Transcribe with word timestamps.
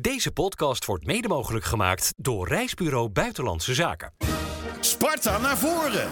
Deze 0.00 0.32
podcast 0.32 0.84
wordt 0.84 1.06
mede 1.06 1.28
mogelijk 1.28 1.64
gemaakt 1.64 2.12
door 2.16 2.48
Reisbureau 2.48 3.08
Buitenlandse 3.08 3.74
Zaken. 3.74 4.12
Sparta 4.80 5.38
naar 5.38 5.58
voren. 5.58 6.08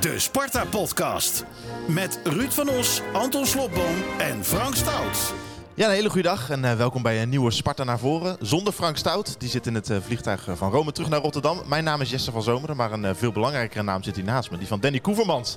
De 0.00 0.18
Sparta-podcast. 0.18 1.44
Met 1.88 2.20
Ruud 2.24 2.50
van 2.50 2.68
Os, 2.68 3.00
Anton 3.12 3.46
Slobboom 3.46 3.94
en 4.18 4.44
Frank 4.44 4.74
Stout. 4.74 5.34
Ja, 5.74 5.86
een 5.86 5.94
hele 5.94 6.10
goede 6.10 6.28
dag 6.28 6.50
en 6.50 6.64
eh, 6.64 6.76
welkom 6.76 7.02
bij 7.02 7.22
een 7.22 7.28
nieuwe 7.28 7.50
Sparta 7.50 7.84
naar 7.84 7.98
voren. 7.98 8.36
Zonder 8.40 8.72
Frank 8.72 8.96
Stout, 8.96 9.40
die 9.40 9.48
zit 9.48 9.66
in 9.66 9.74
het 9.74 9.90
eh, 9.90 9.96
vliegtuig 10.00 10.48
eh, 10.48 10.54
van 10.54 10.70
Rome 10.70 10.92
terug 10.92 11.08
naar 11.08 11.20
Rotterdam. 11.20 11.58
Mijn 11.66 11.84
naam 11.84 12.00
is 12.00 12.10
Jesse 12.10 12.32
van 12.32 12.42
Zomeren, 12.42 12.76
maar 12.76 12.92
een 12.92 13.16
veel 13.16 13.32
belangrijkere 13.32 13.82
naam 13.82 14.02
zit 14.02 14.16
hier 14.16 14.24
naast 14.24 14.50
me. 14.50 14.58
Die 14.58 14.66
van 14.66 14.80
Danny 14.80 15.00
Koevermans. 15.00 15.56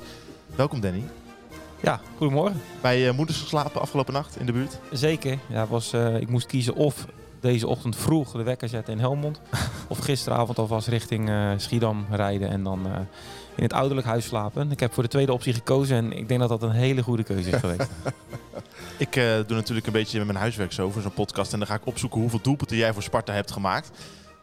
Welkom 0.55 0.79
Danny. 0.79 1.03
Ja, 1.81 1.99
goedemorgen. 2.17 2.61
Bij 2.81 3.11
moeders 3.11 3.41
geslapen 3.41 3.81
afgelopen 3.81 4.13
nacht 4.13 4.39
in 4.39 4.45
de 4.45 4.51
buurt? 4.51 4.79
Zeker. 4.91 5.39
Ja, 5.47 5.67
was, 5.67 5.93
ik 6.19 6.29
moest 6.29 6.45
kiezen 6.45 6.75
of 6.75 7.05
deze 7.39 7.67
ochtend 7.67 7.95
vroeg 7.95 8.31
de 8.31 8.43
wekker 8.43 8.69
zetten 8.69 8.93
in 8.93 8.99
Helmond. 8.99 9.41
of 9.87 9.97
gisteravond 9.97 10.59
alvast 10.59 10.87
richting 10.87 11.31
Schiedam 11.57 12.05
rijden 12.09 12.49
en 12.49 12.63
dan 12.63 12.87
in 13.57 13.63
het 13.63 13.73
ouderlijk 13.73 14.07
huis 14.07 14.25
slapen. 14.25 14.71
Ik 14.71 14.79
heb 14.79 14.93
voor 14.93 15.03
de 15.03 15.09
tweede 15.09 15.33
optie 15.33 15.53
gekozen 15.53 15.97
en 15.97 16.11
ik 16.13 16.27
denk 16.27 16.39
dat 16.39 16.49
dat 16.49 16.61
een 16.63 16.71
hele 16.71 17.03
goede 17.03 17.23
keuze 17.23 17.49
is 17.49 17.59
geweest. 17.59 17.89
ik 18.97 19.15
uh, 19.15 19.35
doe 19.47 19.55
natuurlijk 19.55 19.87
een 19.87 19.93
beetje 19.93 20.17
met 20.17 20.27
mijn 20.27 20.39
huiswerk 20.39 20.71
zo 20.71 20.89
voor 20.89 21.01
zo'n 21.01 21.13
podcast. 21.13 21.53
En 21.53 21.59
dan 21.59 21.67
ga 21.67 21.73
ik 21.75 21.85
opzoeken 21.85 22.19
hoeveel 22.19 22.41
doelpunten 22.41 22.77
jij 22.77 22.93
voor 22.93 23.03
Sparta 23.03 23.33
hebt 23.33 23.51
gemaakt. 23.51 23.91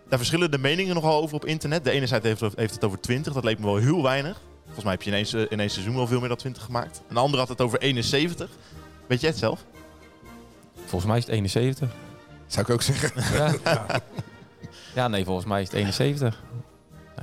Daar 0.08 0.18
verschillen 0.18 0.50
de 0.50 0.58
meningen 0.58 0.94
nogal 0.94 1.22
over 1.22 1.36
op 1.36 1.44
internet. 1.44 1.84
De 1.84 1.90
ene 1.90 2.06
zijde 2.06 2.28
heeft, 2.28 2.40
heeft 2.40 2.74
het 2.74 2.84
over 2.84 3.00
20. 3.00 3.32
Dat 3.32 3.44
leek 3.44 3.58
me 3.58 3.64
wel 3.64 3.76
heel 3.76 4.02
weinig. 4.02 4.40
Volgens 4.64 4.84
mij 4.84 4.92
heb 4.92 5.02
je 5.02 5.10
in 5.10 5.16
één, 5.16 5.50
in 5.50 5.60
één 5.60 5.70
seizoen 5.70 5.94
wel 5.94 6.06
veel 6.06 6.20
meer 6.20 6.28
dan 6.28 6.36
20 6.36 6.62
gemaakt. 6.62 7.02
Een 7.08 7.16
andere 7.16 7.38
had 7.38 7.48
het 7.48 7.60
over 7.60 7.78
71. 7.78 8.50
Weet 9.06 9.20
jij 9.20 9.30
het 9.30 9.38
zelf? 9.38 9.64
Volgens 10.74 11.04
mij 11.04 11.16
is 11.16 11.24
het 11.24 11.32
71. 11.32 11.88
Zou 12.54 12.66
ik 12.66 12.72
ook 12.72 12.82
zeggen. 12.82 13.22
Ja, 13.64 14.00
ja 14.94 15.08
nee, 15.08 15.24
volgens 15.24 15.46
mij 15.46 15.60
is 15.60 15.66
het 15.66 15.76
71. 15.76 16.42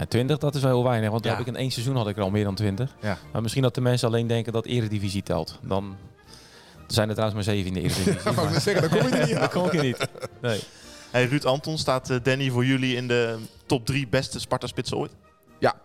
20, 0.08 0.38
dat 0.38 0.56
is 0.56 0.61
wel 0.61 0.72
heel 0.72 0.83
weinig. 0.83 1.09
Want 1.09 1.23
ja. 1.23 1.31
heb 1.31 1.39
ik 1.39 1.47
in 1.47 1.56
één 1.56 1.72
seizoen 1.72 1.95
had 1.95 2.08
ik 2.08 2.17
er 2.17 2.23
al 2.23 2.30
meer 2.30 2.44
dan 2.44 2.56
20. 2.56 2.95
Ja. 3.02 3.17
Maar 3.31 3.41
misschien 3.41 3.61
dat 3.61 3.75
de 3.75 3.81
mensen 3.81 4.08
alleen 4.08 4.28
denken 4.28 4.53
dat 4.53 4.66
eredivisie 4.66 5.23
telt. 5.23 5.59
Dan 5.61 5.97
zijn 6.88 7.08
er 7.08 7.16
trouwens 7.16 7.45
maar 7.45 7.56
7 7.56 7.67
in 7.67 7.73
de 7.73 7.81
eredivisie. 7.81 8.22
ja, 8.31 8.31
maar 8.31 8.61
zeggen, 8.61 8.89
dan 8.89 9.00
kom 9.00 9.09
je 9.09 9.16
er 9.16 9.28
niet 9.28 9.39
Dan 9.45 9.50
kom 9.50 9.66
ik 9.66 9.73
er 9.73 9.83
niet. 9.83 10.08
Nee. 10.41 10.59
Hey, 11.11 11.25
Ruud 11.25 11.45
Anton, 11.45 11.78
staat 11.78 12.09
eh, 12.09 12.17
Danny 12.23 12.50
voor 12.50 12.66
jullie 12.66 12.95
in 12.95 13.08
de 13.08 13.38
top 13.66 13.86
3 13.86 14.08
beste 14.08 14.39
Sparta-spitsen 14.39 14.97
ooit? 14.97 15.11
Ja. 15.59 15.75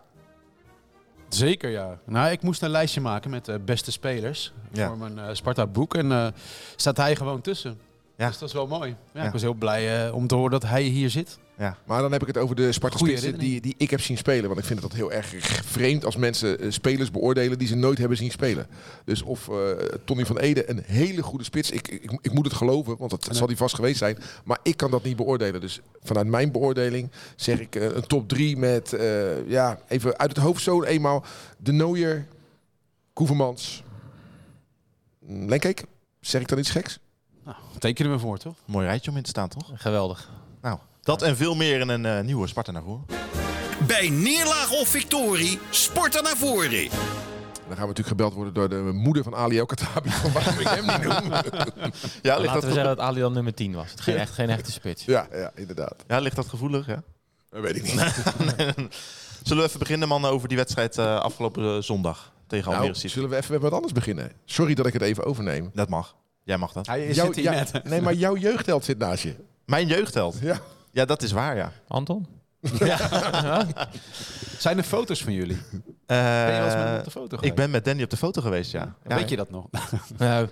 Zeker 1.28 1.70
ja. 1.70 1.98
Nou, 2.04 2.30
ik 2.30 2.42
moest 2.42 2.62
een 2.62 2.70
lijstje 2.70 3.00
maken 3.00 3.30
met 3.30 3.44
de 3.44 3.52
uh, 3.52 3.58
beste 3.64 3.92
spelers 3.92 4.52
voor 4.72 4.98
mijn 4.98 5.16
uh, 5.16 5.24
Sparta-boek. 5.32 5.94
En 5.94 6.10
uh, 6.10 6.26
staat 6.76 6.96
hij 6.96 7.16
gewoon 7.16 7.40
tussen. 7.40 7.85
Ja. 8.16 8.28
Dus 8.28 8.38
dat 8.38 8.48
is 8.48 8.54
wel 8.54 8.66
mooi. 8.66 8.96
Ja, 9.12 9.24
Ik 9.24 9.32
was 9.32 9.42
heel 9.42 9.54
blij 9.54 10.10
om 10.10 10.26
te 10.26 10.34
horen 10.34 10.50
dat 10.50 10.62
hij 10.62 10.82
hier 10.82 11.10
zit. 11.10 11.38
Ja. 11.58 11.76
Maar 11.84 12.02
dan 12.02 12.12
heb 12.12 12.20
ik 12.20 12.26
het 12.26 12.38
over 12.38 12.56
de 12.56 12.72
Sparta 12.72 12.98
spitsen 12.98 13.38
die, 13.38 13.60
die 13.60 13.74
ik 13.76 13.90
heb 13.90 14.00
zien 14.00 14.16
spelen. 14.16 14.46
Want 14.46 14.58
ik 14.58 14.64
vind 14.64 14.80
het 14.80 14.88
dat 14.90 14.98
heel 14.98 15.12
erg 15.12 15.34
vreemd 15.64 16.04
als 16.04 16.16
mensen 16.16 16.64
uh, 16.64 16.70
spelers 16.70 17.10
beoordelen 17.10 17.58
die 17.58 17.68
ze 17.68 17.74
nooit 17.74 17.98
hebben 17.98 18.16
zien 18.16 18.30
spelen. 18.30 18.66
Dus 19.04 19.22
of 19.22 19.48
uh, 19.48 19.70
Tony 20.04 20.26
van 20.26 20.38
Ede 20.38 20.70
een 20.70 20.82
hele 20.86 21.22
goede 21.22 21.44
spits. 21.44 21.70
Ik, 21.70 21.88
ik, 21.88 22.18
ik 22.20 22.32
moet 22.32 22.44
het 22.44 22.54
geloven, 22.54 22.96
want 22.98 23.10
dat 23.10 23.28
zal 23.30 23.46
hij 23.46 23.56
vast 23.56 23.74
geweest 23.74 23.98
zijn. 23.98 24.18
Maar 24.44 24.58
ik 24.62 24.76
kan 24.76 24.90
dat 24.90 25.02
niet 25.02 25.16
beoordelen. 25.16 25.60
Dus 25.60 25.80
vanuit 26.02 26.26
mijn 26.26 26.52
beoordeling 26.52 27.10
zeg 27.36 27.60
ik 27.60 27.76
uh, 27.76 27.84
een 27.84 28.06
top 28.06 28.28
3 28.28 28.56
met, 28.56 28.96
ja, 29.46 29.78
even 29.88 30.18
uit 30.18 30.30
het 30.30 30.44
hoofd 30.44 30.62
zo 30.62 30.82
eenmaal. 30.82 31.24
De 31.58 31.72
Nooier, 31.72 32.26
Koevermans, 33.12 33.82
Lenkeek. 35.26 35.84
Zeg 36.20 36.40
ik 36.40 36.48
dan 36.48 36.58
iets 36.58 36.70
geks? 36.70 36.98
Nou, 37.46 37.58
tekenen 37.78 38.12
we 38.12 38.18
voor, 38.18 38.38
toch? 38.38 38.54
Mooi 38.64 38.86
rijtje 38.86 39.10
om 39.10 39.16
in 39.16 39.22
te 39.22 39.28
staan, 39.28 39.48
toch? 39.48 39.70
Geweldig. 39.74 40.30
Nou, 40.62 40.78
dat 41.02 41.22
en 41.22 41.36
veel 41.36 41.54
meer 41.54 41.80
in 41.80 41.88
een 41.88 42.04
uh, 42.04 42.20
nieuwe 42.20 42.46
Sparta 42.46 42.72
naar 42.72 42.82
voren. 42.82 43.04
Bij 43.86 44.08
neerlaag 44.08 44.70
of 44.70 44.88
victorie, 44.88 45.58
Sparta 45.70 46.20
naar 46.20 46.36
voren. 46.36 46.70
Dan 46.70 47.76
gaan 47.76 47.86
we 47.86 47.86
natuurlijk 47.86 48.08
gebeld 48.08 48.34
worden 48.34 48.54
door 48.54 48.68
de 48.68 48.90
moeder 48.92 49.22
van 49.22 49.34
Ali 49.34 49.58
El 49.58 49.66
Katabi. 49.66 50.10
Van 50.10 50.32
waarom 50.42 50.58
ik 50.58 50.66
hem 50.66 50.86
niet 50.86 51.02
noem. 51.02 51.30
ja, 51.32 51.42
ligt 51.42 52.22
Laten 52.22 52.52
dat 52.52 52.64
we 52.64 52.72
zeggen 52.72 52.96
dat 52.96 52.98
Ali 52.98 53.20
dan 53.20 53.32
nummer 53.32 53.54
10 53.54 53.74
was. 53.74 53.92
Geen, 53.96 54.16
echt, 54.16 54.32
geen 54.32 54.50
echte 54.50 54.72
spits. 54.72 55.04
Ja, 55.04 55.28
ja, 55.32 55.50
inderdaad. 55.54 56.04
Ja, 56.08 56.18
ligt 56.18 56.36
dat 56.36 56.46
gevoelig, 56.46 56.86
ja? 56.86 57.02
Dat 57.50 57.62
weet 57.62 57.76
ik 57.76 57.82
niet. 57.82 58.00
Zullen 59.42 59.62
we 59.62 59.68
even 59.68 59.78
beginnen, 59.78 60.08
man, 60.08 60.24
over 60.24 60.48
die 60.48 60.56
wedstrijd 60.56 60.98
uh, 60.98 61.18
afgelopen 61.18 61.84
zondag 61.84 62.32
tegen 62.46 62.64
nou, 62.64 62.76
Almere 62.76 62.98
City? 62.98 63.14
Zullen 63.14 63.30
we 63.30 63.36
even 63.36 63.52
met 63.52 63.62
wat 63.62 63.72
anders 63.72 63.92
beginnen? 63.92 64.32
Sorry 64.44 64.74
dat 64.74 64.86
ik 64.86 64.92
het 64.92 65.02
even 65.02 65.24
overneem. 65.24 65.70
Dat 65.74 65.88
mag. 65.88 66.14
Jij 66.46 66.58
mag 66.58 66.72
dat. 66.72 66.86
Hij 66.86 67.14
zit 67.14 67.36
hier 67.36 67.50
net. 67.50 67.84
Nee, 67.84 68.00
maar 68.00 68.14
jouw 68.14 68.36
jeugdheld 68.36 68.84
zit 68.84 68.98
naast 68.98 69.22
je. 69.22 69.34
Mijn 69.64 69.86
jeugdheld? 69.86 70.38
Ja. 70.40 70.60
Ja, 70.90 71.04
dat 71.04 71.22
is 71.22 71.32
waar, 71.32 71.56
ja. 71.56 71.72
Anton? 71.88 72.26
ja. 72.78 72.98
Zijn 74.58 74.78
er 74.78 74.84
foto's 74.84 75.22
van 75.22 75.32
jullie? 75.32 75.56
Uh, 75.56 75.80
ben 76.06 76.52
je 76.52 76.60
wel 76.60 76.64
eens 76.64 76.74
met 76.74 76.98
op 76.98 77.04
de 77.04 77.10
foto 77.10 77.36
geweest? 77.36 77.44
Ik 77.44 77.54
ben 77.54 77.70
met 77.70 77.84
Danny 77.84 78.02
op 78.02 78.10
de 78.10 78.16
foto 78.16 78.40
geweest, 78.42 78.72
ja. 78.72 78.94
ja. 79.08 79.16
Weet 79.16 79.28
je 79.28 79.36
dat 79.36 79.50
nog? 79.50 79.66
nou, 80.18 80.48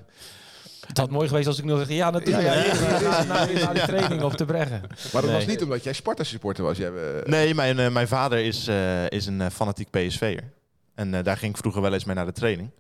het 0.87 0.99
had 0.99 1.10
mooi 1.10 1.28
geweest 1.28 1.47
als 1.47 1.59
ik 1.59 1.65
nog 1.65 1.78
zeg, 1.78 1.88
ja 1.88 2.10
natuurlijk. 2.10 2.44
Ja, 2.44 2.54
ja, 3.00 3.25
na, 3.25 3.47
die 3.47 3.83
training 3.83 4.22
op 4.22 4.33
te 4.33 4.44
breggen. 4.44 4.81
Maar 5.12 5.22
dat 5.22 5.31
was 5.31 5.47
niet 5.47 5.62
omdat 5.62 5.84
jij 5.84 5.93
Sparta-supporter 5.93 6.65
was? 6.65 6.77
Jij, 6.77 6.91
uh... 6.91 7.25
Nee, 7.25 7.54
mijn, 7.54 7.78
uh, 7.78 7.88
mijn 7.88 8.09
vader 8.09 8.38
is, 8.38 8.69
uh, 8.69 9.10
is 9.10 9.27
een 9.27 9.50
fanatiek 9.50 9.91
PSV'er. 9.91 10.53
En 10.94 11.22
daar 11.22 11.37
ging 11.37 11.53
ik 11.53 11.59
vroeger 11.59 11.83
wel 11.83 11.93
eens 11.93 12.04
mee 12.04 12.16
naar 12.16 12.27
de 12.27 12.33
training. 12.33 12.71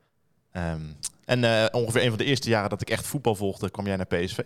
Um, 0.52 0.96
en 1.24 1.42
uh, 1.42 1.64
ongeveer 1.72 2.02
een 2.02 2.08
van 2.08 2.18
de 2.18 2.24
eerste 2.24 2.48
jaren 2.48 2.70
dat 2.70 2.80
ik 2.80 2.90
echt 2.90 3.06
voetbal 3.06 3.34
volgde, 3.34 3.70
kwam 3.70 3.86
jij 3.86 3.96
naar 3.96 4.06
PSV. 4.06 4.38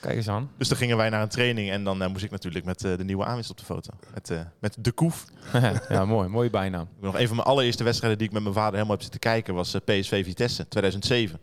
Kijk 0.00 0.16
eens 0.16 0.28
aan. 0.28 0.50
Dus 0.58 0.68
dan 0.68 0.78
gingen 0.78 0.96
wij 0.96 1.08
naar 1.08 1.22
een 1.22 1.28
training 1.28 1.70
en 1.70 1.84
dan 1.84 2.02
uh, 2.02 2.08
moest 2.08 2.24
ik 2.24 2.30
natuurlijk 2.30 2.64
met 2.64 2.84
uh, 2.84 2.96
de 2.96 3.04
nieuwe 3.04 3.24
aanwinst 3.24 3.50
op 3.50 3.58
de 3.58 3.64
foto. 3.64 3.90
Met, 4.14 4.32
met 4.58 4.76
De 4.78 4.92
Koef. 4.92 5.24
ja, 5.88 6.04
mooi. 6.04 6.28
Mooie 6.28 6.50
bijnaam. 6.50 6.88
Nog 7.00 7.18
een 7.18 7.26
van 7.26 7.36
mijn 7.36 7.48
allereerste 7.48 7.84
wedstrijden 7.84 8.18
die 8.18 8.26
ik 8.26 8.32
met 8.32 8.42
mijn 8.42 8.54
vader 8.54 8.72
helemaal 8.72 8.94
heb 8.94 9.02
zitten 9.02 9.20
kijken 9.20 9.54
was 9.54 9.76
PSV 9.84 10.24
Vitesse 10.24 10.68
2007. 10.68 11.40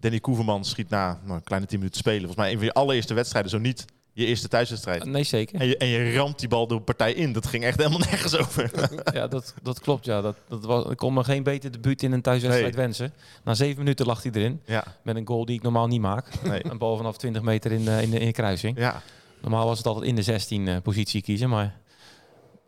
Danny 0.00 0.20
Koeverman 0.20 0.64
schiet 0.64 0.88
na 0.88 1.20
nou, 1.24 1.36
een 1.36 1.44
kleine 1.44 1.66
10 1.66 1.78
minuten 1.78 1.98
spelen. 1.98 2.18
Volgens 2.18 2.40
mij 2.40 2.50
een 2.50 2.56
van 2.56 2.66
je 2.66 2.72
allereerste 2.72 3.14
wedstrijden, 3.14 3.50
zo 3.50 3.58
niet 3.58 3.84
je 4.16 4.26
eerste 4.26 4.48
thuiswedstrijd. 4.48 5.04
Nee, 5.04 5.24
zeker. 5.24 5.60
En 5.60 5.66
je, 5.66 5.76
en 5.76 5.86
je 5.86 6.14
ramt 6.14 6.38
die 6.38 6.48
bal 6.48 6.66
de 6.66 6.80
partij 6.80 7.12
in. 7.12 7.32
Dat 7.32 7.46
ging 7.46 7.64
echt 7.64 7.76
helemaal 7.76 7.98
nergens 8.10 8.36
over. 8.36 8.70
ja, 9.12 9.26
dat, 9.26 9.54
dat 9.62 9.80
klopt. 9.80 10.04
Ja. 10.04 10.20
Dat, 10.20 10.36
dat 10.48 10.64
was, 10.64 10.90
ik 10.90 10.96
kon 10.96 11.14
me 11.14 11.24
geen 11.24 11.42
beter 11.42 11.72
debuut 11.72 12.02
in 12.02 12.12
een 12.12 12.22
thuiswedstrijd 12.22 12.74
wensen. 12.74 13.12
Na 13.44 13.54
zeven 13.54 13.78
minuten 13.78 14.06
lag 14.06 14.22
hij 14.22 14.32
erin. 14.32 14.60
Ja. 14.64 14.84
Met 15.02 15.16
een 15.16 15.26
goal 15.26 15.44
die 15.44 15.56
ik 15.56 15.62
normaal 15.62 15.86
niet 15.86 16.00
maak. 16.00 16.42
Nee. 16.42 16.64
Een 16.70 16.78
bal 16.78 16.96
vanaf 16.96 17.16
20 17.16 17.42
meter 17.42 17.72
in 17.72 17.84
de, 17.84 18.02
in 18.02 18.10
de, 18.10 18.18
in 18.18 18.26
de 18.26 18.32
kruising. 18.32 18.78
Ja. 18.78 19.02
Normaal 19.40 19.66
was 19.66 19.78
het 19.78 19.86
altijd 19.86 20.06
in 20.06 20.14
de 20.14 20.22
16 20.22 20.66
uh, 20.66 20.76
positie 20.82 21.22
kiezen. 21.22 21.48
Maar 21.48 21.78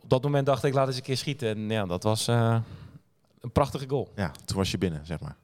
op 0.03 0.09
dat 0.09 0.23
moment 0.23 0.45
dacht 0.45 0.63
ik, 0.63 0.73
laat 0.73 0.87
eens 0.87 0.95
een 0.95 1.01
keer 1.01 1.17
schieten. 1.17 1.49
En 1.49 1.69
ja, 1.69 1.85
dat 1.85 2.03
was 2.03 2.27
uh, 2.27 2.57
een 3.41 3.51
prachtige 3.51 3.89
goal. 3.89 4.11
Ja, 4.15 4.31
toen 4.45 4.57
was 4.57 4.71
je 4.71 4.77
binnen, 4.77 5.05
zeg 5.05 5.19
maar 5.19 5.35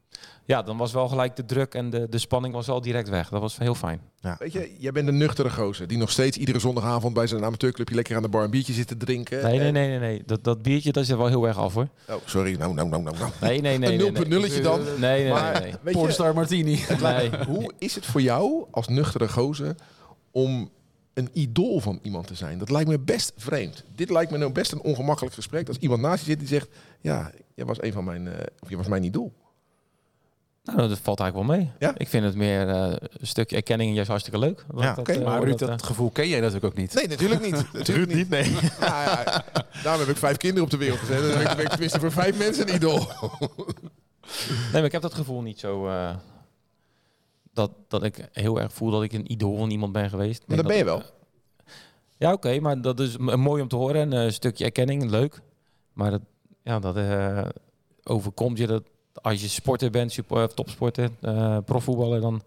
ja, 0.46 0.62
dan 0.62 0.78
was 0.78 0.94
wel 0.94 1.08
gelijk 1.08 1.36
de 1.36 1.46
druk 1.46 1.74
en 1.74 1.90
de, 1.90 2.08
de 2.10 2.18
spanning 2.18 2.54
was 2.54 2.70
al 2.70 2.82
direct 2.82 3.10
weg. 3.10 3.30
Dat 3.30 3.42
was 3.42 3.58
heel 3.58 3.76
fijn. 3.76 4.02
Ja. 4.20 4.36
Weet 4.40 4.52
je, 4.52 4.76
jij 4.80 4.92
bent 4.92 5.08
een 5.08 5.18
nuchtere 5.18 5.50
gozer 5.50 5.88
die 5.88 5.98
nog 5.98 6.12
steeds 6.12 6.38
iedere 6.38 6.60
zondagavond 6.60 7.14
bij 7.14 7.28
zijn 7.28 7.44
amateurclubje 7.44 7.96
lekker 7.96 8.16
aan 8.16 8.22
de 8.22 8.28
bar 8.28 8.44
een 8.44 8.50
biertje 8.50 8.74
zit 8.74 8.88
te 8.88 8.98
drinken. 8.98 9.44
Nee, 9.44 9.60
nee, 9.60 9.72
nee, 9.72 9.88
nee, 9.88 10.00
nee. 10.00 10.24
Dat, 10.26 10.44
dat 10.44 10.62
biertje 10.62 10.92
dat 10.92 11.06
zit 11.06 11.18
wel 11.18 11.28
heel 11.28 11.48
erg 11.48 11.58
af 11.58 11.74
hoor. 11.74 11.88
Oh, 12.10 12.16
sorry. 12.26 12.56
Nou, 12.56 12.74
nou, 12.74 12.90
nou, 12.90 13.04
nou. 13.04 13.18
nou. 13.18 13.32
Nee, 13.42 13.62
nee, 13.62 13.78
nee. 13.78 14.08
Een 14.08 14.16
0.0 14.16 14.28
nee, 14.28 14.62
dan. 14.62 14.82
Nee, 15.00 15.24
nee, 15.24 15.32
maar, 15.32 15.62
nee. 15.62 15.74
nee. 15.84 15.94
Pornstar 15.94 16.34
Martini. 16.34 16.80
Nee. 17.02 17.30
Hoe 17.48 17.72
is 17.78 17.96
het 17.96 18.06
voor 18.06 18.22
jou 18.22 18.66
als 18.72 18.88
nuchtere 18.88 19.30
gozer 19.30 19.76
om 20.32 20.70
een 21.14 21.30
idool 21.34 21.80
van 21.80 22.00
iemand 22.02 22.28
te 22.28 22.36
zijn? 22.36 22.58
Dat 22.58 22.70
lijkt 22.70 22.90
me 22.90 23.00
best 23.00 23.34
vreemd. 23.38 23.84
Dit 23.96 24.10
lijkt 24.10 24.32
me 24.32 24.38
nou 24.38 24.52
best 24.52 24.72
een 24.72 24.82
ongemakkelijk 24.82 25.36
gesprek. 25.36 25.68
Als 25.68 25.78
iemand 25.78 26.02
naast 26.02 26.20
je 26.20 26.30
zit 26.30 26.40
die 26.40 26.48
zegt, 26.48 26.68
ja, 27.02 27.32
jij 27.56 27.66
was 27.66 27.82
een 27.82 27.94
van 27.94 28.04
mijn, 28.04 28.26
uh, 28.26 28.34
of 28.60 28.70
je 28.70 28.78
was 28.78 28.88
mijn 28.88 29.04
idool. 29.04 29.34
Nou, 30.66 30.88
dat 30.88 31.00
valt 31.00 31.20
eigenlijk 31.20 31.50
wel 31.50 31.58
mee. 31.58 31.72
Ja? 31.80 31.94
Ik 31.98 32.08
vind 32.08 32.24
het 32.24 32.36
meer 32.36 32.68
uh, 32.68 32.94
een 33.00 33.28
stukje 33.28 33.56
erkenning 33.56 33.94
juist 33.94 34.10
hartstikke 34.10 34.40
leuk. 34.40 34.66
Ja, 34.76 34.90
dat, 34.90 34.98
okay. 34.98 35.18
uh, 35.18 35.24
maar 35.24 35.44
Ruud, 35.44 35.60
dat, 35.60 35.70
dat, 35.70 35.84
gevoel 35.84 36.10
ken 36.10 36.28
jij 36.28 36.40
natuurlijk 36.40 36.66
ook 36.66 36.76
niet. 36.76 36.94
Nee, 36.94 37.08
natuurlijk 37.08 37.42
niet. 37.42 37.66
natuurlijk 37.74 38.14
niet, 38.14 38.30
nee. 38.30 38.52
Ja, 38.80 39.04
ja, 39.04 39.44
daarom 39.84 40.02
heb 40.02 40.10
ik 40.10 40.18
vijf 40.18 40.38
kinderen 40.38 40.64
op 40.64 40.70
de 40.70 40.78
wereld 40.78 41.00
gezet. 41.00 41.34
Dan 41.34 41.56
ben 41.56 41.66
ik 41.66 41.70
tenminste 41.70 42.00
voor 42.00 42.12
vijf 42.12 42.38
mensen 42.38 42.70
een 42.70 42.76
idool. 42.76 42.98
nee, 44.48 44.72
maar 44.72 44.84
ik 44.84 44.92
heb 44.92 45.02
dat 45.02 45.14
gevoel 45.14 45.42
niet 45.42 45.60
zo... 45.60 45.88
Uh, 45.88 46.16
dat, 47.54 47.72
dat 47.88 48.04
ik 48.04 48.30
heel 48.32 48.62
erg 48.62 48.74
voel 48.74 48.92
dat 48.92 49.04
ik 49.04 49.14
een 49.14 49.32
idool 49.32 49.58
van 49.58 49.70
iemand 49.70 49.92
ben 49.92 50.10
geweest. 50.10 50.44
Maar 50.48 50.58
dat 50.58 50.68
ben 50.68 50.78
je 50.78 50.84
wel. 50.84 51.02
ja, 52.18 52.34
oké, 52.34 52.48
okay, 52.48 52.60
maar 52.60 52.82
dat 52.82 53.00
is 53.00 53.18
mooi 53.18 53.62
om 53.62 53.68
te 53.68 53.76
horen. 53.76 54.12
Een 54.12 54.34
stukje 54.34 54.66
erkenning, 54.66 55.10
leuk. 55.10 55.42
Maar 55.94 56.12
dat, 56.12 56.22
ja, 56.64 56.80
dat 56.80 56.98
overkomt 58.04 58.58
je 58.58 58.68
dat 58.68 58.84
als 59.22 59.42
je 59.42 59.48
sporter 59.48 59.92
bent, 59.92 60.12
super, 60.12 60.54
topsporter, 60.54 61.10
uh, 61.22 61.58
profvoetballer, 61.66 62.22
dan 62.22 62.42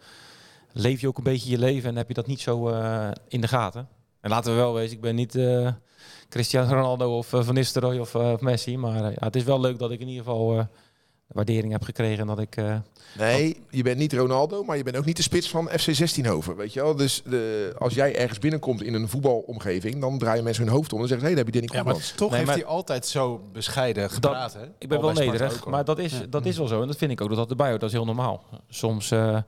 leef 0.73 1.01
je 1.01 1.09
ook 1.09 1.19
een 1.19 1.25
beetje 1.25 1.51
je 1.51 1.59
leven 1.59 1.91
en 1.91 1.97
heb 1.97 2.09
je 2.09 2.15
dat 2.15 2.27
niet 2.27 2.41
zo 2.41 2.71
uh, 2.71 3.09
in 3.29 3.41
de 3.41 3.49
gaten. 3.49 3.89
En 4.21 4.31
laten 4.31 4.53
we 4.53 4.59
wel 4.59 4.75
wezen, 4.75 4.97
ik 4.97 5.03
ben 5.03 5.15
niet 5.15 5.35
uh, 5.35 5.71
Cristiano 6.29 6.75
Ronaldo 6.75 7.17
of 7.17 7.27
Van 7.29 7.55
Nistelrooy 7.55 7.99
of 7.99 8.41
Messi, 8.41 8.77
maar 8.77 9.13
het 9.15 9.37
is 9.37 9.45
wel 9.45 9.61
leuk 9.61 9.79
dat 9.79 9.91
ik 9.91 10.01
in 10.01 10.09
ieder 10.09 10.25
geval 10.25 10.69
waardering 11.29 11.73
heb 11.73 11.83
gekregen 11.83 12.27
dat 12.27 12.39
ik... 12.39 12.57
Uh, 12.57 12.77
nee, 13.19 13.57
je 13.71 13.83
bent 13.83 13.99
niet 13.99 14.13
Ronaldo, 14.13 14.63
maar 14.63 14.77
je 14.77 14.83
bent 14.83 14.97
ook 14.97 15.05
niet 15.05 15.17
de 15.17 15.23
spits 15.23 15.49
van 15.49 15.69
FC 15.69 15.95
16 15.95 16.27
Hoven, 16.27 16.57
weet 16.57 16.73
je 16.73 16.83
wel. 16.83 16.97
Dus 16.97 17.23
de, 17.25 17.73
als 17.79 17.95
jij 17.95 18.17
ergens 18.17 18.39
binnenkomt 18.39 18.83
in 18.83 18.95
een 18.95 19.09
voetbalomgeving, 19.09 20.01
dan 20.01 20.19
draaien 20.19 20.45
mensen 20.45 20.65
hun 20.65 20.73
hoofd 20.73 20.93
om 20.93 21.01
en 21.01 21.09
zeggen 21.09 21.27
ze, 21.29 21.33
hé, 21.33 21.35
hey, 21.35 21.45
daar 21.45 21.55
heb 21.55 21.65
je 21.65 21.69
Danny 21.69 21.87
ja, 21.87 21.93
maar 21.93 22.15
toch 22.17 22.37
heeft 22.37 22.51
hij 22.51 22.65
altijd 22.65 23.07
zo 23.07 23.43
bescheiden 23.53 24.11
gepraat, 24.11 24.53
hè? 24.53 24.65
Ik 24.79 24.89
ben 24.89 25.01
wel 25.01 25.13
nederig, 25.13 25.67
maar 25.67 25.85
dat 25.85 25.99
is, 25.99 26.21
dat 26.31 26.47
is 26.47 26.59
wel 26.59 26.67
zo. 26.67 26.81
En 26.81 26.87
dat 26.87 26.97
vind 26.97 27.11
ik 27.11 27.21
ook 27.21 27.29
dat 27.29 27.39
dat 27.39 27.51
erbij 27.51 27.69
hoort. 27.69 27.81
Dat 27.81 27.89
is 27.89 27.95
heel 27.97 28.05
normaal. 28.05 28.45
Soms... 28.69 29.11
Uh, 29.11 29.39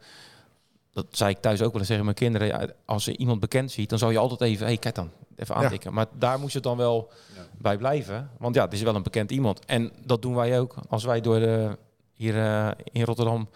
dat 0.92 1.06
zei 1.10 1.30
ik 1.30 1.40
thuis 1.40 1.62
ook 1.62 1.70
wel 1.70 1.80
eens 1.80 1.88
tegen 1.88 2.04
mijn 2.04 2.16
kinderen. 2.16 2.74
Als 2.84 3.04
je 3.04 3.16
iemand 3.16 3.40
bekend 3.40 3.70
ziet, 3.70 3.88
dan 3.88 3.98
zou 3.98 4.12
je 4.12 4.18
altijd 4.18 4.40
even, 4.40 4.66
hey, 4.66 4.76
kijk 4.76 4.94
dan, 4.94 5.10
even 5.36 5.54
aantikken. 5.54 5.92
Maar 5.92 6.06
daar 6.18 6.38
moest 6.38 6.54
het 6.54 6.62
dan 6.62 6.76
wel 6.76 7.10
bij 7.58 7.76
blijven. 7.76 8.30
Want 8.38 8.54
ja, 8.54 8.64
het 8.64 8.72
is 8.72 8.82
wel 8.82 8.94
een 8.94 9.02
bekend 9.02 9.30
iemand. 9.30 9.64
En 9.64 9.92
dat 10.04 10.22
doen 10.22 10.34
wij 10.34 10.60
ook. 10.60 10.74
Als 10.88 11.04
wij 11.04 11.20
door 11.20 11.38
de, 11.38 11.76
hier 12.14 12.34
uh, 12.34 12.70
in 12.84 13.04
Rotterdam 13.04 13.48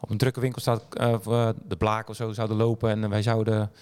op 0.00 0.10
een 0.10 0.16
drukke 0.18 0.40
winkel 0.40 0.60
staat, 0.60 0.82
uh, 1.00 1.48
de 1.66 1.76
Blaak 1.76 2.08
of 2.08 2.16
zo 2.16 2.32
zouden 2.32 2.56
lopen 2.56 2.90
en 2.90 3.10
wij 3.10 3.22
zouden 3.22 3.72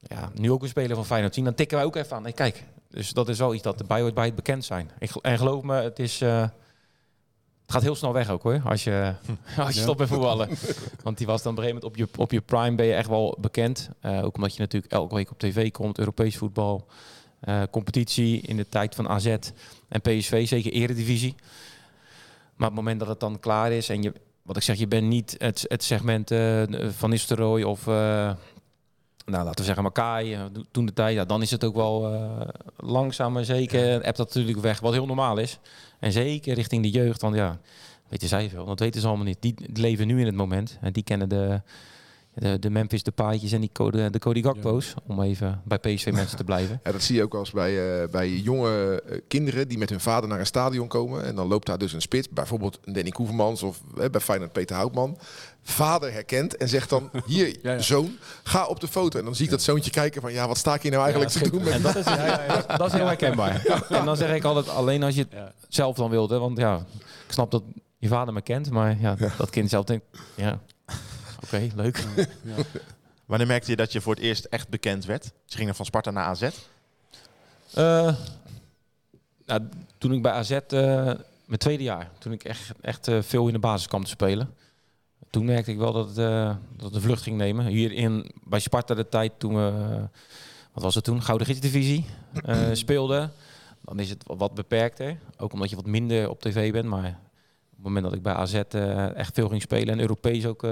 ja, 0.00 0.30
nu 0.34 0.50
ook 0.50 0.62
een 0.62 0.68
speler 0.68 0.96
van 0.96 1.06
Feyenoord 1.06 1.34
zien, 1.34 1.44
dan 1.44 1.54
tikken 1.54 1.76
wij 1.76 1.86
ook 1.86 1.96
even 1.96 2.16
aan. 2.16 2.22
Hey, 2.22 2.32
kijk, 2.32 2.64
dus 2.90 3.10
dat 3.10 3.28
is 3.28 3.38
wel 3.38 3.54
iets 3.54 3.62
dat 3.62 3.80
erbij 3.80 4.00
hoort 4.00 4.14
bij 4.14 4.24
het 4.24 4.34
bekend 4.34 4.64
zijn. 4.64 4.90
Ik, 4.98 5.10
en 5.14 5.38
geloof 5.38 5.62
me, 5.62 5.74
het 5.74 5.98
is... 5.98 6.22
Uh, 6.22 6.44
het 7.66 7.74
gaat 7.74 7.84
heel 7.84 7.94
snel 7.94 8.12
weg 8.12 8.30
ook 8.30 8.42
hoor, 8.42 8.60
als 8.64 8.84
je, 8.84 9.14
als 9.58 9.74
je 9.74 9.80
stopt 9.80 9.98
met 9.98 10.08
voetballen. 10.08 10.48
Want 11.02 11.18
die 11.18 11.26
was 11.26 11.42
dan 11.42 11.52
op 11.52 11.58
een 11.58 11.64
gegeven 11.64 11.82
moment 11.82 11.84
op 11.84 11.96
je, 11.96 12.22
op 12.22 12.30
je 12.30 12.40
prime 12.40 12.76
ben 12.76 12.86
je 12.86 12.94
echt 12.94 13.08
wel 13.08 13.36
bekend. 13.40 13.90
Uh, 14.02 14.24
ook 14.24 14.36
omdat 14.36 14.54
je 14.54 14.60
natuurlijk 14.60 14.92
elke 14.92 15.14
week 15.14 15.30
op 15.30 15.38
tv 15.38 15.70
komt, 15.70 15.98
Europees 15.98 16.36
voetbal, 16.36 16.86
uh, 17.48 17.62
competitie 17.70 18.40
in 18.40 18.56
de 18.56 18.68
tijd 18.68 18.94
van 18.94 19.08
AZ 19.08 19.26
en 19.88 20.00
PSV, 20.00 20.48
zeker 20.48 20.72
eredivisie. 20.72 21.34
Maar 22.56 22.68
op 22.68 22.74
het 22.74 22.84
moment 22.84 22.98
dat 22.98 23.08
het 23.08 23.20
dan 23.20 23.40
klaar 23.40 23.72
is 23.72 23.88
en 23.88 24.02
je, 24.02 24.12
wat 24.42 24.56
ik 24.56 24.62
zeg, 24.62 24.78
je 24.78 24.88
bent 24.88 25.06
niet 25.06 25.34
het, 25.38 25.64
het 25.68 25.84
segment 25.84 26.30
uh, 26.30 26.62
van 26.90 27.10
Nistelrooy 27.10 27.62
of 27.62 27.84
nou, 29.26 29.44
laten 29.44 29.58
we 29.58 29.64
zeggen 29.64 29.82
Makai, 29.82 30.38
toen 30.70 30.86
de 30.86 30.92
tijd, 30.92 31.14
ja, 31.14 31.24
dan 31.24 31.42
is 31.42 31.50
het 31.50 31.64
ook 31.64 31.74
wel 31.74 32.14
uh, 32.14 32.40
langzaam 32.76 33.32
maar 33.32 33.44
zeker. 33.44 34.04
App 34.04 34.16
dat 34.16 34.34
natuurlijk 34.34 34.58
weg, 34.60 34.80
wat 34.80 34.92
heel 34.92 35.06
normaal 35.06 35.38
is. 35.38 35.58
En 35.98 36.12
zeker 36.12 36.54
richting 36.54 36.82
de 36.82 36.90
jeugd, 36.90 37.20
want 37.20 37.34
ja, 37.34 37.58
weten 38.08 38.28
zij 38.28 38.48
veel, 38.48 38.64
dat 38.64 38.80
weten 38.80 39.00
ze 39.00 39.06
allemaal 39.06 39.26
niet. 39.26 39.42
Die 39.42 39.54
leven 39.72 40.06
nu 40.06 40.20
in 40.20 40.26
het 40.26 40.34
moment 40.34 40.78
en 40.80 40.92
die 40.92 41.02
kennen 41.02 41.28
de, 41.28 41.62
de, 42.38 42.58
de 42.58 42.70
Memphis, 42.70 43.02
de 43.02 43.10
Paadjes 43.10 43.52
en 43.52 43.60
die 43.60 43.70
code, 43.72 44.10
de 44.10 44.18
Cody 44.18 44.42
Gakpo's. 44.42 44.94
Om 45.06 45.22
even 45.22 45.62
bij 45.64 45.78
PSV 45.78 46.12
mensen 46.12 46.36
te 46.36 46.44
blijven. 46.44 46.80
Ja, 46.84 46.92
dat 46.92 47.02
zie 47.02 47.16
je 47.16 47.22
ook 47.22 47.34
als 47.34 47.50
bij, 47.50 48.02
uh, 48.02 48.08
bij 48.08 48.30
jonge 48.30 49.02
uh, 49.10 49.18
kinderen 49.28 49.68
die 49.68 49.78
met 49.78 49.90
hun 49.90 50.00
vader 50.00 50.28
naar 50.28 50.38
een 50.38 50.46
stadion 50.46 50.88
komen. 50.88 51.24
En 51.24 51.34
dan 51.34 51.48
loopt 51.48 51.66
daar 51.66 51.78
dus 51.78 51.92
een 51.92 52.00
spits, 52.00 52.28
bijvoorbeeld 52.28 52.78
een 52.84 52.92
Danny 52.92 53.10
Koevermans 53.10 53.62
of 53.62 53.80
uh, 53.98 54.04
bij 54.10 54.20
Feyenoord 54.20 54.52
Peter 54.52 54.76
Houtman. 54.76 55.18
Vader 55.62 56.12
herkent 56.12 56.56
en 56.56 56.68
zegt 56.68 56.90
dan, 56.90 57.10
hier 57.26 57.56
ja, 57.62 57.72
ja. 57.72 57.78
zoon, 57.78 58.16
ga 58.42 58.66
op 58.66 58.80
de 58.80 58.88
foto. 58.88 59.18
En 59.18 59.24
dan 59.24 59.34
zie 59.34 59.44
ik 59.44 59.50
dat 59.50 59.62
zoontje 59.62 59.90
kijken 59.90 60.20
van, 60.20 60.32
ja, 60.32 60.48
wat 60.48 60.58
sta 60.58 60.74
ik 60.74 60.82
hier 60.82 60.90
nou 60.90 61.02
eigenlijk 61.02 61.32
te 61.32 61.50
doen? 61.50 61.62
Met 61.62 61.72
en 61.72 61.82
dat 61.82 61.96
is, 61.96 62.04
dat 62.78 62.86
is 62.86 62.92
heel 62.92 63.06
herkenbaar. 63.06 63.82
En 63.88 64.04
dan 64.04 64.16
zeg 64.16 64.34
ik 64.34 64.44
altijd, 64.44 64.68
alleen 64.68 65.02
als 65.02 65.14
je 65.14 65.26
het 65.30 65.52
zelf 65.68 65.96
dan 65.96 66.10
wilt. 66.10 66.30
Hè, 66.30 66.38
want 66.38 66.58
ja, 66.58 66.76
ik 67.26 67.32
snap 67.32 67.50
dat 67.50 67.62
je 67.98 68.08
vader 68.08 68.34
me 68.34 68.42
kent, 68.42 68.70
maar 68.70 68.96
ja, 69.00 69.16
dat 69.36 69.50
kind 69.50 69.70
zelf 69.70 69.84
denkt, 69.84 70.04
ja... 70.34 70.60
Oké, 71.46 71.68
leuk. 71.74 72.04
Ja. 72.42 72.54
Wanneer 73.26 73.46
merkte 73.46 73.70
je 73.70 73.76
dat 73.76 73.92
je 73.92 74.00
voor 74.00 74.14
het 74.14 74.22
eerst 74.22 74.44
echt 74.44 74.68
bekend 74.68 75.04
werd? 75.04 75.32
Je 75.44 75.56
ging 75.56 75.68
er 75.68 75.74
van 75.74 75.84
Sparta 75.84 76.10
naar 76.10 76.24
AZ? 76.24 76.42
Uh, 76.42 78.14
nou, 79.46 79.62
toen 79.98 80.12
ik 80.12 80.22
bij 80.22 80.32
AZ, 80.32 80.50
uh, 80.50 80.58
mijn 81.44 81.58
tweede 81.58 81.82
jaar, 81.82 82.10
toen 82.18 82.32
ik 82.32 82.44
echt, 82.44 82.72
echt 82.80 83.08
uh, 83.08 83.22
veel 83.22 83.46
in 83.46 83.52
de 83.52 83.58
basis 83.58 83.88
kwam 83.88 84.04
te 84.04 84.10
spelen. 84.10 84.54
Toen 85.30 85.44
merkte 85.44 85.70
ik 85.70 85.78
wel 85.78 85.92
dat 85.92 86.06
het, 86.06 86.16
dat 86.76 86.92
de 86.92 87.00
vlucht 87.00 87.22
ging 87.22 87.36
nemen. 87.36 87.66
Hier 87.66 87.92
in, 87.92 88.30
bij 88.44 88.60
Sparta 88.60 88.94
de 88.94 89.08
tijd 89.08 89.32
toen 89.38 89.54
we, 89.54 89.72
wat 90.72 90.82
was 90.82 90.94
het 90.94 91.04
toen, 91.04 91.22
Gouden 91.22 91.46
Gidsdivisie 91.46 92.06
speelden. 92.72 93.32
Dan 93.84 94.00
is 94.00 94.10
het 94.10 94.22
wat 94.26 94.54
beperkter. 94.54 95.18
Ook 95.38 95.52
omdat 95.52 95.70
je 95.70 95.76
wat 95.76 95.86
minder 95.86 96.28
op 96.28 96.40
tv 96.40 96.72
bent. 96.72 96.84
Maar 96.84 97.06
op 97.06 97.74
het 97.74 97.82
moment 97.82 98.04
dat 98.04 98.14
ik 98.14 98.22
bij 98.22 98.32
AZ 98.32 98.54
echt 99.14 99.34
veel 99.34 99.48
ging 99.48 99.62
spelen 99.62 99.94
en 99.94 100.00
Europees 100.00 100.46
ook 100.46 100.62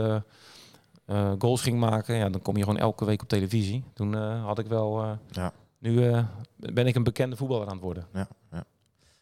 uh, 1.06 1.32
goals 1.38 1.62
ging 1.62 1.78
maken, 1.78 2.14
ja, 2.14 2.28
dan 2.28 2.42
kom 2.42 2.56
je 2.56 2.62
gewoon 2.62 2.78
elke 2.78 3.04
week 3.04 3.22
op 3.22 3.28
televisie. 3.28 3.84
Toen 3.94 4.12
uh, 4.12 4.44
had 4.44 4.58
ik 4.58 4.66
wel. 4.66 5.02
Uh, 5.02 5.10
ja. 5.30 5.52
Nu 5.78 6.24
ben 6.56 6.86
ik 6.86 6.94
een 6.94 7.02
bekende 7.02 7.36
voetballer 7.36 7.66
aan 7.66 7.72
het 7.72 7.82
worden. 7.82 8.06
Ja, 8.12 8.28
ja. 8.52 8.64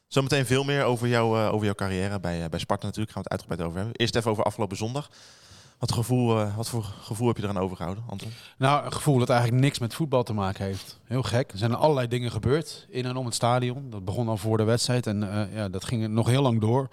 Zometeen 0.06 0.46
veel 0.46 0.64
meer 0.64 0.84
over, 0.84 1.08
jou, 1.08 1.38
over 1.38 1.64
jouw 1.64 1.75
carrière 1.75 2.20
bij, 2.20 2.49
bij 2.49 2.58
Sparta 2.58 2.87
natuurlijk. 2.87 3.12
Gaan 3.12 3.23
we 3.23 3.29
het 3.29 3.40
uitgebreid 3.40 3.69
over 3.69 3.76
hebben. 3.76 3.96
Eerst 3.96 4.17
even 4.17 4.31
over 4.31 4.44
afgelopen 4.44 4.76
zondag. 4.76 5.11
Wat, 5.79 5.93
gevoel, 5.93 6.46
wat 6.56 6.69
voor 6.69 6.84
gevoel 6.84 7.29
heb 7.29 7.37
je 7.37 7.43
eraan 7.43 7.58
overgehouden, 7.58 8.05
Anton? 8.08 8.31
Nou, 8.58 8.84
een 8.84 8.93
gevoel 8.93 9.19
dat 9.19 9.29
eigenlijk 9.29 9.62
niks 9.62 9.79
met 9.79 9.94
voetbal 9.94 10.23
te 10.23 10.32
maken 10.32 10.64
heeft. 10.64 10.99
Heel 11.05 11.23
gek. 11.23 11.52
Er 11.52 11.58
zijn 11.58 11.75
allerlei 11.75 12.08
dingen 12.08 12.31
gebeurd 12.31 12.87
in 12.88 13.05
en 13.05 13.17
om 13.17 13.25
het 13.25 13.34
stadion. 13.34 13.90
Dat 13.90 14.05
begon 14.05 14.29
al 14.29 14.37
voor 14.37 14.56
de 14.56 14.64
wedstrijd 14.64 15.06
en 15.06 15.49
ja, 15.55 15.69
dat 15.69 15.84
ging 15.84 16.08
nog 16.08 16.26
heel 16.26 16.43
lang 16.43 16.61
door. 16.61 16.88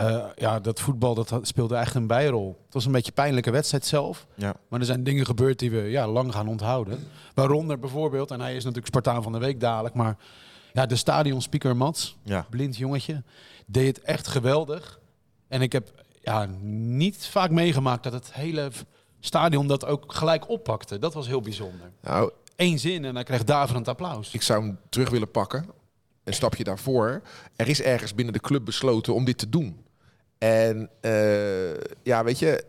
Uh, 0.00 0.24
ja, 0.36 0.60
dat 0.60 0.80
voetbal 0.80 1.14
dat 1.14 1.38
speelde 1.42 1.76
echt 1.76 1.94
een 1.94 2.06
bijrol. 2.06 2.56
Het 2.64 2.74
was 2.74 2.84
een 2.84 2.92
beetje 2.92 3.08
een 3.08 3.14
pijnlijke 3.14 3.50
wedstrijd 3.50 3.86
zelf. 3.86 4.26
Ja. 4.34 4.54
Maar 4.68 4.80
er 4.80 4.86
zijn 4.86 5.04
dingen 5.04 5.26
gebeurd 5.26 5.58
die 5.58 5.70
we 5.70 5.80
ja, 5.80 6.08
lang 6.08 6.32
gaan 6.32 6.48
onthouden. 6.48 7.06
Waaronder 7.34 7.78
bijvoorbeeld, 7.78 8.30
en 8.30 8.40
hij 8.40 8.50
is 8.56 8.64
natuurlijk 8.64 8.86
Spartaan 8.86 9.22
van 9.22 9.32
de 9.32 9.38
Week 9.38 9.60
dadelijk, 9.60 9.94
maar 9.94 10.16
ja, 10.72 10.86
de 10.86 10.96
stadionspeaker 10.96 11.76
Mats, 11.76 12.16
ja. 12.22 12.46
blind 12.50 12.76
jongetje, 12.76 13.22
deed 13.66 13.96
het 13.96 14.04
echt 14.04 14.26
geweldig. 14.26 15.00
En 15.48 15.62
ik 15.62 15.72
heb 15.72 16.04
ja, 16.20 16.46
niet 16.70 17.26
vaak 17.26 17.50
meegemaakt 17.50 18.02
dat 18.02 18.12
het 18.12 18.32
hele 18.32 18.70
stadion 19.20 19.66
dat 19.66 19.84
ook 19.86 20.12
gelijk 20.12 20.48
oppakte. 20.48 20.98
Dat 20.98 21.14
was 21.14 21.26
heel 21.26 21.40
bijzonder. 21.40 21.90
Nou, 22.02 22.32
Eén 22.56 22.78
zin 22.78 23.04
en 23.04 23.14
hij 23.14 23.24
kreeg 23.24 23.44
daverend 23.44 23.88
applaus. 23.88 24.32
Ik 24.32 24.42
zou 24.42 24.62
hem 24.62 24.78
terug 24.88 25.10
willen 25.10 25.30
pakken. 25.30 25.66
Een 26.24 26.34
stapje 26.34 26.64
daarvoor. 26.64 27.22
Er 27.56 27.68
is 27.68 27.82
ergens 27.82 28.14
binnen 28.14 28.34
de 28.34 28.40
club 28.40 28.64
besloten 28.64 29.14
om 29.14 29.24
dit 29.24 29.38
te 29.38 29.48
doen. 29.48 29.84
En 30.38 30.90
uh, 31.00 31.74
ja, 32.02 32.24
weet 32.24 32.38
je, 32.38 32.64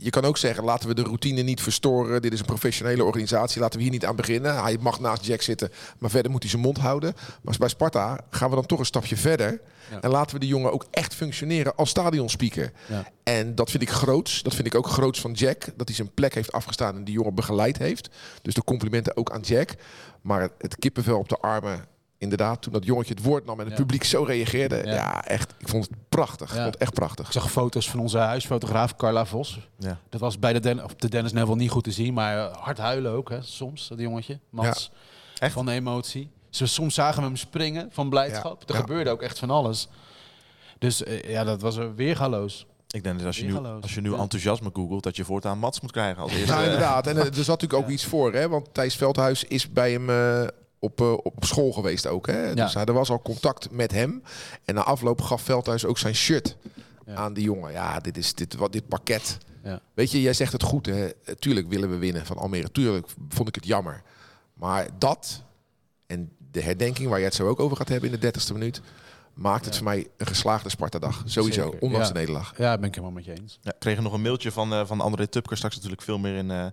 je 0.00 0.10
kan 0.10 0.24
ook 0.24 0.36
zeggen, 0.36 0.64
laten 0.64 0.88
we 0.88 0.94
de 0.94 1.02
routine 1.02 1.42
niet 1.42 1.60
verstoren. 1.60 2.22
Dit 2.22 2.32
is 2.32 2.38
een 2.38 2.44
professionele 2.44 3.04
organisatie, 3.04 3.60
laten 3.60 3.76
we 3.76 3.82
hier 3.82 3.92
niet 3.92 4.06
aan 4.06 4.16
beginnen. 4.16 4.62
Hij 4.62 4.76
mag 4.80 5.00
naast 5.00 5.24
Jack 5.24 5.42
zitten, 5.42 5.70
maar 5.98 6.10
verder 6.10 6.30
moet 6.30 6.42
hij 6.42 6.50
zijn 6.50 6.62
mond 6.62 6.78
houden. 6.78 7.14
Maar 7.42 7.54
bij 7.58 7.68
Sparta 7.68 8.20
gaan 8.30 8.48
we 8.48 8.54
dan 8.54 8.66
toch 8.66 8.78
een 8.78 8.84
stapje 8.84 9.16
verder. 9.16 9.60
En 10.00 10.10
laten 10.10 10.34
we 10.34 10.40
de 10.40 10.46
jongen 10.46 10.72
ook 10.72 10.86
echt 10.90 11.14
functioneren 11.14 11.76
als 11.76 11.90
stadionspeaker. 11.90 12.72
Ja. 12.88 13.08
En 13.22 13.54
dat 13.54 13.70
vind 13.70 13.82
ik 13.82 13.90
groots. 13.90 14.42
Dat 14.42 14.54
vind 14.54 14.66
ik 14.66 14.74
ook 14.74 14.86
groots 14.86 15.20
van 15.20 15.32
Jack. 15.32 15.64
Dat 15.76 15.86
hij 15.86 15.96
zijn 15.96 16.14
plek 16.14 16.34
heeft 16.34 16.52
afgestaan 16.52 16.96
en 16.96 17.04
die 17.04 17.14
jongen 17.14 17.34
begeleid 17.34 17.78
heeft. 17.78 18.08
Dus 18.42 18.54
de 18.54 18.64
complimenten 18.64 19.16
ook 19.16 19.30
aan 19.30 19.40
Jack. 19.40 19.74
Maar 20.20 20.48
het 20.58 20.76
kippenvel 20.76 21.18
op 21.18 21.28
de 21.28 21.36
armen 21.36 21.86
inderdaad, 22.22 22.62
toen 22.62 22.72
dat 22.72 22.84
jongetje 22.84 23.14
het 23.14 23.22
woord 23.22 23.44
nam 23.44 23.60
en 23.60 23.66
het 23.66 23.74
publiek 23.74 24.04
zo 24.04 24.22
reageerde. 24.22 24.82
Ja. 24.84 25.24
echt. 25.24 25.54
Ik 25.58 25.68
vond 25.68 25.84
het 25.84 25.94
prachtig. 26.08 26.48
Ik 26.48 26.54
vond 26.54 26.66
het 26.66 26.76
echt 26.76 26.94
prachtig. 26.94 27.26
Ik 27.26 27.32
zag 27.32 27.50
foto's 27.50 27.90
van 27.90 28.00
onze 28.00 28.18
huisfotograaf 28.18 28.96
Carla 28.96 29.26
Vos. 29.26 29.68
Ja. 29.78 29.98
Dat 30.08 30.20
was 30.20 30.38
bij 30.38 30.52
de, 30.52 30.60
Den 30.60 30.84
op 30.84 31.00
de 31.00 31.08
Dennis 31.08 31.32
Neville 31.32 31.56
niet 31.56 31.70
goed 31.70 31.84
te 31.84 31.92
zien, 31.92 32.14
maar 32.14 32.38
eh, 32.38 32.56
hard 32.56 32.78
huilen 32.78 33.12
ook, 33.12 33.30
hè, 33.30 33.42
soms, 33.42 33.88
dat 33.88 33.98
jongetje. 33.98 34.38
Mats. 34.50 34.90
Echt? 35.38 35.52
Van 35.52 35.66
de 35.66 35.72
emotie. 35.72 36.30
soms 36.50 36.94
zagen 36.94 37.20
we 37.20 37.26
hem 37.26 37.36
springen 37.36 37.88
van 37.92 38.08
blijdschap. 38.08 38.68
Er 38.68 38.74
gebeurde 38.74 39.10
ook 39.10 39.22
echt 39.22 39.38
van 39.38 39.50
alles. 39.50 39.88
Dus 40.78 41.02
uh, 41.02 41.22
ja, 41.22 41.44
dat 41.44 41.60
was 41.60 41.76
er 41.76 41.94
weergaloos. 41.94 42.66
Ik 42.88 43.02
denk 43.04 43.16
dat 43.16 43.26
als 43.26 43.38
je 43.38 43.44
nu, 43.44 43.56
als 43.56 43.94
je 43.94 44.00
nu 44.00 44.14
enthousiasme 44.14 44.70
googelt, 44.72 45.02
dat 45.02 45.16
je 45.16 45.24
voortaan 45.24 45.58
Mats 45.58 45.80
moet 45.80 45.92
krijgen 45.92 46.22
als 46.22 46.32
eerste. 46.32 46.52
Nou, 46.52 46.64
inderdaad. 46.64 47.06
En 47.06 47.16
er 47.16 47.24
zat 47.34 47.46
natuurlijk 47.46 47.82
ook 47.82 47.88
iets 47.88 48.04
voor, 48.04 48.32
hè? 48.32 48.48
Want 48.48 48.74
Thijs 48.74 48.96
Veldhuis 48.96 49.44
is 49.44 49.72
bij 49.72 49.92
hem 49.92 50.10
uh, 50.10 50.46
op, 50.82 51.00
uh, 51.00 51.12
op 51.12 51.44
school 51.44 51.72
geweest 51.72 52.06
ook. 52.06 52.26
Hè? 52.26 52.48
Ja. 52.48 52.54
Dus 52.54 52.74
er 52.74 52.92
was 52.92 53.10
al 53.10 53.22
contact 53.22 53.70
met 53.70 53.90
hem. 53.90 54.22
En 54.64 54.74
na 54.74 54.82
afloop 54.82 55.20
gaf 55.20 55.42
Veldhuis 55.42 55.84
ook 55.84 55.98
zijn 55.98 56.14
shirt 56.14 56.56
ja. 57.06 57.14
aan 57.14 57.32
die 57.32 57.44
jongen. 57.44 57.72
Ja, 57.72 58.00
dit 58.00 58.16
is 58.16 58.34
dit, 58.34 58.54
wat, 58.54 58.72
dit 58.72 58.88
pakket. 58.88 59.38
Ja. 59.64 59.80
Weet 59.94 60.10
je, 60.10 60.20
jij 60.20 60.32
zegt 60.32 60.52
het 60.52 60.62
goed. 60.62 60.86
Hè? 60.86 61.08
Tuurlijk 61.38 61.68
willen 61.68 61.90
we 61.90 61.96
winnen 61.96 62.26
van 62.26 62.36
Almere. 62.36 62.70
Tuurlijk 62.70 63.06
vond 63.28 63.48
ik 63.48 63.54
het 63.54 63.66
jammer. 63.66 64.02
Maar 64.54 64.88
dat 64.98 65.42
en 66.06 66.32
de 66.50 66.62
herdenking 66.62 67.08
waar 67.08 67.18
je 67.18 67.24
het 67.24 67.34
zo 67.34 67.48
ook 67.48 67.60
over 67.60 67.76
gaat 67.76 67.88
hebben 67.88 68.12
in 68.12 68.20
de 68.20 68.32
30ste 68.32 68.52
minuut 68.52 68.80
maakt 69.34 69.64
het 69.64 69.76
voor 69.76 69.84
mij 69.84 70.08
een 70.16 70.26
geslaagde 70.26 70.68
Sparta-dag. 70.68 71.22
Sowieso, 71.24 71.62
Zeker. 71.62 71.80
ondanks 71.80 72.06
ja. 72.06 72.12
de 72.12 72.18
nederlaag. 72.18 72.54
Ja, 72.56 72.78
ben 72.78 72.88
ik 72.88 72.94
helemaal 72.94 73.14
met 73.14 73.24
je 73.24 73.40
eens. 73.40 73.58
Ja, 73.62 73.72
kregen 73.78 74.02
nog 74.02 74.12
een 74.12 74.22
mailtje 74.22 74.52
van, 74.52 74.72
uh, 74.72 74.86
van 74.86 75.00
André 75.00 75.26
Tupker. 75.26 75.56
Straks 75.56 75.74
natuurlijk 75.74 76.02
veel 76.02 76.18
meer 76.18 76.34
in, 76.34 76.50
uh, 76.50 76.66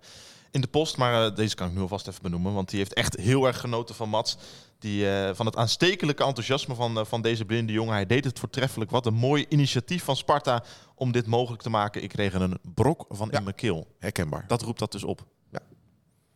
in 0.52 0.62
de 0.62 0.68
post. 0.68 0.98
Maar 0.98 1.30
uh, 1.30 1.36
deze 1.36 1.56
kan 1.56 1.68
ik 1.68 1.74
nu 1.74 1.82
alvast 1.82 2.08
even 2.08 2.22
benoemen. 2.22 2.54
Want 2.54 2.70
die 2.70 2.80
heeft 2.80 2.94
echt 2.94 3.16
heel 3.16 3.48
erg 3.48 3.60
genoten 3.60 3.96
van 3.96 4.10
Mats. 4.10 4.38
Die, 4.80 5.06
uh, 5.06 5.30
van 5.34 5.46
het 5.46 5.56
aanstekelijke 5.56 6.24
enthousiasme 6.24 6.76
van, 6.76 6.98
uh, 6.98 7.06
van 7.06 7.22
deze 7.22 7.46
blinde 7.46 7.74
jongen. 7.74 7.94
Hij 7.94 8.06
deed 8.06 8.24
het 8.24 8.40
voortreffelijk. 8.40 8.92
Wat 8.92 9.06
een 9.06 9.14
mooi 9.14 9.46
initiatief 9.50 10.04
van 10.04 10.16
Sparta 10.16 10.64
om 10.96 11.12
dit 11.12 11.26
mogelijk 11.26 11.62
te 11.62 11.70
maken. 11.70 12.04
Ik 12.04 12.10
kreeg 12.10 12.34
een 12.34 12.58
brok 12.74 13.06
van 13.10 13.28
ja. 13.32 13.38
in 13.38 13.44
mijn 13.44 13.56
keel. 13.56 13.88
Herkenbaar. 14.00 14.46
Dat 14.48 14.62
roept 14.62 14.80
dat 14.80 14.92
dus 14.92 15.04
op. 15.04 15.26
Ja, 15.52 15.62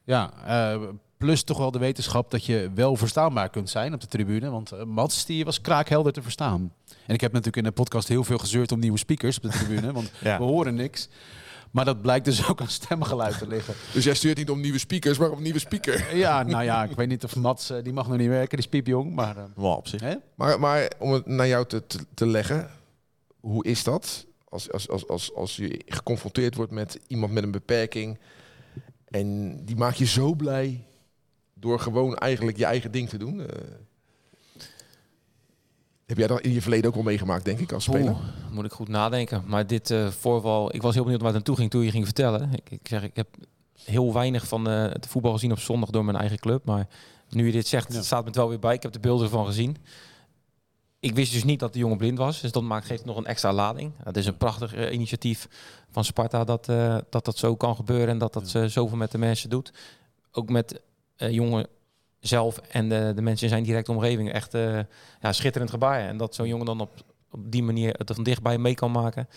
ja 0.06 0.32
plus 1.26 1.44
toch 1.44 1.58
wel 1.58 1.72
de 1.72 1.80
wetenschap 1.80 2.32
dat 2.32 2.46
je 2.46 2.72
wel 2.76 2.96
verstaanbaar 2.96 3.50
kunt 3.50 3.70
zijn 3.70 3.94
op 3.94 4.02
de 4.02 4.08
tribune. 4.08 4.50
Want 4.50 4.74
uh, 4.74 4.84
Mats 4.84 5.26
die 5.26 5.46
was 5.46 5.62
kraakhelder 5.62 6.14
te 6.14 6.22
verstaan. 6.22 6.74
En 7.08 7.14
ik 7.14 7.22
heb 7.22 7.32
natuurlijk 7.32 7.58
in 7.58 7.64
de 7.64 7.72
podcast 7.72 8.08
heel 8.08 8.24
veel 8.24 8.38
gezeurd 8.38 8.72
om 8.72 8.80
nieuwe 8.80 8.98
speakers 8.98 9.38
op 9.38 9.44
de 9.44 9.50
tribune. 9.50 9.92
want 9.92 10.12
we 10.22 10.30
horen 10.30 10.76
niks. 10.76 11.10
Maar 11.74 11.86
dat 11.86 12.02
blijkt 12.02 12.26
dus 12.26 12.48
ook 12.50 12.62
aan 12.62 12.68
stemgeluid 12.68 13.38
te 13.38 13.48
liggen. 13.48 13.74
Dus 13.94 14.04
jij 14.04 14.14
stuurt 14.14 14.38
niet 14.38 14.50
om 14.50 14.62
nieuwe 14.62 14.78
speakers, 14.78 15.18
maar 15.18 15.32
om 15.32 15.42
nieuwe 15.42 15.60
speaker. 15.60 16.16
Ja, 16.16 16.44
nou 16.44 16.64
ja, 16.64 16.84
ik 16.84 16.96
weet 16.96 17.08
niet 17.08 17.24
of 17.24 17.36
Mats, 17.36 17.72
uh, 17.72 17.78
die 17.84 17.94
mag 17.94 18.08
nog 18.08 18.18
niet 18.18 18.28
werken, 18.28 18.50
die 18.50 18.66
is 18.66 18.68
piepjong. 18.68 19.14
Maar, 19.14 19.38
uh, 19.58 19.64
op 19.64 19.88
zich. 19.88 20.02
Maar, 20.36 20.60
maar 20.60 20.92
om 21.00 21.12
het 21.12 21.26
naar 21.26 21.48
jou 21.48 21.66
te, 21.66 21.88
te, 21.88 22.00
te 22.14 22.28
leggen, 22.28 22.70
hoe 23.40 23.66
is 23.66 23.84
dat? 23.84 24.26
Als, 24.50 24.72
als, 24.72 24.90
als, 24.90 25.08
als, 25.08 25.36
als 25.36 25.56
je 25.56 25.82
geconfronteerd 25.86 26.56
wordt 26.56 26.72
met 26.72 27.00
iemand 27.08 27.32
met 27.32 27.44
een 27.44 27.52
beperking 27.52 28.20
en 29.06 29.58
die 29.66 29.76
maak 29.76 29.94
je 29.94 30.06
zo 30.06 30.34
blij 30.34 30.86
door 31.54 31.80
gewoon 31.80 32.16
eigenlijk 32.16 32.58
je 32.58 32.66
eigen 32.66 32.92
ding 32.92 33.10
te 33.10 33.18
doen. 33.18 33.40
Uh, 33.40 33.46
heb 36.14 36.28
jij 36.28 36.38
dat 36.38 36.46
in 36.46 36.54
je 36.54 36.62
verleden 36.62 36.88
ook 36.90 36.96
wel 36.96 37.04
meegemaakt, 37.04 37.46
denk 37.46 37.60
ik, 37.60 37.72
als 37.72 37.84
speler? 37.84 38.10
Oeh, 38.10 38.20
moet 38.52 38.66
ik 38.66 38.72
goed 38.72 38.88
nadenken. 38.88 39.44
Maar 39.46 39.68
dit 39.68 39.90
uh, 39.90 40.08
voorval, 40.08 40.76
ik 40.76 40.82
was 40.82 40.94
heel 40.94 41.04
benieuwd 41.04 41.22
waar 41.22 41.34
het 41.34 41.38
naartoe 41.38 41.56
ging 41.56 41.72
toen 41.72 41.84
je 41.84 41.92
ging 41.92 42.06
vertellen. 42.06 42.54
Ik, 42.54 42.70
ik 42.70 42.88
zeg, 42.88 43.04
ik 43.04 43.16
heb 43.16 43.28
heel 43.84 44.14
weinig 44.14 44.48
van 44.48 44.70
uh, 44.70 44.84
het 44.84 45.08
voetbal 45.08 45.32
gezien 45.32 45.52
op 45.52 45.60
zondag 45.60 45.90
door 45.90 46.06
mijn 46.06 46.18
eigen 46.18 46.40
club. 46.40 46.66
Maar 46.66 46.88
nu 47.30 47.46
je 47.46 47.52
dit 47.52 47.68
zegt, 47.68 47.94
staat 47.94 48.20
me 48.20 48.28
het 48.28 48.36
wel 48.36 48.50
weer 48.50 48.60
bij. 48.60 48.74
Ik 48.74 48.84
heb 48.84 48.92
de 48.92 49.00
beelden 49.00 49.26
ervan 49.26 49.46
gezien. 49.46 49.78
Ik 51.00 51.16
wist 51.16 51.34
dus 51.34 51.44
niet 51.44 51.60
dat 51.60 51.74
de 51.74 51.80
jongen 51.80 51.98
blind 51.98 52.18
was. 52.18 52.42
Dus 52.42 52.52
dat 52.52 52.64
maakt, 52.64 52.86
geeft 52.86 53.06
nog 53.06 53.18
een 53.18 53.26
extra 53.26 53.54
lading. 53.54 53.92
Het 54.04 54.18
is 54.18 54.26
een 54.26 54.38
prachtig 54.38 54.76
uh, 54.76 54.92
initiatief 54.92 55.48
van 55.92 56.04
Sparta 56.04 56.44
dat, 56.44 56.66
dat 57.10 57.26
dat 57.26 57.38
zo 57.38 57.56
kan 57.56 57.76
gebeuren. 57.76 58.08
En 58.08 58.18
dat 58.18 58.34
dat 58.34 58.52
ja. 58.52 58.68
zoveel 58.68 58.98
met 58.98 59.12
de 59.12 59.18
mensen 59.18 59.50
doet. 59.50 59.74
Ook 60.32 60.50
met 60.50 60.82
jongen 61.16 61.68
zelf 62.28 62.58
en 62.58 62.90
de, 62.90 63.12
de 63.16 63.22
mensen 63.22 63.44
in 63.44 63.54
zijn 63.54 63.64
directe 63.64 63.92
omgeving 63.92 64.32
echt 64.32 64.54
uh, 64.54 64.80
ja, 65.22 65.32
schitterend 65.32 65.70
gebaar. 65.72 66.00
En 66.00 66.18
dat 66.18 66.36
zo'n 66.36 66.48
jongen 66.48 66.66
dan 66.66 66.82
op, 66.82 66.90
op 67.32 67.52
die 67.52 67.64
manier 67.64 67.94
het 67.98 68.12
van 68.14 68.24
dichtbij 68.24 68.58
mee 68.58 68.76
kan 68.76 68.92
maken. 68.92 69.30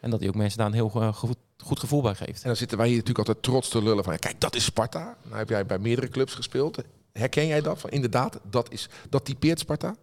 En 0.00 0.10
dat 0.10 0.20
hij 0.20 0.28
ook 0.28 0.34
mensen 0.34 0.58
daar 0.58 0.66
een 0.66 0.72
heel 0.72 0.92
uh, 0.96 1.14
goed, 1.14 1.36
goed, 1.58 1.78
gevoel 1.78 2.02
bij 2.02 2.14
geeft. 2.14 2.42
En 2.42 2.48
dan 2.48 2.56
zitten 2.56 2.78
wij 2.78 2.86
hier 2.86 2.96
natuurlijk 2.96 3.28
altijd 3.28 3.44
trots 3.44 3.68
te 3.68 3.82
lullen 3.82 4.04
van... 4.04 4.18
kijk, 4.18 4.40
dat 4.40 4.54
is 4.54 4.64
Sparta. 4.64 5.16
Nou 5.22 5.36
heb 5.36 5.48
jij 5.48 5.66
bij 5.66 5.78
meerdere 5.78 6.08
clubs 6.08 6.34
gespeeld. 6.34 6.78
Herken 7.12 7.46
jij 7.46 7.60
dat? 7.60 7.78
Van, 7.78 7.90
inderdaad, 7.90 8.40
dat, 8.50 8.72
is, 8.72 8.88
dat 9.08 9.24
typeert 9.24 9.58
Sparta? 9.58 9.94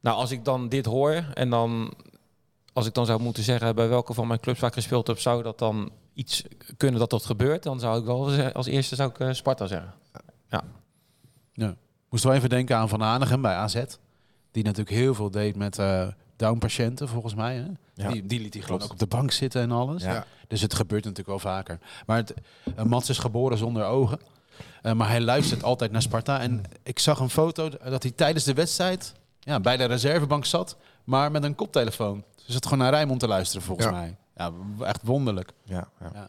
Nou, 0.00 0.16
als 0.16 0.30
ik 0.30 0.44
dan 0.44 0.68
dit 0.68 0.86
hoor 0.86 1.24
en 1.34 1.50
dan... 1.50 1.94
Als 2.72 2.86
ik 2.86 2.94
dan 2.94 3.06
zou 3.06 3.20
moeten 3.20 3.42
zeggen 3.42 3.74
bij 3.74 3.88
welke 3.88 4.14
van 4.14 4.26
mijn 4.26 4.40
clubs 4.40 4.60
waar 4.60 4.68
ik 4.68 4.76
gespeeld 4.76 5.06
heb... 5.06 5.18
zou 5.18 5.42
dat 5.42 5.58
dan 5.58 5.92
iets 6.14 6.44
kunnen 6.76 7.00
dat 7.00 7.10
dat 7.10 7.24
gebeurt... 7.24 7.62
dan 7.62 7.80
zou 7.80 7.98
ik 7.98 8.04
wel 8.04 8.52
als 8.52 8.66
eerste 8.66 8.94
zou 8.94 9.10
ik, 9.10 9.18
uh, 9.18 9.32
Sparta 9.32 9.66
zeggen. 9.66 9.94
Ja. 10.48 10.62
ja. 11.52 11.74
Moest 12.08 12.24
wel 12.24 12.32
even 12.32 12.48
denken 12.48 12.76
aan 12.76 12.88
Van 12.88 13.02
Aanigem 13.02 13.42
bij 13.42 13.54
AZ. 13.54 13.84
Die 14.50 14.64
natuurlijk 14.64 14.96
heel 14.96 15.14
veel 15.14 15.30
deed 15.30 15.56
met 15.56 15.78
uh, 15.78 16.06
down-patiënten, 16.36 17.08
volgens 17.08 17.34
mij. 17.34 17.56
Hè? 17.56 17.66
Ja. 17.94 18.10
Die, 18.10 18.26
die 18.26 18.40
liet 18.40 18.54
hij 18.54 18.62
gewoon 18.62 18.82
ook 18.82 18.90
op 18.90 18.98
de 18.98 19.06
bank 19.06 19.30
zitten 19.30 19.62
en 19.62 19.70
alles. 19.70 20.02
Ja. 20.02 20.26
Dus 20.48 20.60
het 20.60 20.74
gebeurt 20.74 21.04
natuurlijk 21.04 21.28
wel 21.28 21.52
vaker. 21.52 21.78
Maar 22.06 22.16
het, 22.16 22.34
uh, 22.78 22.84
Mats 22.84 23.08
is 23.08 23.18
geboren 23.18 23.58
zonder 23.58 23.84
ogen. 23.84 24.18
Uh, 24.82 24.92
maar 24.92 25.08
hij 25.08 25.20
luistert 25.20 25.62
altijd 25.62 25.92
naar 25.92 26.02
Sparta. 26.02 26.40
En 26.40 26.62
ik 26.82 26.98
zag 26.98 27.18
een 27.18 27.30
foto 27.30 27.70
dat 27.84 28.02
hij 28.02 28.12
tijdens 28.12 28.44
de 28.44 28.54
wedstrijd 28.54 29.14
ja, 29.40 29.60
bij 29.60 29.76
de 29.76 29.84
reservebank 29.84 30.44
zat, 30.44 30.76
maar 31.04 31.30
met 31.30 31.44
een 31.44 31.54
koptelefoon. 31.54 32.24
Dus 32.46 32.54
het 32.54 32.64
gewoon 32.64 32.78
naar 32.78 32.92
Rijmond 32.92 33.20
te 33.20 33.28
luisteren, 33.28 33.66
volgens 33.66 33.90
mij. 33.90 34.16
Ja, 34.36 34.52
echt 34.80 35.02
wonderlijk. 35.02 35.52
Ja, 35.62 35.88
ja. 36.00 36.28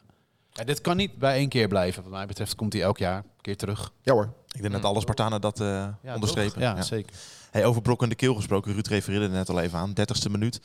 Ja, 0.55 0.63
dit 0.63 0.81
kan 0.81 0.97
niet 0.97 1.17
bij 1.17 1.35
één 1.35 1.49
keer 1.49 1.67
blijven. 1.67 2.03
Wat 2.03 2.11
mij 2.11 2.25
betreft 2.25 2.55
komt 2.55 2.73
hij 2.73 2.81
elk 2.81 2.97
jaar 2.97 3.17
een 3.17 3.41
keer 3.41 3.57
terug. 3.57 3.91
Ja 4.01 4.13
hoor. 4.13 4.33
Ik 4.51 4.61
denk 4.61 4.73
dat 4.73 4.83
alle 4.83 4.99
Spartanen 4.99 5.41
dat 5.41 5.59
uh, 5.59 5.67
ja, 6.01 6.13
onderstrepen. 6.13 6.61
Ja, 6.61 6.81
zeker. 6.81 7.15
Hey, 7.51 7.65
over 7.65 7.81
Brok 7.81 8.03
en 8.03 8.09
de 8.09 8.15
Keel 8.15 8.35
gesproken. 8.35 8.73
Ruud 8.73 8.87
refereerde 8.87 9.25
er 9.25 9.31
net 9.31 9.49
al 9.49 9.59
even 9.59 9.79
aan. 9.79 9.89
30ste 9.89 10.31
minuut. 10.31 10.61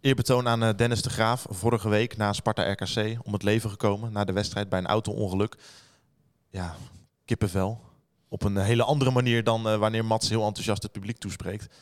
Eerbetoon 0.00 0.48
aan 0.48 0.62
uh, 0.62 0.70
Dennis 0.76 1.02
de 1.02 1.10
Graaf. 1.10 1.46
Vorige 1.50 1.88
week 1.88 2.16
na 2.16 2.32
Sparta 2.32 2.70
RKC 2.70 3.18
om 3.22 3.32
het 3.32 3.42
leven 3.42 3.70
gekomen. 3.70 4.12
Na 4.12 4.24
de 4.24 4.32
wedstrijd 4.32 4.68
bij 4.68 4.78
een 4.78 4.86
auto-ongeluk. 4.86 5.56
Ja, 6.50 6.74
kippenvel. 7.24 7.80
Op 8.28 8.42
een 8.42 8.56
hele 8.56 8.82
andere 8.82 9.10
manier 9.10 9.44
dan 9.44 9.66
uh, 9.66 9.76
wanneer 9.76 10.04
Mats 10.04 10.28
heel 10.28 10.46
enthousiast 10.46 10.82
het 10.82 10.92
publiek 10.92 11.18
toespreekt. 11.18 11.74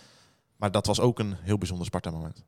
Maar 0.56 0.70
dat 0.70 0.86
was 0.86 1.00
ook 1.00 1.18
een 1.18 1.36
heel 1.40 1.58
bijzonder 1.58 1.86
Sparta-moment. 1.86 2.44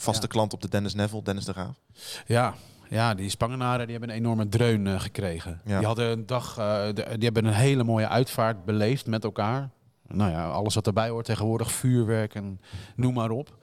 Vaste 0.00 0.22
ja. 0.22 0.28
klant 0.28 0.52
op 0.52 0.60
de 0.60 0.68
Dennis 0.68 0.94
Neville, 0.94 1.22
Dennis 1.22 1.44
de 1.44 1.52
Graaf. 1.52 1.80
Ja, 2.26 2.54
ja, 2.88 3.14
die 3.14 3.30
Spangenaren 3.30 3.86
die 3.86 3.96
hebben 3.96 4.10
een 4.10 4.20
enorme 4.20 4.48
dreun 4.48 4.86
uh, 4.86 5.00
gekregen. 5.00 5.60
Die 5.64 5.74
hadden 5.74 6.10
een 6.10 6.26
dag, 6.26 6.58
uh, 6.58 6.64
de, 6.86 6.92
die 6.92 7.24
hebben 7.24 7.44
een 7.44 7.52
hele 7.52 7.84
mooie 7.84 8.08
uitvaart 8.08 8.64
beleefd 8.64 9.06
met 9.06 9.24
elkaar. 9.24 9.70
Nou 10.06 10.30
ja, 10.30 10.48
alles 10.48 10.74
wat 10.74 10.86
erbij 10.86 11.08
hoort 11.08 11.24
tegenwoordig, 11.24 11.72
vuurwerk 11.72 12.34
en 12.34 12.60
noem 12.96 13.14
maar 13.14 13.30
op. 13.30 13.56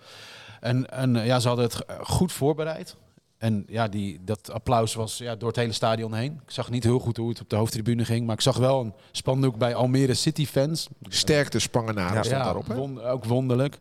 En, 0.60 0.90
en 0.90 1.26
ja, 1.26 1.40
ze 1.40 1.48
hadden 1.48 1.66
het 1.66 1.86
goed 2.02 2.32
voorbereid. 2.32 2.96
En 3.38 3.64
ja, 3.68 3.88
die, 3.88 4.20
dat 4.24 4.52
applaus 4.52 4.94
was 4.94 5.18
ja, 5.18 5.36
door 5.36 5.48
het 5.48 5.58
hele 5.58 5.72
stadion 5.72 6.14
heen. 6.14 6.40
Ik 6.46 6.52
zag 6.52 6.70
niet 6.70 6.84
heel 6.84 7.00
goed 7.00 7.18
hoe 7.18 7.30
het 7.30 7.42
op 7.42 7.50
de 7.50 7.56
hoofdtribune 7.56 8.06
ging. 8.06 8.26
Maar 8.26 8.36
ik 8.36 8.42
zag 8.42 8.58
wel 8.58 8.82
een 8.82 8.94
spandoek 9.12 9.58
bij 9.58 9.76
Almere 9.76 10.14
City 10.14 10.46
fans. 10.46 10.88
Sterkte 11.02 11.60
Spangenaren 11.60 12.16
ja, 12.16 12.24
stond 12.24 12.44
daarop. 12.44 12.68
Hè? 12.68 12.76
Won, 12.76 13.02
ook 13.02 13.26
wonderlijk. 13.26 13.78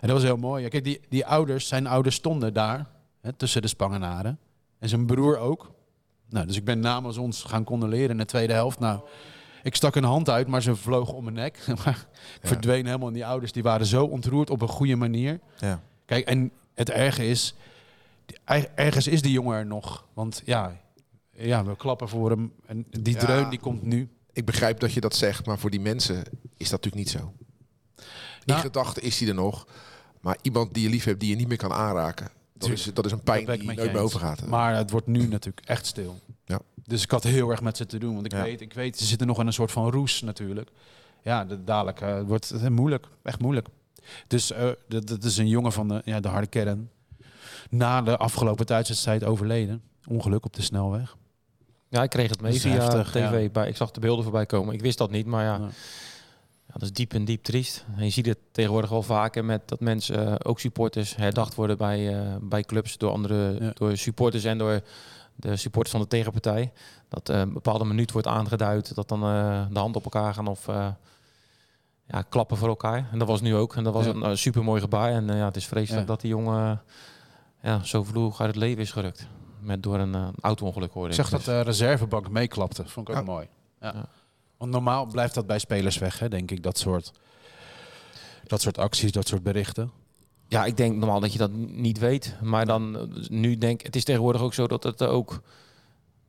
En 0.00 0.08
dat 0.08 0.10
was 0.10 0.22
heel 0.22 0.36
mooi. 0.36 0.62
Ja, 0.62 0.68
kijk, 0.68 0.84
die, 0.84 1.00
die 1.08 1.26
ouders, 1.26 1.68
zijn 1.68 1.86
ouders 1.86 2.14
stonden 2.14 2.54
daar. 2.54 2.86
Hè, 3.20 3.32
tussen 3.32 3.62
de 3.62 3.68
Spangenaren. 3.68 4.38
En 4.78 4.88
zijn 4.88 5.06
broer 5.06 5.38
ook. 5.38 5.70
Nou, 6.28 6.46
dus 6.46 6.56
ik 6.56 6.64
ben 6.64 6.80
namens 6.80 7.16
ons 7.16 7.42
gaan 7.42 7.64
condoleren 7.64 8.10
in 8.10 8.16
de 8.16 8.24
tweede 8.24 8.52
helft. 8.52 8.78
Nou, 8.78 9.00
ik 9.62 9.74
stak 9.74 9.94
een 9.94 10.04
hand 10.04 10.30
uit, 10.30 10.46
maar 10.46 10.62
ze 10.62 10.76
vloog 10.76 11.12
om 11.12 11.24
mijn 11.24 11.36
nek. 11.36 11.56
ik 12.40 12.48
verdween 12.48 12.86
helemaal. 12.86 13.08
En 13.08 13.14
die 13.14 13.26
ouders 13.26 13.52
die 13.52 13.62
waren 13.62 13.86
zo 13.86 14.04
ontroerd 14.04 14.50
op 14.50 14.62
een 14.62 14.68
goede 14.68 14.96
manier. 14.96 15.40
Ja. 15.56 15.80
Kijk, 16.04 16.26
en 16.26 16.50
het 16.74 16.90
erge 16.90 17.28
is, 17.28 17.54
ergens 18.74 19.06
is 19.06 19.22
die 19.22 19.32
jongen 19.32 19.56
er 19.56 19.66
nog. 19.66 20.06
Want 20.14 20.42
ja, 20.44 20.80
ja 21.32 21.64
we 21.64 21.76
klappen 21.76 22.08
voor 22.08 22.30
hem. 22.30 22.52
En 22.66 22.86
die 22.90 23.14
ja, 23.14 23.20
dreun 23.20 23.50
die 23.50 23.58
komt 23.58 23.82
nu. 23.82 24.08
Ik 24.32 24.44
begrijp 24.44 24.80
dat 24.80 24.92
je 24.92 25.00
dat 25.00 25.16
zegt, 25.16 25.46
maar 25.46 25.58
voor 25.58 25.70
die 25.70 25.80
mensen 25.80 26.16
is 26.56 26.68
dat 26.68 26.84
natuurlijk 26.84 26.94
niet 26.94 27.10
zo. 27.10 27.32
Nou, 28.44 28.58
In 28.58 28.64
gedachten 28.64 29.02
is 29.02 29.18
hij 29.20 29.28
er 29.28 29.34
nog. 29.34 29.66
Maar 30.20 30.38
iemand 30.42 30.74
die 30.74 30.82
je 30.82 30.88
lief 30.88 31.04
hebt, 31.04 31.20
die 31.20 31.30
je 31.30 31.36
niet 31.36 31.48
meer 31.48 31.56
kan 31.56 31.72
aanraken. 31.72 32.30
Dat 32.52 32.68
is, 32.68 32.84
dat 32.84 33.04
is 33.06 33.12
een 33.12 33.22
pijn 33.22 33.46
die 33.46 33.62
nooit 33.62 33.92
meer 33.92 33.98
overgaat. 33.98 34.46
Maar 34.46 34.76
het 34.76 34.90
wordt 34.90 35.06
nu 35.06 35.26
natuurlijk 35.26 35.66
echt 35.66 35.86
stil. 35.86 36.20
Ja. 36.44 36.60
Dus 36.84 37.02
ik 37.02 37.10
had 37.10 37.22
heel 37.22 37.50
erg 37.50 37.60
met 37.60 37.76
ze 37.76 37.86
te 37.86 37.98
doen. 37.98 38.14
Want 38.14 38.26
ik, 38.26 38.32
weet, 38.32 38.60
ik 38.60 38.72
weet, 38.72 38.98
ze 38.98 39.04
zitten 39.04 39.26
nog 39.26 39.40
in 39.40 39.46
een 39.46 39.52
soort 39.52 39.72
van 39.72 39.90
roes 39.90 40.22
natuurlijk. 40.22 40.70
Ja, 41.22 41.44
de, 41.44 41.64
dadelijk 41.64 42.00
uh, 42.00 42.20
wordt 42.20 42.48
het 42.48 42.68
moeilijk. 42.68 43.06
Echt 43.22 43.40
moeilijk. 43.40 43.66
Dus 44.26 44.50
uh, 44.50 44.70
dat, 44.88 45.06
dat, 45.06 45.24
is 45.24 45.36
een 45.36 45.48
jongen 45.48 45.72
van 45.72 45.88
de, 45.88 46.02
ja, 46.04 46.20
de 46.20 46.28
harde 46.28 46.46
kern. 46.46 46.90
Na 47.70 48.02
de 48.02 48.16
afgelopen 48.16 48.66
thuiswedstrijd 48.66 49.24
overleden. 49.24 49.82
Ongeluk 50.08 50.44
op 50.44 50.54
de 50.54 50.62
snelweg. 50.62 51.16
Ja, 51.88 52.02
ik 52.02 52.10
kreeg 52.10 52.30
het 52.30 52.40
mee 52.40 52.60
via 52.60 52.72
heftig, 52.72 53.10
tv. 53.10 53.42
Ja. 53.42 53.48
Bij, 53.48 53.68
ik 53.68 53.76
zag 53.76 53.90
de 53.90 54.00
beelden 54.00 54.24
voorbij 54.24 54.46
komen. 54.46 54.74
Ik 54.74 54.80
wist 54.80 54.98
dat 54.98 55.10
niet, 55.10 55.26
maar 55.26 55.44
ja. 55.44 55.58
ja 56.66 56.72
dat 56.72 56.82
is 56.82 56.92
diep 56.92 57.12
en 57.12 57.24
diep 57.24 57.42
triest. 57.42 57.84
En 57.96 58.04
je 58.04 58.10
ziet 58.10 58.26
het 58.26 58.38
tegenwoordig 58.52 58.90
wel 58.90 59.02
vaker 59.02 59.44
met 59.44 59.68
dat 59.68 59.80
mensen, 59.80 60.28
uh, 60.28 60.34
ook 60.42 60.60
supporters, 60.60 61.16
herdacht 61.16 61.54
worden 61.54 61.76
bij, 61.76 62.14
uh, 62.14 62.36
bij 62.40 62.62
clubs 62.62 62.98
door 62.98 63.10
andere 63.10 63.56
ja. 63.60 63.70
door 63.74 63.96
supporters 63.96 64.44
en 64.44 64.58
door 64.58 64.80
de 65.34 65.56
supporters 65.56 65.92
van 65.92 66.00
de 66.00 66.08
tegenpartij. 66.08 66.72
Dat 67.08 67.30
uh, 67.30 67.38
een 67.38 67.52
bepaalde 67.52 67.84
minuut 67.84 68.12
wordt 68.12 68.26
aangeduid, 68.26 68.94
dat 68.94 69.08
dan 69.08 69.20
de 69.72 69.78
hand 69.78 69.96
op 69.96 70.04
elkaar 70.04 70.34
gaan 70.34 70.46
of 70.46 70.66
ja, 72.08 72.22
klappen 72.28 72.56
voor 72.56 72.68
elkaar. 72.68 73.08
En 73.12 73.18
dat 73.18 73.28
was 73.28 73.40
nu 73.40 73.54
ook. 73.54 73.76
En 73.76 73.84
dat 73.84 73.92
was 73.92 74.04
ja. 74.04 74.12
een 74.12 74.38
super 74.38 74.64
mooi 74.64 74.80
gebaar. 74.80 75.12
En 75.12 75.26
ja, 75.26 75.44
het 75.44 75.56
is 75.56 75.66
vreselijk 75.66 76.06
dat 76.06 76.20
die 76.20 76.30
jongen 76.30 76.82
ja, 77.62 77.82
zo 77.82 78.04
vloeg 78.04 78.40
uit 78.40 78.48
het 78.48 78.58
leven 78.58 78.82
is 78.82 78.92
gerukt. 78.92 79.26
Met 79.60 79.82
door 79.82 79.98
een 79.98 80.34
auto-ongeluk 80.40 80.92
hoorde 80.92 81.08
ik. 81.08 81.14
Zeg 81.14 81.28
dat 81.28 81.44
de 81.44 81.60
reservebank 81.60 82.30
meeklapte. 82.30 82.88
Vond 82.88 83.08
ik 83.08 83.16
ook 83.16 83.24
mooi. 83.24 83.48
Ja. 83.80 84.08
Want 84.56 84.70
normaal 84.70 85.06
blijft 85.06 85.34
dat 85.34 85.46
bij 85.46 85.58
spelers 85.58 85.98
weg, 85.98 86.18
hè, 86.18 86.28
denk 86.28 86.50
ik, 86.50 86.62
dat 86.62 86.78
soort, 86.78 87.12
dat 88.44 88.60
soort 88.60 88.78
acties, 88.78 89.12
dat 89.12 89.28
soort 89.28 89.42
berichten. 89.42 89.90
Ja, 90.48 90.64
ik 90.64 90.76
denk 90.76 90.96
normaal 90.96 91.20
dat 91.20 91.32
je 91.32 91.38
dat 91.38 91.52
niet 91.52 91.98
weet. 91.98 92.34
Maar 92.42 92.66
dan 92.66 93.10
nu 93.28 93.58
denk 93.58 93.82
het 93.82 93.96
is 93.96 94.04
tegenwoordig 94.04 94.40
ook 94.42 94.54
zo 94.54 94.66
dat 94.66 94.82
het 94.82 95.02
ook, 95.02 95.40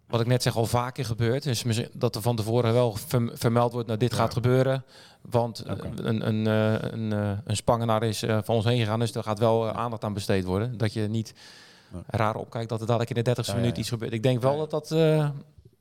wat 0.08 0.20
ik 0.20 0.28
net 0.28 0.44
zeg, 0.44 0.56
al 0.56 0.66
vaker 0.66 1.06
gebeurt. 1.06 1.44
Dus 1.44 1.64
dat 1.94 2.16
er 2.16 2.22
van 2.22 2.36
tevoren 2.36 2.74
wel 2.74 2.98
vermeld 3.34 3.72
wordt, 3.72 3.88
nou 3.88 4.00
dit 4.00 4.14
gaat 4.14 4.34
gebeuren. 4.34 4.84
Want 5.22 5.64
okay. 5.70 5.92
een, 5.96 6.28
een, 6.28 6.46
een, 6.46 7.12
een, 7.12 7.40
een 7.46 7.56
spangenaar 7.56 8.04
is 8.04 8.20
van 8.20 8.56
ons 8.56 8.66
heen 8.66 8.80
gegaan, 8.80 9.00
dus 9.00 9.16
er 9.16 9.24
gaat 9.24 9.40
wel 9.40 9.72
aandacht 9.72 10.04
aan 10.04 10.14
besteed 10.14 10.46
worden. 10.46 10.78
Dat 10.78 10.94
je 10.94 11.02
niet 11.02 11.34
raar 12.08 12.36
opkijkt 12.36 12.70
dat 12.70 12.80
er 12.82 12.88
dadelijk 12.88 13.18
in 13.18 13.24
de 13.24 13.36
30ste 13.36 13.56
minuut 13.56 13.78
iets 13.78 13.90
gebeurt. 13.90 14.14
Ik 14.14 14.24
denk 14.24 14.42
wel 14.42 14.58
dat 14.58 14.70
dat... 14.70 14.92
Uh, 14.92 15.30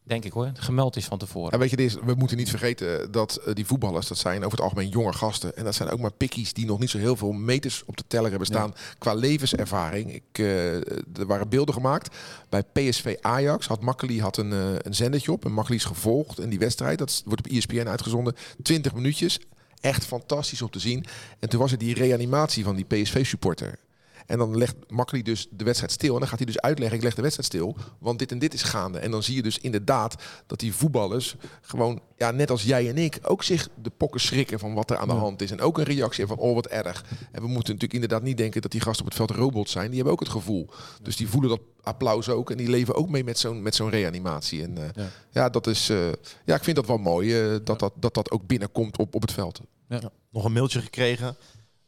Denk 0.07 0.25
ik 0.25 0.33
hoor, 0.33 0.51
gemeld 0.55 0.97
is 0.97 1.05
van 1.05 1.19
tevoren. 1.19 1.53
En 1.53 1.59
weet 1.59 1.71
je, 1.71 2.01
we 2.05 2.15
moeten 2.15 2.37
niet 2.37 2.51
vergeten 2.51 3.13
dat 3.13 3.41
uh, 3.47 3.55
die 3.55 3.67
voetballers, 3.67 4.09
dat 4.09 4.19
zijn 4.19 4.39
over 4.39 4.51
het 4.51 4.61
algemeen 4.61 4.89
jonge 4.89 5.13
gasten. 5.13 5.57
En 5.57 5.65
dat 5.65 5.75
zijn 5.75 5.89
ook 5.89 6.01
maar 6.01 6.13
pikkies 6.13 6.53
die 6.53 6.67
nog 6.67 6.79
niet 6.79 6.91
zo 6.91 6.99
heel 6.99 7.17
veel 7.17 7.33
meters 7.33 7.83
op 7.87 7.97
de 7.97 8.05
teller 8.07 8.31
hebben 8.31 8.47
staan 8.47 8.75
qua 8.99 9.15
levenservaring. 9.15 10.15
Ik, 10.15 10.39
uh, 10.39 10.75
er 11.19 11.27
waren 11.27 11.49
beelden 11.49 11.75
gemaakt. 11.75 12.17
Bij 12.49 12.63
PSV 12.63 13.17
Ajax 13.21 13.67
had 13.67 13.81
Makkeli 13.81 14.21
had 14.21 14.37
een, 14.37 14.53
uh, 14.53 14.75
een 14.79 14.95
zendertje 14.95 15.33
op. 15.33 15.45
En 15.45 15.53
Makkeli 15.53 15.77
is 15.77 15.85
gevolgd. 15.85 16.39
En 16.39 16.49
die 16.49 16.59
wedstrijd, 16.59 16.99
dat 16.99 17.23
wordt 17.25 17.47
op 17.47 17.53
ESPN 17.53 17.89
uitgezonden, 17.89 18.35
20 18.63 18.95
minuutjes. 18.95 19.41
Echt 19.81 20.05
fantastisch 20.05 20.63
om 20.63 20.71
te 20.71 20.79
zien. 20.79 21.05
En 21.39 21.49
toen 21.49 21.61
was 21.61 21.73
er 21.73 21.79
die 21.79 21.95
reanimatie 21.95 22.65
van 22.65 22.77
die 22.77 22.85
PSV-supporter. 22.85 23.79
En 24.27 24.39
dan 24.39 24.59
legt 24.59 24.75
Makkeli 24.89 25.23
dus 25.23 25.49
de 25.51 25.65
wedstrijd 25.65 25.93
stil. 25.93 26.13
En 26.13 26.19
dan 26.19 26.29
gaat 26.29 26.39
hij 26.39 26.47
dus 26.47 26.61
uitleggen, 26.61 26.97
ik 26.97 27.03
leg 27.03 27.15
de 27.15 27.23
wedstrijd 27.23 27.49
stil. 27.49 27.77
Want 27.99 28.19
dit 28.19 28.33
en 28.33 28.39
dit 28.39 28.55
is 28.55 28.63
gaande. 28.63 28.99
En 28.99 29.11
dan 29.11 29.23
zie 29.23 29.35
je 29.35 29.43
dus 29.43 29.59
inderdaad 29.59 30.23
dat 30.47 30.61
die 30.61 30.75
voetballers 30.75 31.37
gewoon, 31.61 32.01
ja, 32.17 32.31
net 32.31 32.51
als 32.51 32.63
jij 32.63 32.89
en 32.89 32.99
ik, 32.99 33.19
ook 33.23 33.43
zich 33.43 33.69
de 33.83 33.91
pokken 33.91 34.21
schrikken 34.21 34.59
van 34.59 34.75
wat 34.75 34.91
er 34.91 34.97
aan 34.97 35.09
de 35.09 35.15
hand 35.15 35.43
is. 35.43 35.51
En 35.51 35.61
ook 35.61 35.79
een 35.79 35.85
reactie 35.85 36.27
van, 36.27 36.37
oh 36.37 36.55
wat 36.55 36.67
erg. 36.67 37.05
En 37.33 37.43
we 37.43 37.49
moeten 37.49 37.75
natuurlijk 37.75 37.93
inderdaad 37.93 38.23
niet 38.23 38.37
denken 38.37 38.63
dat 38.63 38.71
die 38.71 38.81
gasten 38.81 39.05
op 39.05 39.13
het 39.13 39.19
veld 39.19 39.31
robots 39.31 39.73
zijn. 39.73 39.87
Die 39.87 39.95
hebben 39.95 40.13
ook 40.13 40.21
het 40.21 40.29
gevoel. 40.29 40.69
Dus 41.03 41.17
die 41.17 41.29
voelen 41.29 41.51
dat 41.51 41.61
applaus 41.83 42.29
ook. 42.29 42.51
En 42.51 42.57
die 42.57 42.71
leven 42.71 42.95
ook 42.95 43.09
mee 43.09 43.25
met 43.25 43.39
zo'n 43.39 43.63
met 43.63 43.75
zo'n 43.75 43.91
reanimatie. 43.91 44.63
En 44.63 44.79
uh, 44.79 45.05
ja. 45.31 45.49
dat 45.49 45.67
is, 45.67 45.91
uh, 45.91 46.09
ja, 46.45 46.55
ik 46.55 46.65
vind 46.65 46.77
dat 46.77 46.87
wel 46.87 46.99
mooi 46.99 47.43
uh, 47.43 47.59
dat, 47.65 47.79
dat, 47.79 47.93
dat 47.95 48.15
dat 48.15 48.31
ook 48.31 48.47
binnenkomt 48.47 48.99
op, 48.99 49.15
op 49.15 49.23
het 49.23 49.33
veld. 49.33 49.61
Ja. 49.89 50.01
Nog 50.31 50.45
een 50.45 50.53
mailtje 50.53 50.81
gekregen. 50.81 51.37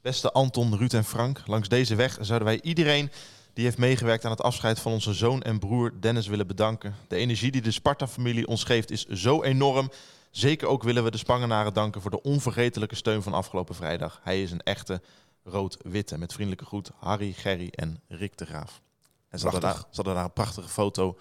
Beste 0.01 0.33
Anton, 0.33 0.77
Ruud 0.77 0.93
en 0.93 1.05
Frank, 1.05 1.43
langs 1.47 1.69
deze 1.69 1.95
weg 1.95 2.19
zouden 2.21 2.49
wij 2.49 2.61
iedereen 2.63 3.11
die 3.53 3.65
heeft 3.65 3.79
meegewerkt 3.79 4.25
aan 4.25 4.31
het 4.31 4.43
afscheid 4.43 4.81
van 4.81 4.93
onze 4.93 5.13
zoon 5.13 5.43
en 5.43 5.59
broer 5.59 5.93
Dennis 6.01 6.27
willen 6.27 6.47
bedanken. 6.47 6.95
De 7.09 7.17
energie 7.17 7.51
die 7.51 7.63
de 7.63 7.71
Sparta-familie 7.71 8.47
ons 8.47 8.65
geeft 8.65 8.91
is 8.91 9.07
zo 9.07 9.43
enorm. 9.43 9.91
Zeker 10.31 10.69
ook 10.69 10.83
willen 10.83 11.05
we 11.05 11.11
de 11.11 11.17
Spangenaren 11.17 11.75
danken 11.75 12.01
voor 12.01 12.11
de 12.11 12.23
onvergetelijke 12.23 12.95
steun 12.95 13.23
van 13.23 13.33
afgelopen 13.33 13.75
vrijdag. 13.75 14.21
Hij 14.23 14.43
is 14.43 14.51
een 14.51 14.63
echte 14.63 15.01
rood-witte. 15.45 16.19
Met 16.19 16.33
vriendelijke 16.33 16.65
groet 16.65 16.91
Harry, 16.99 17.33
Gerry 17.33 17.69
en 17.75 18.01
Rick 18.09 18.39
de 18.39 18.47
Graaf. 18.47 18.81
En 19.29 19.39
ze 19.39 19.45
hadden, 19.45 19.63
daar, 19.63 19.77
ze 19.77 19.87
hadden 19.93 20.15
daar 20.15 20.25
een 20.25 20.33
prachtige 20.33 20.69
foto 20.69 21.19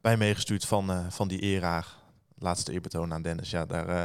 bij 0.00 0.16
meegestuurd 0.16 0.64
van, 0.64 0.90
uh, 0.90 1.06
van 1.08 1.28
die 1.28 1.40
eraar 1.40 1.96
laatste 2.38 2.72
eerbetoon 2.72 3.12
aan 3.12 3.22
Dennis. 3.22 3.50
Ja, 3.50 3.66
daar, 3.66 3.88
uh, 3.88 4.04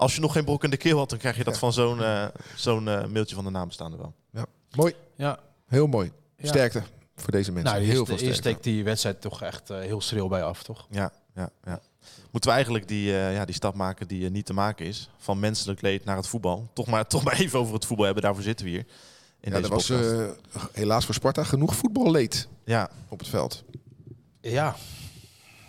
als 0.00 0.14
je 0.14 0.20
nog 0.20 0.32
geen 0.32 0.44
brok 0.44 0.64
in 0.64 0.70
de 0.70 0.76
keel 0.76 0.98
had, 0.98 1.10
dan 1.10 1.18
krijg 1.18 1.36
je 1.36 1.44
dat 1.44 1.58
van 1.58 1.72
zo'n 1.72 1.98
uh, 1.98 2.26
zo'n 2.56 2.86
uh, 2.86 3.06
mailtje 3.06 3.34
van 3.34 3.44
de 3.44 3.50
nabestaande 3.50 3.96
wel. 3.96 4.14
Ja, 4.32 4.46
mooi. 4.70 4.94
Ja. 5.16 5.38
Heel 5.66 5.86
mooi. 5.86 6.12
Sterkte 6.42 6.82
voor 7.16 7.30
deze 7.30 7.52
mensen. 7.52 7.72
Nou, 7.72 7.84
heel 7.84 8.06
veel 8.06 8.16
sterkte. 8.16 8.38
steekt 8.40 8.64
die 8.64 8.84
wedstrijd 8.84 9.20
toch 9.20 9.42
echt 9.42 9.68
heel 9.68 10.00
schril 10.00 10.28
bij 10.28 10.42
af, 10.42 10.62
toch? 10.62 10.86
Ja, 10.90 11.12
ja, 11.34 11.50
ja. 11.64 11.80
Moeten 12.30 12.50
we 12.50 12.56
eigenlijk 12.56 12.88
die, 12.88 13.10
ja, 13.12 13.44
die 13.44 13.54
stap 13.54 13.74
maken 13.74 14.08
die 14.08 14.30
niet 14.30 14.46
te 14.46 14.52
maken 14.52 14.86
is. 14.86 15.10
Van 15.18 15.38
menselijk 15.38 15.80
leed 15.80 16.04
naar 16.04 16.16
het 16.16 16.26
voetbal. 16.26 16.70
Toch 16.72 16.86
maar, 16.86 17.06
toch 17.14 17.24
maar 17.24 17.38
even 17.38 17.58
over 17.58 17.74
het 17.74 17.84
voetbal 17.84 18.04
hebben. 18.04 18.22
Daarvoor 18.22 18.42
zitten 18.42 18.64
we 18.66 18.70
hier. 18.70 18.86
In 19.40 19.52
ja, 19.52 19.58
er 19.58 19.68
was 19.68 19.92
helaas 20.72 21.04
voor 21.04 21.14
Sparta 21.14 21.44
genoeg 21.44 21.74
voetballeed 21.74 22.48
ja. 22.64 22.90
op 23.08 23.18
het 23.18 23.28
veld. 23.28 23.64
Ja, 24.40 24.76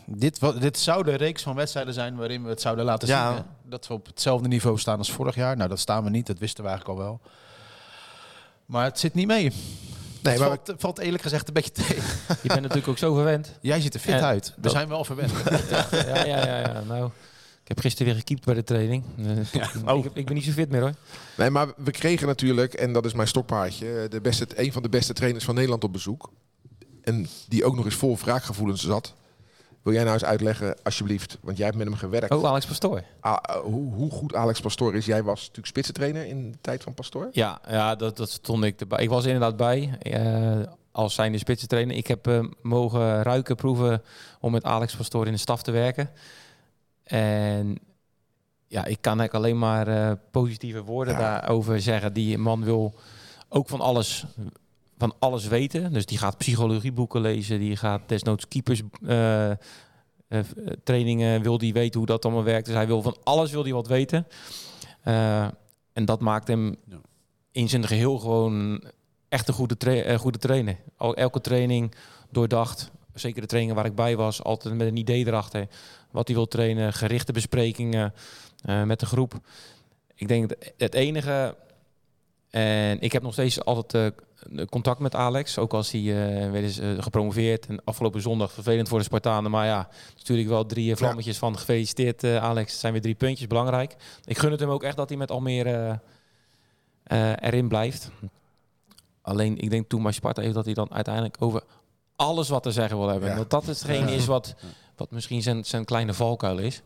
dit, 0.06 0.40
dit 0.60 0.78
zou 0.78 1.04
de 1.04 1.16
reeks 1.16 1.44
van 1.44 1.56
wedstrijden 1.56 1.94
zijn 1.94 2.16
waarin 2.16 2.44
we 2.44 2.50
het 2.50 2.62
zouden 2.62 2.86
laten 2.86 3.08
zien. 3.08 3.44
Dat 3.64 3.88
we 3.88 3.94
op 3.94 4.06
hetzelfde 4.06 4.48
niveau 4.48 4.80
staan 4.80 4.98
als 4.98 5.12
vorig 5.12 5.36
jaar. 5.36 5.58
Nou, 5.58 5.70
dat 5.70 5.80
staan 5.80 6.04
we 6.04 6.10
niet. 6.10 6.28
Dat 6.28 6.40
wisten 6.40 6.64
we 6.64 6.70
eigenlijk 6.70 7.00
al 7.00 7.06
wel. 7.06 7.20
Maar 8.66 8.84
het 8.84 9.00
zit 9.00 9.14
niet 9.14 9.28
mee. 9.28 9.52
Nee, 10.22 10.40
maar 10.40 10.48
valt, 10.48 10.74
valt, 10.78 11.00
eerlijk 11.00 11.24
gezegd 11.24 11.48
een 11.48 11.54
beetje 11.54 11.72
tegen. 11.72 12.04
Je 12.28 12.48
bent 12.48 12.62
natuurlijk 12.62 12.88
ook 12.88 12.98
zo 12.98 13.14
verwend. 13.14 13.58
Jij 13.62 13.82
ziet 13.82 13.94
er 13.94 14.00
fit 14.00 14.22
uit. 14.22 14.54
We 14.62 14.70
zijn 14.70 14.88
wel 14.88 15.04
verwend. 15.04 15.32
ja, 15.92 16.26
ja, 16.26 16.46
ja, 16.46 16.60
ja. 16.60 16.84
Nou, 16.88 17.06
ik 17.62 17.68
heb 17.68 17.80
gisteren 17.80 18.08
weer 18.08 18.16
gekiept 18.16 18.46
bij 18.46 18.54
de 18.54 18.64
training. 18.64 19.04
Ja. 19.52 19.70
Oh. 19.86 20.06
Ik, 20.06 20.12
ik, 20.14 20.26
ben 20.26 20.36
niet 20.36 20.44
zo 20.44 20.52
fit 20.52 20.70
meer 20.70 20.82
hoor. 20.82 20.94
Nee, 21.38 21.50
maar 21.50 21.68
we 21.78 21.92
kregen 21.92 22.28
natuurlijk, 22.28 22.74
en 22.74 22.94
dat 22.94 23.06
is 23.06 23.14
mijn 23.14 23.28
stokpaardje, 23.28 24.08
de 24.10 24.22
beste, 24.22 24.48
een 24.56 24.72
van 24.72 24.82
de 24.82 24.90
beste 24.90 25.14
trainers 25.14 25.46
van 25.46 25.56
Nederland 25.56 25.84
op 25.84 25.94
bezoek. 25.94 26.32
En 27.04 27.28
die 27.48 27.66
ook 27.66 27.76
nog 27.76 27.86
eens 27.86 27.96
vol 27.96 28.18
wraakgevoelens 28.18 28.84
zat. 28.84 29.14
Wil 29.82 29.94
jij 29.94 30.04
nou 30.04 30.14
eens 30.14 30.26
uitleggen, 30.26 30.76
alsjeblieft, 30.84 31.38
want 31.42 31.58
jij 31.58 31.66
hebt 31.66 31.78
met 31.78 31.88
hem 31.88 31.96
gewerkt. 31.96 32.32
Oh, 32.32 32.46
Alex 32.46 32.66
Pastoor. 32.66 33.04
Ah, 33.20 33.38
eh, 33.42 33.56
hoe, 33.56 33.94
hoe, 33.94 34.12
goed 34.12 34.36
Alex 34.36 34.60
Pastoor 34.60 34.96
is. 34.96 35.06
Jij 35.06 35.24
was 35.24 35.40
natuurlijk 35.40 35.68
spitsentrainer 35.68 36.26
in 36.26 36.52
de 36.52 36.58
tijd 36.62 36.84
van 36.84 36.94
Pastoor. 36.94 37.30
Ja, 37.32 37.62
ja 37.68 37.96
dat, 37.96 38.18
dat 38.18 38.30
stond 38.30 38.64
ik 38.64 38.80
erbij. 38.80 39.04
Ik 39.04 39.10
was 39.10 39.26
inderdaad 39.26 39.58
bij 39.58 39.98
uh, 40.04 40.66
als 40.92 41.14
zijnde 41.14 41.38
spitsentrainer. 41.38 41.96
Ik 41.96 42.08
heb 42.08 42.28
uh, 42.28 42.46
mogen 42.62 43.24
ruiken, 43.24 43.56
proeven 43.56 44.02
om 44.40 44.52
met 44.52 44.64
Alex 44.64 44.96
Pastoor 44.96 45.26
in 45.26 45.32
de 45.32 45.38
staf 45.38 45.64
te 45.64 45.72
werken. 45.72 46.10
En 47.04 47.78
ja, 48.68 48.86
ik 48.86 48.98
kan 49.02 49.20
eigenlijk 49.20 49.34
alleen 49.34 49.60
maar 49.60 50.18
positieve 50.18 50.84
woorden 50.84 51.18
daarover 51.18 51.82
zeggen. 51.82 52.14
Die 52.14 52.38
man 52.38 52.64
wil 52.64 52.94
ook 53.50 53.70
van 53.70 53.82
alles 53.82 54.26
van 55.02 55.16
alles 55.20 55.48
weten. 55.48 55.94
Dus 55.94 56.06
die 56.06 56.18
gaat 56.18 56.38
psychologieboeken 56.38 57.22
lezen, 57.22 57.60
die 57.60 57.76
gaat 57.76 58.02
desnoods 58.06 58.48
keepers 58.48 58.82
uh, 59.02 59.52
trainingen, 60.84 61.42
wil 61.42 61.58
die 61.58 61.74
weten 61.74 61.98
hoe 61.98 62.08
dat 62.08 62.26
allemaal 62.26 62.44
werkt. 62.44 62.66
Dus 62.66 62.76
hij 62.76 62.88
wil 62.88 63.02
van 63.02 63.18
alles 63.24 63.52
wil 63.52 63.64
die 63.64 63.74
wat 63.74 63.88
weten. 63.88 64.28
Uh, 65.06 65.44
en 65.94 66.06
dat 66.06 66.20
maakt 66.20 66.48
hem 66.48 66.76
in 67.52 67.70
zijn 67.70 67.88
geheel 67.88 68.20
gewoon 68.20 68.84
echt 69.30 69.48
een 69.48 69.54
goede, 69.54 69.78
tra 69.78 70.18
goede 70.18 70.38
trainer. 70.38 70.78
Al, 70.98 71.16
elke 71.16 71.42
training 71.42 71.96
doordacht. 72.30 72.92
Zeker 73.14 73.42
de 73.42 73.48
trainingen 73.48 73.78
waar 73.78 73.90
ik 73.90 73.96
bij 73.96 74.16
was, 74.16 74.44
altijd 74.44 74.76
met 74.76 74.88
een 74.88 74.98
idee 74.98 75.28
erachter. 75.28 75.68
Wat 76.12 76.28
hij 76.28 76.36
wil 76.36 76.48
trainen, 76.48 76.94
gerichte 76.94 77.32
besprekingen 77.32 78.14
met 78.86 79.00
de 79.00 79.06
groep. 79.06 79.40
Ik 80.16 80.28
denk 80.28 80.52
het 80.78 80.94
enige 80.94 81.56
en 82.52 83.00
ik 83.00 83.12
heb 83.12 83.24
nog 83.24 83.34
steeds 83.34 83.64
altijd 83.64 84.16
uh, 84.50 84.66
contact 84.66 85.00
met 85.00 85.16
Alex. 85.16 85.58
Ook 85.58 85.74
als 85.74 85.92
hij 85.92 86.02
uh, 86.02 86.52
weer 86.52 86.64
is 86.64 86.80
uh, 86.80 87.02
gepromoveerd. 87.04 87.66
En 87.66 87.84
afgelopen 87.84 88.22
zondag 88.22 88.52
vervelend 88.52 88.88
voor 88.88 88.98
de 88.98 89.04
Spartanen. 89.04 89.52
Maar 89.52 89.66
ja, 89.66 89.90
natuurlijk 90.18 90.50
wel 90.50 90.66
drie 90.66 90.96
vlammetjes 90.96 91.38
van 91.38 91.58
gefeliciteerd 91.58 92.24
Alex. 92.24 92.80
Zijn 92.80 92.94
weer 92.94 93.02
drie 93.02 93.16
puntjes, 93.16 93.48
belangrijk. 93.48 93.96
Ik 94.26 94.38
gun 94.38 94.52
het 94.52 94.60
hem 94.60 94.70
ook 94.70 94.84
echt 94.84 94.98
dat 94.98 95.10
hij 95.10 95.18
met 95.18 95.32
Almere 95.32 96.00
erin 97.40 97.68
blijft. 97.68 98.12
Alleen, 99.22 99.58
ik 99.58 99.70
denk 99.70 99.90
toen 99.90 100.04
bij 100.04 100.12
Sparta 100.12 100.42
heeft 100.42 100.54
dat 100.54 100.66
hij 100.66 100.74
dan 100.74 100.92
uiteindelijk 100.94 101.36
over 101.40 101.64
alles 102.16 102.50
wat 102.50 102.64
te 102.64 102.72
zeggen 102.72 102.98
wil 102.98 103.08
hebben. 103.08 103.30
Ja. 103.30 103.36
Dat 103.36 103.50
dat 103.50 103.66
hetgeen 103.66 104.08
is 104.08 104.26
wat, 104.26 104.56
wat 104.96 105.12
misschien 105.12 105.42
zijn, 105.42 105.66
zijn 105.66 105.86
kleine 105.86 106.14
valkuil 106.14 106.58
is. 106.58 106.82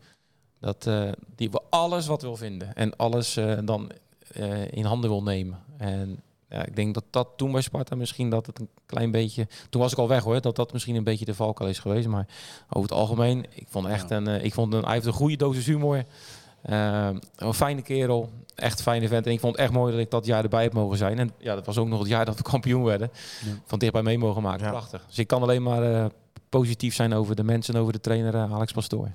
Dat 0.59 0.89
die 1.35 1.51
we 1.51 1.61
alles 1.69 2.07
wat 2.07 2.21
wil 2.21 2.35
vinden. 2.35 2.75
En 2.75 2.95
alles 2.95 3.39
dan 3.63 3.91
uh, 4.39 4.71
in 4.71 4.85
handen 4.85 5.09
wil 5.09 5.23
nemen. 5.23 5.59
En 5.77 6.19
ja, 6.49 6.65
ik 6.65 6.75
denk 6.75 6.93
dat 6.93 7.03
dat 7.09 7.27
toen 7.35 7.51
bij 7.51 7.61
Sparta 7.61 7.95
misschien 7.95 8.29
dat 8.29 8.45
het 8.45 8.59
een 8.59 8.69
klein 8.85 9.11
beetje... 9.11 9.47
Toen 9.69 9.81
was 9.81 9.91
ik 9.91 9.97
al 9.97 10.07
weg 10.07 10.23
hoor, 10.23 10.41
dat 10.41 10.55
dat 10.55 10.73
misschien 10.73 10.95
een 10.95 11.03
beetje 11.03 11.25
de 11.25 11.35
valkuil 11.35 11.69
is 11.69 11.79
geweest. 11.79 12.07
Maar 12.07 12.27
over 12.69 12.89
het 12.89 12.99
algemeen, 12.99 13.45
ik 13.53 13.67
vond 13.69 13.87
echt 13.87 14.11
een... 14.11 14.27
Uh, 14.27 14.43
ik 14.43 14.53
vond 14.53 14.73
een, 14.73 14.83
hij 14.83 14.93
heeft 14.93 15.05
een 15.05 15.13
goede 15.13 15.35
dosis 15.35 15.65
humor. 15.65 16.03
Uh, 16.69 17.09
een 17.35 17.53
fijne 17.53 17.81
kerel, 17.81 18.29
echt 18.55 18.81
fijne 18.81 19.07
vent. 19.07 19.25
En 19.25 19.31
ik 19.31 19.39
vond 19.39 19.55
het 19.55 19.61
echt 19.61 19.73
mooi 19.73 19.91
dat 19.91 20.01
ik 20.01 20.11
dat 20.11 20.25
jaar 20.25 20.43
erbij 20.43 20.63
heb 20.63 20.73
mogen 20.73 20.97
zijn. 20.97 21.19
En 21.19 21.31
ja, 21.37 21.55
dat 21.55 21.65
was 21.65 21.77
ook 21.77 21.87
nog 21.87 21.99
het 21.99 22.07
jaar 22.07 22.25
dat 22.25 22.37
we 22.37 22.43
kampioen 22.51 22.83
werden. 22.83 23.09
Ja. 23.45 23.51
Van 23.65 23.79
dichtbij 23.79 24.01
mee 24.01 24.17
mogen 24.17 24.41
maken. 24.41 24.69
Prachtig. 24.69 25.05
Dus 25.07 25.17
ik 25.17 25.27
kan 25.27 25.41
alleen 25.41 25.63
maar 25.63 25.91
uh, 25.91 26.05
positief 26.49 26.95
zijn 26.95 27.13
over 27.13 27.35
de 27.35 27.43
mensen 27.43 27.73
en 27.73 27.79
over 27.79 27.93
de 27.93 27.99
trainer 27.99 28.35
Alex 28.35 28.71
Pastoor. 28.71 29.11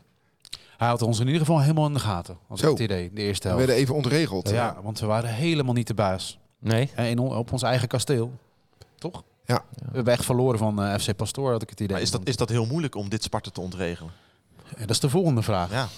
Hij 0.81 0.89
had 0.89 1.03
ons 1.03 1.19
in 1.21 1.27
ieder 1.27 1.41
geval 1.41 1.61
helemaal 1.61 1.87
in 1.87 1.93
de 1.93 1.99
gaten. 1.99 2.39
Zo. 2.55 2.71
het 2.71 2.79
idee, 2.79 3.11
de 3.13 3.21
eerste 3.21 3.47
helft. 3.47 3.61
We 3.61 3.67
werden 3.67 3.85
even 3.85 3.95
ontregeld. 3.95 4.51
Ja, 4.51 4.77
want 4.83 5.01
we 5.01 5.07
waren 5.07 5.31
helemaal 5.31 5.75
niet 5.75 5.87
de 5.87 5.95
baas. 5.95 6.39
Nee. 6.59 6.91
En 6.95 7.07
in, 7.07 7.19
op 7.19 7.53
ons 7.53 7.63
eigen 7.63 7.89
kasteel. 7.89 8.33
Toch? 8.99 9.23
Ja. 9.45 9.65
We 9.75 9.95
hebben 9.95 10.13
echt 10.13 10.25
verloren 10.25 10.59
van 10.59 10.83
uh, 10.83 10.95
eh, 10.95 11.01
FC 11.01 11.17
Pastoor, 11.17 11.51
had 11.51 11.63
ik 11.63 11.71
het 11.71 11.81
idee. 11.81 11.93
Maar 11.93 12.03
is 12.03 12.11
dat, 12.11 12.21
is 12.25 12.37
dat 12.37 12.49
heel 12.49 12.67
moeilijk 12.67 12.95
om 12.95 13.09
dit 13.09 13.23
Sparta 13.23 13.51
te 13.51 13.61
ontregelen? 13.61 14.13
Ja, 14.69 14.81
dat 14.81 14.91
is 14.91 15.01
de 15.01 15.09
volgende 15.09 15.43
vraag. 15.43 15.71
Ja. 15.71 15.89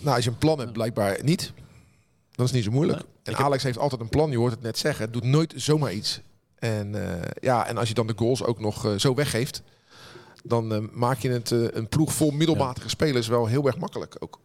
Nou, 0.00 0.16
als 0.16 0.24
je 0.24 0.30
een 0.30 0.38
plan 0.38 0.58
hebt, 0.58 0.72
blijkbaar 0.72 1.18
niet. 1.22 1.52
Dan 2.34 2.44
is 2.44 2.50
het 2.50 2.52
niet 2.52 2.64
zo 2.64 2.70
moeilijk. 2.70 3.02
En 3.22 3.36
Alex 3.36 3.62
heeft 3.62 3.78
altijd 3.78 4.00
een 4.00 4.08
plan, 4.08 4.30
je 4.30 4.36
hoort 4.36 4.52
het 4.52 4.62
net 4.62 4.78
zeggen. 4.78 5.12
Doet 5.12 5.24
nooit 5.24 5.52
zomaar 5.56 5.92
iets. 5.92 6.20
En, 6.58 6.94
uh, 6.94 7.02
ja, 7.40 7.66
en 7.66 7.78
als 7.78 7.88
je 7.88 7.94
dan 7.94 8.06
de 8.06 8.14
goals 8.16 8.44
ook 8.44 8.60
nog 8.60 8.86
uh, 8.86 8.98
zo 8.98 9.14
weggeeft 9.14 9.62
dan 10.46 10.72
uh, 10.72 10.88
maak 10.92 11.18
je 11.18 11.30
het 11.30 11.50
uh, 11.50 11.68
een 11.70 11.88
ploeg 11.88 12.12
vol 12.12 12.30
middelmatige 12.30 12.88
spelers 12.88 13.28
wel 13.28 13.46
heel 13.46 13.66
erg 13.66 13.78
makkelijk 13.78 14.16
ook. 14.18 14.40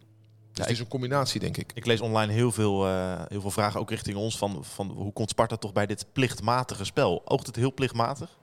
Dus 0.52 0.64
het 0.64 0.70
is 0.70 0.80
een 0.80 0.88
combinatie, 0.88 1.40
denk 1.40 1.58
ik. 1.58 1.72
Ik 1.74 1.86
lees 1.86 2.02
online 2.02 2.34
heel 2.34 2.52
veel, 2.52 2.88
uh, 2.88 3.22
heel 3.28 3.42
veel 3.42 3.52
vragen, 3.52 3.80
ook 3.80 3.90
richting 3.90 4.18
ons, 4.18 4.38
van, 4.38 4.64
van 4.64 4.88
hoe 4.88 5.14
komt 5.14 5.30
Sparta 5.30 5.56
toch 5.56 5.74
bij 5.74 5.86
dit 5.86 6.06
plichtmatige 6.14 6.86
spel? 6.86 7.22
Oogt 7.26 7.48
het 7.48 7.56
heel 7.56 7.74
plichtmatig? 7.74 8.38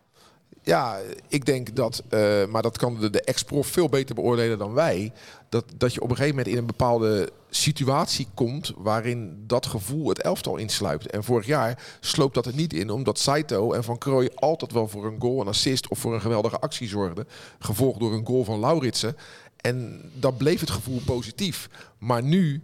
Ja, 0.66 0.98
ik 1.28 1.44
denk 1.44 1.76
dat, 1.76 2.02
uh, 2.10 2.46
maar 2.46 2.62
dat 2.62 2.78
kan 2.78 3.00
de, 3.00 3.20
ex-prof 3.20 3.66
veel 3.66 3.88
beter 3.88 4.14
beoordelen 4.14 4.58
dan 4.58 4.72
wij. 4.72 5.12
Dat, 5.48 5.64
dat 5.76 5.94
je 5.94 6.00
op 6.00 6.10
een 6.10 6.16
gegeven 6.16 6.36
moment 6.36 6.54
in 6.54 6.60
een 6.60 6.66
bepaalde 6.66 7.32
situatie 7.50 8.28
komt 8.34 8.72
waarin 8.76 9.44
dat 9.46 9.66
gevoel 9.66 10.08
het 10.08 10.20
elftal 10.20 10.56
insluipt. 10.56 11.06
En 11.06 11.24
vorig 11.24 11.46
jaar 11.46 11.96
sloopt 12.00 12.34
dat 12.34 12.46
er 12.46 12.54
niet 12.54 12.72
in, 12.72 12.90
omdat 12.90 13.18
Saito 13.18 13.72
en 13.72 13.84
Van 13.84 13.98
Krooij 13.98 14.30
altijd 14.34 14.72
wel 14.72 14.88
voor 14.88 15.06
een 15.06 15.20
goal, 15.20 15.40
een 15.40 15.48
assist 15.48 15.88
of 15.88 15.98
voor 15.98 16.14
een 16.14 16.20
geweldige 16.20 16.58
actie 16.58 16.88
zorgden. 16.88 17.28
Gevolgd 17.58 18.00
door 18.00 18.12
een 18.12 18.26
goal 18.26 18.44
van 18.44 18.60
Lauritsen. 18.60 19.16
En 19.56 20.00
dan 20.14 20.36
bleef 20.36 20.60
het 20.60 20.70
gevoel 20.70 21.00
positief. 21.04 21.68
Maar 21.98 22.22
nu 22.22 22.62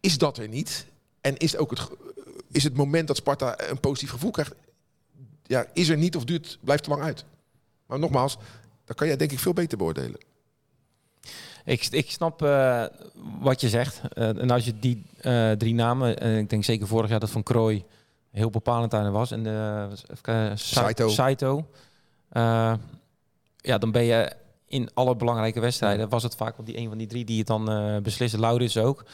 is 0.00 0.18
dat 0.18 0.38
er 0.38 0.48
niet. 0.48 0.86
En 1.20 1.36
is 1.36 1.56
ook 1.56 1.70
het, 1.70 1.88
is 2.52 2.64
het 2.64 2.76
moment 2.76 3.06
dat 3.06 3.16
Sparta 3.16 3.70
een 3.70 3.80
positief 3.80 4.10
gevoel 4.10 4.30
krijgt, 4.30 4.54
ja, 5.52 5.66
is 5.72 5.88
er 5.88 5.96
niet 5.96 6.16
of 6.16 6.24
duurt, 6.24 6.58
blijft 6.60 6.82
te 6.82 6.90
lang 6.90 7.02
uit. 7.02 7.24
Maar 7.86 7.98
nogmaals, 7.98 8.36
dat 8.84 8.96
kan 8.96 9.06
jij 9.06 9.16
denk 9.16 9.32
ik 9.32 9.38
veel 9.38 9.52
beter 9.52 9.78
beoordelen. 9.78 10.20
Ik, 11.64 11.86
ik 11.90 12.10
snap 12.10 12.42
uh, 12.42 12.84
wat 13.40 13.60
je 13.60 13.68
zegt. 13.68 14.00
Uh, 14.14 14.28
en 14.28 14.50
als 14.50 14.64
je 14.64 14.78
die 14.78 15.04
uh, 15.22 15.50
drie 15.50 15.74
namen, 15.74 16.18
en 16.18 16.38
ik 16.38 16.50
denk 16.50 16.64
zeker 16.64 16.86
vorig 16.86 17.10
jaar 17.10 17.20
dat 17.20 17.30
Van 17.30 17.42
Krooi 17.42 17.84
heel 18.30 18.50
bepalend 18.50 18.94
aan 18.94 19.12
was. 19.12 19.30
En 19.30 19.44
uh, 19.44 20.54
Saito. 20.54 21.08
Saito 21.08 21.66
ja, 23.56 23.78
dan 23.78 23.90
ben 23.90 24.04
je 24.04 24.32
in 24.66 24.90
alle 24.94 25.16
belangrijke 25.16 25.60
wedstrijden, 25.60 26.08
was 26.08 26.22
het 26.22 26.34
vaak 26.34 26.56
wel 26.56 26.66
die 26.66 26.78
een 26.78 26.88
van 26.88 26.98
die 26.98 27.06
drie 27.06 27.24
die 27.24 27.38
het 27.38 27.46
dan 27.46 27.64
beslissen. 28.02 28.40
Laurits 28.40 28.76
ook. 28.76 29.04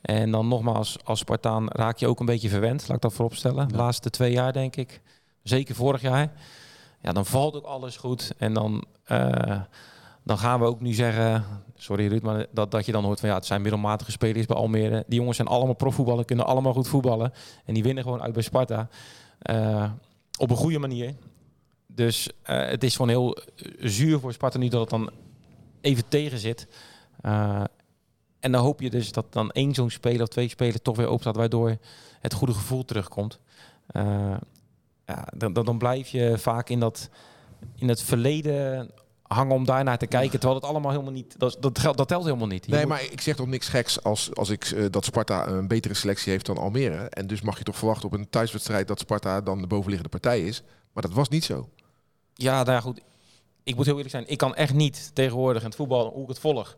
En 0.00 0.30
dan 0.30 0.48
nogmaals, 0.48 0.98
als 1.04 1.18
Spartaan 1.18 1.68
raak 1.68 1.96
je 1.96 2.06
ook 2.06 2.20
een 2.20 2.26
beetje 2.26 2.48
verwend, 2.48 2.80
laat 2.80 2.96
ik 2.96 3.02
dat 3.02 3.12
vooropstellen. 3.12 3.68
De 3.68 3.76
laatste 3.76 4.10
twee 4.10 4.32
jaar 4.32 4.52
denk 4.52 4.76
ik. 4.76 5.00
Zeker 5.44 5.74
vorig 5.74 6.00
jaar. 6.00 6.32
Ja, 7.00 7.12
dan 7.12 7.26
valt 7.26 7.56
ook 7.56 7.64
alles 7.64 7.96
goed. 7.96 8.32
En 8.38 8.52
dan 8.54 8.84
dan 10.24 10.38
gaan 10.38 10.60
we 10.60 10.66
ook 10.66 10.80
nu 10.80 10.92
zeggen, 10.92 11.44
sorry 11.76 12.08
Ruud, 12.08 12.22
maar 12.22 12.46
dat, 12.52 12.70
dat 12.70 12.86
je 12.86 12.92
dan 12.92 13.04
hoort 13.04 13.20
van 13.20 13.28
ja, 13.28 13.34
het 13.34 13.46
zijn 13.46 13.62
middelmatige 13.62 14.10
spelers 14.10 14.46
bij 14.46 14.56
Almere. 14.56 15.04
Die 15.06 15.18
jongens 15.18 15.36
zijn 15.36 15.48
allemaal 15.48 15.74
profvoetballen, 15.74 16.24
kunnen 16.24 16.46
allemaal 16.46 16.72
goed 16.72 16.88
voetballen. 16.88 17.32
En 17.64 17.74
die 17.74 17.82
winnen 17.82 18.02
gewoon 18.02 18.22
uit 18.22 18.32
bij 18.32 18.42
Sparta. 18.42 18.88
Uh, 19.50 19.90
op 20.38 20.50
een 20.50 20.56
goede 20.56 20.78
manier. 20.78 21.14
Dus 21.86 22.26
uh, 22.26 22.32
het 22.66 22.84
is 22.84 22.96
gewoon 22.96 23.08
heel 23.08 23.38
zuur 23.78 24.20
voor 24.20 24.32
Sparta 24.32 24.58
nu 24.58 24.68
dat 24.68 24.80
het 24.80 24.90
dan 24.90 25.10
even 25.80 26.08
tegen 26.08 26.38
zit. 26.38 26.68
En 28.40 28.52
dan 28.52 28.62
hoop 28.62 28.80
je 28.80 28.90
dus 28.90 29.12
dat 29.12 29.32
dan 29.32 29.50
één 29.50 29.74
zo'n 29.74 29.90
speler 29.90 30.22
of 30.22 30.28
twee 30.28 30.48
spelers 30.48 30.82
toch 30.82 30.96
weer 30.96 31.08
opstaat, 31.08 31.36
waardoor 31.36 31.76
het 32.20 32.32
goede 32.32 32.54
gevoel 32.54 32.84
terugkomt. 32.84 33.40
Ja, 35.06 35.28
dan, 35.36 35.52
dan, 35.52 35.78
blijf 35.78 36.08
je 36.08 36.38
vaak 36.38 36.68
in 36.68 36.80
dat, 36.80 37.08
in 37.76 37.88
het 37.88 38.02
verleden 38.02 38.90
hangen 39.22 39.54
om 39.54 39.64
daarnaar 39.64 39.98
te 39.98 40.06
kijken. 40.06 40.38
Terwijl 40.40 40.60
het 40.60 40.68
allemaal 40.68 40.90
helemaal 40.90 41.12
niet. 41.12 41.38
Dat, 41.38 41.56
dat, 41.60 41.96
dat 41.96 42.08
telt 42.08 42.24
helemaal 42.24 42.46
niet. 42.46 42.66
nee, 42.66 42.86
maar 42.86 43.02
ik 43.02 43.20
zeg 43.20 43.36
toch 43.36 43.46
niks 43.46 43.68
geks 43.68 44.02
als, 44.02 44.34
als 44.34 44.50
ik 44.50 44.70
uh, 44.70 44.86
dat 44.90 45.04
Sparta 45.04 45.46
een 45.46 45.68
betere 45.68 45.94
selectie 45.94 46.32
heeft 46.32 46.46
dan 46.46 46.58
Almere. 46.58 47.08
En 47.08 47.26
dus 47.26 47.40
mag 47.40 47.58
je 47.58 47.64
toch 47.64 47.76
verwachten 47.76 48.06
op 48.06 48.14
een 48.14 48.30
thuiswedstrijd 48.30 48.88
dat 48.88 48.98
Sparta 48.98 49.40
dan 49.40 49.60
de 49.60 49.66
bovenliggende 49.66 50.18
partij 50.18 50.40
is. 50.40 50.62
Maar 50.92 51.02
dat 51.02 51.12
was 51.12 51.28
niet 51.28 51.44
zo. 51.44 51.68
Ja, 52.34 52.62
nou 52.62 52.70
ja, 52.70 52.80
goed. 52.80 53.00
Ik 53.62 53.76
moet 53.76 53.84
heel 53.84 53.94
eerlijk 53.94 54.14
zijn. 54.14 54.28
Ik 54.28 54.38
kan 54.38 54.54
echt 54.54 54.74
niet 54.74 55.10
tegenwoordig 55.14 55.62
in 55.62 55.68
het 55.68 55.76
voetbal, 55.76 56.10
hoe 56.12 56.22
ik 56.22 56.28
het 56.28 56.38
volg. 56.38 56.76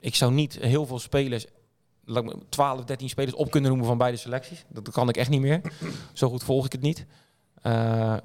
Ik 0.00 0.14
zou 0.14 0.32
niet 0.32 0.58
heel 0.60 0.86
veel 0.86 0.98
spelers 0.98 1.46
12, 2.48 2.84
13 2.84 3.08
spelers 3.08 3.34
op 3.34 3.50
kunnen 3.50 3.70
noemen 3.70 3.88
van 3.88 3.98
beide 3.98 4.16
selecties. 4.16 4.64
Dat 4.68 4.90
kan 4.90 5.08
ik 5.08 5.16
echt 5.16 5.30
niet 5.30 5.40
meer. 5.40 5.60
Zo 6.12 6.28
goed 6.28 6.44
volg 6.44 6.66
ik 6.66 6.72
het 6.72 6.82
niet. 6.82 7.06
Uh, 7.66 8.16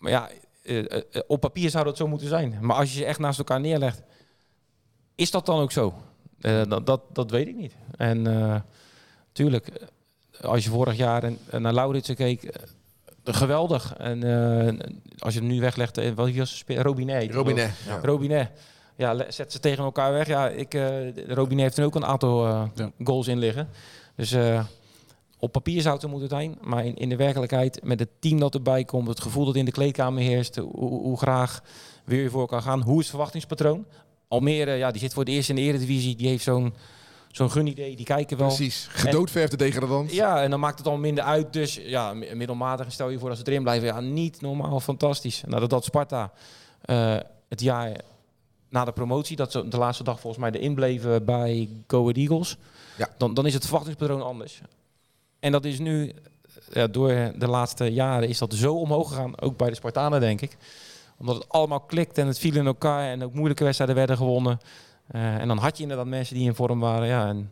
maar 0.00 0.10
ja, 0.10 0.30
eh, 0.62 0.78
eh, 0.78 1.02
eh, 1.12 1.22
op 1.26 1.40
papier 1.40 1.70
zou 1.70 1.84
dat 1.84 1.96
zo 1.96 2.08
moeten 2.08 2.28
zijn. 2.28 2.58
Maar 2.60 2.76
als 2.76 2.92
je 2.92 2.98
ze 2.98 3.04
echt 3.04 3.18
naast 3.18 3.38
elkaar 3.38 3.60
neerlegt, 3.60 4.02
is 5.14 5.30
dat 5.30 5.46
dan 5.46 5.60
ook 5.60 5.72
zo? 5.72 5.94
dat, 6.68 6.86
dat, 6.86 7.02
dat 7.12 7.30
weet 7.30 7.48
ik 7.48 7.56
niet. 7.56 7.74
En 7.96 8.64
tuurlijk, 9.32 9.68
als 10.40 10.64
je 10.64 10.70
vorig 10.70 10.96
jaar 10.96 11.32
naar 11.50 11.72
Lauritsen 11.72 12.14
keek, 12.14 12.56
geweldig. 13.24 13.94
En 13.96 14.22
als 15.18 15.34
je 15.34 15.40
hem 15.40 15.48
nu 15.48 15.60
weglegt, 15.60 15.98
uh, 15.98 16.12
wat 16.12 16.34
was 16.34 16.64
Robinet. 16.66 17.34
Robinet. 17.34 17.72
Ja. 17.86 18.00
Robinet. 18.02 18.50
Ja, 19.00 19.30
zet 19.30 19.52
ze 19.52 19.60
tegen 19.60 19.84
elkaar 19.84 20.12
weg. 20.12 20.26
Ja, 20.26 20.48
ik, 20.48 20.74
Robinet 21.26 21.64
heeft 21.64 21.78
er 21.78 21.84
ook 21.84 21.94
een 21.94 22.04
aantal 22.04 22.68
goals 23.04 23.28
in 23.28 23.38
liggen. 23.38 23.68
Dus 24.16 24.34
op 25.38 25.52
papier 25.52 25.80
zou 25.80 25.94
het 25.94 26.02
er 26.02 26.08
moeten 26.08 26.28
zijn, 26.28 26.58
maar 26.60 26.84
in, 26.84 26.96
in 26.96 27.08
de 27.08 27.16
werkelijkheid 27.16 27.80
met 27.82 28.00
het 28.00 28.08
team 28.18 28.38
dat 28.38 28.54
erbij 28.54 28.84
komt, 28.84 29.08
het 29.08 29.20
gevoel 29.20 29.44
dat 29.44 29.56
in 29.56 29.64
de 29.64 29.70
kleedkamer 29.70 30.22
heerst, 30.22 30.56
hoe, 30.56 31.02
hoe 31.02 31.18
graag 31.18 31.62
wil 32.04 32.18
je 32.18 32.30
voor 32.30 32.40
elkaar 32.40 32.62
gaan, 32.62 32.82
hoe 32.82 32.94
is 32.94 33.00
het 33.00 33.08
verwachtingspatroon? 33.08 33.86
Almere, 34.28 34.72
ja, 34.72 34.90
die 34.90 35.00
zit 35.00 35.12
voor 35.12 35.24
het 35.24 35.32
eerst 35.32 35.48
in 35.48 35.54
de 35.54 35.60
eredivisie, 35.60 36.16
die 36.16 36.28
heeft 36.28 36.44
zo'n 36.44 36.74
zo'n 37.30 37.50
gunidee, 37.50 37.96
die 37.96 38.04
kijken 38.04 38.38
wel. 38.38 38.46
Precies, 38.46 38.86
gedoodverfde 38.90 39.56
degradant. 39.56 40.12
Ja, 40.12 40.42
en 40.42 40.50
dan 40.50 40.60
maakt 40.60 40.78
het 40.78 40.86
al 40.86 40.96
minder 40.96 41.24
uit. 41.24 41.52
Dus 41.52 41.80
ja, 41.82 42.14
middelmatig 42.14 42.92
stel 42.92 43.08
je 43.08 43.18
voor 43.18 43.28
als 43.28 43.38
ze 43.38 43.44
erin 43.46 43.62
blijven. 43.62 43.88
Ja, 43.88 44.00
niet 44.00 44.40
normaal 44.40 44.80
fantastisch. 44.80 45.42
Nou, 45.46 45.60
dat, 45.60 45.70
dat 45.70 45.84
Sparta 45.84 46.32
uh, 46.84 47.16
het 47.48 47.60
jaar 47.60 48.00
na 48.70 48.84
de 48.84 48.92
promotie, 48.92 49.36
dat 49.36 49.52
ze 49.52 49.68
de 49.68 49.78
laatste 49.78 50.04
dag 50.04 50.20
volgens 50.20 50.42
mij 50.42 50.50
erin 50.50 50.74
bleven 50.74 51.24
bij 51.24 51.68
Go 51.86 52.00
Ahead 52.00 52.16
Eagles. 52.16 52.56
Ja. 52.96 53.08
Dan, 53.18 53.34
dan 53.34 53.46
is 53.46 53.54
het 53.54 53.62
verwachtingspatroon 53.62 54.22
anders. 54.22 54.60
En 55.40 55.52
dat 55.52 55.64
is 55.64 55.78
nu, 55.78 56.12
ja, 56.72 56.86
door 56.86 57.08
de 57.38 57.48
laatste 57.48 57.84
jaren, 57.84 58.28
is 58.28 58.38
dat 58.38 58.54
zo 58.54 58.74
omhoog 58.74 59.08
gegaan. 59.08 59.40
Ook 59.40 59.56
bij 59.56 59.68
de 59.68 59.74
Spartanen, 59.74 60.20
denk 60.20 60.40
ik. 60.40 60.56
Omdat 61.18 61.34
het 61.34 61.48
allemaal 61.48 61.80
klikt 61.80 62.18
en 62.18 62.26
het 62.26 62.38
viel 62.38 62.56
in 62.56 62.66
elkaar. 62.66 63.10
En 63.10 63.24
ook 63.24 63.34
moeilijke 63.34 63.64
wedstrijden 63.64 63.96
werden 63.96 64.16
gewonnen. 64.16 64.58
Uh, 65.14 65.34
en 65.34 65.48
dan 65.48 65.58
had 65.58 65.76
je 65.76 65.82
inderdaad 65.82 66.06
mensen 66.06 66.34
die 66.34 66.46
in 66.46 66.54
vorm 66.54 66.80
waren. 66.80 67.06
Ja, 67.06 67.28
en 67.28 67.50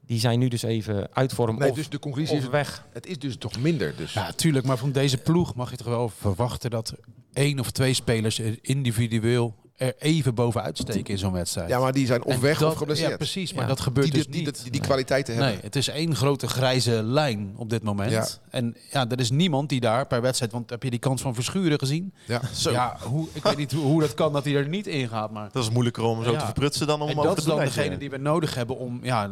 die 0.00 0.18
zijn 0.18 0.38
nu 0.38 0.48
dus 0.48 0.62
even 0.62 1.08
uit 1.12 1.32
vorm 1.32 1.58
nee, 1.58 1.70
of, 1.70 1.76
dus 1.76 1.88
de 1.88 1.98
conclusie 1.98 2.36
is 2.36 2.48
weg. 2.48 2.86
Het 2.92 3.06
is 3.06 3.18
dus 3.18 3.36
toch 3.36 3.58
minder. 3.58 3.96
Dus. 3.96 4.12
Ja, 4.12 4.32
tuurlijk. 4.32 4.66
Maar 4.66 4.76
van 4.76 4.92
deze 4.92 5.18
ploeg 5.18 5.54
mag 5.54 5.70
je 5.70 5.76
toch 5.76 5.86
wel 5.86 6.08
verwachten 6.08 6.70
dat 6.70 6.94
één 7.32 7.58
of 7.58 7.70
twee 7.70 7.94
spelers 7.94 8.38
individueel 8.60 9.54
er 9.80 9.94
even 9.98 10.34
bovenuit 10.34 10.78
steken 10.78 11.12
in 11.12 11.18
zo'n 11.18 11.32
wedstrijd. 11.32 11.68
Ja, 11.68 11.78
maar 11.78 11.92
die 11.92 12.06
zijn 12.06 12.24
of 12.24 12.40
weg 12.40 12.62
of 12.62 12.74
geblesseerd. 12.74 13.10
Ja, 13.10 13.16
precies. 13.16 13.52
Maar 13.52 13.66
dat 13.66 13.80
gebeurt 13.80 14.06
die, 14.06 14.14
dus 14.14 14.26
die, 14.26 14.44
niet. 14.44 14.62
Die, 14.62 14.72
die, 14.72 14.80
kwaliteiten 14.80 15.34
hebben. 15.34 15.52
Nee, 15.52 15.62
het 15.62 15.76
is 15.76 15.88
één 15.88 16.16
grote 16.16 16.48
grijze 16.48 17.02
lijn 17.02 17.54
op 17.56 17.70
dit 17.70 17.82
moment. 17.82 18.10
Ja. 18.10 18.26
En 18.50 18.76
ja, 18.90 19.08
er 19.08 19.20
is 19.20 19.30
niemand 19.30 19.68
die 19.68 19.80
daar 19.80 20.06
per 20.06 20.20
wedstrijd... 20.20 20.52
Want 20.52 20.70
heb 20.70 20.82
je 20.82 20.90
die 20.90 20.98
kans 20.98 21.22
van 21.22 21.34
Verschuren 21.34 21.78
gezien? 21.78 22.12
Ja, 22.26 22.40
zo. 22.54 22.70
Ja, 22.70 22.96
hoe, 23.10 23.28
ik 23.32 23.42
weet 23.42 23.56
niet 23.56 23.72
hoe, 23.72 23.84
hoe, 23.84 24.00
dat 24.00 24.14
kan 24.14 24.32
dat 24.32 24.44
hij 24.44 24.54
er 24.54 24.68
niet 24.68 24.86
in 24.86 25.08
gaat. 25.08 25.30
Maar... 25.30 25.48
Dat 25.52 25.62
is 25.62 25.70
moeilijker 25.70 26.02
om 26.02 26.24
zo 26.24 26.36
te 26.36 26.44
verprutsen 26.44 26.86
dan 26.86 27.02
om 27.02 27.08
en 27.08 27.16
dat 27.16 27.38
is 27.38 27.44
dan 27.44 27.58
degene 27.58 27.98
die 27.98 28.10
we 28.10 28.16
nodig 28.16 28.54
hebben 28.54 28.78
om 28.78 29.00
ja, 29.02 29.30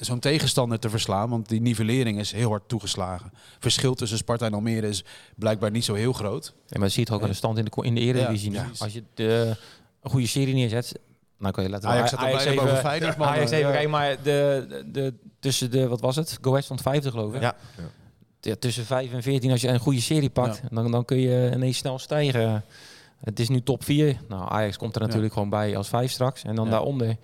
zo'n 0.00 0.18
tegenstander 0.18 0.78
te 0.78 0.90
verslaan. 0.90 1.30
Want 1.30 1.48
die 1.48 1.60
nivellering 1.60 2.18
is 2.18 2.32
heel 2.32 2.48
hard 2.48 2.68
toegeslagen. 2.68 3.32
Verschil 3.58 3.94
tussen 3.94 4.18
Sparta 4.18 4.46
en 4.46 4.54
Almere 4.54 4.88
is 4.88 5.04
blijkbaar 5.36 5.70
niet 5.70 5.84
zo 5.84 5.94
heel 5.94 6.12
groot. 6.12 6.54
Ja, 6.66 6.78
maar 6.78 6.88
je 6.88 6.94
ziet 6.94 7.10
ook 7.10 7.22
aan 7.22 7.28
de 7.28 7.34
stand 7.34 7.58
in 7.58 7.64
de, 7.64 7.82
in 7.82 7.94
de 7.94 8.00
Eredivisie. 8.00 8.60
Als 8.78 8.92
je 8.92 9.02
de 9.14 9.56
een 10.06 10.12
goede 10.12 10.26
serie 10.26 10.54
neerzet, 10.54 10.98
dan 11.38 11.52
kan 11.52 11.64
je 11.64 11.70
laten 11.70 11.88
Ajax, 11.88 12.14
Ajax 12.14 12.44
even, 12.44 12.64
boven 12.64 12.76
Feyenoord, 12.76 13.16
man. 13.16 13.28
Ajax 13.28 13.50
even 13.50 13.72
kijken, 13.72 13.90
maar 13.90 14.16
de, 14.22 14.84
de, 14.92 15.14
tussen 15.40 15.70
de, 15.70 15.88
wat 15.88 16.00
was 16.00 16.16
het? 16.16 16.38
Go 16.40 16.52
West 16.52 16.66
van 16.66 16.78
50 16.78 17.12
geloof 17.12 17.34
ik. 17.34 17.40
Ja. 17.40 17.56
ja. 18.40 18.54
tussen 18.58 18.84
5 18.84 19.12
en 19.12 19.22
14, 19.22 19.50
als 19.50 19.60
je 19.60 19.68
een 19.68 19.78
goede 19.78 20.00
serie 20.00 20.30
pakt, 20.30 20.60
dan, 20.70 20.90
dan 20.90 21.04
kun 21.04 21.18
je 21.18 21.50
ineens 21.54 21.78
snel 21.78 21.98
stijgen. 21.98 22.64
Het 23.20 23.40
is 23.40 23.48
nu 23.48 23.62
top 23.62 23.84
4. 23.84 24.16
Nou, 24.28 24.50
Ajax 24.50 24.76
komt 24.76 24.94
er 24.94 25.00
natuurlijk 25.00 25.32
gewoon 25.32 25.50
bij 25.50 25.76
als 25.76 25.88
5 25.88 26.10
straks. 26.10 26.42
En 26.42 26.54
dan 26.54 26.70
daaronder 26.70 27.16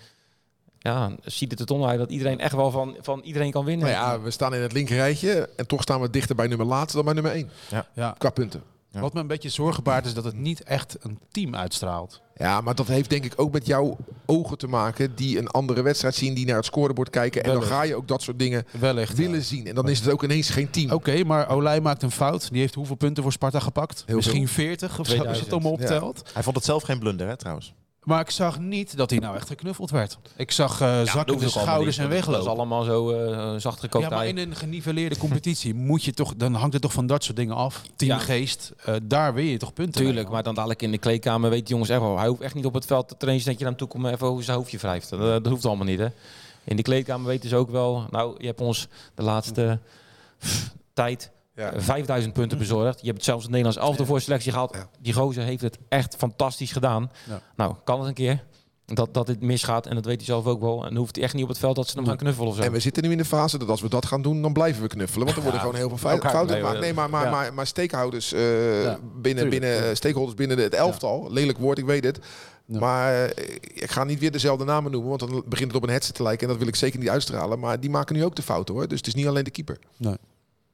ja, 0.79 1.11
ziet 1.25 1.51
het 1.51 1.61
er 1.61 1.67
toch 1.67 1.87
uit 1.87 1.99
dat 1.99 2.11
iedereen 2.11 2.41
echt 2.41 2.55
wel 2.55 2.71
van, 2.71 2.97
van 3.01 3.21
iedereen 3.21 3.51
kan 3.51 3.65
winnen. 3.65 3.87
Nou 3.87 3.99
ja, 3.99 4.21
we 4.21 4.31
staan 4.31 4.55
in 4.55 4.61
het 4.61 4.73
linkerrijtje 4.73 5.49
en 5.57 5.67
toch 5.67 5.83
staan 5.83 6.01
we 6.01 6.11
dichter 6.11 6.37
bij 6.37 6.47
nummer 6.47 6.67
laatste 6.67 6.97
dan 6.97 7.05
bij 7.05 7.15
nummer 7.15 7.33
1. 7.33 7.51
Ja. 7.69 7.87
Ja. 7.95 8.15
Qua 8.19 8.31
punten. 8.31 8.63
Wat 9.01 9.13
me 9.15 9.21
een 9.21 9.27
beetje 9.27 9.49
zorgen 9.49 9.83
baart 9.83 10.07
is 10.07 10.15
dat 10.15 10.25
het 10.25 10.37
niet 10.37 10.63
echt 10.63 10.97
een 11.01 11.19
team 11.31 11.57
uitstraalt. 11.57 12.23
Ja, 12.37 12.61
maar 12.61 12.75
dat 12.75 12.87
heeft 12.87 13.11
denk 13.11 13.25
ik 13.25 13.33
ook 13.37 13.53
met 13.53 13.67
jouw 13.67 13.97
ogen 14.27 14.59
te 14.59 14.67
maken 14.67 15.15
die 15.15 15.39
een 15.39 15.49
andere 15.49 15.83
wedstrijd 15.83 16.15
zien, 16.15 16.35
die 16.35 16.47
naar 16.47 16.57
het 16.57 16.65
scorebord 16.65 17.11
kijken. 17.11 17.45
En 17.45 17.53
dan 17.53 17.63
ga 17.63 17.83
je 17.83 17.95
ook 17.95 18.09
dat 18.09 18.23
soort 18.23 18.39
dingen 18.39 18.65
Wellicht, 18.79 19.17
willen 19.17 19.43
zien. 19.43 19.67
En 19.67 19.75
dan 19.75 19.89
is 19.89 19.99
het 19.99 20.11
ook 20.11 20.23
ineens 20.25 20.51
geen 20.51 20.71
team. 20.71 20.91
Oké, 20.91 21.25
maar 21.25 21.49
Olij 21.49 21.81
maakt 21.81 22.03
een 22.03 22.11
fout. 22.11 22.51
Die 22.51 22.61
heeft 22.61 22.75
hoeveel 22.75 22.97
punten 22.97 23.23
voor 23.23 23.33
Sparta 23.33 23.61
gepakt? 23.61 24.05
Misschien 24.07 24.49
40 24.49 24.99
of 24.99 25.07
zo, 25.07 25.25
als 25.25 25.41
het 25.41 25.53
om 25.53 25.67
optelt. 25.67 26.31
Hij 26.33 26.43
vond 26.43 26.57
het 26.57 26.65
zelf 26.65 26.83
geen 26.83 26.99
blunder, 26.99 27.29
hè, 27.29 27.37
trouwens. 27.37 27.75
Maar 28.03 28.21
ik 28.21 28.31
zag 28.31 28.59
niet 28.59 28.97
dat 28.97 29.11
hij 29.11 29.19
nou 29.19 29.37
echt 29.37 29.47
geknuffeld 29.47 29.91
werd. 29.91 30.19
Ik 30.37 30.51
zag 30.51 30.81
uh, 30.81 30.89
ja, 30.89 31.05
zakken 31.05 31.51
schouders 31.51 31.99
en 31.99 32.09
weglopen. 32.09 32.33
Dat 32.33 32.43
is 32.43 32.59
allemaal 32.59 32.83
zo 32.83 33.13
uh, 33.13 33.55
zacht 33.57 33.81
gekookt. 33.81 34.05
Ja, 34.05 34.11
maar 34.11 34.27
in 34.27 34.39
een 34.39 34.57
geniveleerde 34.57 35.17
competitie 35.17 35.75
moet 35.91 36.05
je 36.05 36.13
toch, 36.13 36.35
dan 36.37 36.55
hangt 36.55 36.73
het 36.73 36.83
toch 36.83 36.93
van 36.93 37.07
dat 37.07 37.25
soort 37.25 37.37
dingen 37.37 37.55
af. 37.55 37.83
Teamgeest, 37.97 38.73
ja. 38.85 38.95
uh, 38.95 39.01
daar 39.03 39.35
wil 39.35 39.45
je 39.45 39.57
toch 39.57 39.73
punten. 39.73 40.03
Tuurlijk, 40.05 40.29
maar 40.29 40.43
dan 40.43 40.55
dadelijk 40.55 40.83
in 40.83 40.91
de 40.91 40.99
kleedkamer 40.99 41.51
weet 41.51 41.69
jongens 41.69 41.91
echt 41.91 42.01
wel. 42.01 42.19
Hij 42.19 42.29
hoeft 42.29 42.41
echt 42.41 42.55
niet 42.55 42.67
op 42.67 42.75
het 42.75 42.87
veld 42.87 43.09
te 43.09 43.17
trainen 43.17 43.45
dat 43.45 43.55
je 43.55 43.61
naar 43.61 43.69
hem 43.69 43.79
toe 43.79 43.89
komt 43.89 44.07
even 44.07 44.27
over 44.27 44.45
zijn 44.45 44.57
hoofdje 44.57 44.79
wrijft. 44.79 45.11
Dat, 45.11 45.21
dat, 45.21 45.47
hoeft 45.47 45.65
allemaal 45.65 45.87
niet, 45.87 45.99
hè. 45.99 46.09
In 46.65 46.77
de 46.77 46.83
kleedkamer 46.83 47.27
weten 47.27 47.49
ze 47.49 47.57
ook 47.57 47.71
wel. 47.71 48.07
Nou, 48.11 48.35
je 48.39 48.47
hebt 48.47 48.61
ons 48.61 48.89
de 49.15 49.23
laatste 49.23 49.79
tijd 50.93 51.31
ja. 51.55 51.73
5000 51.77 52.33
punten 52.33 52.59
bezorgd. 52.59 53.01
Je 53.01 53.11
hebt 53.11 53.25
zelfs 53.25 53.45
een 53.45 53.51
Nederlands 53.51 53.79
elfde 53.81 54.07
voor 54.07 54.21
selectie 54.21 54.53
gehaald. 54.53 54.77
Die 55.01 55.13
gozer 55.13 55.43
heeft 55.43 55.63
het 55.63 55.79
echt 55.89 56.17
fantastisch 56.17 56.73
gedaan. 56.73 57.11
Nou, 57.57 57.75
kan 57.85 57.99
het 57.99 58.09
een 58.09 58.15
keer. 58.15 58.45
dat, 58.87 59.15
dat 59.15 59.29
het 59.29 59.41
misgaat. 59.41 59.87
En 59.87 59.95
dat 59.95 60.05
weet 60.05 60.17
hij 60.17 60.25
zelf 60.25 60.47
ook 60.47 60.61
wel. 60.61 60.83
En 60.83 60.89
dan 60.89 60.97
hoeft 60.97 61.15
hij 61.15 61.25
echt 61.25 61.35
niet 61.35 61.43
op 61.43 61.49
het 61.49 61.59
veld 61.59 61.77
dat 61.77 61.89
ze 61.89 61.97
hem 61.97 62.07
gaan 62.07 62.17
knuffelen 62.17 62.49
of 62.49 62.57
zo. 62.57 62.63
En 62.63 62.73
we 62.73 62.81
zitten 62.81 63.03
nu 63.03 63.11
in 63.11 63.19
de 63.19 63.25
fase 63.25 63.59
dat 63.59 63.69
als 63.69 63.81
we 63.81 63.89
dat 63.89 64.07
gaan 64.07 64.23
doen, 64.23 64.43
dan 64.43 64.53
blijven 64.53 64.83
we 64.83 64.89
knuffelen. 64.89 65.25
Want 65.25 65.37
er 65.37 65.43
worden 65.43 65.61
gewoon 65.61 65.77
heel 65.77 65.89
veel 65.89 65.99
fouten 65.99 66.31
gemaakt. 66.57 66.81
Nee, 66.81 66.95
maar, 66.95 67.11
maar, 67.11 67.31
maar, 67.31 67.55
maar 67.55 67.67
steekhouders 67.67 68.33
uh, 68.33 68.95
binnen, 69.15 69.49
binnen 69.49 69.97
stakeholders 69.97 70.37
binnen 70.37 70.59
het 70.59 70.75
elftal. 70.75 71.33
Lelijk 71.33 71.59
woord, 71.59 71.79
ik 71.79 71.85
weet 71.85 72.05
het. 72.05 72.19
Maar 72.67 73.15
uh, 73.15 73.31
ik 73.61 73.91
ga 73.91 74.05
niet 74.05 74.19
weer 74.19 74.31
dezelfde 74.31 74.65
namen 74.65 74.91
noemen, 74.91 75.09
want 75.09 75.21
dan 75.21 75.43
begint 75.47 75.69
het 75.69 75.77
op 75.77 75.83
een 75.83 75.95
headset 75.95 76.15
te 76.15 76.23
lijken. 76.23 76.43
En 76.43 76.49
dat 76.49 76.59
wil 76.59 76.69
ik 76.69 76.77
zeker 76.77 76.99
niet 76.99 77.09
uitstralen. 77.09 77.59
Maar 77.59 77.81
die 77.81 77.91
maken 77.91 78.15
nu 78.15 78.25
ook 78.25 78.37
de 78.37 78.43
fouten 78.43 78.75
hoor. 78.75 78.89
Dus 78.89 78.99
het 78.99 79.07
is 79.07 79.15
niet 79.15 79.27
alleen 79.27 79.45
de 79.45 79.51
keeper. 79.51 79.79
Nee. 79.97 80.17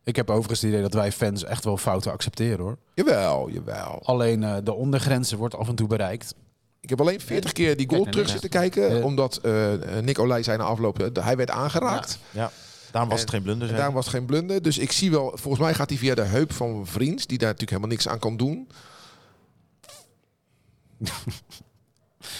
Ik 0.08 0.16
heb 0.16 0.30
overigens 0.30 0.60
het 0.60 0.70
idee 0.70 0.82
dat 0.82 0.94
wij 0.94 1.12
fans 1.12 1.44
echt 1.44 1.64
wel 1.64 1.76
fouten 1.76 2.12
accepteren 2.12 2.58
hoor. 2.58 2.78
Jawel, 2.94 3.50
jawel. 3.50 4.00
Alleen 4.02 4.42
uh, 4.42 4.56
de 4.64 4.72
ondergrenzen 4.72 5.38
wordt 5.38 5.54
af 5.54 5.68
en 5.68 5.74
toe 5.74 5.86
bereikt. 5.86 6.34
Ik 6.80 6.88
heb 6.88 7.00
alleen 7.00 7.20
40 7.20 7.52
keer 7.52 7.76
die 7.76 7.88
goal 7.88 8.04
terug 8.04 8.28
zitten 8.28 8.50
kijken. 8.50 9.04
Omdat 9.04 9.40
uh, 9.42 9.72
Nick 10.02 10.18
Olij 10.18 10.42
zei 10.42 10.58
na 10.58 10.64
afloop, 10.64 11.00
uh, 11.00 11.24
hij 11.24 11.36
werd 11.36 11.50
aangeraakt. 11.50 12.18
Ja. 12.30 12.40
ja. 12.42 12.50
Daarom 12.90 13.10
was 13.10 13.20
het 13.20 13.30
geen 13.30 13.42
blunder. 13.42 13.68
Daarom 13.74 13.94
was 13.94 14.04
het 14.04 14.14
geen 14.14 14.26
blunder. 14.26 14.62
Dus 14.62 14.78
ik 14.78 14.92
zie 14.92 15.10
wel, 15.10 15.32
volgens 15.34 15.62
mij 15.62 15.74
gaat 15.74 15.88
hij 15.88 15.98
via 15.98 16.14
de 16.14 16.22
heup 16.22 16.52
van 16.52 16.86
Vriends, 16.86 17.26
die 17.26 17.38
daar 17.38 17.52
natuurlijk 17.52 17.70
helemaal 17.70 17.90
niks 17.90 18.08
aan 18.08 18.18
kan 18.18 18.36
doen. 18.36 18.68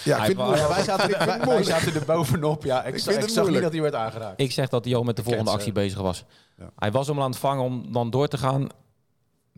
Ja, 0.04 0.16
ik 0.16 0.24
vind 0.24 0.38
het 0.38 0.68
wij, 0.68 0.82
zaten, 0.82 1.26
wij, 1.26 1.40
wij 1.40 1.62
zaten 1.62 1.94
er 1.94 2.04
bovenop. 2.04 2.64
Ja, 2.64 2.84
ik, 2.84 2.94
ik, 2.94 3.00
zag, 3.00 3.14
ik 3.14 3.28
zag 3.28 3.48
niet 3.48 3.62
dat 3.62 3.72
hij 3.72 3.80
werd 3.80 3.94
aangeraakt. 3.94 4.40
Ik 4.40 4.52
zeg 4.52 4.68
dat 4.68 4.84
hij 4.84 4.94
al 4.94 5.02
met 5.02 5.16
de 5.16 5.22
volgende 5.22 5.50
actie 5.50 5.72
bezig 5.72 6.00
was. 6.00 6.24
Ja. 6.56 6.70
Hij 6.76 6.90
was 6.90 7.08
om 7.08 7.20
aan 7.20 7.30
het 7.30 7.38
vangen 7.38 7.64
om 7.64 7.92
dan 7.92 8.10
door 8.10 8.28
te 8.28 8.38
gaan. 8.38 8.68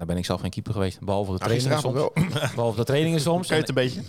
Daar 0.01 0.07
ben 0.07 0.17
ik 0.17 0.25
zelf 0.25 0.41
geen 0.41 0.51
keeper 0.51 0.73
geweest. 0.73 1.01
Behalve 1.01 1.33
de 1.33 1.39
trainingen 1.39 1.79
soms. 1.79 2.11
Behalve 2.55 2.77
de 2.77 2.85
trainingen 2.85 3.21
soms. 3.21 3.49
Het 3.49 3.69
een 3.69 3.75
beetje? 3.75 4.03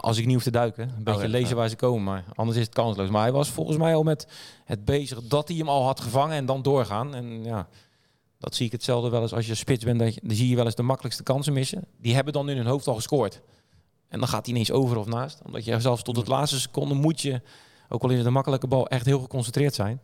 Als 0.00 0.18
ik 0.18 0.24
niet 0.24 0.34
hoef 0.34 0.42
te 0.42 0.50
duiken. 0.50 0.82
Een 0.88 0.94
oh, 0.98 1.04
beetje 1.04 1.22
ja, 1.22 1.28
lezen 1.28 1.56
waar 1.56 1.68
ze 1.68 1.76
komen. 1.76 2.04
Maar 2.04 2.24
anders 2.34 2.58
is 2.58 2.64
het 2.64 2.74
kansloos. 2.74 3.08
Maar 3.08 3.22
hij 3.22 3.32
was 3.32 3.48
volgens 3.48 3.76
mij 3.76 3.94
al 3.94 4.02
met 4.02 4.26
het 4.64 4.84
bezig 4.84 5.22
dat 5.22 5.48
hij 5.48 5.56
hem 5.56 5.68
al 5.68 5.84
had 5.84 6.00
gevangen 6.00 6.36
en 6.36 6.46
dan 6.46 6.62
doorgaan. 6.62 7.14
En 7.14 7.44
ja, 7.44 7.68
dat 8.38 8.54
zie 8.54 8.66
ik 8.66 8.72
hetzelfde 8.72 9.10
wel 9.10 9.22
eens 9.22 9.34
als 9.34 9.46
je 9.46 9.54
spits 9.54 9.84
bent. 9.84 9.98
Dan 9.98 10.12
zie 10.22 10.48
je 10.48 10.56
wel 10.56 10.64
eens 10.64 10.74
de 10.74 10.82
makkelijkste 10.82 11.22
kansen 11.22 11.52
missen. 11.52 11.84
Die 12.00 12.14
hebben 12.14 12.32
dan 12.32 12.48
in 12.48 12.56
hun 12.56 12.66
hoofd 12.66 12.86
al 12.86 12.94
gescoord. 12.94 13.40
En 14.14 14.20
dan 14.20 14.28
gaat 14.28 14.46
hij 14.46 14.54
ineens 14.54 14.70
over 14.70 14.96
of 14.96 15.06
naast. 15.06 15.40
Omdat 15.44 15.64
je 15.64 15.80
zelfs 15.80 16.02
tot 16.02 16.16
het 16.16 16.26
laatste 16.26 16.60
seconde 16.60 16.94
moet 16.94 17.20
je, 17.20 17.40
ook 17.88 18.02
al 18.02 18.10
is 18.10 18.16
het 18.16 18.26
een 18.26 18.32
makkelijke 18.32 18.66
bal, 18.66 18.88
echt 18.88 19.06
heel 19.06 19.20
geconcentreerd 19.20 19.74
zijn. 19.74 20.00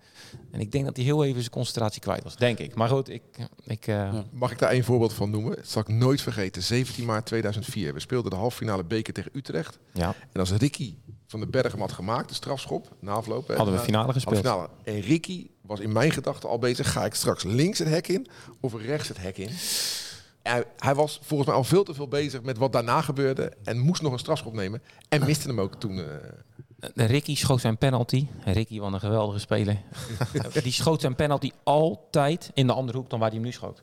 En 0.50 0.60
ik 0.60 0.72
denk 0.72 0.84
dat 0.84 0.96
hij 0.96 1.04
heel 1.04 1.24
even 1.24 1.40
zijn 1.40 1.52
concentratie 1.52 2.00
kwijt 2.00 2.22
was, 2.22 2.36
denk 2.36 2.58
ik. 2.58 2.74
Maar 2.74 2.88
goed, 2.88 3.08
ik... 3.08 3.22
ik 3.64 3.86
uh... 3.86 4.14
Mag 4.30 4.50
ik 4.50 4.58
daar 4.58 4.70
één 4.70 4.84
voorbeeld 4.84 5.12
van 5.12 5.30
noemen? 5.30 5.56
Dat 5.56 5.68
zal 5.68 5.82
ik 5.82 5.88
nooit 5.88 6.20
vergeten. 6.20 6.62
17 6.62 7.04
maart 7.04 7.26
2004. 7.26 7.94
We 7.94 8.00
speelden 8.00 8.30
de 8.30 8.36
halffinale 8.36 8.84
beker 8.84 9.12
tegen 9.12 9.30
Utrecht. 9.34 9.78
Ja. 9.92 10.14
En 10.32 10.40
als 10.40 10.52
Ricky 10.52 10.94
van 11.26 11.40
de 11.40 11.46
Bergem 11.46 11.80
had 11.80 11.92
gemaakt, 11.92 12.28
de 12.28 12.34
strafschop, 12.34 12.96
na 13.00 13.12
afloop... 13.12 13.48
Hadden 13.48 13.74
we 13.74 13.80
finale 13.80 14.12
gespeeld. 14.12 14.36
Finale. 14.36 14.68
En 14.84 15.00
Ricky 15.00 15.46
was 15.60 15.80
in 15.80 15.92
mijn 15.92 16.10
gedachten 16.10 16.48
al 16.48 16.58
bezig. 16.58 16.92
Ga 16.92 17.04
ik 17.04 17.14
straks 17.14 17.44
links 17.44 17.78
het 17.78 17.88
hek 17.88 18.08
in 18.08 18.26
of 18.60 18.74
rechts 18.82 19.08
het 19.08 19.18
hek 19.20 19.38
in? 19.38 19.50
Hij, 20.42 20.64
hij, 20.76 20.94
was 20.94 21.18
volgens 21.22 21.48
mij 21.48 21.58
al 21.58 21.64
veel 21.64 21.84
te 21.84 21.94
veel 21.94 22.08
bezig 22.08 22.42
met 22.42 22.58
wat 22.58 22.72
daarna 22.72 23.00
gebeurde. 23.00 23.52
En 23.64 23.78
moest 23.78 24.02
nog 24.02 24.12
een 24.12 24.18
strafschop 24.18 24.52
nemen. 24.52 24.82
En 25.08 25.24
miste 25.24 25.48
hem 25.48 25.60
ook 25.60 25.74
toen. 25.74 25.96
Uh... 25.96 26.04
Ricky 26.94 27.34
schoot 27.34 27.60
zijn 27.60 27.78
penalty. 27.78 28.26
Ricky 28.44 28.78
was 28.78 28.92
een 28.92 29.00
geweldige 29.00 29.38
speler. 29.38 29.82
die 30.62 30.72
schoot 30.72 31.00
zijn 31.00 31.14
penalty 31.14 31.50
altijd 31.62 32.50
in 32.54 32.66
de 32.66 32.72
andere 32.72 32.98
hoek 32.98 33.10
dan 33.10 33.18
waar 33.18 33.28
hij 33.28 33.36
hem 33.36 33.46
nu 33.46 33.52
schoot. 33.52 33.82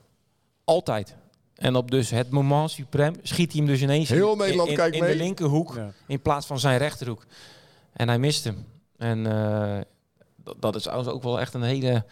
Altijd. 0.64 1.16
En 1.54 1.76
op 1.76 1.90
dus 1.90 2.10
het 2.10 2.30
moment 2.30 2.70
suprem 2.70 3.14
schiet 3.22 3.52
hij 3.52 3.60
hem 3.60 3.70
dus 3.70 3.82
ineens 3.82 4.08
Heel 4.08 4.36
Nederland 4.36 4.70
in, 4.70 4.92
in, 4.92 5.04
de 5.04 5.16
linkerhoek 5.16 5.78
in 6.06 6.20
plaats 6.20 6.46
van 6.46 6.58
zijn 6.58 6.78
rechterhoek. 6.78 7.26
En 7.92 8.08
hij 8.08 8.18
miste 8.18 8.48
hem. 8.48 8.66
En 8.96 9.18
uh, 9.18 9.78
dat 10.58 10.74
is 10.74 10.88
ook 10.88 11.22
wel 11.22 11.40
echt 11.40 11.54
een 11.54 11.62
hele 11.62 12.04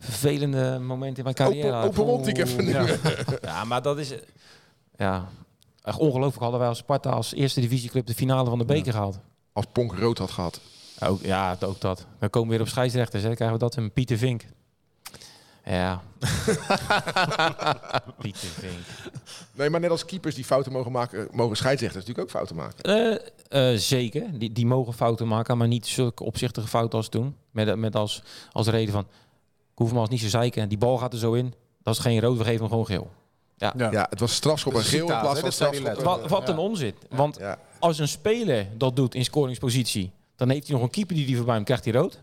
vervelende 0.00 0.78
moment 0.78 1.18
in 1.18 1.24
mijn 1.24 1.34
carrière. 1.34 1.86
Open, 1.86 2.06
open 2.06 2.28
ik 2.28 2.38
even 2.38 2.66
ja. 2.66 2.86
ja, 3.42 3.64
maar 3.64 3.82
dat 3.82 3.98
is... 3.98 4.14
Ja, 4.96 5.28
echt 5.82 5.98
ongelooflijk 5.98 6.42
hadden 6.42 6.60
wij 6.60 6.68
als 6.68 6.78
Sparta 6.78 7.10
als 7.10 7.34
eerste 7.34 7.60
divisieclub 7.60 8.06
de 8.06 8.14
finale 8.14 8.48
van 8.48 8.58
de 8.58 8.64
beker 8.64 8.92
gehaald. 8.92 9.18
Als 9.52 9.66
Ponk 9.72 9.94
rood 9.94 10.18
had 10.18 10.30
gehad. 10.30 10.60
Ook, 11.00 11.22
ja, 11.22 11.56
ook 11.60 11.80
dat. 11.80 12.06
Dan 12.18 12.30
komen 12.30 12.48
we 12.48 12.56
weer 12.56 12.64
op 12.64 12.72
scheidsrechters. 12.72 13.22
Dan 13.22 13.34
krijgen 13.34 13.58
we 13.58 13.64
dat 13.64 13.76
een 13.76 13.92
Pieter 13.92 14.18
Vink. 14.18 14.44
Ja. 15.64 16.02
Pieter 18.20 18.48
Vink. 18.48 19.12
Nee, 19.52 19.70
maar 19.70 19.80
net 19.80 19.90
als 19.90 20.04
keepers 20.04 20.34
die 20.34 20.44
fouten 20.44 20.72
mogen 20.72 20.92
maken, 20.92 21.28
mogen 21.30 21.56
scheidsrechters 21.56 22.06
natuurlijk 22.06 22.28
ook 22.28 22.36
fouten 22.36 22.56
maken. 22.56 22.90
Uh, 23.50 23.72
uh, 23.72 23.78
zeker. 23.78 24.38
Die, 24.38 24.52
die 24.52 24.66
mogen 24.66 24.92
fouten 24.92 25.28
maken, 25.28 25.58
maar 25.58 25.68
niet 25.68 25.86
zulke 25.86 26.24
opzichtige 26.24 26.68
fouten 26.68 26.98
als 26.98 27.08
toen. 27.08 27.36
Met, 27.50 27.76
met 27.76 27.96
als, 27.96 28.22
als 28.52 28.68
reden 28.68 28.92
van, 28.92 29.06
hoef 29.82 29.92
me 29.92 29.98
als 29.98 30.08
niet 30.08 30.20
zo 30.20 30.28
zeiken. 30.28 30.68
Die 30.68 30.78
bal 30.78 30.98
gaat 30.98 31.12
er 31.12 31.18
zo 31.18 31.32
in. 31.32 31.54
Dat 31.82 31.94
is 31.94 32.00
geen 32.00 32.20
rood, 32.20 32.38
we 32.38 32.44
geven 32.44 32.60
hem 32.60 32.68
gewoon 32.68 32.86
geel. 32.86 33.10
Ja, 33.56 33.74
ja. 33.76 34.06
het 34.10 34.20
was 34.20 34.34
strafschop 34.34 34.74
en 34.74 34.82
geel 34.82 35.00
in 35.00 35.20
plaats 35.20 35.40
van 35.40 35.52
strafschop. 35.52 35.94
Wat, 35.94 36.28
wat 36.28 36.48
een 36.48 36.58
onzin. 36.58 36.94
Want 37.10 37.40
als 37.78 37.98
een 37.98 38.08
speler 38.08 38.66
dat 38.76 38.96
doet 38.96 39.14
in 39.14 39.24
scoringspositie, 39.24 40.12
dan 40.36 40.48
heeft 40.48 40.66
hij 40.66 40.74
nog 40.76 40.84
een 40.84 40.90
keeper 40.90 41.14
die 41.14 41.26
die 41.26 41.36
voorbij 41.36 41.54
hem 41.54 41.64
krijgt 41.64 41.84
hij 41.84 41.92
rood. 41.92 42.20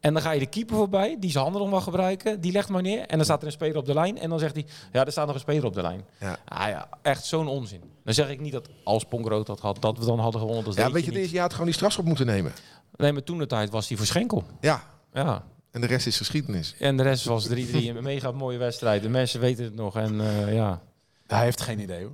En 0.00 0.12
dan 0.12 0.22
ga 0.22 0.30
je 0.30 0.38
de 0.38 0.46
keeper 0.46 0.76
voorbij, 0.76 1.16
die 1.20 1.30
zijn 1.30 1.44
handen 1.44 1.62
nog 1.62 1.70
mag 1.70 1.84
gebruiken, 1.84 2.40
die 2.40 2.52
legt 2.52 2.68
maar 2.68 2.82
neer. 2.82 3.00
En 3.00 3.16
dan 3.16 3.24
staat 3.24 3.40
er 3.40 3.46
een 3.46 3.52
speler 3.52 3.76
op 3.76 3.86
de 3.86 3.94
lijn. 3.94 4.18
En 4.18 4.28
dan 4.30 4.38
zegt 4.38 4.54
hij, 4.54 4.66
ja, 4.92 5.04
er 5.04 5.12
staat 5.12 5.26
nog 5.26 5.34
een 5.34 5.40
speler 5.40 5.64
op 5.64 5.74
de 5.74 5.82
lijn. 5.82 6.04
Ja, 6.20 6.38
ah, 6.44 6.68
ja 6.68 6.88
echt 7.02 7.24
zo'n 7.24 7.48
onzin. 7.48 7.82
Dan 8.04 8.14
zeg 8.14 8.28
ik 8.28 8.40
niet 8.40 8.52
dat 8.52 8.68
als 8.84 9.04
Ponk 9.04 9.28
rood 9.28 9.46
had 9.46 9.60
gehad, 9.60 9.82
dat 9.82 9.98
we 9.98 10.04
dan 10.04 10.18
hadden 10.18 10.40
gewonnen. 10.40 10.64
Dat 10.64 10.74
ja, 10.74 10.90
weet 10.90 11.04
je, 11.04 11.10
deze 11.10 11.32
jaar 11.32 11.42
had 11.42 11.50
gewoon 11.50 11.66
die 11.66 11.74
strafschop 11.74 12.04
moeten 12.04 12.26
nemen. 12.26 12.52
Nee, 12.96 13.12
maar 13.12 13.22
toen 13.22 13.38
de 13.38 13.46
tijd 13.46 13.70
was 13.70 13.88
hij 13.88 13.96
voor 13.96 14.06
Schenkel. 14.06 14.44
Ja. 14.60 14.82
Ja. 15.12 15.44
En 15.74 15.80
de 15.80 15.86
rest 15.86 16.06
is 16.06 16.16
geschiedenis. 16.16 16.74
En 16.78 16.96
de 16.96 17.02
rest 17.02 17.24
was 17.24 17.48
3-3. 17.48 17.52
een 17.52 18.02
mega 18.12 18.32
mooie 18.32 18.58
wedstrijd. 18.58 19.02
De 19.02 19.08
mensen 19.08 19.40
weten 19.40 19.64
het 19.64 19.74
nog. 19.74 19.96
En 19.96 20.14
uh, 20.14 20.54
ja. 20.54 20.82
Hij 21.26 21.44
heeft 21.44 21.60
geen 21.60 21.80
idee 21.80 22.02
hoor. 22.02 22.12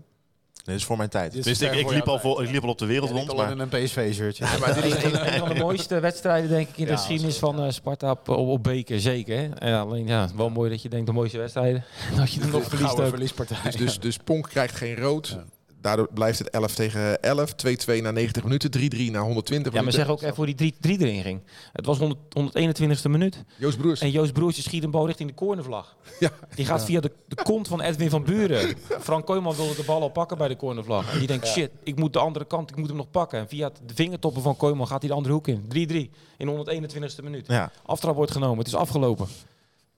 Dit 0.64 0.74
is 0.74 0.84
voor 0.84 0.96
mijn 0.96 1.08
tijd. 1.08 1.32
Dus 1.32 1.60
ik, 1.60 1.72
ik, 1.72 1.90
liep 1.90 2.08
al 2.08 2.18
vol, 2.18 2.42
ik 2.42 2.50
liep 2.50 2.62
al 2.62 2.68
op 2.68 2.78
de 2.78 2.86
wereld 2.86 3.10
rond. 3.10 3.36
Maar... 3.36 3.50
in 3.50 3.58
een 3.58 3.68
PSV-shirtje. 3.68 4.44
Ja, 4.50 4.58
maar 4.58 4.74
dit 4.74 4.84
is 4.84 5.02
een, 5.02 5.38
van 5.38 5.48
de 5.48 5.54
mooiste 5.64 6.00
wedstrijden 6.00 6.50
denk 6.50 6.68
ik 6.68 6.76
in 6.76 6.86
de 6.86 6.96
geschiedenis 6.96 7.38
van 7.38 7.64
uh, 7.64 7.70
Sparta 7.70 8.10
op, 8.10 8.28
op, 8.28 8.62
beker. 8.62 9.00
Zeker. 9.00 9.52
En 9.52 9.74
alleen 9.74 10.06
ja, 10.06 10.28
wel 10.36 10.50
mooi 10.50 10.70
dat 10.70 10.82
je 10.82 10.88
denkt 10.88 11.06
de 11.06 11.12
mooiste 11.12 11.38
wedstrijden. 11.38 11.84
dat 12.16 12.32
je 12.32 12.40
er 12.40 12.48
nog 12.48 12.64
verliest. 12.64 12.94
Verliespartij. 12.94 13.58
Dus, 13.62 13.76
dus, 13.76 13.98
dus 13.98 14.16
Ponk 14.16 14.48
krijgt 14.48 14.74
geen 14.74 14.96
rood. 14.96 15.38
Daardoor 15.80 16.08
blijft 16.14 16.38
het 16.38 16.50
11 16.50 16.74
tegen 16.74 17.22
11. 17.22 17.52
2-2 17.52 18.02
na 18.02 18.10
90 18.10 18.42
minuten. 18.42 18.70
3-3 18.70 18.80
na 19.10 19.20
120 19.20 19.48
minuten. 19.48 19.72
Ja, 19.72 19.82
maar 19.82 19.92
zeg 19.92 20.08
ook 20.08 20.22
even 20.22 20.36
hoe 20.36 20.54
die 20.54 20.74
3 20.80 20.98
erin 20.98 21.22
ging. 21.22 21.40
Het 21.72 21.86
was 21.86 21.98
100, 21.98 22.18
121ste 22.38 23.10
minuut. 23.10 23.44
Joost 23.56 23.78
Broers. 23.78 24.00
En 24.00 24.10
Joost 24.10 24.32
Broers 24.32 24.62
schiet 24.62 24.84
een 24.84 24.90
bal 24.90 25.06
richting 25.06 25.28
de 25.28 25.34
cornervlag. 25.34 25.96
Ja. 26.18 26.30
Die 26.54 26.64
gaat 26.64 26.84
via 26.84 27.00
de, 27.00 27.12
de 27.28 27.42
kont 27.42 27.68
van 27.68 27.80
Edwin 27.80 28.10
van 28.10 28.24
Buren. 28.24 28.76
Frank 29.00 29.26
Kooijman 29.26 29.56
wilde 29.56 29.74
de 29.74 29.84
bal 29.84 30.00
al 30.00 30.08
pakken 30.08 30.38
bij 30.38 30.48
de 30.48 30.56
cornervlag. 30.56 31.12
En 31.12 31.18
die 31.18 31.26
denkt, 31.26 31.46
shit, 31.46 31.70
ik 31.82 31.96
moet 31.96 32.12
de 32.12 32.18
andere 32.18 32.44
kant, 32.44 32.70
ik 32.70 32.76
moet 32.76 32.88
hem 32.88 32.96
nog 32.96 33.10
pakken. 33.10 33.38
En 33.38 33.48
via 33.48 33.70
de 33.86 33.94
vingertoppen 33.94 34.42
van 34.42 34.56
Kooijman 34.56 34.86
gaat 34.86 35.00
hij 35.00 35.08
de 35.08 35.16
andere 35.16 35.34
hoek 35.34 35.48
in. 35.48 35.62
3-3 36.10 36.14
in 36.36 36.48
121ste 36.48 37.24
minuut. 37.24 37.46
Ja. 37.46 37.72
Aftrap 37.84 38.14
wordt 38.14 38.32
genomen, 38.32 38.58
het 38.58 38.66
is 38.66 38.74
afgelopen. 38.74 39.26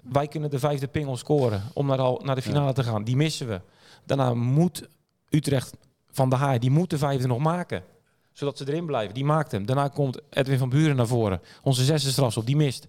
Wij 0.03 0.29
kunnen 0.29 0.51
de 0.51 0.59
vijfde 0.59 0.89
pingel 0.89 1.17
scoren 1.17 1.63
om 1.73 1.87
naar, 1.87 1.99
al, 1.99 2.21
naar 2.25 2.35
de 2.35 2.43
finale 2.43 2.73
te 2.73 2.83
gaan. 2.83 3.05
Die 3.05 3.17
missen 3.17 3.49
we. 3.49 3.61
Daarna 4.05 4.35
moet 4.35 4.89
Utrecht 5.35 5.73
van 6.11 6.31
de 6.31 6.37
Haai, 6.37 6.59
die 6.59 6.71
moet 6.71 6.91
de 6.91 6.99
vijfde 6.99 7.27
nog 7.27 7.39
maken. 7.39 7.83
Zodat 8.33 8.59
ze 8.59 8.69
erin 8.69 8.87
blijven. 8.87 9.15
Die 9.15 9.25
maakt 9.25 9.53
hem. 9.53 9.67
Daarna 9.67 9.89
komt 9.89 10.21
Edwin 10.31 10.59
van 10.59 10.69
Buren 10.69 10.97
naar 10.97 11.07
voren. 11.07 11.41
Onze 11.63 11.85
zesde 11.85 12.11
strafschop, 12.11 12.47
die 12.47 12.57
mist. 12.57 12.87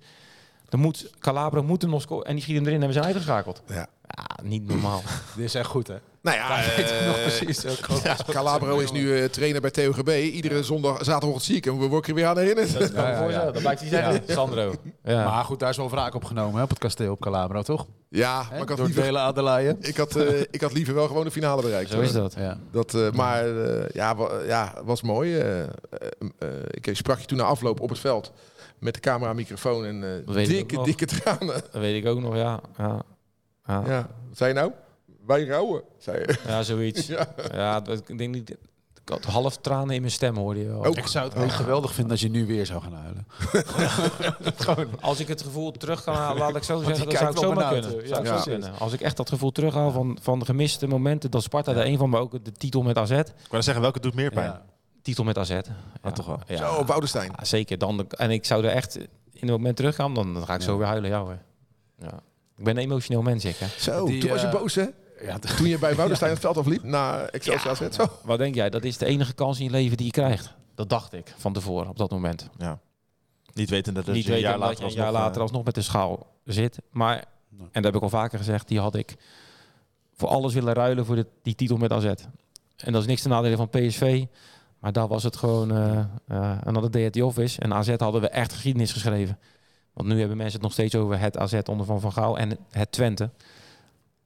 Dan 0.70 0.80
moet 0.80 1.14
Calabro 1.20 1.64
moet 1.64 1.82
hem 1.82 1.92
nog 1.92 2.02
scoren. 2.02 2.26
En 2.26 2.34
die 2.34 2.44
schiet 2.44 2.56
hem 2.56 2.66
erin 2.66 2.82
en 2.82 2.88
we 2.88 2.94
zijn 2.94 3.06
uitgeschakeld. 3.06 3.62
Ja. 3.68 3.88
ja 4.08 4.44
niet 4.44 4.68
normaal. 4.68 5.02
Dit 5.36 5.46
is 5.46 5.56
echt 5.56 5.68
goed, 5.68 5.88
hè? 5.88 5.98
Nou 6.24 6.38
ja, 6.38 6.60
uh, 6.80 7.08
nog 7.08 7.22
precies. 7.22 7.62
Ja, 8.04 8.16
Calabro 8.28 8.80
is 8.80 8.92
nu 8.92 9.02
uh, 9.02 9.26
trainer 9.26 9.62
bij 9.62 9.72
TOGB. 9.72 10.10
Iedere 10.10 10.64
zondag, 10.64 11.04
zaterdag 11.04 11.42
zie 11.42 11.56
ik 11.56 11.66
hem. 11.66 11.80
We 11.80 11.88
worden 11.88 12.16
weer 12.16 12.26
aan 12.26 12.38
herinnerd. 12.38 12.80
Dat 12.80 12.92
ja, 12.92 13.30
ja, 13.30 13.52
Dat 13.52 13.62
blijkt 13.62 13.80
hij 13.80 13.90
zeggen, 13.90 14.24
Sandro. 14.28 14.74
Maar 15.04 15.44
goed, 15.44 15.60
daar 15.60 15.70
is 15.70 15.78
wel 15.78 15.90
wraak 15.90 16.16
op 16.16 16.24
genomen 16.24 16.56
hè, 16.56 16.64
op 16.64 16.70
het 16.70 16.80
kasteel 16.80 17.12
op 17.12 17.22
Calabro, 17.22 17.62
toch? 17.62 17.88
Ja, 18.10 18.36
maar 18.52 18.62
ik 18.62 18.68
had 18.68 18.78
Door 18.78 18.86
liever, 18.86 19.04
vele. 19.04 19.78
Ik 19.80 19.98
had, 19.98 20.16
uh, 20.16 20.40
ik 20.40 20.62
had 20.62 20.74
liever 20.74 20.94
wel 20.94 21.08
gewoon 21.08 21.24
de 21.24 21.32
finale 21.32 21.62
bereikt. 21.62 21.90
Zo 21.92 22.00
is 22.00 22.12
dat. 22.12 22.34
Ja. 22.38 22.58
dat 22.72 23.14
maar 23.14 23.48
ja, 23.94 24.16
ja, 24.46 24.74
was 24.84 25.02
mooi. 25.02 25.44
ik 26.70 26.90
sprak 26.92 27.20
je 27.20 27.26
toen 27.26 27.38
na 27.38 27.44
afloop 27.44 27.80
op 27.80 27.90
het 27.90 28.00
veld 28.00 28.32
met 28.80 28.94
de 28.94 29.00
camera, 29.00 29.34
microfoon 29.34 29.86
en 29.86 30.24
dikke, 30.34 30.84
dikke 30.84 31.06
tranen. 31.06 31.48
Dat 31.72 31.82
weet 31.82 32.04
ik 32.04 32.10
ook 32.10 32.20
nog, 32.20 32.36
ja. 32.36 32.60
ja. 32.78 33.02
Ja. 33.66 33.84
ja. 33.86 34.08
Wat 34.28 34.38
zei 34.38 34.54
je 34.54 34.60
nou? 34.60 34.72
Wij 35.26 35.46
rouwen, 35.46 35.84
zei 35.98 36.20
je. 36.20 36.36
Ja, 36.48 36.64
zoiets. 36.64 37.08
ja. 37.16 37.28
ja, 37.52 37.84
ik 37.88 38.18
denk 38.18 38.34
niet... 38.34 38.56
Ik 39.06 39.10
had 39.10 39.24
half 39.24 39.58
tranen 39.58 39.96
in 39.96 40.02
mijn 40.02 40.14
stem, 40.14 40.36
hoorde 40.36 40.60
je 40.60 40.68
wel. 40.68 40.86
Ook. 40.86 40.98
Ik 40.98 41.08
zou 41.08 41.30
het 41.30 41.38
ook 41.38 41.52
geweldig 41.52 41.94
vinden 41.94 42.12
als 42.12 42.22
je 42.22 42.30
nu 42.30 42.46
weer 42.46 42.66
zou 42.66 42.82
gaan 42.82 42.94
huilen. 42.94 43.26
Gewoon. 44.66 44.88
Als 45.02 45.20
ik 45.20 45.28
het 45.28 45.42
gevoel 45.42 45.72
terug 45.72 46.04
kan 46.04 46.16
halen, 46.16 46.38
laat 46.38 46.56
ik 46.56 46.64
zo 46.64 46.84
zeggen, 46.84 47.06
dan 47.06 47.18
zou 47.18 47.32
ik 47.32 47.38
zomaar 47.38 47.72
kunnen. 47.74 48.08
Zou 48.08 48.26
ja. 48.26 48.42
kunnen. 48.42 48.80
Als 48.80 48.94
ik 48.94 49.02
echt 49.02 49.18
dat 49.18 49.30
gevoel 49.30 49.52
terughaal 49.52 49.92
van, 49.92 50.18
van 50.22 50.40
de 50.40 50.46
gemiste 50.46 50.88
momenten, 50.88 51.32
dat 51.32 51.44
Sparta 51.44 51.72
ja. 51.72 51.78
de 51.78 51.86
een 51.86 51.98
van, 51.98 52.10
maar 52.10 52.22
ook 52.22 52.46
de 52.46 52.52
titel 52.52 52.82
met 52.82 52.98
AZ. 52.98 53.12
Ik 53.12 53.26
wou 53.50 53.64
zeggen, 53.64 53.82
welke 53.82 54.00
doet 54.00 54.14
meer 54.14 54.32
pijn? 54.32 54.62
titel 55.02 55.24
met 55.24 55.38
AZ. 55.38 55.60
Ja, 56.04 56.12
toch 56.12 56.26
wel. 56.26 56.40
Ja, 56.48 56.58
Zo, 56.58 56.74
op 56.74 57.08
zeker. 57.42 57.78
Dan, 57.78 58.10
en 58.10 58.32
ik 58.32 58.46
zou 58.46 58.64
er 58.66 58.72
echt 58.72 58.98
in 58.98 59.08
een 59.48 59.52
moment 59.52 59.76
teruggaan, 59.76 60.14
dan, 60.14 60.34
dan 60.34 60.46
ga 60.46 60.54
ik 60.54 60.62
zo 60.62 60.78
weer 60.78 60.88
huilen. 60.88 61.10
Ja 61.10 61.20
hoor. 61.20 61.38
Ja. 62.00 62.20
Ik 62.58 62.64
ben 62.64 62.78
een 62.78 62.84
emotioneel 62.84 63.22
mens, 63.22 63.46
ik. 63.46 63.56
Hè. 63.56 63.68
Zo, 63.68 64.06
toen 64.06 64.30
was 64.30 64.42
je 64.42 64.50
boos 64.50 64.76
hè? 64.76 64.86
Ja, 65.26 65.40
toen 65.40 65.68
je 65.68 65.78
bij 65.78 65.96
Woudenstein 65.96 66.32
het 66.38 66.42
veld 66.42 66.58
afliep 66.58 66.84
na 66.84 67.26
Excelsior 67.26 67.72
AZ. 67.72 67.90
Zo. 67.90 68.08
Wat 68.24 68.38
denk 68.38 68.56
jij? 68.56 68.70
Dat 68.70 68.84
is 68.84 68.98
de 68.98 69.06
enige 69.06 69.34
kans 69.34 69.60
in 69.60 69.66
je 69.66 69.72
leven 69.72 69.98
die 69.98 70.06
je 70.06 70.12
krijgt. 70.12 70.54
Dat 70.76 70.90
dacht 70.90 71.14
ik 71.14 71.34
van 71.38 71.54
tevoren 71.54 71.90
op 71.90 71.98
dat 71.98 72.12
moment. 72.12 72.50
Ja. 72.58 72.80
Niet 73.54 73.70
weten 73.70 73.94
dat, 73.94 74.08
Niet 74.08 74.26
je 74.26 74.34
een 74.34 74.40
jaar 74.40 74.58
later, 74.58 74.80
je 74.80 74.90
een 74.90 74.96
jaar 74.96 75.12
later 75.12 75.42
alsnog 75.42 75.64
met 75.64 75.76
de 75.76 75.82
schaal 75.82 76.28
zit. 76.44 76.80
Maar, 76.90 77.18
en 77.60 77.68
dat 77.72 77.84
heb 77.84 77.96
ik 77.96 78.02
al 78.02 78.10
vaker 78.10 78.38
gezegd, 78.38 78.68
die 78.68 78.80
had 78.80 78.96
ik 78.96 79.16
voor 80.14 80.30
alles 80.30 80.54
willen 80.54 80.74
ruilen 80.74 81.06
voor 81.06 81.16
de, 81.16 81.28
die 81.42 81.56
titel 81.56 81.78
met 81.78 81.92
AZ. 81.92 82.06
En 82.78 82.92
dat 82.92 83.02
is 83.02 83.08
niks 83.08 83.22
te 83.22 83.28
nadelen 83.28 83.58
van 83.58 83.70
PSV. 83.70 84.26
Maar 84.80 84.92
daar 84.92 85.08
was 85.08 85.24
het 85.24 85.36
gewoon 85.36 85.78
uh, 85.78 86.00
uh, 86.28 86.58
another 86.64 86.92
day 86.92 87.06
at 87.06 87.14
the 87.14 87.26
office. 87.26 87.62
En 87.62 87.74
AZ 87.74 87.96
hadden 87.98 88.22
we 88.22 88.28
echt 88.28 88.54
geschiedenis 88.54 88.92
geschreven. 88.92 89.40
Want 89.94 90.08
nu 90.08 90.20
hebben 90.20 90.38
mensen 90.38 90.54
het 90.54 90.64
nog 90.64 90.72
steeds 90.72 90.96
over 90.96 91.20
het 91.20 91.38
AZ 91.38 91.60
onder 91.66 91.86
Van 91.86 92.00
Van 92.00 92.12
Gaal 92.12 92.38
en 92.38 92.58
het 92.72 92.92
Twente. 92.92 93.30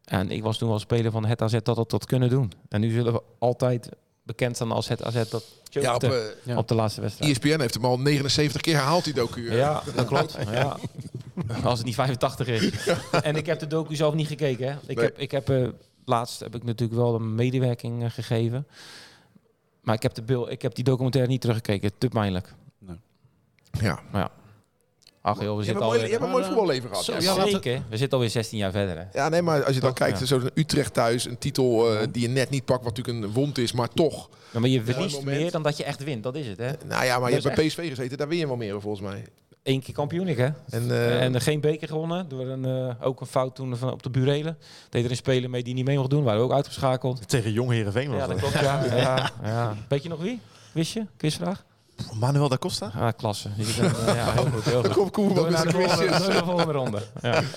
En 0.08 0.32
ik 0.32 0.44
was 0.44 0.58
toen 0.58 0.70
wel 0.70 0.80
speler 0.80 1.12
van 1.12 1.26
het 1.26 1.42
AZ 1.42 1.58
dat 1.64 1.78
het 1.78 1.90
dat 1.90 2.06
kunnen 2.06 2.30
doen. 2.30 2.52
En 2.70 2.82
nu 2.82 2.92
zullen 2.92 3.14
we 3.14 3.22
altijd 3.40 3.90
bekend 4.24 4.56
staan 4.56 4.72
als 4.72 4.88
het 4.88 5.04
AZ 5.04 5.30
dat 5.30 5.44
ja, 5.70 5.96
op, 5.96 6.04
uh, 6.04 6.58
op 6.58 6.68
de 6.68 6.76
laatste 6.76 7.02
wedstrijd. 7.02 7.32
ESPN 7.32 7.60
heeft 7.60 7.74
hem 7.74 7.86
al 7.86 8.00
79 8.00 8.62
keer 8.62 8.76
herhaald, 8.76 9.04
die 9.04 9.14
docu. 9.14 9.54
Ja, 9.54 9.84
dat 9.96 10.06
klopt. 10.06 10.38
ja. 10.52 10.78
Als 11.64 11.78
het 11.78 11.88
niet 11.88 11.96
85 11.96 12.48
is. 12.48 12.88
En 13.22 13.36
ik 13.36 13.46
heb 13.46 13.60
de 13.60 13.68
docu 13.68 13.96
zelf 13.96 14.14
niet 14.14 14.28
gekeken. 14.28 14.68
Hè. 14.68 14.78
Ik 14.88 15.00
heb, 15.00 15.20
ik 15.20 15.32
heb 15.32 15.50
uh, 15.50 15.68
laatst 16.06 16.40
heb 16.40 16.56
ik 16.56 16.64
natuurlijk 16.64 17.00
wel 17.00 17.16
een 17.16 17.36
medewerking 17.36 18.04
uh, 18.04 18.10
gegeven. 18.10 18.68
Maar 19.82 19.96
ik 19.96 20.04
heb, 20.04 20.14
de 20.14 20.22
bil, 20.22 20.52
ik 20.52 20.62
heb 20.62 20.76
die 20.76 20.84
documentaire 20.84 21.32
niet 21.32 21.42
teruggekeken. 21.42 21.92
Te 21.98 22.08
pijnlijk. 22.08 22.54
Nee. 22.80 22.98
Ja. 23.72 24.00
Maar 24.12 24.22
ja. 24.22 24.32
Ach 25.22 25.42
joh, 25.42 25.58
we 25.58 25.64
zitten 25.64 25.84
alweer... 25.84 26.04
Je 26.04 26.12
hebt 26.12 26.24
een 26.24 26.30
mooi 26.30 26.44
voetballeven 26.44 26.90
gehad. 26.90 27.04
Zo, 27.04 27.14
ja, 27.20 27.48
zeker. 27.48 27.82
We 27.90 27.98
zitten 27.98 28.18
alweer 28.18 28.30
16 28.30 28.58
jaar 28.58 28.72
verder. 28.72 28.98
Hè. 28.98 29.20
Ja, 29.20 29.30
nee, 29.30 29.42
maar 29.42 29.64
als 29.64 29.76
je 29.76 29.82
dan 29.82 29.94
kijkt, 29.94 30.20
ja. 30.20 30.26
zo'n 30.26 30.50
Utrecht 30.54 30.94
thuis, 30.94 31.26
een 31.26 31.38
titel 31.38 31.94
uh, 31.94 32.00
die 32.12 32.22
je 32.22 32.28
net 32.28 32.50
niet 32.50 32.66
pakt, 32.66 32.84
wat 32.84 32.98
natuurlijk 32.98 33.26
een 33.26 33.34
wond 33.34 33.58
is, 33.58 33.72
maar 33.72 33.90
toch. 33.90 34.30
Ja, 34.52 34.60
maar 34.60 34.70
je 34.70 34.84
verliest 34.84 35.24
meer 35.24 35.52
dan 35.52 35.64
dat 35.64 35.78
je 35.78 35.84
echt 35.84 36.04
wint, 36.04 36.24
dat 36.24 36.36
is 36.36 36.48
het 36.48 36.58
hè? 36.58 36.72
Nou 36.86 37.06
ja, 37.06 37.20
maar 37.20 37.30
je 37.30 37.40
hebt 37.40 37.56
bij 37.56 37.66
PSV 37.66 37.90
gezeten, 37.90 38.18
daar 38.18 38.28
win 38.28 38.38
je 38.38 38.48
wel 38.48 38.56
meer 38.56 38.82
volgens 38.82 39.08
mij. 39.08 39.24
Eén 39.64 39.82
keer 39.82 39.94
kampioen, 39.94 40.28
hè? 40.28 40.50
En, 40.70 40.84
uh, 40.88 41.22
en 41.22 41.42
geen 41.42 41.62
beker 41.62 41.88
gewonnen 41.88 42.30
door 42.30 42.48
een, 42.48 42.68
uh, 42.68 42.94
ook 43.02 43.22
een 43.22 43.28
fout 43.28 43.56
toen 43.56 43.78
van 43.78 43.92
op 43.92 44.04
de 44.04 44.10
Burelen. 44.10 44.58
Deed 44.90 45.04
er 45.04 45.10
een 45.10 45.16
speler 45.16 45.50
mee 45.50 45.64
die 45.64 45.74
niet 45.74 45.86
mee 45.86 45.98
mocht 45.98 46.10
doen, 46.10 46.24
waren 46.24 46.40
we 46.40 46.46
ook 46.46 46.54
uitgeschakeld. 46.54 47.28
Tegen 47.28 47.52
Jong 47.52 47.72
Herenveen 47.72 48.10
was 48.10 48.20
ja, 48.20 48.28
dat. 48.28 48.38
Klopt, 48.38 48.54
ja, 48.60 48.86
ja, 48.86 49.32
ja. 49.44 49.76
Weet 49.88 50.04
je 50.04 50.10
nog 50.10 50.22
wie? 50.22 50.40
Wist 50.72 50.94
je? 50.94 51.06
Quizvraag? 51.18 51.66
Manuel 52.20 52.50
da 52.50 52.58
Costa? 52.58 52.92
Ah, 52.96 53.10
klasse. 53.18 53.50
ja, 54.06 54.32
heel 54.32 54.46
goed, 54.46 54.64
heel 54.64 54.84
goed. 54.84 54.94
Kom, 54.94 55.12
kom, 55.12 55.34
Door 55.34 55.52
naar 55.52 55.66
de 55.66 55.72
volgende, 55.72 56.06
de 56.06 56.42
volgende 56.46 56.72
ronde. 56.72 57.02
Ja. 57.22 57.44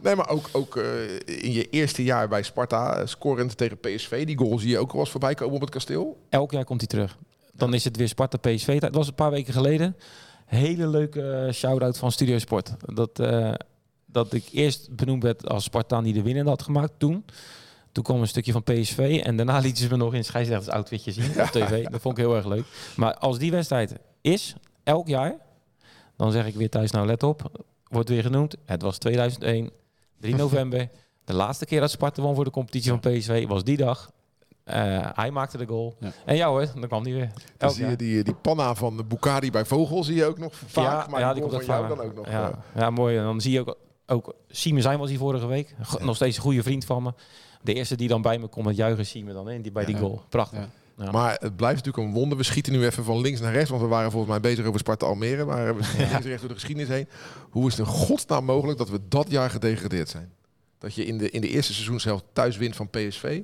Nee, 0.00 0.16
maar 0.16 0.28
ook, 0.28 0.48
ook 0.52 0.76
uh, 0.76 0.84
in 1.24 1.52
je 1.52 1.70
eerste 1.70 2.04
jaar 2.04 2.28
bij 2.28 2.42
Sparta, 2.42 3.00
uh, 3.00 3.06
scorend 3.06 3.56
tegen 3.56 3.78
PSV, 3.78 4.26
die 4.26 4.38
goal 4.38 4.58
zie 4.58 4.68
je 4.68 4.78
ook 4.78 4.92
wel 4.92 5.00
eens 5.00 5.10
voorbij 5.10 5.34
komen 5.34 5.54
op 5.54 5.60
het 5.60 5.70
kasteel? 5.70 6.18
Elk 6.28 6.52
jaar 6.52 6.64
komt 6.64 6.80
hij 6.80 6.88
terug. 6.88 7.16
Dan 7.52 7.74
is 7.74 7.84
het 7.84 7.96
weer 7.96 8.08
Sparta-PSV. 8.08 8.80
Dat 8.80 8.94
was 8.94 9.08
een 9.08 9.14
paar 9.14 9.30
weken 9.30 9.52
geleden. 9.52 9.96
Hele 10.46 10.86
leuke 10.86 11.44
uh, 11.46 11.52
shout-out 11.52 11.98
van 11.98 12.12
Studio 12.12 12.38
Sport. 12.38 12.72
Dat, 12.94 13.22
dat 14.06 14.32
ik 14.32 14.44
eerst 14.52 14.96
benoemd 14.96 15.22
werd 15.22 15.48
als 15.48 15.64
Spartaan 15.64 16.04
die 16.04 16.12
de 16.12 16.22
winnende 16.22 16.50
had 16.50 16.62
gemaakt 16.62 16.92
toen. 16.96 17.24
Toen 17.96 18.04
kwam 18.04 18.20
een 18.20 18.28
stukje 18.28 18.52
van 18.52 18.62
PSV 18.62 19.20
en 19.24 19.36
daarna 19.36 19.58
lieten 19.66 19.82
ze 19.82 19.90
me 19.90 19.96
nog 19.96 20.14
in 20.14 20.24
scheidsrechters 20.24 20.74
outfitje 20.74 21.12
zien 21.12 21.40
op 21.40 21.46
tv. 21.46 21.84
Dat 21.88 22.00
vond 22.00 22.18
ik 22.18 22.24
heel 22.24 22.36
erg 22.36 22.46
leuk. 22.46 22.64
Maar 22.96 23.14
als 23.14 23.38
die 23.38 23.50
wedstrijd 23.50 23.94
is, 24.20 24.54
elk 24.84 25.08
jaar, 25.08 25.36
dan 26.16 26.32
zeg 26.32 26.46
ik 26.46 26.54
weer 26.54 26.70
thuis, 26.70 26.90
nou 26.90 27.06
let 27.06 27.22
op, 27.22 27.64
wordt 27.88 28.08
weer 28.08 28.22
genoemd. 28.22 28.56
Het 28.64 28.82
was 28.82 28.98
2001, 28.98 29.70
3 30.20 30.34
november. 30.44 30.88
De 31.24 31.34
laatste 31.34 31.64
keer 31.64 31.80
dat 31.80 31.90
Sparta 31.90 32.22
won 32.22 32.34
voor 32.34 32.44
de 32.44 32.50
competitie 32.50 32.90
van 32.90 33.00
PSV 33.00 33.46
was 33.46 33.64
die 33.64 33.76
dag. 33.76 34.10
Uh, 34.64 34.74
hij 35.12 35.30
maakte 35.30 35.58
de 35.58 35.66
goal. 35.66 35.96
Ja. 36.00 36.12
En 36.24 36.36
jou 36.36 36.58
hoor, 36.58 36.80
dan 36.80 36.88
kwam 36.88 37.02
hij 37.02 37.12
weer. 37.12 37.30
Dan 37.56 37.70
zie 37.70 37.86
je 37.86 37.96
die, 37.96 38.24
die 38.24 38.34
panna 38.34 38.74
van 38.74 38.96
de 38.96 39.04
Bukari 39.04 39.50
bij 39.50 39.64
Vogel 39.64 40.04
zie 40.04 40.14
je 40.14 40.24
ook 40.24 40.38
nog 40.38 40.52
vaak. 40.66 40.84
Ja, 40.84 41.06
maar 41.10 41.20
ja 41.20 41.32
die 41.32 41.42
komt 41.42 41.54
ook 41.54 41.62
vaak. 41.62 41.88
Dan 41.88 42.00
ook 42.00 42.14
nog, 42.14 42.28
ja. 42.28 42.48
Uh. 42.48 42.56
ja, 42.74 42.90
mooi. 42.90 43.16
En 43.16 43.22
dan 43.22 43.40
zie 43.40 43.52
je 43.52 43.60
ook, 43.60 43.76
ook 44.06 44.34
Simon 44.48 44.82
Zijn 44.82 44.98
was 44.98 45.08
hier 45.08 45.18
vorige 45.18 45.46
week. 45.46 45.74
Nog 46.00 46.16
steeds 46.16 46.36
een 46.36 46.42
goede 46.42 46.62
vriend 46.62 46.84
van 46.84 47.02
me 47.02 47.12
de 47.66 47.74
eerste 47.74 47.96
die 47.96 48.08
dan 48.08 48.22
bij 48.22 48.38
me 48.38 48.46
komt, 48.46 48.66
het 48.66 48.76
juichen 48.76 49.06
zien 49.06 49.26
we 49.26 49.32
dan 49.32 49.50
in 49.50 49.62
die, 49.62 49.72
bij 49.72 49.84
die 49.84 49.96
goal. 49.96 50.22
Prachtig. 50.28 50.68
Ja. 50.98 51.10
Maar 51.10 51.36
het 51.40 51.56
blijft 51.56 51.84
natuurlijk 51.84 52.06
een 52.06 52.20
wonder. 52.20 52.38
We 52.38 52.44
schieten 52.44 52.72
nu 52.72 52.84
even 52.84 53.04
van 53.04 53.20
links 53.20 53.40
naar 53.40 53.52
rechts, 53.52 53.70
want 53.70 53.82
we 53.82 53.88
waren 53.88 54.10
volgens 54.10 54.32
mij 54.32 54.40
bezig 54.40 54.66
over 54.66 54.80
Sparta 54.80 55.06
Almere. 55.06 55.44
Maar 55.44 55.76
we 55.76 55.82
ja. 55.98 56.18
recht 56.18 56.40
door 56.40 56.48
de 56.48 56.54
geschiedenis 56.54 56.88
heen. 56.88 57.08
Hoe 57.50 57.66
is 57.66 57.76
het 57.76 57.86
in 57.86 57.92
godsnaam 57.92 58.44
mogelijk 58.44 58.78
dat 58.78 58.90
we 58.90 59.00
dat 59.08 59.30
jaar 59.30 59.50
gedegradeerd 59.50 60.08
zijn? 60.08 60.32
Dat 60.78 60.94
je 60.94 61.04
in 61.04 61.18
de, 61.18 61.30
in 61.30 61.40
de 61.40 61.48
eerste 61.48 61.72
seizoenshelft 61.72 62.24
thuis 62.32 62.56
wint 62.56 62.76
van 62.76 62.90
PSV. 62.90 63.42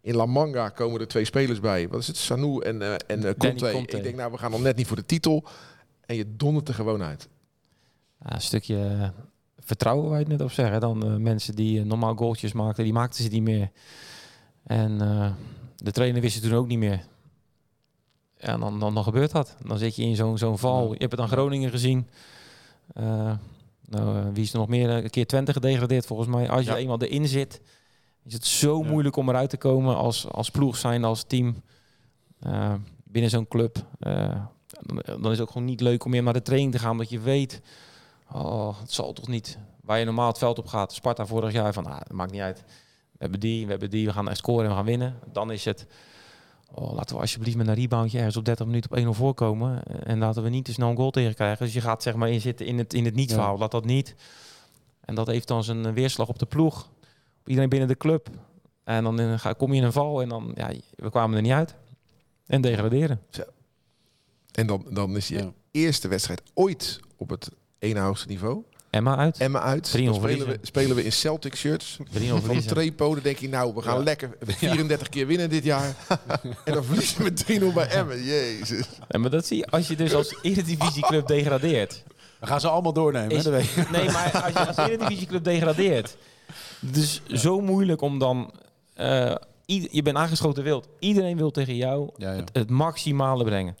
In 0.00 0.14
La 0.14 0.26
Manga 0.26 0.68
komen 0.68 1.00
er 1.00 1.08
twee 1.08 1.24
spelers 1.24 1.60
bij. 1.60 1.88
Wat 1.88 2.00
is 2.00 2.06
het? 2.06 2.16
Sanu 2.16 2.58
en, 2.58 2.80
uh, 2.80 2.94
en 3.06 3.24
uh, 3.24 3.30
Conte. 3.38 3.70
Conte. 3.70 3.96
Ik 3.96 4.02
denk, 4.02 4.16
nou, 4.16 4.32
we 4.32 4.38
gaan 4.38 4.50
dan 4.50 4.62
net 4.62 4.76
niet 4.76 4.86
voor 4.86 4.96
de 4.96 5.06
titel. 5.06 5.44
En 6.06 6.16
je 6.16 6.36
dondert 6.36 6.68
er 6.68 6.74
gewoon 6.74 7.02
uit. 7.02 7.28
Ja, 8.24 8.34
een 8.34 8.40
stukje 8.40 9.12
vertrouwen, 9.68 10.10
wij 10.10 10.18
het 10.18 10.28
net 10.28 10.40
op 10.40 10.50
zeggen. 10.50 10.80
Dan 10.80 11.06
uh, 11.06 11.16
mensen 11.16 11.54
die 11.54 11.78
uh, 11.78 11.84
normaal 11.84 12.14
goaltjes 12.14 12.52
maakten, 12.52 12.84
die 12.84 12.92
maakten 12.92 13.24
ze 13.24 13.30
niet 13.30 13.42
meer. 13.42 13.70
En 14.62 15.02
uh, 15.02 15.30
de 15.76 15.90
trainer 15.90 16.20
wist 16.20 16.34
het 16.34 16.44
toen 16.44 16.54
ook 16.54 16.66
niet 16.66 16.78
meer. 16.78 17.04
En 18.36 18.60
dan, 18.60 18.80
dan, 18.80 18.94
dan 18.94 19.02
gebeurt 19.02 19.30
dat. 19.30 19.56
Dan 19.66 19.78
zit 19.78 19.96
je 19.96 20.02
in 20.02 20.16
zo'n 20.16 20.38
zo'n 20.38 20.58
val. 20.58 20.92
Je 20.92 20.98
hebt 20.98 21.12
het 21.12 21.20
aan 21.20 21.28
Groningen 21.28 21.70
gezien. 21.70 22.08
nou, 23.84 24.32
wie 24.32 24.42
is 24.42 24.52
er 24.52 24.58
nog 24.58 24.68
meer? 24.68 24.90
Een 24.90 25.10
keer 25.10 25.26
20 25.26 25.54
gedegradeerd 25.54 26.06
volgens 26.06 26.28
mij. 26.28 26.50
Als 26.50 26.64
je 26.64 26.76
eenmaal 26.76 27.02
erin 27.02 27.28
zit, 27.28 27.60
is 28.24 28.32
het 28.32 28.46
zo 28.46 28.82
moeilijk 28.82 29.16
om 29.16 29.28
eruit 29.28 29.50
te 29.50 29.56
komen 29.56 29.96
als, 29.96 30.28
als 30.28 30.50
ploeg 30.50 30.76
zijn, 30.76 31.04
als 31.04 31.24
team. 31.24 31.62
binnen 33.04 33.30
zo'n 33.30 33.48
club. 33.48 33.84
dan, 33.98 35.02
dan 35.04 35.24
is 35.24 35.30
het 35.30 35.40
ook 35.40 35.50
gewoon 35.50 35.66
niet 35.66 35.80
leuk 35.80 36.04
om 36.04 36.10
meer 36.10 36.22
naar 36.22 36.32
de 36.32 36.42
training 36.42 36.72
te 36.72 36.78
gaan, 36.78 36.90
omdat 36.90 37.10
je 37.10 37.20
weet 37.20 37.60
Oh, 38.32 38.80
het 38.80 38.92
zal 38.92 39.12
toch 39.12 39.28
niet. 39.28 39.58
Waar 39.80 39.98
je 39.98 40.04
normaal 40.04 40.28
het 40.28 40.38
veld 40.38 40.58
op 40.58 40.66
gaat. 40.66 40.92
Sparta 40.92 41.26
vorig 41.26 41.52
jaar 41.52 41.72
van, 41.72 41.86
ah, 41.86 41.98
dat 41.98 42.12
maakt 42.12 42.32
niet 42.32 42.40
uit. 42.40 42.64
We 43.12 43.18
hebben 43.18 43.40
die, 43.40 43.64
we 43.64 43.70
hebben 43.70 43.90
die, 43.90 44.06
we 44.06 44.12
gaan 44.12 44.28
echt 44.28 44.38
scoren 44.38 44.64
en 44.64 44.70
we 44.70 44.76
gaan 44.76 44.84
winnen. 44.84 45.18
Dan 45.32 45.52
is 45.52 45.64
het, 45.64 45.86
oh, 46.70 46.92
laten 46.92 47.14
we 47.14 47.20
alsjeblieft 47.20 47.56
met 47.56 47.68
een 47.68 47.74
reboundje 47.74 48.18
ergens 48.18 48.36
op 48.36 48.44
30 48.44 48.66
minuten 48.66 48.90
op 48.90 49.14
1-0 49.14 49.18
voorkomen. 49.18 49.82
En 49.82 50.18
laten 50.18 50.42
we 50.42 50.48
niet 50.48 50.64
te 50.64 50.72
snel 50.72 50.90
een 50.90 50.96
goal 50.96 51.10
tegen 51.10 51.34
krijgen. 51.34 51.64
Dus 51.64 51.74
je 51.74 51.80
gaat 51.80 52.02
zeg 52.02 52.14
maar 52.14 52.30
inzitten 52.30 52.66
in 52.66 52.78
het, 52.78 52.94
in 52.94 53.04
het 53.04 53.14
niet-verhaal. 53.14 53.58
Laat 53.58 53.70
dat 53.70 53.84
niet. 53.84 54.14
En 55.00 55.14
dat 55.14 55.26
heeft 55.26 55.48
dan 55.48 55.64
zijn 55.64 55.94
weerslag 55.94 56.28
op 56.28 56.38
de 56.38 56.46
ploeg. 56.46 56.90
Op 57.40 57.48
iedereen 57.48 57.68
binnen 57.68 57.88
de 57.88 57.96
club. 57.96 58.30
En 58.84 59.04
dan 59.04 59.20
in, 59.20 59.38
kom 59.56 59.72
je 59.72 59.78
in 59.78 59.84
een 59.84 59.92
val 59.92 60.22
en 60.22 60.28
dan, 60.28 60.52
ja, 60.54 60.70
we 60.94 61.10
kwamen 61.10 61.36
er 61.36 61.42
niet 61.42 61.52
uit. 61.52 61.74
En 62.46 62.60
degraderen. 62.60 63.20
Zo. 63.30 63.42
En 64.52 64.66
dan, 64.66 64.86
dan 64.90 65.16
is 65.16 65.28
je 65.28 65.52
eerste 65.70 66.08
wedstrijd 66.08 66.42
ooit 66.54 67.00
op 67.16 67.30
het 67.30 67.50
ene 67.78 68.00
hoogste 68.00 68.26
niveau. 68.26 68.64
Emma 68.90 69.16
uit. 69.16 69.38
Emma 69.38 69.60
uit. 69.60 69.86
spelen 69.86 70.46
we, 70.46 70.58
spelen 70.62 70.96
we 70.96 71.04
in 71.04 71.12
Celtic 71.12 71.56
shirts. 71.56 71.98
Van 72.42 72.60
Trepo. 72.60 73.14
Dan 73.14 73.22
denk 73.22 73.38
je, 73.38 73.48
nou, 73.48 73.74
we 73.74 73.82
gaan 73.82 74.02
lekker 74.02 74.36
34 74.46 75.08
keer 75.08 75.26
winnen 75.26 75.50
dit 75.50 75.64
jaar. 75.64 75.94
en 76.64 76.72
dan 76.72 76.84
verliezen 76.84 77.24
we 77.24 77.70
3-0 77.70 77.74
bij 77.74 77.88
Emma. 77.88 78.14
Jezus. 78.14 78.86
Ja, 79.08 79.18
maar 79.18 79.30
dat 79.30 79.46
zie 79.46 79.56
je 79.56 79.66
als 79.66 79.88
je 79.88 79.96
dus 79.96 80.14
als 80.14 80.36
Eredivisieclub 80.42 81.26
degradeert. 81.26 82.02
Dan 82.38 82.48
gaan 82.48 82.60
ze 82.60 82.68
allemaal 82.68 82.92
doornemen. 82.92 83.36
Is, 83.36 83.44
nee, 83.44 84.10
maar 84.10 84.42
als 84.44 84.52
je 84.52 84.66
als 84.66 84.76
Eredivisieclub 84.76 85.44
degradeert. 85.44 86.16
Het 86.86 86.96
is 86.96 87.22
zo 87.26 87.60
moeilijk 87.60 88.00
om 88.00 88.18
dan... 88.18 88.52
Uh, 89.00 89.34
je 89.66 90.02
bent 90.02 90.16
aangeschoten 90.16 90.62
wild. 90.64 90.88
Iedereen 90.98 91.36
wil 91.36 91.50
tegen 91.50 91.76
jou 91.76 92.10
het, 92.16 92.50
het 92.52 92.70
maximale 92.70 93.44
brengen. 93.44 93.76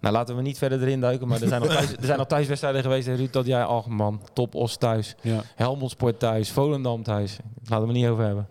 Nou, 0.00 0.14
laten 0.14 0.36
we 0.36 0.42
niet 0.42 0.58
verder 0.58 0.82
erin 0.82 1.00
duiken. 1.00 1.28
Maar 1.28 1.42
er 1.42 1.48
zijn 1.48 1.60
nog, 1.60 1.70
thuis, 1.76 1.92
er 1.92 2.04
zijn 2.04 2.18
nog 2.18 2.26
thuiswedstrijden 2.26 2.82
geweest, 2.82 3.08
Ruud, 3.08 3.32
dat 3.32 3.46
jij, 3.46 3.64
oh 3.64 3.86
man, 3.86 4.22
top 4.32 4.54
Os 4.54 4.76
thuis. 4.76 5.14
Ja. 5.20 5.42
Helmond 5.54 5.90
Sport 5.90 6.18
thuis, 6.18 6.50
Volendam 6.50 7.02
thuis. 7.02 7.38
Laten 7.64 7.86
we 7.86 7.92
niet 7.92 8.06
over 8.06 8.24
hebben. 8.24 8.48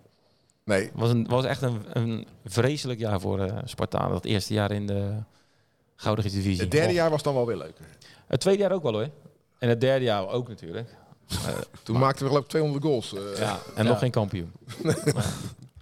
Nee. 0.64 0.84
Het 0.84 0.92
was, 0.94 1.10
een, 1.10 1.28
was 1.28 1.46
echt 1.46 1.62
een, 1.62 1.82
een 1.94 2.28
vreselijk 2.46 3.00
jaar 3.00 3.20
voor 3.20 3.40
uh, 3.40 3.58
Spartaan. 3.64 4.12
Dat 4.12 4.26
eerste 4.26 4.54
jaar 4.54 4.72
in 4.72 4.88
de 4.88 5.14
Gouden 5.96 6.24
Divisie. 6.24 6.62
Het 6.62 6.72
derde 6.72 6.94
jaar 6.94 7.10
was 7.10 7.24
dan 7.24 7.34
wel 7.34 7.46
weer 7.46 7.58
leuk. 7.58 7.78
Het 8.28 8.40
tweede 8.40 8.62
jaar 8.62 8.72
ook 8.72 8.84
wel 8.84 8.94
hoor. 8.94 9.10
En 9.60 9.70
het 9.70 9.82
derde 9.82 10.06
jaar 10.06 10.28
ook 10.28 10.48
natuurlijk. 10.48 10.96
Uh, 11.32 11.38
Toen 11.84 12.00
maakten 12.00 12.22
we 12.24 12.28
geloof 12.28 12.44
ik 12.44 12.50
200 12.50 12.84
goals. 12.84 13.14
Uh, 13.14 13.38
ja, 13.38 13.60
en 13.76 13.86
nog 13.86 14.00
geen 14.00 14.12
kampioen. 14.12 14.52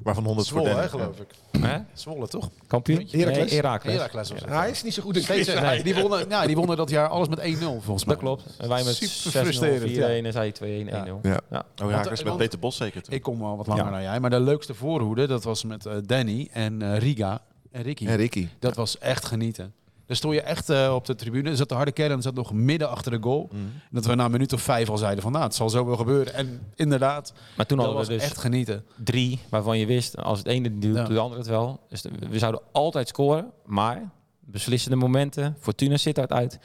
Waarvan 0.04 0.24
100 0.24 0.48
Zwolle, 0.48 0.70
hè, 0.70 0.90
geloof 0.90 1.20
ik. 1.20 1.28
Hè? 1.62 1.78
Zwolle, 1.94 2.28
toch? 2.28 2.50
Kampioen? 2.68 3.08
Herakles. 3.12 3.52
Nee, 3.84 3.96
Herakles. 3.96 4.32
hij 4.46 4.70
is 4.70 4.84
niet 4.84 4.94
zo 4.94 5.02
goed 5.02 5.16
in 5.16 5.22
Steeds, 5.22 5.54
nee. 5.54 5.84
die, 5.84 5.96
wonnen, 5.96 6.30
ja, 6.30 6.46
die 6.46 6.56
wonnen 6.56 6.78
dat 6.78 6.90
jaar 6.90 7.08
alles 7.08 7.28
met 7.28 7.40
1-0, 7.40 7.44
volgens 7.60 8.06
mij. 8.06 8.16
Dat 8.16 8.24
klopt. 8.24 8.44
En 8.58 8.70
wij 8.70 8.84
met 8.84 8.96
6-0, 9.36 10.24
4-1 10.24 10.26
en 10.26 10.32
zij 10.32 10.54
2-1, 10.54 10.62
1-0. 10.62 10.64
Ja. 10.64 11.06
Ja. 11.22 11.40
ja. 11.50 11.66
Oh, 11.84 12.04
met 12.24 12.38
Peter 12.38 12.60
Bos 12.60 12.76
zeker 12.76 13.02
Ik 13.10 13.22
kom 13.22 13.44
al 13.44 13.58
wat 13.58 13.68
langer 13.68 13.86
ja. 13.86 13.92
dan 13.92 14.02
jij. 14.02 14.20
Maar 14.20 14.30
de 14.30 14.40
leukste 14.40 14.74
voorhoede, 14.74 15.28
dat 15.28 15.44
was 15.44 15.64
met 15.64 15.86
uh, 15.86 15.94
Danny 16.06 16.50
en 16.52 16.82
uh, 16.84 16.98
Riga 16.98 17.42
en 17.72 17.82
Ricky. 17.82 18.08
En 18.08 18.16
Ricky. 18.16 18.48
Dat 18.60 18.76
was 18.76 18.98
echt 18.98 19.26
genieten. 19.26 19.74
Dan 20.08 20.16
stond 20.16 20.34
je 20.34 20.42
echt 20.42 20.70
uh, 20.70 20.94
op 20.94 21.06
de 21.06 21.16
tribune. 21.16 21.56
zat 21.56 21.70
de 21.70 21.76
harde 21.76 21.92
kern 21.92 22.12
en 22.12 22.22
zat 22.22 22.34
nog 22.34 22.54
midden 22.54 22.90
achter 22.90 23.12
de 23.12 23.18
goal. 23.22 23.50
Mm. 23.52 23.72
Dat 23.92 24.06
we 24.06 24.16
na 24.16 24.26
een 24.26 24.32
minuut 24.32 24.54
of 24.54 24.62
vijf 24.62 24.90
al 24.90 24.98
zeiden 24.98 25.24
van 25.24 25.32
nou, 25.32 25.44
het 25.44 25.56
zal 25.56 25.70
zo 25.70 25.86
wel 25.86 25.96
gebeuren. 25.96 26.34
En 26.34 26.62
inderdaad, 26.76 27.34
maar 27.58 27.66
toen 27.66 27.80
hadden 27.80 27.98
we 27.98 28.08
dus 28.08 28.24
echt 28.24 28.38
genieten. 28.38 28.86
Drie, 28.96 29.40
waarvan 29.50 29.80
je 29.80 29.86
wist, 29.86 30.18
als 30.18 30.38
het 30.38 30.48
ene 30.48 30.78
doet, 30.78 30.96
doet 30.96 31.08
de 31.08 31.20
andere 31.20 31.40
het 31.40 31.50
wel. 31.50 31.80
Dus 31.90 32.04
we 32.30 32.40
zouden 32.40 32.62
altijd 32.72 33.08
scoren, 33.08 33.52
maar 33.66 34.10
beslissende 34.40 34.98
momenten, 34.98 35.56
Fortuna 35.60 35.98
zit 35.98 36.32
uit, 36.32 36.60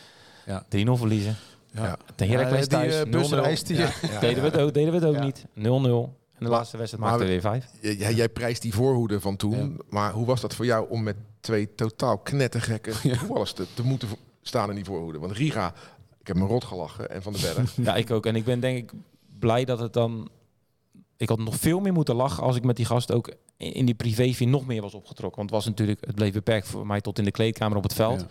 ja. 0.47 0.65
3-0 0.77 0.91
verliezen. 0.93 1.37
Ja. 1.75 1.97
De 2.17 2.27
Heracles 2.27 2.67
thuis, 2.67 3.65
die, 3.65 3.77
uh, 3.77 4.03
ja. 4.03 4.21
Deden 4.21 4.43
we 4.43 4.49
het 4.49 4.59
ook, 4.59 4.75
deden 4.75 4.93
we 4.93 5.07
het 5.07 5.17
ook 5.17 5.23
niet. 5.23 5.45
0-0 5.55 6.21
de 6.43 6.49
laatste 6.49 6.77
wedstrijd 6.77 7.05
maakte 7.05 7.25
weer 7.25 7.41
vijf. 7.41 7.67
Jij, 7.81 8.15
jij 8.15 8.29
prijst 8.29 8.63
die 8.63 8.75
voorhoede 8.75 9.21
van 9.21 9.37
toen. 9.37 9.81
Maar 9.89 10.13
hoe 10.13 10.27
was 10.27 10.41
dat 10.41 10.55
voor 10.55 10.65
jou 10.65 10.87
om 10.89 11.03
met 11.03 11.17
twee 11.43 11.75
totaal 11.75 12.19
knettergekke 12.19 12.95
voetballers 13.19 13.53
te, 13.53 13.67
te 13.75 13.83
moeten 13.83 14.09
staan 14.43 14.69
in 14.69 14.75
die 14.75 14.85
voorhoede? 14.85 15.19
Want 15.19 15.33
Riga, 15.33 15.75
ik 16.21 16.27
heb 16.27 16.37
me 16.37 16.47
rot 16.47 16.65
gelachen. 16.65 17.11
En 17.11 17.23
Van 17.23 17.33
de 17.33 17.53
Berg. 17.55 17.77
ja, 17.87 17.97
ik 17.97 18.11
ook. 18.11 18.27
En 18.27 18.37
ik 18.37 18.45
ben 18.45 18.61
denk 18.61 18.79
ik 18.79 18.99
blij 19.39 19.65
dat 19.65 19.79
het 19.79 19.93
dan... 19.93 20.31
Ik 21.17 21.29
had 21.29 21.39
nog 21.39 21.57
veel 21.57 21.81
meer 21.81 21.93
moeten 21.93 22.15
lachen 22.15 22.43
als 22.43 22.57
ik 22.57 22.65
met 22.65 22.77
die 22.77 22.85
gast 22.85 23.13
ook 23.13 23.35
in 23.57 23.85
die 23.87 23.95
privé 23.95 24.45
nog 24.45 24.67
meer 24.67 24.83
was 24.83 24.95
opgetrokken. 24.95 25.37
Want 25.37 25.51
het 25.51 25.59
was 25.59 25.69
natuurlijk, 25.69 26.07
het 26.07 26.15
bleef 26.15 26.33
beperkt 26.33 26.67
voor 26.67 26.87
mij 26.87 27.01
tot 27.01 27.19
in 27.19 27.25
de 27.25 27.31
kleedkamer 27.31 27.77
op 27.77 27.83
het 27.83 27.95
veld. 27.95 28.27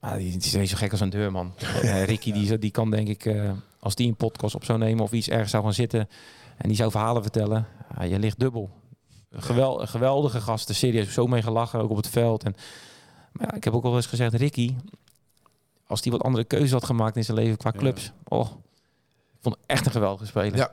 Maar 0.00 0.18
die, 0.18 0.36
die 0.36 0.60
is 0.60 0.70
zo 0.70 0.76
gek 0.76 0.90
als 0.90 1.00
een 1.00 1.10
deurman. 1.10 1.54
uh, 1.82 2.04
Ricky, 2.10 2.32
die, 2.32 2.58
die 2.58 2.70
kan 2.70 2.90
denk 2.90 3.08
ik, 3.08 3.24
uh, 3.24 3.50
als 3.78 3.94
die 3.94 4.08
een 4.08 4.16
podcast 4.16 4.54
op 4.54 4.64
zou 4.64 4.78
nemen 4.78 5.04
of 5.04 5.12
iets 5.12 5.28
ergens 5.28 5.50
zou 5.50 5.62
gaan 5.62 5.74
zitten, 5.74 6.08
en 6.56 6.68
die 6.68 6.76
zou 6.76 6.90
verhalen 6.90 7.22
vertellen. 7.22 7.66
Ja, 7.96 8.02
je 8.02 8.18
ligt 8.18 8.38
dubbel. 8.38 8.70
Gewel, 9.32 9.86
geweldige 9.86 10.40
gasten, 10.40 10.74
serieus. 10.74 11.12
Zo 11.12 11.26
mee 11.26 11.42
gelachen, 11.42 11.80
ook 11.80 11.90
op 11.90 11.96
het 11.96 12.08
veld. 12.08 12.44
En, 12.44 12.56
maar 13.32 13.46
ja, 13.46 13.54
ik 13.54 13.64
heb 13.64 13.74
ook 13.74 13.84
al 13.84 13.96
eens 13.96 14.06
gezegd, 14.06 14.34
Ricky, 14.34 14.74
als 15.86 16.02
hij 16.02 16.12
wat 16.12 16.22
andere 16.22 16.44
keuze 16.44 16.74
had 16.74 16.84
gemaakt 16.84 17.16
in 17.16 17.24
zijn 17.24 17.36
leven 17.36 17.56
qua 17.56 17.72
clubs. 17.72 18.12
Oh, 18.24 18.50
ik 19.32 19.38
vond 19.40 19.56
echt 19.66 19.86
een 19.86 19.92
geweldige 19.92 20.26
speler. 20.26 20.56
Ja. 20.56 20.72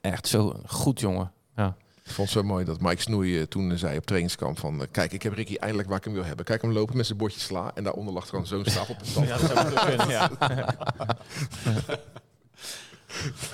Echt 0.00 0.26
zo 0.26 0.60
goed, 0.66 1.00
jongen. 1.00 1.32
Ja. 1.56 1.76
Ik 2.04 2.14
vond 2.14 2.28
het 2.28 2.38
zo 2.38 2.44
mooi 2.44 2.64
dat 2.64 2.80
Mike 2.80 3.00
Snoei 3.00 3.40
uh, 3.40 3.42
toen 3.42 3.78
zei 3.78 3.96
op 3.96 4.06
trainingskamp 4.06 4.58
van... 4.58 4.80
Uh, 4.80 4.86
kijk, 4.90 5.12
ik 5.12 5.22
heb 5.22 5.32
Ricky 5.32 5.54
eindelijk 5.54 5.88
waar 5.88 5.98
ik 5.98 6.04
hem 6.04 6.12
wil 6.12 6.24
hebben. 6.24 6.44
Kijk 6.44 6.62
hem 6.62 6.72
lopen 6.72 6.96
met 6.96 7.06
zijn 7.06 7.18
bordje 7.18 7.40
sla. 7.40 7.70
En 7.74 7.84
daaronder 7.84 8.14
lag 8.14 8.28
gewoon 8.28 8.46
zo'n 8.46 8.64
stapel. 8.64 8.96
ja, 9.22 9.36
dat 9.36 9.50
zou 9.50 9.86
kunnen, 9.86 10.08
ja. 10.08 10.30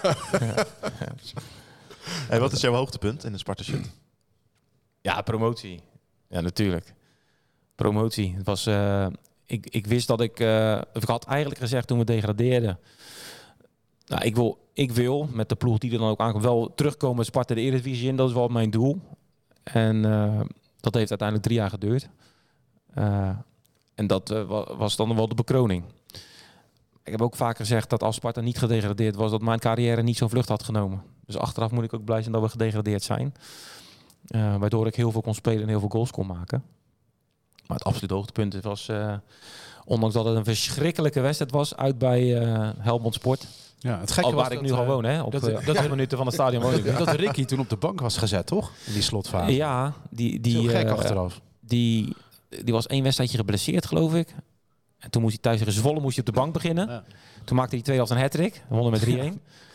hey, 2.29 2.41
wat 2.41 2.53
is 2.53 2.61
jouw 2.61 2.73
hoogtepunt 2.73 3.25
in 3.25 3.33
de 3.33 3.39
Sparta 3.39 3.63
shirt? 3.63 3.91
Ja, 5.01 5.23
promotie. 5.23 5.81
Ja, 6.29 6.41
natuurlijk. 6.41 6.95
Promotie. 7.75 8.35
Het 8.37 8.47
was, 8.47 8.67
uh, 8.67 9.07
ik, 9.47 9.67
ik 9.67 9.87
wist 9.87 10.07
dat 10.07 10.21
ik... 10.21 10.41
Uh, 10.41 10.81
ik 10.93 11.03
had 11.03 11.25
eigenlijk 11.25 11.61
gezegd 11.61 11.87
toen 11.87 11.99
we 11.99 12.05
degradeerden... 12.05 12.79
Nou, 14.07 14.25
ik 14.25 14.35
wil, 14.35 14.69
ik 14.73 14.93
wil 14.93 15.29
met 15.33 15.49
de 15.49 15.55
ploeg 15.55 15.79
die 15.79 15.93
er 15.93 15.99
dan 15.99 16.09
ook 16.09 16.21
aankomt 16.21 16.45
wel 16.45 16.73
terugkomen 16.75 17.17
met 17.17 17.27
Sparta 17.27 17.55
de 17.55 17.61
Eredivisie 17.61 18.09
in. 18.09 18.17
Dat 18.17 18.29
is 18.29 18.35
wel 18.35 18.49
mijn 18.49 18.71
doel. 18.71 19.01
En 19.63 19.97
uh, 19.97 20.41
dat 20.81 20.95
heeft 20.95 21.11
uiteindelijk 21.11 21.43
drie 21.43 21.59
jaar 21.59 21.71
geduurd. 21.71 22.09
en 23.95 24.07
dat 24.07 24.29
was 24.77 24.97
dan 24.97 25.17
wel 25.17 25.29
de 25.29 25.35
bekroning 25.35 25.85
ik 27.05 27.13
heb 27.13 27.23
ook 27.23 27.37
vaak 27.37 27.57
gezegd 27.57 27.91
dat 27.91 28.03
als 28.03 28.17
Sparta 28.17 28.41
niet 28.41 28.59
gedegradeerd 28.59 29.15
was, 29.15 29.31
dat 29.31 29.43
mijn 29.43 29.59
carrière 29.59 30.03
niet 30.03 30.17
zo'n 30.17 30.29
vlucht 30.29 30.49
had 30.49 30.63
genomen. 30.63 31.03
Dus 31.27 31.37
achteraf 31.37 31.71
moet 31.71 31.85
ik 31.85 31.95
ook 31.95 32.05
blij 32.05 32.21
zijn 32.21 32.33
dat 32.33 32.43
we 32.43 32.49
gedegradeerd 32.49 33.03
zijn. 33.03 33.35
Uh, 34.29 34.57
waardoor 34.57 34.87
ik 34.87 34.97
heel 34.97 35.11
veel 35.11 35.21
kon 35.21 35.35
spelen 35.35 35.63
en 35.63 35.69
heel 35.69 35.81
veel 35.81 35.89
goals 35.89 36.11
kon 36.11 36.27
maken. 36.27 36.63
Maar 37.67 37.77
het 37.77 37.87
absolute 37.87 38.15
hoogtepunt 38.15 38.61
was, 38.61 38.89
uh, 38.89 39.15
ondanks 39.85 40.15
dat 40.15 40.25
het 40.25 40.37
een 40.37 40.45
verschrikkelijke 40.45 41.21
wedstrijd 41.21 41.51
was, 41.51 41.77
uit 41.77 41.99
bij 41.99 42.43
uh, 42.43 42.71
Helmond 42.79 43.15
Sport. 43.15 43.47
Ja, 43.79 44.01
het 44.01 44.13
gekke 44.13 44.29
Al 44.29 44.35
waar 44.35 44.53
ik 44.53 44.61
nu 44.61 44.73
al 44.73 44.87
woon, 44.87 45.05
hè? 45.05 45.23
Op 45.23 45.33
dat, 45.33 45.65
dat 45.65 45.89
minuten 45.89 46.17
van 46.17 46.27
het 46.27 46.35
stadion 46.35 46.63
woon 46.63 46.75
ik. 46.75 46.99
Dat 46.99 47.15
Ricky 47.15 47.45
toen 47.45 47.59
op 47.59 47.69
de 47.69 47.77
bank 47.77 48.01
was 48.01 48.17
gezet, 48.17 48.47
toch? 48.47 48.71
In 48.87 48.93
die 48.93 49.03
slotfase. 49.03 49.55
Ja, 49.55 49.93
die... 50.11 50.41
die 50.41 50.69
gek 50.69 50.89
achteraf. 50.89 51.41
Die, 51.61 52.17
die 52.49 52.75
was 52.75 52.87
één 52.87 53.03
wedstrijdje 53.03 53.37
geblesseerd, 53.37 53.87
geloof 53.87 54.15
ik. 54.15 54.35
En 54.99 55.11
toen 55.11 55.23
moest 55.23 55.35
hij 55.35 55.43
thuis 55.43 55.59
tegen 55.59 55.73
Zwolle 55.73 56.01
moest 56.01 56.17
hij 56.17 56.25
op 56.27 56.35
de 56.35 56.41
bank 56.41 56.53
beginnen. 56.53 56.89
Ja. 56.89 57.05
Toen 57.45 57.57
maakte 57.57 57.75
hij 57.75 57.85
twee 57.85 57.97
helft 57.97 58.11
een 58.11 58.19
hat-trick. 58.19 58.63
Wonnen 58.69 58.91
met 58.91 59.05
3-1. 59.05 59.09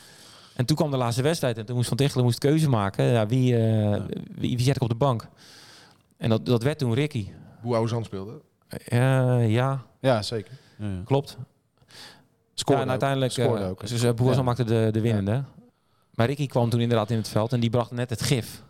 En 0.59 0.65
toen 0.65 0.75
kwam 0.75 0.91
de 0.91 0.97
laatste 0.97 1.21
wedstrijd. 1.21 1.57
En 1.57 1.65
toen 1.65 1.75
moest 1.75 1.87
Van 1.87 1.97
Tichelen 1.97 2.23
moest 2.23 2.37
keuze 2.37 2.69
maken. 2.69 3.05
Ja, 3.05 3.27
wie, 3.27 3.53
uh, 3.53 4.01
wie, 4.35 4.55
wie, 4.57 4.65
zet 4.65 4.75
ik 4.75 4.81
op 4.81 4.89
de 4.89 4.95
bank? 4.95 5.27
En 6.17 6.29
dat, 6.29 6.45
dat 6.45 6.63
werd 6.63 6.77
toen 6.77 6.93
Ricky. 6.93 7.27
Hoe 7.61 7.87
Zand 7.87 8.05
speelde? 8.05 8.41
Uh, 8.89 9.49
ja. 9.49 9.81
Ja, 9.99 10.21
zeker. 10.21 10.53
Ja, 10.77 11.01
Klopt. 11.05 11.37
Scoorde 12.53 12.81
en 12.81 12.89
uiteindelijk... 12.89 13.31
Scoorde 13.31 13.65
ook. 13.65 13.87
Dus 13.87 14.03
uh, 14.03 14.41
maakte 14.41 14.63
de, 14.63 14.89
de 14.91 15.01
winnende. 15.01 15.43
Maar 16.13 16.27
Ricky 16.27 16.47
kwam 16.47 16.69
toen 16.69 16.81
inderdaad 16.81 17.09
in 17.09 17.17
het 17.17 17.29
veld. 17.29 17.53
En 17.53 17.59
die 17.59 17.69
bracht 17.69 17.91
net 17.91 18.09
het 18.09 18.21
gif 18.21 18.63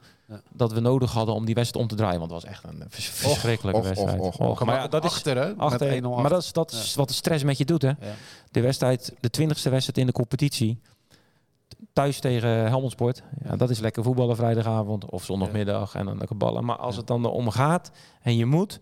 dat 0.51 0.71
we 0.71 0.79
nodig 0.79 1.11
hadden 1.11 1.35
om 1.35 1.45
die 1.45 1.55
wedstrijd 1.55 1.83
om 1.83 1.91
te 1.91 2.03
draaien. 2.03 2.19
Want 2.19 2.31
het 2.31 2.41
was 2.41 2.51
echt 2.51 2.63
een 2.63 2.83
verschrikkelijke 2.89 3.81
wedstrijd. 3.81 4.19
Och, 4.19 4.39
och, 4.39 4.65
maar 4.65 4.75
ja, 4.75 4.87
dat 4.87 5.03
is? 5.03 5.11
Achter, 5.11 5.55
maar 6.01 6.29
dat 6.29 6.41
is, 6.41 6.51
dat 6.51 6.71
is 6.71 6.95
wat 6.95 7.07
de 7.07 7.13
stress 7.13 7.43
met 7.43 7.57
je 7.57 7.65
doet, 7.65 7.81
hè? 7.81 7.91
De 8.51 8.61
wedstrijd, 8.61 9.13
de 9.19 9.29
twintigste 9.29 9.69
wedstrijd 9.69 9.97
in 9.97 10.05
de 10.05 10.11
competitie. 10.11 10.79
Thuis 11.93 12.19
tegen 12.19 12.49
Helmond 12.49 12.91
Sport. 12.91 13.23
Ja, 13.43 13.55
dat 13.55 13.69
is 13.69 13.79
lekker 13.79 14.03
voetballen 14.03 14.35
vrijdagavond 14.35 15.05
of 15.05 15.23
zondagmiddag 15.23 15.95
en 15.95 16.05
dan 16.05 16.17
lekker 16.17 16.37
ballen. 16.37 16.65
Maar 16.65 16.77
als 16.77 16.95
het 16.95 17.07
dan 17.07 17.25
om 17.25 17.49
gaat 17.49 17.91
en 18.21 18.35
je 18.35 18.45
moet, 18.45 18.79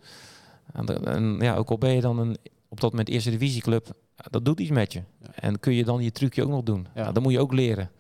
en, 0.74 1.06
en, 1.06 1.38
ja, 1.40 1.56
ook 1.56 1.70
al 1.70 1.78
ben 1.78 1.94
je 1.94 2.02
dan 2.02 2.20
een, 2.20 2.38
op 2.68 2.80
dat 2.80 2.92
moment 2.92 3.10
eerste 3.10 3.30
divisieclub, 3.30 3.92
dat 4.16 4.46
doet 4.46 4.60
iets 4.60 4.72
met 4.72 4.94
je. 4.94 5.04
En 5.36 5.60
kun 5.60 5.74
je 5.74 5.84
dan 5.84 6.02
je 6.02 6.12
trucje 6.12 6.44
ook 6.44 6.50
nog 6.50 6.64
doen. 6.64 6.88
Ja. 6.96 7.12
dan 7.12 7.24
moet 7.24 7.32
je 7.32 7.40
ook 7.40 7.54
leren. 7.54 7.92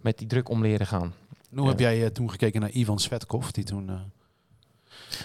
Met 0.00 0.18
die 0.18 0.26
druk 0.26 0.48
om 0.48 0.62
leren 0.62 0.86
gaan. 0.86 1.14
Hoe 1.54 1.68
heb 1.68 1.78
jij 1.78 2.00
uh, 2.00 2.06
toen 2.06 2.30
gekeken 2.30 2.60
naar 2.60 2.70
Ivan 2.70 2.98
Svetkov, 2.98 3.50
die 3.50 3.64
toen... 3.64 3.88
Uh... 3.88 4.00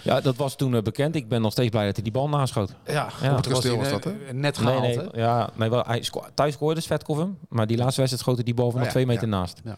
Ja, 0.04 0.22
dat 0.22 0.36
was 0.36 0.56
toen 0.56 0.74
uh, 0.74 0.82
bekend. 0.82 1.16
Ik 1.16 1.28
ben 1.28 1.42
nog 1.42 1.52
steeds 1.52 1.70
blij 1.70 1.86
dat 1.86 1.96
hij 1.96 2.04
die 2.04 2.14
bal 2.14 2.30
naschoot. 2.30 2.76
Ja, 2.86 3.10
ja. 3.22 3.30
op 3.30 3.38
het 3.38 3.48
kasteel 3.48 3.78
was, 3.78 3.90
dat, 3.90 4.04
hè? 4.04 4.34
Net 4.34 4.58
gehaald, 4.58 4.82
nee, 4.82 4.98
nee, 4.98 5.08
Ja, 5.14 5.50
nee, 5.56 5.70
wel, 5.70 5.84
hij 5.86 6.04
sco 6.04 6.24
thuis 6.34 6.54
scoorde 6.54 6.82
Svetkov 6.82 7.18
hem, 7.18 7.38
maar 7.50 7.68
die 7.68 7.78
laatste 7.78 8.02
wedstrijd 8.02 8.24
schoot 8.24 8.36
hij 8.36 8.44
die 8.44 8.54
bal 8.54 8.70
van 8.70 8.76
oh, 8.76 8.82
nog 8.82 8.92
twee 8.92 9.06
meter 9.06 9.28
naast. 9.28 9.62
Ja. 9.64 9.78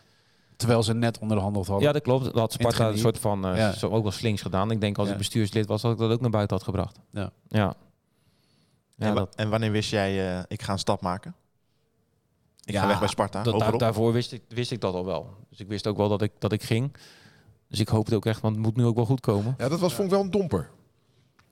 Terwijl 0.56 0.84
ze 0.84 0.94
net 0.94 1.20
onder 1.20 1.38
de 1.38 1.44
handel 1.44 1.66
hadden. 1.66 1.88
Ja, 1.88 1.94
dat 1.94 2.02
klopt. 2.02 2.24
Dat 2.24 2.36
had 2.36 2.54
Sparta 2.54 2.90
een 2.90 2.98
soort 2.98 3.20
van, 3.20 3.56
uh, 3.56 3.70
zo 3.70 3.90
ook 3.90 4.04
wel 4.04 4.12
slinks 4.12 4.42
gedaan. 4.42 4.72
Ik 4.72 4.82
denk 4.82 4.98
als 4.98 5.10
ik 5.10 5.18
bestuurslid 5.18 5.68
was, 5.68 5.82
dat 5.82 5.92
ik 5.92 5.98
dat 5.98 6.12
ook 6.12 6.22
naar 6.22 6.30
buiten 6.30 6.56
had 6.56 6.66
gebracht. 6.66 7.00
Ja. 7.12 7.32
ja. 7.48 7.74
En, 8.98 9.16
dat... 9.16 9.36
en 9.36 9.50
wanneer 9.50 9.72
wist 9.72 9.90
jij, 9.90 10.44
ik 10.48 10.62
ga 10.62 10.72
een 10.72 10.80
stap 10.80 11.02
maken? 11.02 11.36
Ik 12.64 12.74
ja, 12.74 12.82
ga 12.82 12.88
weg 12.88 13.00
bij 13.00 13.08
Sparta. 13.08 13.44
Dat, 13.44 13.80
daarvoor 13.80 14.14
wist 14.14 14.32
ik, 14.32 14.42
wist 14.48 14.72
ik 14.72 14.82
dat 14.82 14.94
al 14.94 15.06
wel. 15.06 15.36
Dus 15.50 15.60
ik 15.60 15.68
wist 15.68 15.88
ook 15.88 15.98
wel 15.98 16.10
dat 16.10 16.22
ik, 16.22 16.32
dat 16.40 16.52
ik 16.52 16.64
ging. 16.64 16.96
Dus 17.72 17.80
ik 17.80 17.88
hoopte 17.88 18.16
ook 18.16 18.26
echt, 18.26 18.42
want 18.42 18.56
het 18.56 18.66
moet 18.66 18.76
nu 18.76 18.86
ook 18.86 18.96
wel 18.96 19.06
goed 19.06 19.20
komen. 19.20 19.56
Ja, 19.58 19.70
dat 19.70 19.80
was 19.80 19.94
vond 19.94 20.08
ik 20.08 20.14
wel 20.14 20.24
een 20.24 20.32
domper. 20.32 20.70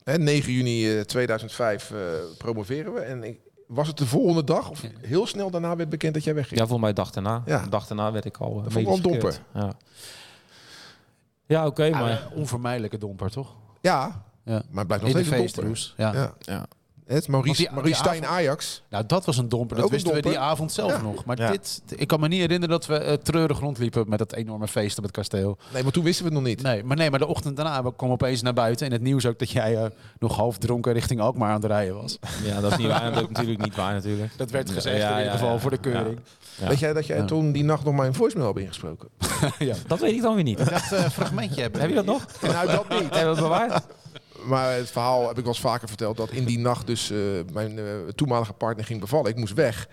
Hè, 0.03 0.17
9 0.17 0.53
juni 0.53 1.05
2005 1.05 1.91
uh, 1.91 2.17
eh, 2.17 2.24
promoveren 2.38 2.93
we. 2.93 2.99
En 2.99 3.24
ik, 3.24 3.39
was 3.67 3.88
het 3.88 3.97
de 3.97 4.05
volgende 4.05 4.43
dag 4.43 4.70
of 4.70 4.82
heel 5.01 5.28
snel 5.28 5.49
daarna 5.49 5.76
werd 5.76 5.89
bekend 5.89 6.13
dat 6.13 6.24
jij 6.24 6.34
wegging? 6.34 6.59
Ja, 6.59 6.67
voor 6.67 6.80
mij 6.80 6.93
dag 6.93 7.11
daarna. 7.11 7.43
Ja. 7.45 7.65
dag 7.65 7.88
daarna 7.88 8.11
werd 8.11 8.26
ik 8.26 8.38
al 8.38 8.57
uh, 8.57 8.63
dat 8.63 8.74
vond 8.74 8.76
ik 8.76 8.86
wel 8.86 8.95
een 8.95 9.01
domper. 9.01 9.41
Ja, 9.53 9.74
ja 11.45 11.65
oké, 11.65 11.89
maar... 11.89 12.11
Uh, 12.11 12.38
onvermijdelijke 12.38 12.97
domper, 12.97 13.32
toch? 13.32 13.55
Ja, 13.82 14.24
ja. 14.43 14.63
maar 14.70 14.86
het 14.86 14.88
blijft 14.88 15.03
nog 15.03 15.26
steeds 15.26 15.57
een 15.57 15.63
domper. 15.63 15.93
Ja. 15.97 16.34
ja. 16.39 16.65
Het 17.10 17.28
Maurice, 17.28 17.62
die, 17.62 17.72
Maurice 17.72 17.95
Stijn 17.95 18.26
Ajax. 18.26 18.84
Nou, 18.89 19.05
dat 19.05 19.26
was 19.26 19.38
een 19.38 19.49
domper. 19.49 19.78
Dat 19.78 19.89
wisten 19.89 20.14
we 20.14 20.22
die 20.22 20.39
avond 20.39 20.72
zelf 20.72 21.01
nog. 21.01 21.26
Maar 21.26 21.36
dit, 21.36 21.82
ik 21.95 22.07
kan 22.07 22.20
me 22.20 22.28
niet 22.28 22.39
herinneren 22.39 22.70
dat 22.70 22.86
we 22.86 23.05
uh, 23.05 23.14
treurig 23.14 23.60
rondliepen 23.60 24.10
met 24.10 24.20
dat 24.20 24.34
enorme 24.34 24.68
feest 24.68 24.97
op 24.97 25.03
het 25.03 25.14
kasteel. 25.14 25.57
Nee, 25.74 25.84
maar 25.84 25.91
toen 25.91 26.03
wisten 26.03 26.26
we 26.26 26.32
het 26.32 26.39
nog 26.39 26.47
niet. 26.49 26.62
Nee, 26.62 26.84
maar, 26.84 26.97
nee, 26.97 27.10
maar 27.10 27.20
de 27.20 27.28
ochtend 27.28 27.55
daarna 27.55 27.84
we 27.84 27.95
kwam 27.95 28.12
opeens 28.12 28.41
naar 28.41 28.53
buiten. 28.53 28.86
In 28.86 28.91
het 28.91 29.01
nieuws 29.01 29.26
ook 29.26 29.39
dat 29.39 29.51
jij 29.51 29.74
uh, 29.74 29.86
nog 30.20 30.36
half 30.36 30.57
dronken 30.57 30.93
richting 30.93 31.20
Alkmaar 31.20 31.49
aan 31.49 31.62
het 31.62 31.66
rijden 31.66 31.95
was. 31.95 32.20
Ja, 32.43 32.62
dat 32.62 32.72
is 32.72 32.78
niet 32.78 32.88
waar. 32.88 33.14
Dat 33.14 33.22
is 33.22 33.28
natuurlijk 33.30 33.64
niet 33.64 33.76
waar 33.76 33.93
natuurlijk. 33.93 34.38
Dat 34.38 34.51
werd 34.51 34.72
gezegd 34.72 35.12
in 35.12 35.18
ieder 35.18 35.32
geval 35.32 35.60
voor 35.60 35.72
de 35.72 35.78
keuring. 35.78 36.20
Weet 36.68 36.80
jij 36.80 36.93
dat 36.93 37.05
jij 37.05 37.22
toen 37.22 37.51
die 37.51 37.64
nacht 37.64 37.84
nog 37.84 37.95
mijn 37.95 38.14
voicemail 38.14 38.47
hebt 38.47 38.60
ingesproken? 38.60 39.10
ja. 39.60 39.76
Dat 39.88 39.99
weet 39.99 40.14
ik 40.14 40.22
dan 40.22 40.36
weer 40.36 40.43
niet. 40.43 40.57
Dat 40.57 40.70
uh, 40.93 41.10
fragmentje 41.10 41.62
hebben. 41.62 41.82
Heb 41.82 41.89
je 41.89 41.95
dat 41.95 42.05
nog? 42.05 42.26
Nou, 42.41 42.68
dat 42.68 42.89
niet. 42.89 42.99
Heb 42.99 43.14
je 43.14 43.24
dat 43.24 43.36
bewaard? 43.36 43.84
Maar 44.45 44.75
het 44.75 44.91
verhaal 44.91 45.27
heb 45.27 45.37
ik 45.37 45.43
wel 45.43 45.53
eens 45.53 45.61
vaker 45.61 45.87
verteld 45.87 46.17
dat 46.17 46.31
in 46.31 46.45
die 46.45 46.59
nacht 46.59 46.87
dus 46.87 47.11
uh, 47.11 47.19
mijn 47.53 47.77
uh, 47.77 47.85
toenmalige 48.15 48.53
partner 48.53 48.85
ging 48.85 48.99
bevallen. 48.99 49.31
Ik 49.31 49.37
moest 49.37 49.53
weg. 49.53 49.87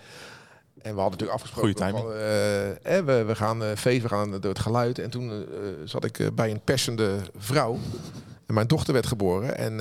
En 0.82 0.94
we 0.94 1.00
hadden 1.00 1.18
natuurlijk 1.18 1.32
afgesproken. 1.32 1.74
Goeie 1.74 1.92
timing. 1.92 2.14
Uh, 2.14 3.04
we, 3.04 3.24
we 3.26 3.34
gaan 3.34 3.62
feest, 3.76 4.02
we 4.02 4.08
gaan 4.08 4.30
door 4.30 4.50
het 4.50 4.58
geluid. 4.58 4.98
En 4.98 5.10
toen 5.10 5.46
zat 5.84 6.04
ik 6.04 6.30
bij 6.34 6.50
een 6.50 6.60
persende 6.60 7.18
vrouw. 7.36 7.78
En 8.46 8.54
mijn 8.54 8.66
dochter 8.66 8.92
werd 8.92 9.06
geboren. 9.06 9.56
En 9.56 9.76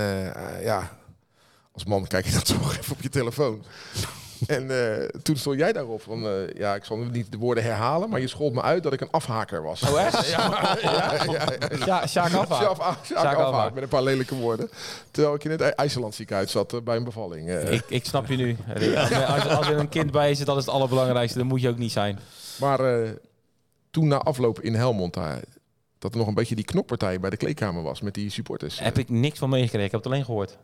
ja, 0.61 0.97
als 1.71 1.85
man 1.85 2.07
kijk 2.07 2.25
je 2.25 2.31
dan 2.31 2.43
toch 2.59 2.77
even 2.77 2.93
op 2.93 3.01
je 3.01 3.09
telefoon. 3.09 3.63
En 4.57 4.63
uh, 4.63 5.07
toen 5.23 5.35
stond 5.35 5.57
jij 5.57 5.73
daarop 5.73 6.01
van, 6.01 6.25
uh, 6.25 6.31
ja, 6.53 6.75
ik 6.75 6.83
zal 6.83 6.97
niet 6.97 7.31
de 7.31 7.37
woorden 7.37 7.63
herhalen, 7.63 8.09
maar 8.09 8.19
je 8.19 8.27
schold 8.27 8.53
me 8.53 8.61
uit 8.61 8.83
dat 8.83 8.93
ik 8.93 9.01
een 9.01 9.11
afhaker 9.11 9.63
was. 9.63 9.81
Oh 9.81 10.01
echt? 10.01 10.29
ja, 10.35 10.77
ja, 10.81 11.47
ja, 11.85 12.07
Sjaak 12.07 12.33
afhaak. 12.33 13.05
Sjaak 13.05 13.37
afhaak, 13.37 13.73
met 13.73 13.83
een 13.83 13.89
paar 13.89 14.03
lelijke 14.03 14.35
woorden. 14.35 14.69
Terwijl 15.11 15.35
ik 15.35 15.43
in 15.43 15.51
het 15.51 15.61
IJsland 15.61 16.15
ziekenhuis 16.15 16.51
zat 16.51 16.73
uh, 16.73 16.81
bij 16.81 16.95
een 16.95 17.03
bevalling. 17.03 17.49
Ik, 17.51 17.83
ik 17.87 18.05
snap 18.05 18.27
je 18.27 18.35
nu. 18.35 18.57
Als, 19.27 19.47
als 19.47 19.67
er 19.67 19.77
een 19.77 19.89
kind 19.89 20.11
bij 20.11 20.31
is, 20.31 20.39
dat 20.39 20.57
is 20.57 20.65
het 20.65 20.73
allerbelangrijkste. 20.73 21.37
Dan 21.37 21.47
moet 21.47 21.61
je 21.61 21.69
ook 21.69 21.77
niet 21.77 21.91
zijn. 21.91 22.19
Maar 22.59 22.79
toen 23.91 24.07
na 24.07 24.17
afloop 24.17 24.61
in 24.61 24.75
Helmond, 24.75 25.13
daar, 25.13 25.39
dat 25.99 26.11
er 26.11 26.17
nog 26.17 26.27
een 26.27 26.33
beetje 26.33 26.55
die 26.55 26.65
knokpartij 26.65 27.19
bij 27.19 27.29
de 27.29 27.37
kleedkamer 27.37 27.83
was 27.83 28.01
met 28.01 28.13
die 28.13 28.29
supporters. 28.29 28.79
Heb 28.79 28.97
ik 28.97 29.09
niks 29.09 29.39
van 29.39 29.49
meegekregen. 29.49 29.85
Ik 29.85 29.91
heb 29.91 30.03
het 30.03 30.11
alleen 30.11 30.25
gehoord. 30.25 30.57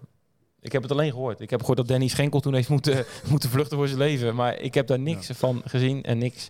Ik 0.62 0.72
heb 0.72 0.82
het 0.82 0.92
alleen 0.92 1.12
gehoord. 1.12 1.42
Ik 1.42 1.50
heb 1.50 1.60
gehoord 1.60 1.78
dat 1.78 1.88
Danny 1.88 2.08
Schenkel 2.08 2.40
toen 2.40 2.54
heeft 2.54 2.70
moeten, 2.70 3.06
moeten 3.30 3.50
vluchten 3.50 3.78
voor 3.78 3.88
zijn 3.88 4.00
leven. 4.00 4.36
Maar 4.36 4.60
ik 4.60 4.74
heb 4.74 4.88
daar 4.88 5.00
niks 5.00 5.30
van 5.34 5.62
gezien 5.66 6.04
en 6.04 6.18
niks 6.18 6.50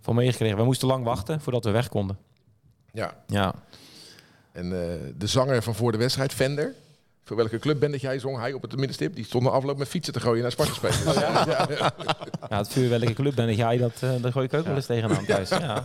van 0.00 0.14
meegekregen. 0.14 0.56
We 0.56 0.64
moesten 0.64 0.88
lang 0.88 1.04
wachten 1.04 1.40
voordat 1.40 1.64
we 1.64 1.70
weg 1.70 1.88
konden. 1.88 2.18
Ja. 2.92 3.14
ja. 3.26 3.54
En 4.52 4.64
uh, 4.64 4.72
de 5.16 5.26
zanger 5.26 5.62
van 5.62 5.74
voor 5.74 5.92
de 5.92 5.98
wedstrijd, 5.98 6.34
Vender. 6.34 6.74
Voor 7.24 7.36
welke 7.36 7.58
club 7.58 7.80
ben 7.80 7.90
dat 7.90 8.00
jij 8.00 8.18
zong 8.18 8.38
hij 8.38 8.52
op 8.52 8.62
het 8.62 8.76
middenstip? 8.76 9.14
Die 9.14 9.24
stond 9.24 9.44
na 9.44 9.50
afloop 9.50 9.78
met 9.78 9.88
fietsen 9.88 10.12
te 10.12 10.20
gooien 10.20 10.42
naar 10.42 10.50
Sparta 10.50 10.72
spelen. 10.72 10.98
Oh, 11.08 11.14
ja. 11.14 11.44
ja. 11.68 11.92
ja, 12.48 12.56
het 12.56 12.68
vuur 12.68 12.88
welke 12.88 13.12
club 13.12 13.34
ben 13.34 13.46
dat 13.46 13.56
jij, 13.56 13.76
dat, 13.76 14.00
uh, 14.04 14.10
daar 14.22 14.32
gooi 14.32 14.46
ik 14.46 14.54
ook 14.54 14.64
wel 14.66 14.74
eens 14.74 14.86
tegenaan 14.86 15.24
thuis. 15.24 15.48
Ja. 15.58 15.84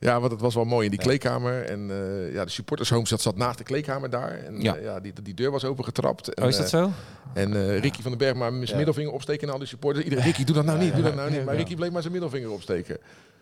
Ja, 0.00 0.20
want 0.20 0.32
het 0.32 0.40
was 0.40 0.54
wel 0.54 0.64
mooi 0.64 0.84
in 0.84 0.90
die 0.90 1.00
kleedkamer. 1.00 1.64
En 1.64 1.80
uh, 1.88 2.32
ja, 2.32 2.44
de 2.44 2.50
supportershome 2.50 3.06
zat, 3.06 3.20
zat 3.20 3.36
naast 3.36 3.58
de 3.58 3.64
kleedkamer 3.64 4.10
daar. 4.10 4.30
En 4.30 4.60
ja. 4.60 4.76
Uh, 4.76 4.82
ja 4.82 5.00
die, 5.00 5.12
die 5.22 5.34
deur 5.34 5.50
was 5.50 5.64
opengetrapt. 5.64 6.34
En, 6.34 6.42
oh, 6.42 6.48
is 6.48 6.56
dat 6.56 6.68
zo? 6.68 6.90
En 7.34 7.52
uh, 7.52 7.78
Ricky 7.78 8.02
van 8.02 8.10
den 8.10 8.18
Berg 8.18 8.34
maar 8.34 8.52
zijn 8.66 8.76
middelvinger 8.76 9.12
opsteken 9.12 9.46
en 9.46 9.52
al 9.52 9.58
die 9.58 9.68
supporters. 9.68 10.04
Iedereen, 10.04 10.24
Ricky, 10.24 10.44
doe 10.44 10.54
dat 10.54 10.64
nou 10.64 10.78
niet, 10.78 10.94
doe 10.94 11.02
dat 11.02 11.14
nou 11.14 11.30
niet. 11.30 11.44
Maar 11.44 11.54
Ricky 11.54 11.74
bleef 11.74 11.90
maar 11.90 12.00
zijn 12.00 12.12
middelvinger 12.12 12.50
opsteken. 12.50 12.98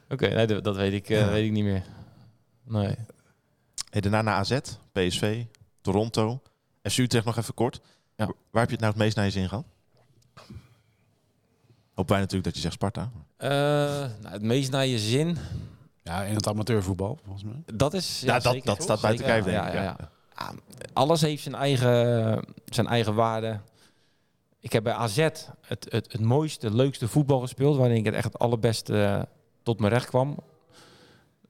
Oké, 0.08 0.24
okay, 0.24 0.44
nee, 0.44 0.60
dat 0.60 0.76
weet 0.76 0.92
ik, 0.92 1.06
weet 1.06 1.44
ik 1.44 1.52
niet 1.52 1.64
meer. 1.64 1.82
Nee. 2.64 2.94
Hey, 3.90 4.00
daarna 4.00 4.22
naar 4.22 4.34
AZ, 4.34 4.58
PSV, 4.92 5.44
Toronto. 5.80 6.42
FC 6.82 6.98
Utrecht 6.98 7.24
nog 7.24 7.36
even 7.36 7.54
kort. 7.54 7.80
Ja. 8.16 8.26
Waar 8.26 8.62
heb 8.66 8.70
je 8.70 8.76
het 8.76 8.80
nou 8.80 8.92
het 8.92 9.02
meest 9.02 9.16
naar 9.16 9.24
je 9.24 9.30
zin 9.30 9.48
gehad? 9.48 9.64
Hoop 11.94 12.08
wij 12.08 12.18
natuurlijk 12.18 12.44
dat 12.44 12.54
je 12.54 12.60
zegt 12.60 12.74
Sparta. 12.74 13.10
nou, 13.38 14.32
het 14.32 14.42
meest 14.42 14.70
naar 14.70 14.86
je 14.86 14.98
zin... 14.98 15.38
Ja, 16.08 16.22
in 16.22 16.34
het 16.34 16.48
amateurvoetbal, 16.48 17.18
volgens 17.22 17.44
mij. 17.44 17.62
Dat 17.74 17.94
is. 17.94 18.20
Ja, 18.20 18.38
dat, 18.38 18.64
dat 18.64 18.82
staat 18.82 19.00
buiten 19.00 19.24
kijf, 19.24 19.44
denk 19.44 19.66
ik. 19.66 19.72
Ja, 19.72 19.82
ja, 19.82 19.96
ja. 19.98 20.10
Alles 20.92 21.20
heeft 21.20 21.42
zijn 21.42 21.54
eigen, 21.54 22.44
zijn 22.64 22.86
eigen 22.86 23.14
waarde. 23.14 23.60
Ik 24.60 24.72
heb 24.72 24.82
bij 24.82 24.92
AZ 24.92 25.16
het, 25.16 25.50
het, 25.60 25.90
het 25.90 26.20
mooiste, 26.20 26.74
leukste 26.74 27.08
voetbal 27.08 27.40
gespeeld. 27.40 27.76
Waarin 27.76 27.96
ik 27.96 28.04
het 28.04 28.14
echt 28.14 28.24
het 28.24 28.38
allerbeste 28.38 28.92
uh, 28.92 29.22
tot 29.62 29.80
mijn 29.80 29.92
recht 29.92 30.06
kwam. 30.06 30.28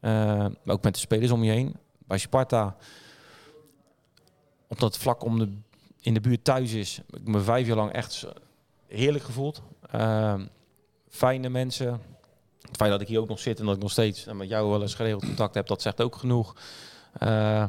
Uh, 0.00 0.10
maar 0.40 0.74
ook 0.74 0.82
met 0.82 0.94
de 0.94 1.00
spelers 1.00 1.30
om 1.30 1.44
je 1.44 1.52
heen. 1.52 1.76
Bij 2.06 2.18
Sparta, 2.18 2.76
omdat 4.68 4.92
het 4.92 5.02
vlak 5.02 5.24
om 5.24 5.38
de, 5.38 5.52
in 6.00 6.14
de 6.14 6.20
buurt 6.20 6.44
thuis 6.44 6.72
is, 6.72 6.96
heb 6.96 7.20
ik 7.20 7.28
me 7.28 7.40
vijf 7.40 7.66
jaar 7.66 7.76
lang 7.76 7.92
echt 7.92 8.26
heerlijk 8.86 9.24
gevoeld. 9.24 9.62
Uh, 9.94 10.34
fijne 11.08 11.48
mensen, 11.48 12.00
het 12.68 12.76
feit 12.76 12.90
dat 12.90 13.00
ik 13.00 13.08
hier 13.08 13.20
ook 13.20 13.28
nog 13.28 13.38
zit 13.38 13.60
en 13.60 13.66
dat 13.66 13.74
ik 13.74 13.82
nog 13.82 13.90
steeds 13.90 14.24
met 14.24 14.48
jou 14.48 14.70
wel 14.70 14.82
eens 14.82 14.94
geregeld 14.94 15.24
contact 15.24 15.54
heb, 15.54 15.66
dat 15.66 15.82
zegt 15.82 16.02
ook 16.02 16.16
genoeg. 16.16 16.56
Uh, 17.22 17.64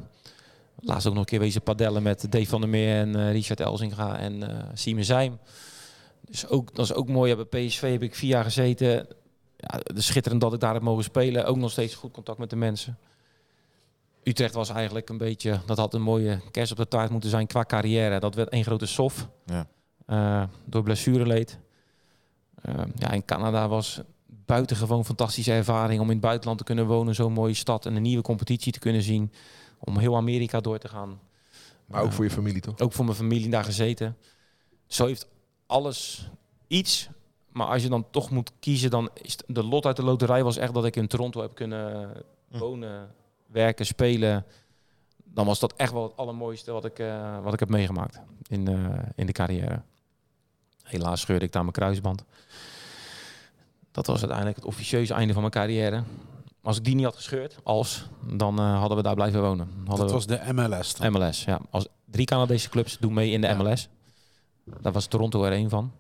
laatst 0.80 1.08
ook 1.08 1.14
nog 1.14 1.22
een 1.22 1.30
keer 1.30 1.40
wezen 1.40 1.62
padellen 1.62 2.04
met 2.04 2.32
Dave 2.32 2.46
van 2.46 2.62
der 2.62 2.70
Meer 2.70 2.96
en 2.96 3.18
uh, 3.18 3.32
Richard 3.32 3.60
Elzinga 3.60 4.18
en 4.18 4.34
uh, 4.34 4.48
Simon 4.74 5.04
Zijm. 5.04 5.40
Dus 6.22 6.48
ook, 6.48 6.76
dat 6.76 6.86
is 6.86 6.94
ook 6.94 7.08
mooi. 7.08 7.36
Ja, 7.36 7.46
bij 7.46 7.66
PSV 7.66 7.92
heb 7.92 8.04
ik 8.04 8.16
vier 8.16 8.30
jaar 8.30 8.44
gezeten. 8.44 9.08
Ja, 9.58 9.80
schitterend 9.96 10.42
dat 10.42 10.54
ik 10.54 10.60
daar 10.60 10.74
heb 10.74 10.82
mogen 10.82 11.04
spelen. 11.04 11.46
Ook 11.46 11.58
nog 11.58 11.72
steeds 11.72 11.96
goed 11.96 12.12
contact 12.12 12.38
met 12.38 12.50
de 12.50 12.56
mensen. 12.56 12.98
Utrecht 14.24 14.54
was 14.54 14.70
eigenlijk 14.70 15.10
een 15.10 15.18
beetje, 15.18 15.60
dat 15.66 15.78
had 15.78 15.94
een 15.94 16.02
mooie 16.02 16.40
kerst 16.52 16.72
op 16.72 16.78
de 16.78 16.88
taart 16.88 17.10
moeten 17.10 17.30
zijn 17.30 17.48
qua 17.48 17.64
carrière. 17.64 18.20
Dat 18.20 18.36
werd 18.36 18.50
één 18.50 18.64
grote 18.64 18.86
sof. 18.86 19.30
Ja. 19.46 19.68
Uh, 20.08 20.44
door 20.66 20.84
blessureleed. 20.84 21.60
Uh, 22.66 22.76
ja, 22.96 23.12
in 23.12 23.26
Canada 23.26 23.68
was 23.68 24.02
buitengewoon 24.50 25.06
fantastische 25.06 25.52
ervaring 25.52 26.00
om 26.00 26.06
in 26.06 26.12
het 26.12 26.22
buitenland 26.22 26.58
te 26.58 26.64
kunnen 26.64 26.86
wonen, 26.86 27.16
zo'n 27.16 27.34
mooie 27.34 27.54
stad 27.54 27.86
en 27.86 27.96
een 27.96 28.02
nieuwe 28.02 28.24
competitie 28.24 28.72
te 28.72 28.80
kunnen 28.80 29.02
zien, 29.02 29.32
om 29.80 29.98
heel 29.98 30.16
Amerika 30.16 30.60
door 30.60 30.78
te 30.78 30.88
gaan. 30.88 31.20
Maar 31.86 32.02
ook 32.02 32.12
voor 32.12 32.24
je 32.24 32.32
familie 32.32 32.62
toch? 32.62 32.80
Ook 32.80 32.94
voor 32.94 33.06
mijn 33.06 33.18
familie 33.18 33.50
daar 33.50 33.64
gezeten. 33.64 34.18
Zo 34.88 35.06
heeft 35.06 35.28
alles 35.66 36.30
iets. 36.68 37.10
Maar 37.52 37.68
als 37.68 37.84
je 37.84 37.90
dan 37.90 38.06
toch 38.12 38.30
moet 38.30 38.52
kiezen, 38.60 38.90
dan 38.90 39.10
is 39.22 39.38
de 39.48 39.64
lot 39.64 39.86
uit 39.86 39.96
de 39.96 40.04
loterij 40.04 40.44
was 40.44 40.58
echt 40.58 40.74
dat 40.74 40.86
ik 40.86 40.96
in 40.96 41.08
Toronto 41.08 41.42
heb 41.42 41.56
kunnen 41.56 42.12
hm. 42.50 42.58
wonen, 42.58 43.12
werken, 43.48 43.86
spelen. 43.86 44.46
Dan 45.24 45.46
was 45.46 45.60
dat 45.60 45.74
echt 45.76 45.92
wel 45.92 46.04
het 46.04 46.18
allermooiste 46.18 46.72
wat 46.72 46.86
ik, 46.86 47.00
uh, 47.00 47.44
wat 47.44 47.54
ik 47.54 47.60
heb 47.60 47.70
meegemaakt 47.70 48.22
in, 48.48 48.70
uh, 48.70 49.00
in 49.16 49.26
de 49.26 49.32
carrière. 49.32 49.82
Helaas 50.84 51.22
scheurde 51.22 51.46
ik 51.46 51.52
daar 51.52 51.62
mijn 51.62 51.74
kruisband. 51.74 52.24
Dat 53.92 54.08
was 54.08 54.20
uiteindelijk 54.20 54.58
het 54.58 54.66
officieuze 54.66 55.14
einde 55.14 55.34
van 55.34 55.42
mijn 55.42 55.54
carrière. 55.54 56.04
Als 56.62 56.78
ik 56.78 56.84
die 56.84 56.96
niet 56.96 57.06
had 57.06 57.16
gescheurd, 57.16 57.56
als, 57.64 58.06
dan 58.34 58.60
uh, 58.60 58.80
hadden 58.80 58.98
we 58.98 59.04
daar 59.04 59.16
blijven 59.16 59.42
wonen. 59.42 59.70
Hadden 59.86 60.06
dat 60.06 60.12
was 60.12 60.26
de 60.26 60.42
MLS 60.54 60.96
dan? 60.96 61.12
MLS, 61.12 61.44
ja. 61.44 61.60
Als 61.70 61.88
drie 62.06 62.26
Canadese 62.26 62.70
clubs 62.70 62.98
doen 63.00 63.14
mee 63.14 63.32
in 63.32 63.42
de 63.42 63.54
MLS. 63.54 63.88
Daar 64.82 64.92
was 64.92 65.06
Toronto 65.06 65.44
er 65.44 65.52
één 65.52 65.70
van. 65.70 65.92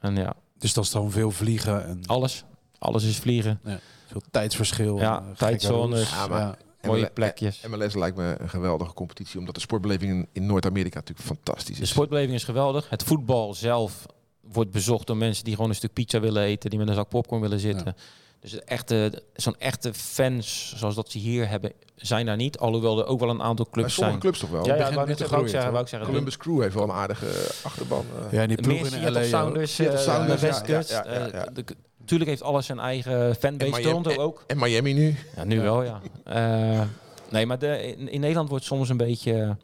En 0.00 0.16
ja. 0.16 0.34
Dus 0.58 0.72
dat 0.72 0.84
is 0.84 0.90
dan 0.90 1.10
veel 1.10 1.30
vliegen? 1.30 1.86
En... 1.86 2.02
Alles. 2.06 2.44
Alles 2.78 3.04
is 3.04 3.18
vliegen. 3.18 3.60
Ja. 3.64 3.78
Veel 4.06 4.22
tijdsverschil. 4.30 4.98
Ja, 4.98 5.20
uh, 5.20 5.36
tijdzones. 5.36 6.10
Ja, 6.10 6.26
maar 6.26 6.58
mooie 6.82 7.10
plekjes. 7.10 7.66
MLS 7.66 7.94
lijkt 7.94 8.16
me 8.16 8.36
een 8.38 8.48
geweldige 8.48 8.92
competitie, 8.92 9.38
omdat 9.38 9.54
de 9.54 9.60
sportbeleving 9.60 10.12
in, 10.12 10.28
in 10.32 10.46
Noord-Amerika 10.46 10.96
natuurlijk 10.96 11.26
fantastisch 11.26 11.74
is. 11.74 11.78
De 11.78 11.86
sportbeleving 11.86 12.34
is 12.34 12.44
geweldig. 12.44 12.88
Het 12.88 13.02
voetbal 13.02 13.54
zelf 13.54 14.06
wordt 14.52 14.70
bezocht 14.70 15.06
door 15.06 15.16
mensen 15.16 15.44
die 15.44 15.54
gewoon 15.54 15.70
een 15.70 15.76
stuk 15.76 15.92
pizza 15.92 16.20
willen 16.20 16.42
eten, 16.42 16.70
die 16.70 16.78
met 16.78 16.88
een 16.88 16.94
zak 16.94 17.08
popcorn 17.08 17.40
willen 17.40 17.60
zitten. 17.60 17.96
Dus 18.40 18.58
echte, 18.64 19.22
zo'n 19.34 19.56
echte 19.58 19.94
fans 19.94 20.72
zoals 20.76 20.94
dat 20.94 21.10
ze 21.10 21.18
hier 21.18 21.48
hebben, 21.48 21.72
zijn 21.96 22.26
daar 22.26 22.36
niet. 22.36 22.58
Alhoewel 22.58 22.98
er 22.98 23.06
ook 23.06 23.20
wel 23.20 23.30
een 23.30 23.42
aantal 23.42 23.66
clubs 23.70 23.94
zijn. 23.94 24.10
Sommige 24.10 24.20
clubs 24.20 24.38
toch 24.38 24.50
wel? 24.50 24.66
Ja, 24.66 24.74
ja 24.74 24.92
wou 24.92 25.16
zeggen, 25.48 25.70
wou 25.70 25.82
ik 25.82 25.88
zeggen. 25.88 26.08
Columbus 26.08 26.36
Crew 26.36 26.60
heeft 26.62 26.74
wel 26.74 26.82
een 26.82 26.90
aardige 26.90 27.26
achterban. 27.62 28.04
Uh. 28.24 28.32
Ja, 28.32 28.42
en 28.42 28.48
die 28.48 28.60
ploeg 28.60 28.86
in 28.86 29.12
LA. 29.12 29.22
Sounders, 29.22 29.80
uh, 29.80 29.96
Sounders 29.96 30.40
Westkust. 30.40 30.90
Ja, 30.90 31.04
ja, 31.06 31.12
ja, 31.12 31.48
uh, 31.48 31.64
natuurlijk 31.98 32.30
heeft 32.30 32.42
alles 32.42 32.66
zijn 32.66 32.78
eigen 32.78 33.34
fanbase. 33.34 33.80
Toronto 33.80 34.16
ook. 34.16 34.44
En 34.46 34.58
Miami 34.58 34.92
nu? 34.92 35.16
Ja, 35.36 35.44
nu 35.44 35.60
wel, 35.60 35.82
ja. 35.82 36.00
Uh, 36.26 36.82
nee, 37.30 37.46
maar 37.46 37.58
de, 37.58 37.94
in, 37.96 38.08
in, 38.08 38.20
Nederland 38.20 38.48
wordt 38.48 38.64
soms 38.64 38.88
een 38.88 38.96
beetje 38.96 39.56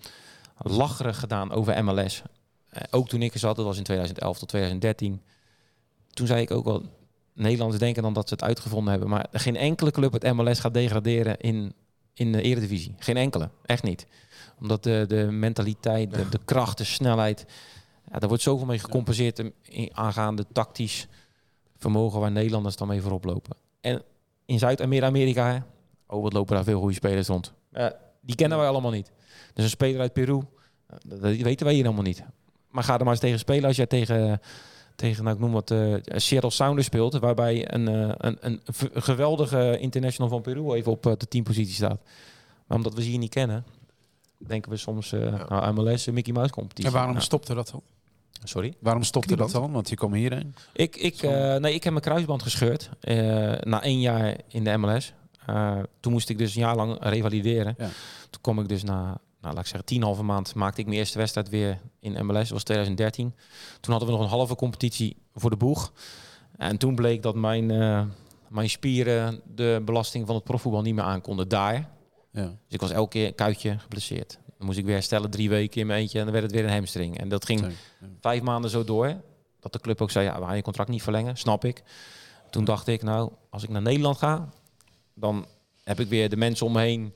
lacherig 0.57 1.18
gedaan 1.18 1.53
over 1.53 1.85
MLS. 1.85 2.22
Ook 2.91 3.09
toen 3.09 3.22
ik 3.22 3.33
er 3.33 3.39
zat, 3.39 3.57
dat 3.57 3.64
was 3.64 3.77
in 3.77 3.83
2011 3.83 4.39
tot 4.39 4.49
2013 4.49 5.20
toen 6.14 6.27
zei 6.27 6.41
ik 6.41 6.51
ook 6.51 6.64
wel, 6.64 6.83
Nederlanders 7.33 7.81
denken 7.81 8.03
dan 8.03 8.12
dat 8.12 8.29
ze 8.29 8.35
het 8.35 8.43
uitgevonden 8.43 8.91
hebben. 8.91 9.09
Maar 9.09 9.27
geen 9.33 9.57
enkele 9.57 9.91
club 9.91 10.12
het 10.12 10.35
MLS 10.35 10.61
gaat 10.61 10.75
degraderen 10.75 11.39
in, 11.39 11.75
in 12.14 12.33
de 12.33 12.43
eredivisie. 12.43 12.95
Geen 12.99 13.16
enkele, 13.16 13.51
echt 13.64 13.83
niet. 13.83 14.07
Omdat 14.61 14.83
de, 14.83 15.05
de 15.09 15.29
mentaliteit, 15.31 16.14
de, 16.14 16.29
de 16.29 16.41
kracht, 16.45 16.79
de 16.79 16.85
snelheid... 16.85 17.47
Ja, 18.12 18.18
daar 18.18 18.29
wordt 18.29 18.43
zoveel 18.43 18.66
mee 18.66 18.79
gecompenseerd 18.79 19.39
in, 19.62 19.91
aangaande 19.93 20.47
tactisch 20.53 21.07
vermogen 21.77 22.20
waar 22.20 22.31
Nederlanders 22.31 22.77
dan 22.77 22.89
mee 22.89 23.01
voorop 23.01 23.25
lopen. 23.25 23.57
En 23.81 24.03
in 24.45 24.59
Zuid-Amerika, 24.59 25.66
oh 26.07 26.22
wat 26.22 26.33
lopen 26.33 26.55
daar 26.55 26.64
veel 26.64 26.81
goede 26.81 26.95
spelers 26.95 27.29
rond. 27.29 27.53
Uh, 27.72 27.87
die 28.20 28.37
kennen 28.37 28.59
wij 28.59 28.66
allemaal 28.66 28.91
niet. 28.91 29.12
Dus 29.55 29.64
een 29.64 29.70
speler 29.70 30.01
uit 30.01 30.12
Peru, 30.12 30.41
dat 31.07 31.20
weten 31.20 31.66
wij 31.66 31.75
hier 31.75 31.85
helemaal 31.85 32.05
niet. 32.05 32.25
Maar 32.75 32.85
ga 32.85 32.95
er 32.95 33.05
maar 33.05 33.12
eens 33.12 33.20
tegen 33.20 33.39
spelen 33.39 33.64
als 33.64 33.77
jij 33.77 33.87
tegen 33.87 34.41
tegen, 34.97 35.25
nou, 35.25 35.37
ik 35.37 35.43
noem 35.43 35.53
wat, 35.53 35.70
uh, 35.70 35.97
Seattle 36.05 36.51
Sounders 36.51 36.87
speelt. 36.87 37.18
Waarbij 37.18 37.72
een, 37.72 37.91
uh, 37.91 38.12
een, 38.16 38.39
een, 38.41 38.61
geweldige 38.95 39.79
international 39.79 40.31
van 40.31 40.43
Peru 40.43 40.72
even 40.72 40.93
op 40.93 41.07
uh, 41.07 41.12
de 41.16 41.29
teampositie 41.29 41.75
staat. 41.75 42.01
Maar 42.66 42.77
omdat 42.77 42.95
we 42.95 43.03
ze 43.03 43.09
hier 43.09 43.18
niet 43.18 43.31
kennen, 43.31 43.64
denken 44.39 44.70
we 44.70 44.77
soms 44.77 45.12
uh, 45.12 45.20
ja. 45.20 45.47
nou, 45.49 45.72
MLS, 45.75 46.07
Mickey 46.07 46.33
Mouse 46.33 46.53
competitie. 46.53 46.91
En 46.91 46.97
waarom 46.97 47.20
stopte 47.20 47.55
dat 47.55 47.70
dan? 47.70 47.83
Sorry? 48.45 48.75
Waarom 48.79 49.03
stopte 49.03 49.37
dat 49.37 49.51
dan? 49.51 49.72
Want 49.72 49.89
je 49.89 49.97
kwam 49.97 50.12
hierheen. 50.12 50.55
Ik, 50.72 50.97
ik, 50.97 51.22
nee, 51.22 51.75
ik 51.75 51.85
heb 51.85 51.93
mijn 51.93 52.05
kruisband 52.05 52.43
gescheurd 52.43 52.91
na 53.61 53.83
één 53.83 54.01
jaar 54.01 54.37
in 54.49 54.64
de 54.64 54.77
MLS. 54.77 55.12
toen 56.01 56.12
moest 56.12 56.29
ik 56.29 56.39
dus 56.39 56.55
een 56.55 56.61
jaar 56.61 56.77
lang 56.77 56.97
revalideren. 57.01 57.75
Ja. 57.79 57.89
Toen 58.31 58.41
kom 58.41 58.61
ik 58.61 58.68
dus 58.68 58.83
na 58.83 59.20
nou, 59.45 59.57
laat 59.57 59.64
ik 59.64 59.70
zeggen, 59.70 59.88
tien 59.88 60.03
halve 60.03 60.22
maand 60.22 60.55
maakte 60.55 60.80
ik 60.80 60.86
mijn 60.86 60.99
eerste 60.99 61.18
wedstrijd 61.18 61.49
weer 61.49 61.80
in 62.01 62.26
MLS. 62.26 62.38
Dat 62.38 62.49
was 62.49 62.62
2013. 62.62 63.34
Toen 63.80 63.90
hadden 63.90 64.09
we 64.09 64.14
nog 64.14 64.24
een 64.24 64.36
halve 64.36 64.55
competitie 64.55 65.16
voor 65.34 65.51
de 65.51 65.57
boeg. 65.57 65.92
En 66.57 66.78
toen 66.78 66.95
bleek 66.95 67.22
dat 67.22 67.34
mijn, 67.34 67.70
uh, 67.70 68.03
mijn 68.49 68.70
spieren 68.70 69.40
de 69.55 69.82
belasting 69.84 70.26
van 70.26 70.34
het 70.34 70.45
profvoetbal 70.45 70.82
niet 70.82 70.95
meer 70.95 71.05
aankonden 71.05 71.49
daar. 71.49 71.88
Ja. 72.32 72.42
Dus 72.42 72.53
ik 72.68 72.80
was 72.80 72.90
elke 72.90 73.11
keer 73.11 73.26
een 73.26 73.34
kuitje 73.34 73.78
geblesseerd. 73.78 74.38
Dan 74.59 74.66
moest 74.66 74.78
ik 74.78 74.84
weer 74.84 74.95
herstellen 74.95 75.30
drie 75.30 75.49
weken 75.49 75.80
in 75.80 75.86
mijn 75.86 76.01
eentje 76.01 76.18
en 76.18 76.24
dan 76.24 76.32
werd 76.32 76.45
het 76.45 76.55
weer 76.55 76.64
een 76.64 76.72
hamstring. 76.72 77.18
En 77.18 77.28
dat 77.28 77.45
ging 77.45 77.66
vijf 78.20 78.42
maanden 78.42 78.70
zo 78.70 78.84
door. 78.84 79.16
dat 79.61 79.72
de 79.72 79.80
club 79.80 80.01
ook 80.01 80.11
zei, 80.11 80.24
ja, 80.24 80.38
we 80.38 80.45
gaan 80.45 80.57
je 80.57 80.62
contract 80.62 80.90
niet 80.90 81.03
verlengen, 81.03 81.36
snap 81.36 81.64
ik. 81.64 81.82
Toen 82.51 82.64
dacht 82.64 82.86
ik, 82.86 83.03
nou, 83.03 83.32
als 83.51 83.62
ik 83.62 83.68
naar 83.68 83.82
Nederland 83.82 84.18
ga, 84.18 84.49
dan 85.14 85.47
heb 85.84 86.01
ik 86.01 86.09
weer 86.09 86.28
de 86.28 86.36
mensen 86.36 86.66
om 86.66 86.72
me 86.72 86.80
heen. 86.80 87.14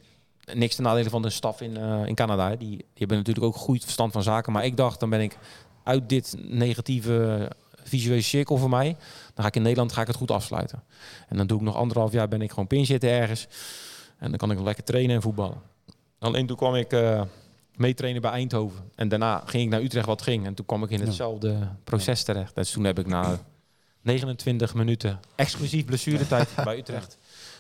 Niks 0.54 0.74
ten 0.74 0.84
nadele 0.84 1.10
van 1.10 1.22
de 1.22 1.30
staf 1.30 1.60
in, 1.60 1.78
uh, 1.78 2.06
in 2.06 2.14
Canada. 2.14 2.48
Die, 2.48 2.68
die 2.68 2.84
hebben 2.94 3.16
natuurlijk 3.16 3.46
ook 3.46 3.56
goed 3.56 3.82
verstand 3.82 4.12
van 4.12 4.22
zaken. 4.22 4.52
Maar 4.52 4.64
ik 4.64 4.76
dacht, 4.76 5.00
dan 5.00 5.10
ben 5.10 5.20
ik 5.20 5.38
uit 5.82 6.08
dit 6.08 6.36
negatieve 6.38 7.48
visuele 7.88 8.20
cirkel 8.20 8.56
voor 8.56 8.68
mij. 8.68 8.96
Dan 9.34 9.42
ga 9.42 9.46
ik 9.46 9.56
in 9.56 9.62
Nederland 9.62 9.92
ga 9.92 10.00
ik 10.00 10.06
het 10.06 10.16
goed 10.16 10.30
afsluiten. 10.30 10.82
En 11.28 11.36
dan 11.36 11.46
doe 11.46 11.58
ik 11.58 11.64
nog 11.64 11.76
anderhalf 11.76 12.12
jaar 12.12 12.28
ben 12.28 12.42
ik 12.42 12.50
gewoon 12.50 12.66
pinzitten 12.66 13.10
ergens. 13.10 13.46
En 14.18 14.28
dan 14.28 14.38
kan 14.38 14.50
ik 14.50 14.60
lekker 14.60 14.84
trainen 14.84 15.16
en 15.16 15.22
voetballen. 15.22 15.62
Alleen 16.18 16.46
toen 16.46 16.56
kwam 16.56 16.74
ik 16.74 16.92
uh, 16.92 17.22
meetrainen 17.76 18.22
bij 18.22 18.30
Eindhoven. 18.30 18.90
En 18.94 19.08
daarna 19.08 19.42
ging 19.46 19.64
ik 19.64 19.70
naar 19.70 19.82
Utrecht 19.82 20.06
wat 20.06 20.22
ging. 20.22 20.46
En 20.46 20.54
toen 20.54 20.66
kwam 20.66 20.82
ik 20.82 20.90
in 20.90 21.00
hetzelfde 21.00 21.68
proces 21.84 22.22
terecht. 22.22 22.54
Dus 22.54 22.70
toen 22.70 22.84
heb 22.84 22.98
ik 22.98 23.06
na 23.06 23.38
29 24.02 24.74
minuten 24.74 25.20
exclusief 25.34 25.84
blessuretijd 25.84 26.48
bij 26.64 26.78
Utrecht... 26.78 27.18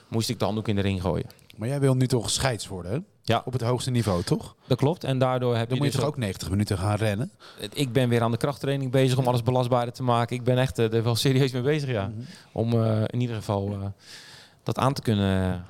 moest 0.08 0.28
ik 0.28 0.38
de 0.38 0.44
handdoek 0.44 0.68
in 0.68 0.74
de 0.74 0.80
ring 0.80 1.00
gooien. 1.00 1.26
Maar 1.58 1.68
jij 1.68 1.80
wil 1.80 1.94
nu 1.94 2.06
toch 2.06 2.30
scheids 2.30 2.66
worden, 2.66 2.92
hè? 2.92 2.98
Ja. 3.22 3.42
Op 3.44 3.52
het 3.52 3.62
hoogste 3.62 3.90
niveau, 3.90 4.22
toch? 4.22 4.56
Dat 4.66 4.78
klopt. 4.78 5.04
En 5.04 5.18
daardoor 5.18 5.56
heb 5.56 5.68
Dan 5.68 5.76
je 5.76 5.82
moet 5.82 5.92
je 5.92 5.98
dus 5.98 6.00
toch 6.00 6.10
ook 6.14 6.18
90 6.18 6.50
minuten 6.50 6.78
gaan 6.78 6.96
rennen? 6.96 7.30
Ik 7.72 7.92
ben 7.92 8.08
weer 8.08 8.22
aan 8.22 8.30
de 8.30 8.36
krachttraining 8.36 8.90
bezig 8.90 9.18
om 9.18 9.26
alles 9.26 9.42
belastbaarder 9.42 9.94
te 9.94 10.02
maken. 10.02 10.36
Ik 10.36 10.44
ben 10.44 10.58
echt 10.58 10.78
er 10.78 11.02
wel 11.02 11.14
serieus 11.14 11.52
mee 11.52 11.62
bezig, 11.62 11.88
ja. 11.90 12.06
Mhm. 12.06 12.20
Om 12.52 12.72
uh, 12.72 13.02
in 13.06 13.20
ieder 13.20 13.36
geval 13.36 13.72
uh, 13.72 13.84
dat 14.62 14.78
aan 14.78 14.92
te 14.92 15.02
kunnen 15.02 15.64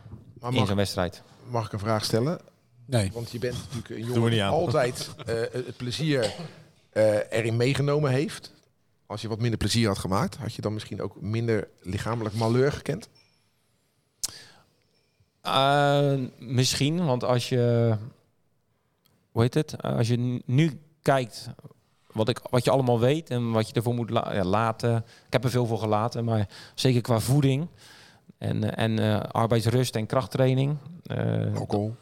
in 0.50 0.66
zo'n 0.66 0.76
wedstrijd. 0.76 1.22
Mag 1.50 1.66
ik 1.66 1.72
een 1.72 1.78
vraag 1.78 2.04
stellen? 2.04 2.40
Nee. 2.84 3.10
Want 3.12 3.30
je 3.30 3.38
bent 3.38 3.54
natuurlijk 3.54 3.88
een 3.88 4.14
jongen 4.14 4.30
die 4.30 4.44
altijd 4.44 5.10
het 5.52 5.76
plezier 5.76 6.34
erin 7.30 7.56
meegenomen 7.56 8.10
heeft. 8.10 8.54
Als 9.06 9.20
je 9.20 9.28
wat 9.28 9.40
minder 9.40 9.58
plezier 9.58 9.88
had 9.88 9.98
gemaakt, 9.98 10.36
had 10.36 10.54
je 10.54 10.62
dan 10.62 10.72
misschien 10.72 11.02
ook 11.02 11.20
minder 11.20 11.68
lichamelijk 11.80 12.34
malheur 12.34 12.72
gekend? 12.72 13.08
Uh, 15.48 16.26
misschien, 16.38 17.04
want 17.04 17.24
als 17.24 17.48
je, 17.48 17.94
hoe 19.30 19.42
heet 19.42 19.54
het, 19.54 19.82
als 19.82 20.08
je 20.08 20.42
nu 20.44 20.80
kijkt 21.02 21.50
wat, 22.12 22.28
ik, 22.28 22.40
wat 22.50 22.64
je 22.64 22.70
allemaal 22.70 23.00
weet 23.00 23.30
en 23.30 23.50
wat 23.50 23.68
je 23.68 23.74
ervoor 23.74 23.94
moet 23.94 24.10
la 24.10 24.34
ja, 24.34 24.44
laten. 24.44 24.96
Ik 24.96 25.32
heb 25.32 25.44
er 25.44 25.50
veel 25.50 25.66
voor 25.66 25.78
gelaten, 25.78 26.24
maar 26.24 26.48
zeker 26.74 27.00
qua 27.00 27.20
voeding 27.20 27.68
en, 28.38 28.76
en 28.76 29.00
uh, 29.00 29.20
arbeidsrust 29.20 29.96
en 29.96 30.06
krachttraining. 30.06 30.76
Uh, 31.06 31.56
alcohol. 31.56 31.94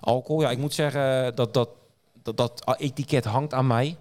Alcohol, 0.00 0.42
ja, 0.42 0.50
ik 0.50 0.58
moet 0.58 0.74
zeggen 0.74 1.34
dat 1.34 1.54
dat, 1.54 1.68
dat 2.22 2.36
dat 2.36 2.74
etiket 2.78 3.24
hangt 3.24 3.54
aan 3.54 3.66
mij 3.66 3.96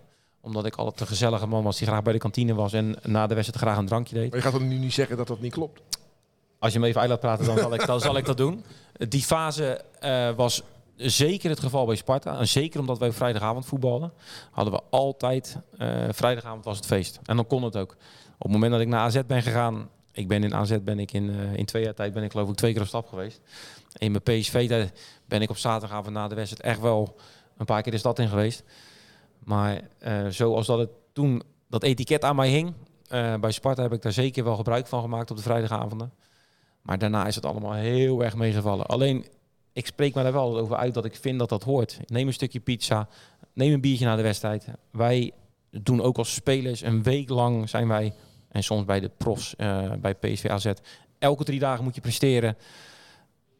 omdat 0.45 0.65
ik 0.65 0.75
altijd 0.75 0.99
een 0.99 1.07
gezellige 1.07 1.47
man 1.47 1.63
was 1.63 1.77
die 1.77 1.88
graag 1.88 2.01
bij 2.01 2.13
de 2.13 2.19
kantine 2.19 2.53
was 2.53 2.73
en 2.73 2.95
na 3.03 3.27
de 3.27 3.36
wedstrijd 3.36 3.63
graag 3.63 3.77
een 3.77 3.86
drankje 3.86 4.15
deed. 4.15 4.29
Maar 4.29 4.38
je 4.38 4.45
gaat 4.45 4.59
dan 4.59 4.67
nu 4.67 4.77
niet 4.77 4.93
zeggen 4.93 5.17
dat 5.17 5.27
dat 5.27 5.39
niet 5.39 5.53
klopt? 5.53 5.81
Als 6.66 6.74
je 6.74 6.80
me 6.80 6.88
even 6.88 7.01
uit 7.01 7.09
laat 7.09 7.20
praten, 7.20 7.45
dan 7.45 7.57
zal 7.57 7.74
ik, 7.74 7.86
dan 7.86 7.99
zal 7.99 8.18
ik 8.18 8.26
dat 8.26 8.38
doen. 8.38 8.63
Die 8.93 9.22
fase 9.22 9.82
uh, 10.01 10.30
was 10.32 10.63
zeker 10.95 11.49
het 11.49 11.59
geval 11.59 11.86
bij 11.86 11.95
Sparta. 11.95 12.39
En 12.39 12.47
zeker 12.47 12.80
omdat 12.80 12.97
wij 12.97 13.11
vrijdagavond 13.11 13.66
voetballen, 13.66 14.13
hadden 14.51 14.74
we 14.74 14.82
altijd... 14.89 15.57
Uh, 15.78 16.05
vrijdagavond 16.09 16.66
was 16.66 16.78
het 16.78 16.86
feest. 16.86 17.20
En 17.24 17.36
dan 17.36 17.47
kon 17.47 17.63
het 17.63 17.78
ook. 17.78 17.91
Op 18.38 18.43
het 18.43 18.51
moment 18.51 18.72
dat 18.72 18.82
ik 18.82 18.88
naar 18.88 18.99
AZ 18.99 19.20
ben 19.28 19.41
gegaan... 19.41 19.89
Ik 20.11 20.28
ben 20.28 20.43
in 20.43 20.55
AZ 20.55 20.78
ben 20.82 20.99
ik 20.99 21.11
in, 21.11 21.30
uh, 21.30 21.53
in 21.53 21.66
twee 21.66 21.84
jaar 21.84 21.93
tijd 21.93 22.13
ben 22.13 22.24
ik 22.24 22.32
geloof 22.32 22.49
ik 22.49 22.55
twee 22.55 22.72
keer 22.74 22.82
op 22.82 22.88
stap 22.88 23.07
geweest. 23.07 23.41
In 23.97 24.11
mijn 24.11 24.24
PSV 24.24 24.88
ben 25.28 25.41
ik 25.41 25.49
op 25.49 25.57
zaterdagavond 25.57 26.13
na 26.13 26.28
de 26.28 26.36
wedstrijd 26.36 26.63
echt 26.63 26.82
wel 26.82 27.16
een 27.57 27.66
paar 27.66 27.82
keer 27.82 27.91
de 27.91 27.97
stad 27.97 28.20
in 28.20 28.28
geweest. 28.28 28.63
Maar 29.43 29.82
uh, 30.07 30.28
zoals 30.30 30.66
dat 30.66 30.80
het 30.80 30.89
toen 31.13 31.43
dat 31.70 31.84
etiket 31.84 32.24
aan 32.24 32.36
mij 32.36 32.49
hing, 32.49 32.74
bij 33.39 33.51
Sparta 33.51 33.82
heb 33.82 33.93
ik 33.93 34.01
daar 34.01 34.11
zeker 34.11 34.43
wel 34.43 34.55
gebruik 34.55 34.88
van 34.88 35.01
gemaakt 35.01 35.32
op 35.32 35.38
de 35.38 35.43
vrijdagavonden. 35.43 36.11
Maar 36.86 36.97
daarna 36.97 37.27
is 37.27 37.36
het 37.36 37.45
allemaal 37.45 37.73
heel 37.73 38.23
erg 38.23 38.36
meegevallen. 38.36 38.86
Alleen, 38.86 39.25
ik 39.73 39.86
spreek 39.86 40.15
me 40.15 40.23
daar 40.23 40.33
wel 40.33 40.57
over 40.57 40.75
uit 40.75 40.93
dat 40.93 41.05
ik 41.05 41.15
vind 41.15 41.39
dat 41.39 41.49
dat 41.49 41.63
hoort. 41.63 41.99
Neem 42.05 42.27
een 42.27 42.33
stukje 42.33 42.59
pizza, 42.59 43.07
neem 43.53 43.73
een 43.73 43.81
biertje 43.81 44.05
na 44.05 44.15
de 44.15 44.21
wedstrijd. 44.21 44.67
Wij 44.91 45.31
doen 45.69 46.01
ook 46.01 46.17
als 46.17 46.33
spelers 46.33 46.81
een 46.81 47.03
week 47.03 47.29
lang 47.29 47.69
zijn 47.69 47.88
wij, 47.88 48.13
en 48.49 48.63
soms 48.63 48.86
bij 48.86 48.99
de 48.99 49.11
profs, 49.17 49.53
uh, 49.57 49.91
bij 50.01 50.15
PSV 50.15 50.45
AZ, 50.45 50.71
elke 51.19 51.43
drie 51.43 51.59
dagen 51.59 51.83
moet 51.83 51.95
je 51.95 52.01
presteren. 52.01 52.57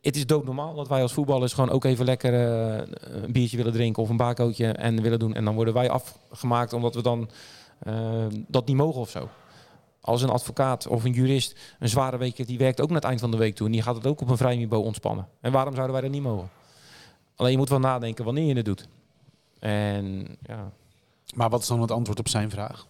Het 0.02 0.16
is 0.16 0.26
doodnormaal 0.26 0.76
dat 0.76 0.88
wij 0.88 1.02
als 1.02 1.14
voetballers 1.14 1.54
gewoon 1.54 1.70
ook 1.70 1.84
even 1.84 2.06
lekker 2.06 2.34
uh, 2.34 2.84
een 3.00 3.32
biertje 3.32 3.58
willen 3.58 3.74
drinken 3.74 4.04
of 4.04 4.10
een 4.10 4.18
bakootje 4.18 4.68
en 4.68 5.02
willen 5.02 5.20
doen. 5.20 5.34
En 5.34 5.46
dan 5.46 5.56
worden 5.56 5.74
wij 5.74 5.90
afgemaakt 5.90 6.74
omdat 6.74 6.96
we 6.96 7.02
dan 7.02 7.30
uh, 7.88 8.26
dat 8.48 8.68
niet 8.68 8.76
mogen 8.76 9.02
of 9.02 9.10
zo. 9.10 9.30
Als 10.06 10.22
een 10.22 10.30
advocaat 10.30 10.88
of 10.88 11.04
een 11.04 11.12
jurist 11.12 11.60
een 11.80 11.90
zware 11.90 12.18
week 12.18 12.38
heeft, 12.38 12.50
die 12.50 12.58
werkt 12.58 12.82
ook 12.82 12.88
naar 12.88 12.96
het 12.96 13.06
eind 13.06 13.20
van 13.20 13.32
de 13.32 13.38
week 13.38 13.56
toe. 13.56 13.66
En 13.66 13.72
die 13.72 13.82
gaat 13.82 13.96
het 13.96 14.08
ook 14.08 14.22
op 14.22 14.30
een 14.30 14.38
vrij 14.38 14.56
niveau 14.56 14.84
ontspannen. 14.84 15.28
En 15.42 15.52
waarom 15.52 15.74
zouden 15.74 15.94
wij 15.94 16.04
dat 16.04 16.12
niet 16.12 16.22
mogen? 16.22 16.50
Alleen 17.36 17.52
je 17.52 17.58
moet 17.58 17.70
wel 17.70 17.80
nadenken 17.80 18.26
wanneer 18.26 18.46
je 18.46 18.56
het 18.56 18.66
doet. 18.66 18.88
En 19.60 20.28
ja. 20.42 20.72
Maar 21.36 21.50
wat 21.50 21.62
is 21.62 21.68
dan 21.68 21.82
het 21.82 21.92
antwoord 21.92 22.20
op 22.20 22.28
zijn 22.28 22.50
vraag? 22.50 22.86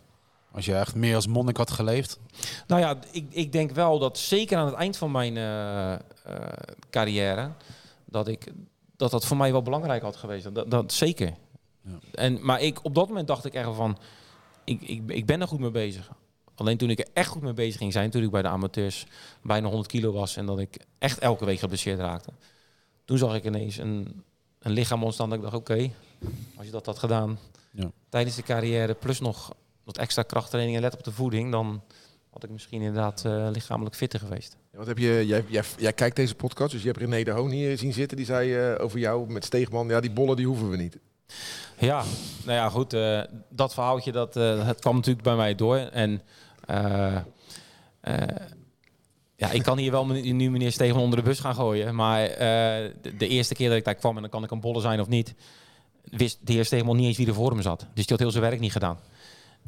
Als 0.51 0.65
je 0.65 0.75
echt 0.75 0.95
meer 0.95 1.15
als 1.15 1.27
monnik 1.27 1.57
had 1.57 1.71
geleefd? 1.71 2.19
Nou 2.67 2.81
ja, 2.81 2.97
ik, 3.11 3.25
ik 3.29 3.51
denk 3.51 3.71
wel 3.71 3.99
dat 3.99 4.17
zeker 4.17 4.57
aan 4.57 4.65
het 4.65 4.75
eind 4.75 4.97
van 4.97 5.11
mijn 5.11 5.35
uh, 5.35 5.91
uh, 6.33 6.47
carrière... 6.89 7.51
Dat, 8.05 8.27
ik, 8.27 8.51
dat 8.97 9.11
dat 9.11 9.25
voor 9.25 9.37
mij 9.37 9.51
wel 9.51 9.61
belangrijk 9.61 10.01
had 10.01 10.15
geweest. 10.15 10.55
Dat, 10.55 10.71
dat 10.71 10.93
zeker. 10.93 11.33
Ja. 11.81 11.99
En, 12.11 12.45
maar 12.45 12.61
ik, 12.61 12.83
op 12.83 12.95
dat 12.95 13.07
moment 13.07 13.27
dacht 13.27 13.45
ik 13.45 13.53
echt 13.53 13.75
van... 13.75 13.97
Ik, 14.63 14.81
ik, 14.81 15.01
ik 15.07 15.25
ben 15.25 15.41
er 15.41 15.47
goed 15.47 15.59
mee 15.59 15.71
bezig. 15.71 16.11
Alleen 16.55 16.77
toen 16.77 16.89
ik 16.89 16.99
er 16.99 17.07
echt 17.13 17.29
goed 17.29 17.41
mee 17.41 17.53
bezig 17.53 17.77
ging 17.77 17.93
zijn, 17.93 18.09
toen 18.09 18.23
ik 18.23 18.31
bij 18.31 18.41
de 18.41 18.47
amateurs 18.47 19.05
bijna 19.41 19.67
100 19.67 19.87
kilo 19.87 20.11
was 20.11 20.37
en 20.37 20.45
dat 20.45 20.59
ik 20.59 20.77
echt 20.97 21.19
elke 21.19 21.45
week 21.45 21.59
geblesseerd 21.59 21.99
raakte. 21.99 22.31
Toen 23.05 23.17
zag 23.17 23.35
ik 23.35 23.45
ineens 23.45 23.77
een, 23.77 24.23
een 24.59 24.71
lichaam 24.71 25.03
ontstaan 25.03 25.29
dat 25.29 25.37
ik 25.37 25.43
dacht, 25.43 25.55
oké, 25.55 25.71
okay, 25.71 25.93
als 26.55 26.65
je 26.65 26.71
dat 26.71 26.85
had 26.85 26.99
gedaan 26.99 27.39
ja. 27.71 27.91
tijdens 28.09 28.35
de 28.35 28.43
carrière, 28.43 28.93
plus 28.93 29.19
nog 29.19 29.55
wat 29.83 29.97
extra 29.97 30.21
krachttraining 30.23 30.75
en 30.75 30.81
let 30.81 30.93
op 30.93 31.03
de 31.03 31.11
voeding, 31.11 31.51
dan 31.51 31.81
had 32.29 32.43
ik 32.43 32.49
misschien 32.49 32.81
inderdaad 32.81 33.23
uh, 33.25 33.47
lichamelijk 33.51 33.95
fitter 33.95 34.19
geweest. 34.19 34.57
Ja, 34.71 34.77
wat 34.77 34.87
heb 34.87 34.97
je, 34.97 35.23
jij, 35.25 35.43
jij, 35.47 35.63
jij, 35.77 35.93
kijkt 35.93 36.15
deze 36.15 36.35
podcast, 36.35 36.71
dus 36.71 36.81
je 36.81 36.87
hebt 36.87 36.99
René 36.99 37.23
de 37.23 37.31
Hoon 37.31 37.49
hier 37.49 37.77
zien 37.77 37.93
zitten. 37.93 38.17
Die 38.17 38.25
zei 38.25 38.73
uh, 38.73 38.83
over 38.83 38.99
jou 38.99 39.31
met 39.31 39.45
Steegman, 39.45 39.87
ja 39.87 39.99
die 39.99 40.11
bollen 40.11 40.35
die 40.35 40.45
hoeven 40.45 40.69
we 40.69 40.77
niet. 40.77 40.97
Ja, 41.79 42.03
nou 42.43 42.57
ja, 42.57 42.69
goed. 42.69 42.93
Uh, 42.93 43.21
dat 43.49 43.73
verhaaltje, 43.73 44.11
dat, 44.11 44.35
uh, 44.37 44.65
dat 44.65 44.79
kwam 44.79 44.95
natuurlijk 44.95 45.23
bij 45.23 45.35
mij 45.35 45.55
door. 45.55 45.77
En 45.77 46.21
ja, 49.35 49.51
ik 49.51 49.63
kan 49.63 49.77
hier 49.77 49.91
wel 49.91 50.05
nu 50.05 50.51
meneer 50.51 50.71
Steven 50.71 51.01
onder 51.01 51.19
de 51.19 51.25
bus 51.25 51.39
gaan 51.39 51.55
gooien. 51.55 51.95
Maar 51.95 52.27
de, 52.27 53.13
de, 53.17 53.27
eerste 53.27 53.53
keer 53.53 53.69
dat 53.69 53.77
ik 53.77 53.85
daar 53.85 53.95
kwam, 53.95 54.15
en 54.15 54.21
dan 54.21 54.31
kan 54.31 54.43
ik 54.43 54.51
een 54.51 54.59
bolle 54.59 54.81
zijn 54.81 54.99
of 54.99 55.07
niet, 55.07 55.33
wist 56.03 56.39
de 56.41 56.53
heer 56.53 56.65
Stegeman 56.65 56.95
niet 56.95 57.05
eens 57.05 57.17
wie 57.17 57.27
er 57.27 57.33
voor 57.33 57.51
hem 57.51 57.61
zat. 57.61 57.79
Dus 57.79 57.87
die 57.93 58.05
had 58.07 58.19
heel 58.19 58.31
zijn 58.31 58.43
werk 58.43 58.59
niet 58.59 58.71
gedaan. 58.71 58.99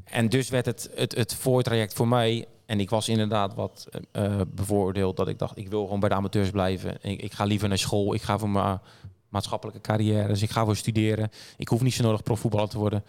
En 0.04 0.30
dus 0.30 0.50
werd 0.50 0.66
het, 0.66 0.90
het, 0.96 1.16
het 1.16 1.36
voortraject 1.36 1.94
voor 1.94 2.08
mij, 2.08 2.46
en 2.66 2.80
ik 2.80 2.90
was 2.90 3.10
inderdaad 3.10 3.54
wat 3.54 3.88
bevoordeeld, 4.48 5.18
dat 5.18 5.28
ik 5.28 5.40
dacht, 5.40 5.58
ik 5.58 5.70
wil 5.70 5.84
gewoon 5.84 6.00
bij 6.00 6.10
de 6.10 6.16
amateurs 6.16 6.50
blijven. 6.50 6.98
Ik, 7.02 7.22
ik 7.22 7.34
ga 7.34 7.44
liever 7.44 7.68
naar 7.68 7.78
school, 7.78 8.14
ik 8.14 8.22
ga 8.22 8.38
voor 8.38 8.50
mijn 8.50 8.80
maatschappelijke 9.30 9.82
carrière. 9.82 10.28
Dus 10.28 10.42
ik 10.42 10.50
ga 10.50 10.66
voor 10.66 10.76
studeren. 10.76 11.30
Ik 11.58 11.68
hoef 11.68 11.82
niet 11.82 11.94
zo 11.94 12.04
nodig 12.04 12.24
profvoetballer 12.24 12.70
te 12.70 12.78
worden. 12.78 13.04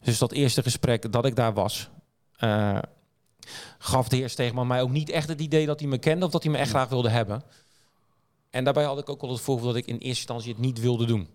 Dus 0.00 0.18
dat 0.18 0.32
eerste 0.32 0.62
gesprek 0.62 1.12
dat 1.12 1.24
ik 1.24 1.36
daar 1.36 1.52
was, 1.52 1.88
uh, 2.40 2.78
gaf 3.78 4.08
de 4.08 4.16
heer 4.16 4.30
Steegman 4.30 4.66
mij 4.66 4.82
ook 4.82 4.90
niet 4.90 5.10
echt 5.10 5.28
het 5.28 5.40
idee 5.40 5.66
dat 5.66 5.80
hij 5.80 5.88
me 5.88 5.98
kende 5.98 6.24
of 6.26 6.30
dat 6.30 6.42
hij 6.42 6.52
me 6.52 6.58
echt 6.58 6.70
graag 6.70 6.88
wilde 6.88 7.08
hebben. 7.08 7.42
En 8.50 8.64
daarbij 8.64 8.84
had 8.84 8.98
ik 8.98 9.08
ook 9.08 9.22
al 9.22 9.30
het 9.30 9.40
voorbeeld 9.40 9.66
dat 9.66 9.76
ik 9.76 9.86
in 9.86 9.94
eerste 9.94 10.08
instantie 10.08 10.52
het 10.52 10.60
niet 10.60 10.80
wilde 10.80 11.06
doen. 11.06 11.28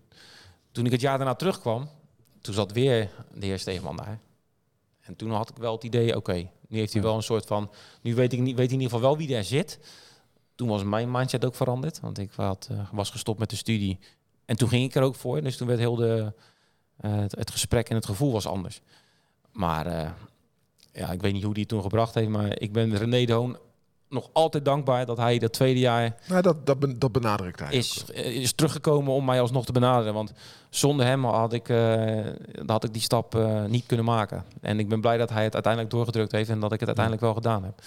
Toen 0.72 0.86
ik 0.86 0.92
het 0.92 1.00
jaar 1.00 1.16
daarna 1.16 1.34
terugkwam, 1.34 1.88
toen 2.40 2.54
zat 2.54 2.72
weer 2.72 3.10
de 3.34 3.46
heer 3.46 3.58
Steegman 3.58 3.96
daar. 3.96 4.18
En 5.00 5.16
toen 5.16 5.30
had 5.30 5.50
ik 5.50 5.56
wel 5.56 5.72
het 5.72 5.84
idee, 5.84 6.08
oké, 6.08 6.16
okay, 6.16 6.50
nu 6.68 6.78
heeft 6.78 6.92
hij 6.92 7.02
wel 7.02 7.14
een 7.16 7.22
soort 7.22 7.46
van, 7.46 7.70
nu 8.00 8.14
weet 8.14 8.32
ik 8.32 8.38
niet, 8.38 8.56
weet 8.56 8.72
in 8.72 8.80
ieder 8.80 8.90
geval 8.90 9.08
wel 9.08 9.16
wie 9.16 9.36
er 9.36 9.44
zit. 9.44 9.78
Toen 10.54 10.68
was 10.68 10.84
mijn 10.84 11.10
mindset 11.10 11.44
ook 11.44 11.54
veranderd, 11.54 12.00
want 12.00 12.18
ik 12.18 12.30
had, 12.36 12.68
uh, 12.72 12.88
was 12.92 13.10
gestopt 13.10 13.38
met 13.38 13.50
de 13.50 13.56
studie 13.56 13.98
en 14.48 14.56
toen 14.56 14.68
ging 14.68 14.84
ik 14.84 14.94
er 14.94 15.02
ook 15.02 15.14
voor. 15.14 15.42
Dus 15.42 15.56
toen 15.56 15.66
werd 15.66 15.78
heel 15.78 15.96
de, 15.96 16.32
uh, 17.00 17.16
het, 17.16 17.36
het, 17.36 17.50
gesprek 17.50 17.88
en 17.88 17.94
het 17.94 18.06
gevoel 18.06 18.32
was 18.32 18.46
anders. 18.46 18.80
Maar 19.52 19.86
uh, 19.86 20.10
ja, 20.98 21.10
ik 21.10 21.20
weet 21.20 21.32
niet 21.32 21.42
hoe 21.42 21.52
die 21.54 21.62
het 21.62 21.72
toen 21.72 21.82
gebracht 21.82 22.14
heeft. 22.14 22.28
Maar 22.28 22.60
ik 22.60 22.72
ben 22.72 22.96
René 22.96 23.24
de 23.24 23.32
Hoon 23.32 23.58
nog 24.08 24.30
altijd 24.32 24.64
dankbaar 24.64 25.06
dat 25.06 25.16
hij 25.16 25.38
dat 25.38 25.52
tweede 25.52 25.80
jaar... 25.80 26.16
Nou, 26.28 26.42
dat, 26.42 26.66
dat, 26.66 26.78
ben, 26.78 26.98
dat 26.98 27.12
benadrukt 27.12 27.60
hij 27.60 27.72
is, 27.72 28.04
is 28.12 28.52
teruggekomen 28.52 29.12
om 29.12 29.24
mij 29.24 29.40
alsnog 29.40 29.64
te 29.64 29.72
benaderen. 29.72 30.14
Want 30.14 30.32
zonder 30.70 31.06
hem 31.06 31.24
had 31.24 31.52
ik, 31.52 31.68
uh, 31.68 32.26
had 32.66 32.84
ik 32.84 32.92
die 32.92 33.02
stap 33.02 33.38
niet 33.66 33.86
kunnen 33.86 34.06
maken. 34.06 34.44
En 34.60 34.78
ik 34.78 34.88
ben 34.88 35.00
blij 35.00 35.16
dat 35.16 35.30
hij 35.30 35.44
het 35.44 35.54
uiteindelijk 35.54 35.92
doorgedrukt 35.92 36.32
heeft 36.32 36.50
en 36.50 36.60
dat 36.60 36.72
ik 36.72 36.78
het 36.78 36.88
uiteindelijk 36.88 37.24
wel 37.24 37.34
gedaan 37.34 37.64
heb. 37.64 37.82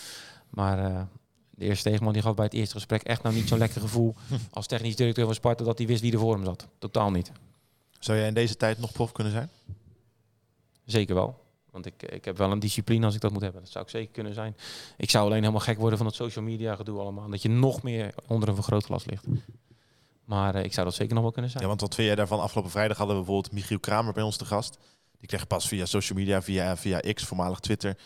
Maar 0.50 1.08
de 1.50 1.66
eerste 1.66 1.90
tegenman 1.90 2.14
die 2.14 2.22
gaf 2.22 2.36
bij 2.36 2.46
het 2.46 2.54
eerste 2.54 2.76
gesprek 2.76 3.04
echt 3.04 3.24
nou 3.24 3.36
niet 3.36 3.48
zo'n 3.48 3.58
lekker 3.58 3.82
gevoel 3.82 4.16
als 4.52 4.68
technisch 4.68 4.96
directeur 4.96 5.26
van 5.26 5.34
Sparta 5.34 5.64
dat 5.64 5.78
hij 5.78 5.88
wist 5.88 6.02
wie 6.02 6.14
er 6.14 6.20
voor 6.20 6.34
hem 6.34 6.46
zat. 6.46 6.68
Totaal 6.78 7.12
niet. 7.12 7.32
Zou 8.00 8.18
jij 8.18 8.28
in 8.28 8.34
deze 8.34 8.58
tijd 8.58 8.80
nog 8.80 8.92
prof 8.92 9.12
kunnen 9.12 9.34
zijn? 9.34 9.50
Zeker 10.86 11.16
wel. 11.16 11.41
Want 11.72 11.86
ik, 11.86 12.04
ik 12.04 12.26
heb 12.26 12.38
wel 12.38 12.52
een 12.52 12.60
discipline 12.60 13.06
als 13.06 13.16
ik 13.16 13.22
dat 13.22 13.32
moet 13.32 13.42
hebben. 13.42 13.62
Dat 13.62 13.72
zou 13.72 13.86
ik 13.86 13.90
zeker 13.90 14.12
kunnen 14.12 14.34
zijn. 14.34 14.56
Ik 14.98 15.10
zou 15.10 15.26
alleen 15.26 15.40
helemaal 15.40 15.62
gek 15.62 15.78
worden 15.78 15.98
van 15.98 16.08
het 16.08 16.16
social 16.16 16.46
media 16.46 16.76
gedoe 16.76 17.00
allemaal. 17.00 17.30
Dat 17.30 17.42
je 17.42 17.50
nog 17.50 17.84
meer 17.84 18.14
onder 18.28 18.50
een 18.50 18.56
vergrootglas 18.56 19.06
ligt. 19.06 19.26
Maar 20.26 20.56
ik 20.56 20.74
zou 20.74 20.86
dat 20.86 20.96
zeker 20.96 21.14
nog 21.14 21.24
wel 21.24 21.32
kunnen 21.32 21.52
zijn. 21.52 21.64
Ja, 21.64 21.70
want 21.70 21.82
wat 21.82 21.96
vind 21.96 22.08
jij 22.08 22.16
daarvan? 22.16 22.40
Afgelopen 22.40 22.72
vrijdag 22.72 22.98
hadden 22.98 23.16
we 23.16 23.24
bijvoorbeeld 23.24 23.54
Michiel 23.54 23.80
Kramer 23.80 24.14
bij 24.14 24.24
ons 24.24 24.38
te 24.38 24.46
gast. 24.46 24.78
Die 25.18 25.28
kreeg 25.28 25.48
pas 25.48 25.68
via 25.68 25.86
social 25.86 26.18
media, 26.18 26.42
via, 26.42 26.78
via 26.78 27.00
X, 27.14 27.24
voormalig 27.24 27.60
Twitter, 27.60 27.98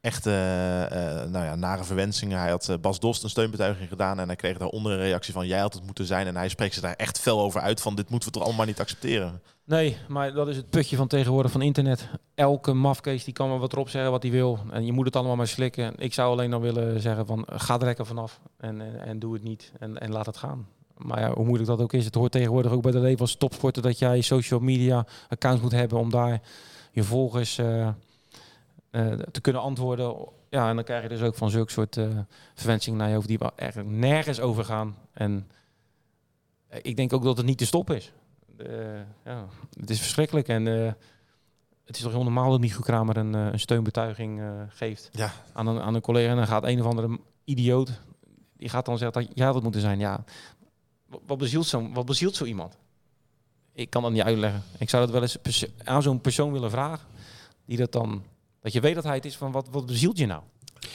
echt 0.00 0.26
uh, 0.26 0.32
nou 0.32 1.44
ja, 1.44 1.54
nare 1.54 1.84
verwensingen. 1.84 2.38
Hij 2.38 2.50
had 2.50 2.68
uh, 2.68 2.76
Bas 2.80 3.00
Dost 3.00 3.22
een 3.22 3.30
steunbetuiging 3.30 3.88
gedaan 3.88 4.20
en 4.20 4.26
hij 4.26 4.36
kreeg 4.36 4.58
daaronder 4.58 4.92
een 4.92 4.98
reactie 4.98 5.32
van 5.32 5.46
jij 5.46 5.58
had 5.58 5.74
het 5.74 5.84
moeten 5.84 6.04
zijn. 6.04 6.26
En 6.26 6.36
hij 6.36 6.48
spreekt 6.48 6.74
ze 6.74 6.80
daar 6.80 6.94
echt 6.94 7.18
fel 7.18 7.40
over 7.40 7.60
uit 7.60 7.80
van 7.80 7.94
dit 7.94 8.10
moeten 8.10 8.28
we 8.28 8.38
toch 8.38 8.46
allemaal 8.46 8.66
niet 8.66 8.80
accepteren. 8.80 9.42
Nee, 9.64 9.96
maar 10.08 10.32
dat 10.32 10.48
is 10.48 10.56
het 10.56 10.70
putje 10.70 10.96
van 10.96 11.08
tegenwoordig 11.08 11.52
van 11.52 11.62
internet. 11.62 12.08
Elke 12.34 12.72
mafkees 12.72 13.24
die 13.24 13.34
kan 13.34 13.48
maar 13.48 13.58
wat 13.58 13.72
erop 13.72 13.88
zeggen 13.88 14.10
wat 14.10 14.22
hij 14.22 14.32
wil. 14.32 14.58
En 14.70 14.86
je 14.86 14.92
moet 14.92 15.06
het 15.06 15.16
allemaal 15.16 15.36
maar 15.36 15.48
slikken. 15.48 15.94
Ik 15.98 16.14
zou 16.14 16.30
alleen 16.30 16.50
dan 16.50 16.60
willen 16.60 17.00
zeggen 17.00 17.26
van 17.26 17.46
ga 17.52 17.78
er 17.78 17.84
lekker 17.84 18.06
vanaf 18.06 18.40
en, 18.56 18.80
en, 18.80 19.00
en 19.00 19.18
doe 19.18 19.32
het 19.32 19.42
niet 19.42 19.72
en, 19.78 19.98
en 19.98 20.12
laat 20.12 20.26
het 20.26 20.36
gaan. 20.36 20.66
Maar 20.96 21.20
ja, 21.20 21.32
hoe 21.32 21.44
moeilijk 21.44 21.68
dat 21.68 21.80
ook 21.80 21.92
is, 21.92 22.04
het 22.04 22.14
hoort 22.14 22.32
tegenwoordig 22.32 22.72
ook 22.72 22.82
bij 22.82 22.92
de 22.92 23.00
leven 23.00 23.20
als 23.20 23.36
dat 23.80 23.98
jij 23.98 24.20
social 24.20 24.60
media 24.60 25.06
accounts 25.28 25.62
moet 25.62 25.72
hebben 25.72 25.98
om 25.98 26.10
daar 26.10 26.40
je 26.92 27.02
volgers 27.02 27.58
te 29.30 29.40
kunnen 29.40 29.62
antwoorden. 29.62 30.28
Ja, 30.50 30.68
en 30.68 30.74
dan 30.74 30.84
krijg 30.84 31.02
je 31.02 31.08
dus 31.08 31.22
ook 31.22 31.34
van 31.34 31.50
zulke 31.50 31.72
soort 31.72 31.96
uh, 31.96 32.08
verwensingen 32.54 32.98
naar 32.98 33.08
je 33.08 33.14
hoofd 33.14 33.28
die 33.28 33.38
eigenlijk 33.56 33.90
nergens 33.90 34.40
over 34.40 34.64
gaan. 34.64 34.96
En 35.12 35.50
ik 36.82 36.96
denk 36.96 37.12
ook 37.12 37.22
dat 37.22 37.36
het 37.36 37.46
niet 37.46 37.58
te 37.58 37.66
stoppen 37.66 37.96
is. 37.96 38.12
ja, 39.24 39.46
het 39.80 39.90
is 39.90 40.00
verschrikkelijk 40.00 40.48
en 40.48 40.66
het 41.84 41.96
is 41.96 42.00
toch 42.00 42.12
heel 42.12 42.22
normaal 42.22 42.50
dat 42.50 42.60
Michiel 42.60 42.80
Kramer 42.80 43.16
een, 43.16 43.32
een 43.32 43.60
steunbetuiging 43.60 44.42
geeft 44.68 45.08
ja. 45.12 45.32
aan, 45.52 45.66
een, 45.66 45.80
aan 45.80 45.94
een 45.94 46.00
collega. 46.00 46.30
En 46.30 46.36
dan 46.36 46.46
gaat 46.46 46.64
een 46.64 46.80
of 46.80 46.86
andere 46.86 47.18
idioot, 47.44 48.00
die 48.56 48.68
gaat 48.68 48.84
dan 48.84 48.98
zeggen 48.98 49.22
dat 49.22 49.38
had 49.38 49.54
het 49.54 49.62
moeten 49.62 49.80
zijn. 49.80 49.98
Ja, 49.98 50.24
wat 51.26 51.38
bezielt 51.38 51.66
zo, 51.66 51.90
wat 51.92 52.06
bezielt 52.06 52.36
zo 52.36 52.44
iemand? 52.44 52.78
Ik 53.72 53.90
kan 53.90 54.02
dat 54.02 54.12
niet 54.12 54.22
uitleggen. 54.22 54.62
Ik 54.78 54.90
zou 54.90 55.02
dat 55.02 55.12
wel 55.12 55.22
eens 55.22 55.66
aan 55.84 56.02
zo'n 56.02 56.20
persoon 56.20 56.52
willen 56.52 56.70
vragen. 56.70 57.06
Die 57.64 57.76
dat 57.76 57.92
dan, 57.92 58.24
dat 58.62 58.72
je 58.72 58.80
weet 58.80 58.94
dat 58.94 59.04
hij 59.04 59.14
het 59.14 59.24
is 59.24 59.36
van 59.36 59.52
wat, 59.52 59.68
wat 59.70 59.86
bezielt 59.86 60.18
je 60.18 60.26
nou? 60.26 60.42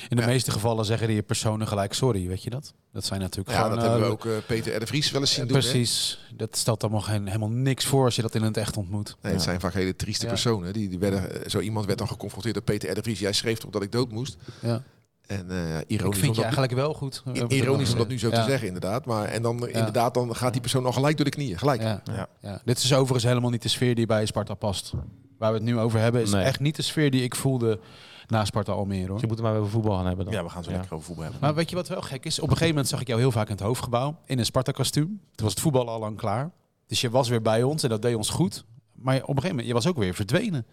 In 0.10 0.18
de 0.18 0.26
meeste 0.26 0.52
gevallen 0.52 0.86
zeggen 0.86 1.08
die 1.08 1.22
personen 1.22 1.68
gelijk 1.68 1.94
sorry, 1.94 2.28
weet 2.28 2.44
je 2.44 2.50
dat? 2.50 2.74
Dat 2.92 3.06
zijn 3.06 3.20
natuurlijk 3.20 3.58
ja, 3.58 3.64
gewoon... 3.64 3.78
dat 3.78 3.90
hebben 3.90 4.08
we 4.08 4.14
ook 4.14 4.26
uh, 4.26 4.34
Peter 4.48 4.76
R. 4.76 4.80
de 4.80 4.88
Vries 4.88 5.12
wel 5.12 5.22
eens 5.22 5.34
zien 5.34 5.48
doen. 5.48 5.60
Precies. 5.60 6.20
Dat 6.34 6.58
stelt 6.58 6.84
allemaal 6.84 7.02
geen, 7.02 7.28
helemaal 7.28 7.50
niks 7.50 7.86
voor 7.86 8.06
als 8.06 8.16
je 8.16 8.22
dat 8.22 8.36
in 8.36 8.42
het 8.42 8.58
echt 8.58 8.78
ontmoet. 8.78 9.16
Nee, 9.22 9.34
het 9.34 9.42
zijn 9.42 9.60
vaak 9.60 9.74
hele 9.74 9.96
trieste 9.96 10.26
personen. 10.26 10.74
Die, 10.74 10.90
die 10.90 11.00
werden, 11.00 11.44
eh, 11.44 11.50
zo 11.50 11.60
iemand 11.60 11.86
werd 11.86 11.98
dan 11.98 12.08
geconfronteerd 12.08 12.54
door 12.54 12.64
Peter 12.64 12.90
R. 12.90 12.94
de 12.94 13.02
Vries. 13.02 13.20
Jij 13.20 13.34
schreef 13.34 13.58
toch 13.58 13.72
dat 13.72 13.82
ik 13.82 13.92
dood 13.92 14.12
moest? 14.12 14.38
Ja. 14.62 14.84
En 15.28 15.46
uh, 15.50 15.78
ironisch. 15.88 16.18
Ik 16.18 16.24
vind 16.24 16.36
je 16.36 16.42
eigenlijk 16.42 16.74
wel 16.74 16.94
goed. 16.94 17.24
Ironisch 17.48 17.92
om 17.92 17.98
dat 17.98 18.08
nu 18.08 18.20
zo 18.20 18.30
te 18.30 18.44
zeggen, 18.48 18.68
inderdaad. 18.68 19.06
Maar 19.06 19.26
en 19.26 19.42
dan 19.42 19.68
inderdaad, 19.68 20.14
dan 20.14 20.36
gaat 20.36 20.52
die 20.52 20.62
persoon 20.62 20.86
al 20.86 20.92
gelijk 20.92 21.16
door 21.16 21.26
de 21.26 21.32
knieën. 21.32 21.58
Gelijk. 21.58 21.82
Ja. 21.82 22.02
Ja. 22.42 22.62
Dit 22.66 22.78
is 22.78 22.94
overigens 22.94 23.24
helemaal 23.24 23.50
niet 23.50 23.62
de 23.62 23.70
sfeer 23.70 23.96
die 23.96 24.06
bij 24.06 24.26
Sparta 24.26 24.54
past. 24.54 24.94
Waar 25.38 25.52
we 25.52 25.58
het 25.58 25.66
nu 25.66 25.80
over 25.80 26.00
hebben, 26.00 26.22
is 26.22 26.34
echt 26.34 26.60
niet 26.60 26.76
de 26.76 26.82
sfeer 26.82 27.12
die 27.12 27.24
ik 27.24 27.36
voelde 27.36 27.80
na 28.28 28.46
Sparta 28.46 28.72
Almere. 28.72 29.12
Hoor. 29.12 29.20
Je 29.22 29.28
moet 29.28 29.38
er 29.38 29.44
maar 29.44 29.56
over 29.56 29.72
voetbal 29.72 29.96
gaan 29.96 30.06
hebben 30.06 30.26
dan. 30.26 30.34
Ja, 30.34 30.44
we 30.44 30.50
gaan 30.50 30.64
zo 30.64 30.72
lekker 30.72 30.94
over 30.94 31.06
voetbal 31.06 31.24
hebben. 31.24 31.42
Maar 31.42 31.56
weet 31.56 31.70
je 31.70 31.76
wat 31.76 31.88
wel 31.88 32.02
gek 32.02 32.26
is? 32.26 32.36
Op 32.40 32.44
een 32.44 32.50
gegeven 32.50 32.70
moment 32.70 32.88
zag 32.88 33.02
ik 33.02 33.08
jou 33.08 33.20
heel 33.20 33.32
vaak 33.32 33.46
in 33.46 33.56
het 33.56 33.64
hoofdgebouw. 33.64 34.20
In 34.26 34.40
een 34.40 34.46
Sparta-kostuum. 34.46 35.06
Toen 35.06 35.46
was 35.46 35.52
het 35.52 35.60
voetbal 35.60 35.90
al 35.90 36.00
lang 36.00 36.18
klaar. 36.18 36.52
Dus 36.88 37.02
je 37.02 37.10
was 37.10 37.30
weer 37.30 37.42
bij 37.42 37.64
ons 37.64 37.84
en 37.84 37.90
dat 37.90 38.02
deed 38.02 38.16
ons 38.16 38.30
goed. 38.30 38.66
Maar 38.94 39.16
op 39.16 39.22
een 39.22 39.28
gegeven 39.28 39.50
moment, 39.50 39.68
je 39.68 39.74
was 39.74 39.88
ook 39.88 39.98
weer 39.98 40.14
verdwenen. 40.14 40.66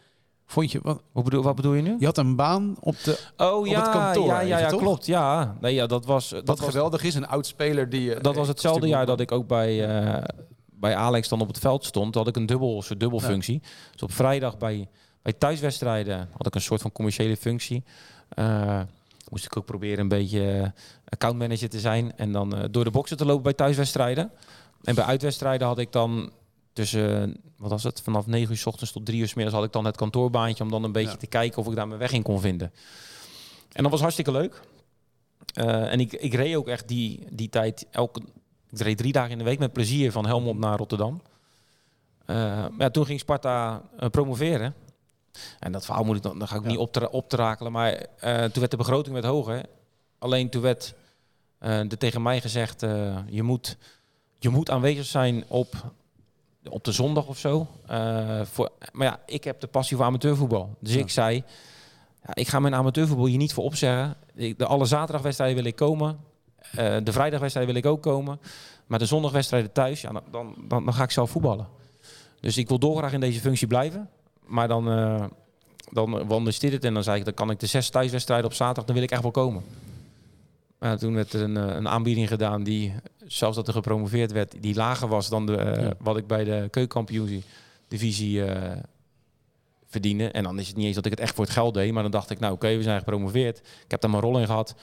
Vond 0.47 0.73
je, 0.73 0.81
wat, 0.83 1.03
wat, 1.13 1.25
bedoel, 1.25 1.43
wat 1.43 1.55
bedoel 1.55 1.73
je 1.73 1.83
nu? 1.83 1.97
Je 1.99 2.05
had 2.05 2.19
een 2.19 2.37
baan 2.37 2.77
op, 2.81 2.97
de, 3.05 3.19
oh, 3.37 3.67
ja, 3.67 3.81
het 3.81 3.91
kantoor. 3.91 4.27
Ja, 4.27 4.41
ja, 4.41 4.59
ja 4.59 4.69
klopt. 4.69 5.07
Ja. 5.07 5.57
Nee, 5.61 5.75
ja, 5.75 5.87
dat 5.87 6.07
was, 6.07 6.29
dat 6.29 6.47
wat 6.47 6.59
was, 6.59 6.69
geweldig 6.69 7.03
is, 7.03 7.15
een 7.15 7.27
oud 7.27 7.47
speler 7.47 7.89
die... 7.89 8.21
Dat 8.21 8.35
was 8.35 8.49
hetzelfde 8.49 8.89
jaar 8.89 9.07
dat 9.07 9.21
ik 9.21 9.33
ook 9.33 9.47
bij, 9.47 10.03
uh, 10.05 10.25
bij 10.67 10.97
Alex 10.97 11.29
dan 11.29 11.41
op 11.41 11.49
het 11.49 11.59
veld 11.59 11.85
stond. 11.85 12.15
had 12.15 12.29
ik 12.29 12.37
een 12.37 12.47
dubbel, 12.47 12.83
soort 12.83 13.01
dubbelfunctie. 13.01 13.61
Ja. 13.63 13.69
Dus 13.93 14.03
op 14.03 14.13
vrijdag 14.13 14.59
bij, 14.59 14.89
bij 15.23 15.33
thuiswedstrijden 15.33 16.29
had 16.37 16.47
ik 16.47 16.55
een 16.55 16.61
soort 16.61 16.81
van 16.81 16.93
commerciële 16.93 17.37
functie. 17.37 17.85
Uh, 18.39 18.81
moest 19.31 19.45
ik 19.45 19.57
ook 19.57 19.65
proberen 19.65 19.99
een 19.99 20.09
beetje 20.09 20.73
accountmanager 21.09 21.69
te 21.69 21.81
zijn. 21.81 22.17
En 22.17 22.33
dan 22.33 22.57
uh, 22.57 22.65
door 22.71 22.85
de 22.85 22.91
boksen 22.91 23.17
te 23.17 23.25
lopen 23.25 23.43
bij 23.43 23.53
thuiswedstrijden. 23.53 24.31
En 24.83 24.95
bij 24.95 25.05
uitwedstrijden 25.05 25.67
had 25.67 25.79
ik 25.79 25.93
dan 25.93 26.33
tussen, 26.73 27.37
wat 27.63 27.71
was 27.71 27.83
het, 27.83 28.01
vanaf 28.01 28.27
9 28.27 28.51
uur 28.51 28.59
s 28.59 28.67
ochtends 28.67 28.93
tot 28.93 29.07
3 29.07 29.21
uur 29.21 29.29
s 29.29 29.35
middags 29.35 29.57
had 29.57 29.65
ik 29.65 29.73
dan 29.73 29.85
het 29.85 29.97
kantoorbaantje 29.97 30.65
om 30.65 30.71
dan 30.71 30.85
een 30.85 30.93
beetje 30.93 31.11
ja. 31.11 31.17
te 31.17 31.27
kijken 31.27 31.59
of 31.59 31.69
ik 31.69 31.75
daar 31.75 31.89
mijn 31.89 32.01
weg 32.01 32.13
in 32.13 32.23
kon 32.23 32.41
vinden. 32.41 32.73
En 33.73 33.83
dat 33.83 33.91
was 33.91 34.01
hartstikke 34.01 34.33
leuk. 34.33 34.61
Uh, 35.55 35.93
en 35.93 36.01
ik, 36.01 36.13
ik 36.13 36.35
reed 36.35 36.57
ook 36.57 36.69
echt 36.69 36.89
die, 36.89 37.27
die 37.31 37.49
tijd, 37.49 37.87
elke, 37.91 38.21
ik 38.71 38.79
reed 38.79 38.99
drie 38.99 39.13
dagen 39.13 39.31
in 39.31 39.39
de 39.39 39.45
week 39.45 39.59
met 39.59 39.73
plezier 39.73 40.13
van 40.13 40.27
Helmond 40.27 40.59
naar 40.59 40.79
Rotterdam. 40.79 41.23
Uh, 42.27 42.37
maar 42.37 42.73
ja, 42.79 42.91
toen 42.91 43.07
ging 43.07 43.21
Sparta 43.21 43.83
uh, 44.01 44.09
promoveren. 44.09 44.75
En 45.59 45.73
dat 45.73 45.85
verhaal 45.85 46.05
moet 46.05 46.17
ik 46.17 46.23
dan, 46.23 46.39
dan 46.39 46.49
ga 46.49 46.57
ik 46.57 46.63
ja. 46.63 46.69
niet 46.69 46.79
op 46.79 47.09
op 47.11 47.29
te 47.29 47.37
rakelen. 47.37 47.73
Maar 47.73 48.07
toen 48.21 48.61
werd 48.61 48.71
de 48.71 48.77
begroting 48.77 49.15
werd 49.15 49.27
hoger. 49.27 49.65
Alleen 50.19 50.51
toen 50.51 50.63
werd 50.63 50.95
er 51.59 51.99
tegen 51.99 52.23
mij 52.23 52.41
gezegd, 52.41 52.81
je, 53.27 53.43
moet, 53.43 53.77
je 54.39 54.49
moet 54.49 54.71
aanwezig 54.71 55.07
zijn 55.07 55.45
op 55.49 55.93
op 56.69 56.85
de 56.85 56.93
zondag 56.93 57.27
of 57.27 57.39
zo. 57.39 57.67
Uh, 57.91 58.41
voor, 58.45 58.71
maar 58.93 59.07
ja, 59.07 59.21
ik 59.27 59.45
heb 59.45 59.61
de 59.61 59.67
passie 59.67 59.97
voor 59.97 60.07
amateurvoetbal. 60.07 60.77
Dus 60.79 60.95
ja. 60.95 61.01
ik 61.01 61.11
zei, 61.11 61.45
ja, 62.27 62.35
ik 62.35 62.49
ga 62.49 62.61
mijn 62.61 62.75
amateurvoetbal 62.75 63.27
hier 63.27 63.39
niet 63.39 63.53
voor 63.53 63.65
opzeggen. 63.65 64.17
Ik, 64.35 64.59
de 64.59 64.67
alle 64.67 64.85
zaterdagwedstrijden 64.85 65.57
wil 65.57 65.67
ik 65.67 65.77
komen. 65.77 66.19
Uh, 66.79 66.97
de 67.03 67.13
vrijdagwedstrijden 67.13 67.75
wil 67.75 67.83
ik 67.83 67.89
ook 67.91 68.03
komen. 68.03 68.41
Maar 68.87 68.99
de 68.99 69.07
zondagwedstrijden 69.07 69.73
thuis, 69.73 70.01
ja, 70.01 70.13
dan, 70.13 70.23
dan, 70.31 70.55
dan, 70.69 70.85
dan 70.85 70.95
ga 70.95 71.03
ik 71.03 71.11
zelf 71.11 71.31
voetballen. 71.31 71.67
Dus 72.41 72.57
ik 72.57 72.69
wil 72.69 72.79
dolgraag 72.79 73.13
in 73.13 73.21
deze 73.21 73.41
functie 73.41 73.67
blijven. 73.67 74.09
Maar 74.47 74.69
dan, 74.69 74.99
uh, 74.99 75.25
dan 75.91 76.11
wandelde 76.11 76.59
dit 76.59 76.73
het 76.73 76.85
en 76.85 76.95
dan 76.95 77.03
zei 77.03 77.19
ik, 77.19 77.25
dan 77.25 77.35
kan 77.35 77.51
ik 77.51 77.61
de 77.61 77.67
zes 77.67 77.91
thuiswedstrijden 77.91 78.47
op 78.47 78.55
zaterdag, 78.55 78.85
dan 78.85 78.95
wil 78.95 79.05
ik 79.05 79.11
echt 79.11 79.23
wel 79.23 79.31
komen. 79.31 79.63
Uh, 80.83 80.93
toen 80.93 81.15
werd 81.15 81.33
er 81.33 81.43
een, 81.43 81.57
een, 81.57 81.89
aanbieding 81.89 82.29
gedaan 82.29 82.63
die, 82.63 82.95
zelfs 83.27 83.57
dat 83.57 83.67
er 83.67 83.73
gepromoveerd 83.73 84.33
werd, 84.33 84.63
die 84.63 84.75
lager 84.75 85.09
was 85.09 85.29
dan 85.29 85.47
de, 85.47 85.53
uh, 85.53 85.83
ja. 85.83 85.95
wat 85.99 86.17
ik 86.17 86.27
bij 86.27 86.45
de 86.45 86.69
keukenkampioen-divisie 86.71 88.39
uh, 88.39 88.73
verdiende. 89.87 90.31
En 90.31 90.43
dan 90.43 90.59
is 90.59 90.67
het 90.67 90.77
niet 90.77 90.87
eens 90.87 90.95
dat 90.95 91.05
ik 91.05 91.11
het 91.11 91.21
echt 91.21 91.35
voor 91.35 91.45
het 91.45 91.53
geld 91.53 91.75
deed, 91.75 91.93
maar 91.93 92.03
dan 92.03 92.13
dacht 92.13 92.31
ik, 92.31 92.39
nou 92.39 92.53
oké, 92.53 92.65
okay, 92.65 92.77
we 92.77 92.83
zijn 92.83 92.99
gepromoveerd. 92.99 93.59
Ik 93.59 93.91
heb 93.91 94.01
daar 94.01 94.11
mijn 94.11 94.23
rol 94.23 94.39
in 94.39 94.47
gehad. 94.47 94.75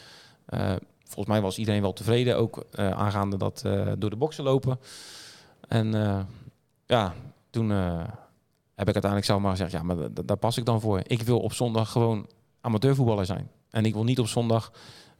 volgens 1.04 1.28
mij 1.28 1.42
was 1.42 1.58
iedereen 1.58 1.82
wel 1.82 1.94
tevreden, 1.94 2.38
ook 2.38 2.66
aangaande 2.76 3.38
dat 3.38 3.62
door 3.98 4.10
de 4.10 4.16
boksen 4.16 4.44
lopen. 4.44 4.80
En 5.68 5.92
ja, 6.86 7.14
toen 7.50 7.70
heb 7.70 8.88
ik 8.88 8.94
uiteindelijk 8.94 9.26
zelf 9.26 9.42
maar 9.42 9.52
gezegd, 9.52 9.72
ja, 9.72 9.84
maar 9.84 9.96
daar 10.26 10.38
pas 10.38 10.58
ik 10.58 10.66
dan 10.66 10.82
voor. 10.82 11.02
Ik 11.08 11.22
wil 11.22 11.40
op 11.40 11.54
zondag 11.54 11.92
gewoon 11.92 12.28
amateurvoetballer 12.62 13.26
zijn. 13.26 13.50
En 13.70 13.86
ik 13.86 13.94
wil 13.94 14.04
niet 14.04 14.20
op 14.20 14.28
zondag 14.28 14.72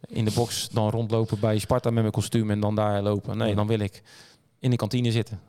in 0.08 0.26
de 0.26 0.32
box 0.32 0.70
dan 0.70 0.90
rondlopen 0.90 1.40
bij 1.40 1.58
Sparta 1.58 1.90
met 1.90 2.02
mijn 2.02 2.14
kostuum 2.14 2.52
en 2.52 2.60
dan 2.60 2.76
daar 2.76 3.02
lopen. 3.02 3.38
Nee, 3.38 3.56
dan 3.56 3.68
wil 3.68 3.80
ik 3.80 4.02
in 4.60 4.70
de 4.70 4.76
kantine 4.76 5.12
zitten. 5.12 5.40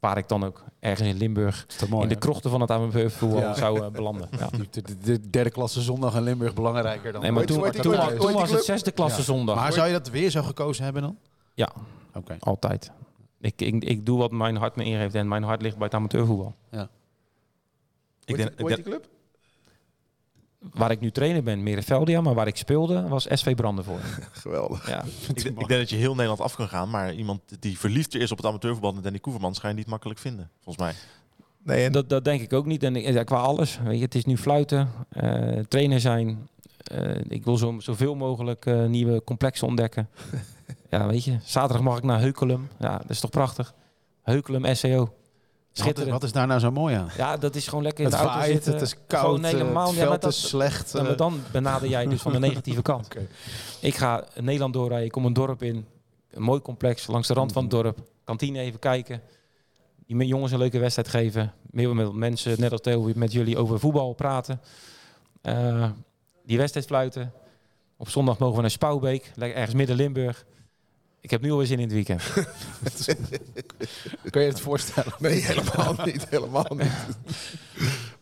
Waar 0.00 0.18
ik 0.18 0.28
dan 0.28 0.44
ook 0.44 0.64
ergens 0.80 1.08
in 1.08 1.16
Limburg 1.16 1.66
mooi, 1.88 2.02
in 2.02 2.08
de 2.08 2.16
krochten 2.16 2.50
van 2.50 2.60
het 2.60 2.70
amateurvoetbal 2.70 3.40
ja. 3.40 3.54
zou 3.54 3.80
uh, 3.80 3.88
belanden. 3.88 4.28
Ja. 4.38 4.48
De, 4.70 4.82
de, 4.82 4.98
de, 4.98 5.30
derde 5.30 5.50
klasse 5.50 5.80
zondag 5.80 6.14
in 6.14 6.22
Limburg 6.22 6.54
belangrijker 6.54 7.12
dan. 7.12 7.22
Nee, 7.22 7.30
maar 7.30 7.44
toen, 7.44 7.62
toen, 7.62 7.70
toen, 7.70 8.18
toen 8.18 8.32
was 8.32 8.50
het 8.50 8.64
zesde 8.64 8.90
klasse 8.90 9.18
ja. 9.18 9.24
zondag. 9.24 9.56
Maar 9.56 9.72
zou 9.72 9.86
je 9.86 9.92
dat 9.92 10.10
weer 10.10 10.30
zo 10.30 10.42
gekozen 10.42 10.84
hebben 10.84 11.02
dan? 11.02 11.18
Ja, 11.54 11.72
okay. 12.14 12.36
altijd. 12.38 12.90
Ik, 13.40 13.60
ik, 13.60 13.84
ik 13.84 14.06
doe 14.06 14.18
wat 14.18 14.30
mijn 14.30 14.56
hart 14.56 14.76
me 14.76 14.84
ingeeft 14.84 15.14
en 15.14 15.28
mijn 15.28 15.42
hart 15.42 15.62
ligt 15.62 15.76
bij 15.76 15.84
het 15.84 15.94
amateurvoetbal. 15.94 16.54
Ja. 16.70 16.88
Ik 18.24 18.36
denk, 18.36 18.50
ik 18.56 18.66
denk, 18.66 18.82
club? 18.82 19.08
Waar 20.74 20.90
ik 20.90 21.00
nu 21.00 21.10
trainer 21.10 21.42
ben, 21.42 21.62
Merenveldia, 21.62 22.20
maar 22.20 22.34
waar 22.34 22.46
ik 22.46 22.56
speelde, 22.56 23.08
was 23.08 23.26
SV 23.30 23.54
Brandenvoort. 23.54 24.02
Geweldig. 24.42 24.88
Ja. 24.88 25.04
ik, 25.34 25.44
ik, 25.44 25.68
denk 25.68 25.68
dat 25.68 25.90
je 25.90 25.96
heel 25.96 26.14
Nederland 26.14 26.40
af 26.40 26.54
kan 26.56 26.68
gaan, 26.68 26.90
maar 26.90 27.14
iemand 27.14 27.40
die 27.60 27.78
verliefder 27.78 28.20
is 28.20 28.30
op 28.30 28.36
het 28.36 28.46
amateurvoetbal 28.46 28.92
dan 28.92 29.02
Danny 29.02 29.18
Koevermans, 29.18 29.58
ga 29.58 29.68
je 29.68 29.74
niet 29.74 29.86
makkelijk 29.86 30.18
vinden, 30.18 30.50
volgens 30.62 30.84
mij. 30.84 30.94
Nee, 31.66 31.84
en 31.84 31.92
dat, 31.92 32.08
dat 32.08 32.24
denk 32.24 32.40
ik 32.40 32.52
ook 32.52 32.66
niet. 32.66 32.82
En 32.82 32.94
ja, 32.94 33.22
qua 33.22 33.36
alles. 33.36 33.78
Weet 33.84 33.98
je, 33.98 34.04
het 34.04 34.14
is 34.14 34.24
nu 34.24 34.36
fluiten, 34.36 34.88
uh, 35.22 35.58
trainer 35.68 36.00
zijn. 36.00 36.48
Uh, 36.92 37.20
ik 37.28 37.44
wil 37.44 37.56
zo, 37.56 37.74
zoveel 37.78 38.14
mogelijk 38.14 38.66
uh, 38.66 38.84
nieuwe 38.84 39.24
complexen 39.24 39.66
ontdekken. 39.66 40.08
ja, 40.90 41.06
weet 41.06 41.24
je. 41.24 41.38
Zaterdag 41.44 41.82
mag 41.82 41.96
ik 41.98 42.02
naar 42.02 42.20
Heukelum. 42.20 42.68
Ja, 42.78 42.98
dat 42.98 43.10
is 43.10 43.20
toch 43.20 43.30
prachtig. 43.30 43.74
Heukelum 44.22 44.74
SEO. 44.74 45.14
Schitterend. 45.78 46.12
Wat 46.12 46.22
is 46.22 46.32
daar 46.32 46.46
nou 46.46 46.60
zo 46.60 46.70
mooi 46.70 46.94
aan? 46.94 47.08
Ja, 47.16 47.36
dat 47.36 47.54
is 47.54 47.68
gewoon 47.68 47.84
lekker 47.84 48.04
in 48.04 48.10
het 48.10 48.18
de 48.18 48.24
auto 48.24 48.38
waait, 48.38 48.52
zitten. 48.52 48.72
Het 48.72 48.82
is 48.82 48.94
koud, 49.06 49.24
Gewoon 49.24 49.44
helemaal, 49.44 49.86
het 49.86 49.96
veld 49.96 50.12
ja, 50.12 50.18
dat, 50.18 50.32
is 50.32 50.48
slecht. 50.48 50.92
Ja, 50.92 51.02
maar 51.02 51.16
dan 51.16 51.40
benader 51.52 51.88
jij 51.88 52.06
dus 52.06 52.22
van 52.22 52.32
de 52.32 52.38
negatieve 52.38 52.82
kant. 52.82 53.06
okay. 53.10 53.28
Ik 53.80 53.94
ga 53.94 54.24
Nederland 54.40 54.72
doorrijden, 54.72 55.06
ik 55.06 55.12
kom 55.12 55.24
een 55.24 55.32
dorp 55.32 55.62
in. 55.62 55.86
Een 56.30 56.42
mooi 56.42 56.60
complex, 56.60 57.06
langs 57.06 57.28
de 57.28 57.34
rand 57.34 57.52
van 57.52 57.62
het 57.62 57.70
dorp. 57.70 57.98
Kantine 58.24 58.58
even 58.58 58.78
kijken. 58.78 59.22
Die 60.06 60.26
jongens 60.26 60.52
een 60.52 60.58
leuke 60.58 60.78
wedstrijd 60.78 61.08
geven. 61.08 61.52
Meer 61.70 61.94
met 61.94 62.12
mensen, 62.12 62.60
net 62.60 62.72
als 62.72 62.80
Theo, 62.80 63.10
met 63.14 63.32
jullie 63.32 63.58
over 63.58 63.80
voetbal 63.80 64.12
praten. 64.12 64.60
die 66.44 66.58
wedstrijd 66.58 66.86
fluiten. 66.86 67.32
Op 67.96 68.08
zondag 68.08 68.38
mogen 68.38 68.56
we 68.56 68.60
naar 68.60 68.70
Spouwbeek, 68.70 69.32
ergens 69.36 69.74
midden 69.74 69.96
Limburg. 69.96 70.44
Ik 71.26 71.32
heb 71.32 71.40
nu 71.40 71.50
alweer 71.50 71.66
zin 71.66 71.78
in 71.78 71.84
het 71.84 71.92
weekend. 71.92 72.22
Kun 74.30 74.42
je 74.42 74.48
het 74.48 74.60
voorstellen? 74.60 75.12
Nee, 75.18 75.40
helemaal 75.40 75.94
niet. 76.04 76.26
Helemaal 76.28 76.74
niet. 76.76 76.92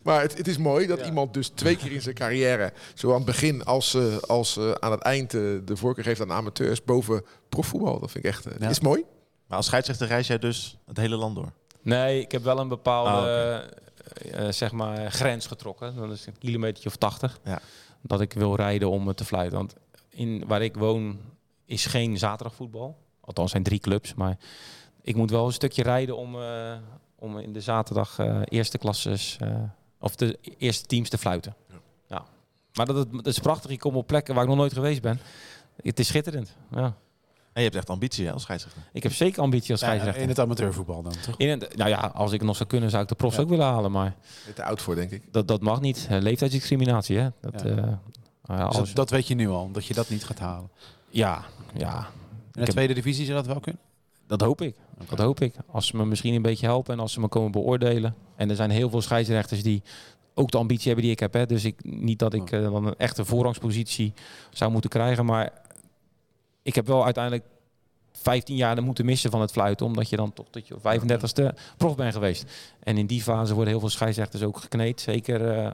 Maar 0.01 0.21
het, 0.21 0.37
het, 0.37 0.47
is 0.47 0.57
mooi 0.57 0.87
dat 0.87 1.05
iemand 1.05 1.33
dus 1.33 1.47
twee 1.47 1.75
keer 1.75 1.91
in 1.91 2.01
zijn 2.01 2.15
carrière, 2.15 2.73
zo 2.93 3.09
aan 3.09 3.15
het 3.15 3.25
begin 3.25 3.63
als, 3.63 3.93
uh, 3.93 4.17
als 4.17 4.57
uh, 4.57 4.71
aan 4.71 4.91
het 4.91 5.01
eind, 5.01 5.33
uh, 5.33 5.59
de 5.65 5.75
voorkeur 5.75 6.03
geeft 6.03 6.21
aan 6.21 6.31
amateurs 6.31 6.83
boven 6.83 7.25
profvoetbal. 7.49 7.99
Dat 7.99 8.11
vind 8.11 8.25
ik 8.25 8.31
echt 8.31 8.47
ja. 8.59 8.69
is 8.69 8.79
mooi. 8.79 9.03
Maar 9.47 9.57
als 9.57 9.65
scheidsrechter 9.65 10.07
reis 10.07 10.27
jij 10.27 10.39
dus 10.39 10.77
het 10.85 10.97
hele 10.97 11.15
land 11.15 11.35
door? 11.35 11.51
Nee, 11.81 12.21
ik 12.21 12.31
heb 12.31 12.43
wel 12.43 12.59
een 12.59 12.67
bepaalde 12.67 13.63
oh, 14.35 14.47
zeg 14.49 14.71
maar, 14.71 15.11
grens 15.11 15.47
getrokken. 15.47 15.95
Dat 15.95 16.11
is 16.11 16.25
een 16.25 16.37
kilometer 16.37 16.85
of 16.85 16.95
80. 16.95 17.39
Ja. 17.43 17.59
Dat 18.01 18.21
ik 18.21 18.33
wil 18.33 18.55
rijden 18.55 18.89
om 18.89 19.13
te 19.13 19.25
fluiten. 19.25 19.57
Want 19.57 19.75
in, 20.09 20.43
waar 20.47 20.61
ik 20.61 20.75
woon 20.75 21.19
is 21.65 21.85
geen 21.85 22.17
zaterdagvoetbal. 22.17 22.97
Althans 23.21 23.51
zijn 23.51 23.63
drie 23.63 23.79
clubs. 23.79 24.13
Maar 24.13 24.37
ik 25.01 25.15
moet 25.15 25.29
wel 25.29 25.45
een 25.45 25.53
stukje 25.53 25.83
rijden 25.83 26.17
om, 26.17 26.35
om 27.15 27.39
in 27.39 27.53
de 27.53 27.61
zaterdag 27.61 28.19
eerste 28.45 28.77
klasses 28.77 29.37
of 29.99 30.15
de 30.15 30.37
eerste 30.57 30.85
teams 30.85 31.09
te 31.09 31.17
fluiten. 31.17 31.55
Ja. 31.69 31.75
ja. 32.07 32.25
Maar 32.73 32.85
dat, 32.85 33.11
dat, 33.11 33.27
is 33.27 33.39
prachtig. 33.39 33.71
Ik 33.71 33.79
kom 33.79 33.95
op 33.95 34.07
plekken 34.07 34.33
waar 34.33 34.43
ik 34.43 34.49
nog 34.49 34.57
nooit 34.57 34.73
geweest 34.73 35.01
ben. 35.01 35.19
Het 35.81 35.99
is 35.99 36.07
schitterend. 36.07 36.55
Ja. 36.71 36.83
En 37.53 37.61
je 37.61 37.69
hebt 37.69 37.75
echt 37.75 37.89
ambitie 37.89 38.25
hè, 38.25 38.31
als 38.31 38.41
scheidsrechter. 38.41 38.81
Ik 38.93 39.03
heb 39.03 39.13
zeker 39.13 39.41
ambitie 39.41 39.71
als 39.71 39.79
scheidsrechter. 39.79 40.21
in 40.21 40.29
het 40.29 40.39
amateurvoetbal 40.39 41.01
dan, 41.01 41.13
toch? 41.25 41.37
In 41.37 41.49
het, 41.49 41.77
nou 41.77 41.89
ja, 41.89 42.11
als 42.13 42.31
ik 42.31 42.41
nog 42.41 42.55
zou 42.55 42.69
kunnen, 42.69 42.89
zou 42.89 43.03
ik 43.03 43.09
de 43.09 43.15
profs 43.15 43.39
ook 43.39 43.49
willen 43.49 43.65
halen. 43.65 43.91
Maar 43.91 44.15
te 44.55 44.63
oud 44.63 44.81
voor, 44.81 44.95
denk 44.95 45.11
ik. 45.11 45.33
Dat, 45.33 45.47
dat 45.47 45.61
mag 45.61 45.81
niet. 45.81 46.07
leeftijdsdiscriminatie, 46.09 47.17
hè. 47.17 47.29
Dat, 47.41 47.65
uh, 47.65 47.93
als... 48.45 48.77
dat, 48.77 48.95
dat, 48.95 49.09
weet 49.09 49.27
je 49.27 49.35
nu 49.35 49.49
al, 49.49 49.71
dat 49.71 49.85
je 49.85 49.93
dat 49.93 50.09
niet 50.09 50.23
gaat 50.23 50.39
halen. 50.39 50.69
Ja, 51.15 51.45
ja. 51.77 52.07
In 52.53 52.65
de 52.65 52.71
tweede 52.71 52.93
divisie 52.93 53.25
zou 53.25 53.37
dat 53.37 53.45
wel 53.45 53.59
kunnen? 53.59 53.81
Dat 54.27 54.41
hoop 54.41 54.61
ik. 54.61 54.75
Dat 55.09 55.19
hoop 55.19 55.39
ik. 55.39 55.55
Als 55.71 55.87
ze 55.87 55.97
me 55.97 56.05
misschien 56.05 56.33
een 56.33 56.41
beetje 56.41 56.65
helpen 56.65 56.93
en 56.93 56.99
als 56.99 57.13
ze 57.13 57.19
me 57.19 57.27
komen 57.27 57.51
beoordelen. 57.51 58.15
En 58.35 58.49
er 58.49 58.55
zijn 58.55 58.69
heel 58.69 58.89
veel 58.89 59.01
scheidsrechters 59.01 59.63
die 59.63 59.83
ook 60.33 60.51
de 60.51 60.57
ambitie 60.57 60.85
hebben 60.85 61.03
die 61.03 61.13
ik 61.13 61.19
heb. 61.19 61.33
Hè. 61.33 61.45
Dus 61.45 61.65
ik, 61.65 61.83
niet 61.83 62.19
dat 62.19 62.33
ik 62.33 62.51
uh, 62.51 62.61
dan 62.61 62.85
een 62.85 62.97
echte 62.97 63.25
voorrangspositie 63.25 64.13
zou 64.49 64.71
moeten 64.71 64.89
krijgen. 64.89 65.25
Maar 65.25 65.51
ik 66.61 66.75
heb 66.75 66.87
wel 66.87 67.03
uiteindelijk 67.03 67.45
15 68.11 68.55
jaar 68.55 68.83
moeten 68.83 69.05
missen 69.05 69.31
van 69.31 69.41
het 69.41 69.51
fluiten. 69.51 69.85
Omdat 69.85 70.09
je 70.09 70.15
dan 70.15 70.33
toch 70.33 70.47
tot 70.49 70.67
je 70.67 70.75
35ste 70.77 71.57
prof 71.77 71.95
bent 71.95 72.13
geweest. 72.13 72.51
En 72.83 72.97
in 72.97 73.05
die 73.05 73.21
fase 73.21 73.53
worden 73.53 73.71
heel 73.71 73.79
veel 73.79 73.89
scheidsrechters 73.89 74.43
ook 74.43 74.57
gekneed. 74.57 75.01
Zeker 75.01 75.57
uh, 75.57 75.71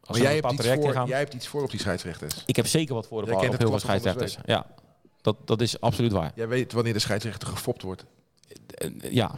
als 0.00 0.18
maar 0.18 0.26
jij 0.26 0.34
hebt, 0.34 0.52
iets 0.52 0.68
voor, 0.68 0.92
gaan. 0.92 1.08
jij 1.08 1.18
hebt 1.18 1.34
iets 1.34 1.46
voor 1.46 1.62
op 1.62 1.70
die 1.70 1.80
scheidsrechters. 1.80 2.42
Ik 2.46 2.56
heb 2.56 2.66
zeker 2.66 2.94
wat 2.94 3.06
voor 3.06 3.22
op, 3.22 3.32
op 3.32 3.40
heel 3.40 3.68
veel 3.68 3.78
scheidsrechters. 3.78 4.36
Ja, 4.44 4.66
dat, 5.22 5.36
dat 5.44 5.60
is 5.60 5.80
absoluut 5.80 6.12
waar. 6.12 6.32
Jij 6.34 6.48
weet 6.48 6.72
wanneer 6.72 6.92
de 6.92 6.98
scheidsrechter 6.98 7.48
gefopt 7.48 7.82
wordt. 7.82 8.04
Eh, 8.74 8.90
ja, 9.12 9.34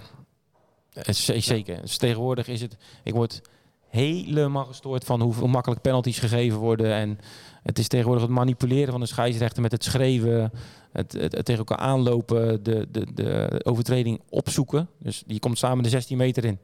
eh, 0.92 1.14
zeker. 1.40 1.80
Dus 1.80 1.96
tegenwoordig 1.96 2.48
is 2.48 2.60
het... 2.60 2.76
Ik 3.02 3.14
word 3.14 3.42
helemaal 3.88 4.64
gestoord 4.64 5.04
van 5.04 5.20
hoe 5.20 5.48
makkelijk 5.48 5.80
penalties 5.80 6.18
gegeven 6.18 6.58
worden. 6.58 6.92
En 6.92 7.18
het 7.62 7.78
is 7.78 7.88
tegenwoordig 7.88 8.22
het 8.22 8.32
manipuleren 8.32 8.90
van 8.90 9.00
de 9.00 9.06
scheidsrechter 9.06 9.62
met 9.62 9.72
het 9.72 9.84
schreeuwen, 9.84 10.52
het, 10.92 11.12
het, 11.12 11.44
tegen 11.44 11.56
elkaar 11.56 11.78
aanlopen, 11.78 12.62
de, 12.62 12.88
de, 12.90 13.06
de 13.14 13.60
overtreding 13.62 14.20
opzoeken. 14.28 14.88
Dus 14.98 15.22
die 15.26 15.38
komt 15.38 15.58
samen 15.58 15.82
de 15.82 15.88
16 15.88 16.16
meter 16.16 16.44
in. 16.44 16.58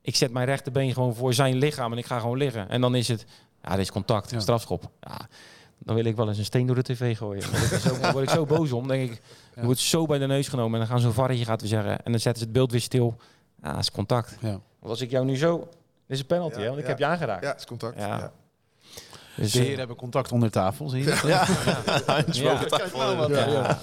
Ik 0.00 0.16
zet 0.16 0.32
mijn 0.32 0.46
rechterbeen 0.46 0.92
gewoon 0.92 1.14
voor 1.14 1.34
zijn 1.34 1.56
lichaam 1.56 1.92
en 1.92 1.98
ik 1.98 2.06
ga 2.06 2.18
gewoon 2.18 2.36
liggen. 2.36 2.68
En 2.68 2.80
dan 2.80 2.94
is 2.94 3.08
het, 3.08 3.24
ja, 3.62 3.70
dit 3.70 3.80
is 3.80 3.90
contact, 3.90 4.34
strafschop. 4.38 4.90
Ja, 5.00 5.28
dan 5.78 5.94
wil 5.94 6.04
ik 6.04 6.16
wel 6.16 6.28
eens 6.28 6.38
een 6.38 6.44
steen 6.44 6.66
door 6.66 6.74
de 6.74 6.82
tv 6.82 7.16
gooien. 7.16 7.42
Dan 8.00 8.12
word 8.12 8.24
ik 8.24 8.30
zo, 8.30 8.46
boos 8.56 8.72
om. 8.72 8.88
denk 8.88 9.10
ik, 9.10 9.20
je 9.54 9.64
wordt 9.64 9.80
zo 9.80 10.06
bij 10.06 10.18
de 10.18 10.26
neus 10.26 10.48
genomen. 10.48 10.72
En 10.72 10.78
dan 10.78 10.88
gaan 10.88 11.00
zo'n 11.00 11.12
varretje 11.12 11.44
gaat 11.44 11.60
we 11.60 11.66
zeggen. 11.66 12.04
En 12.04 12.12
dan 12.12 12.20
zetten 12.20 12.36
ze 12.36 12.44
het 12.44 12.52
beeld 12.52 12.70
weer 12.70 12.80
stil. 12.80 13.16
Ja, 13.62 13.70
dat 13.72 13.80
is 13.80 13.90
contact. 13.90 14.36
Ja. 14.40 14.48
Want 14.50 14.62
als 14.90 15.00
ik 15.00 15.10
jou 15.10 15.24
nu 15.24 15.36
zo... 15.36 15.58
Dit 15.58 16.16
is 16.16 16.18
een 16.18 16.26
penalty, 16.26 16.60
hè? 16.60 16.66
Want 16.66 16.78
ik 16.78 16.86
heb 16.86 16.98
je 16.98 17.06
aangeraakt. 17.06 17.42
Ja, 17.42 17.50
het 17.50 17.58
is 17.58 17.66
contact. 17.66 17.98
Ja. 17.98 18.32
Dus, 19.36 19.52
de 19.52 19.58
heren 19.58 19.72
uh, 19.72 19.78
hebben 19.78 19.96
contact 19.96 20.32
onder 20.32 20.50
tafel, 20.50 20.88
zie 20.88 20.98
je 20.98 21.04
dat? 21.04 21.20
Ja. 21.28 21.46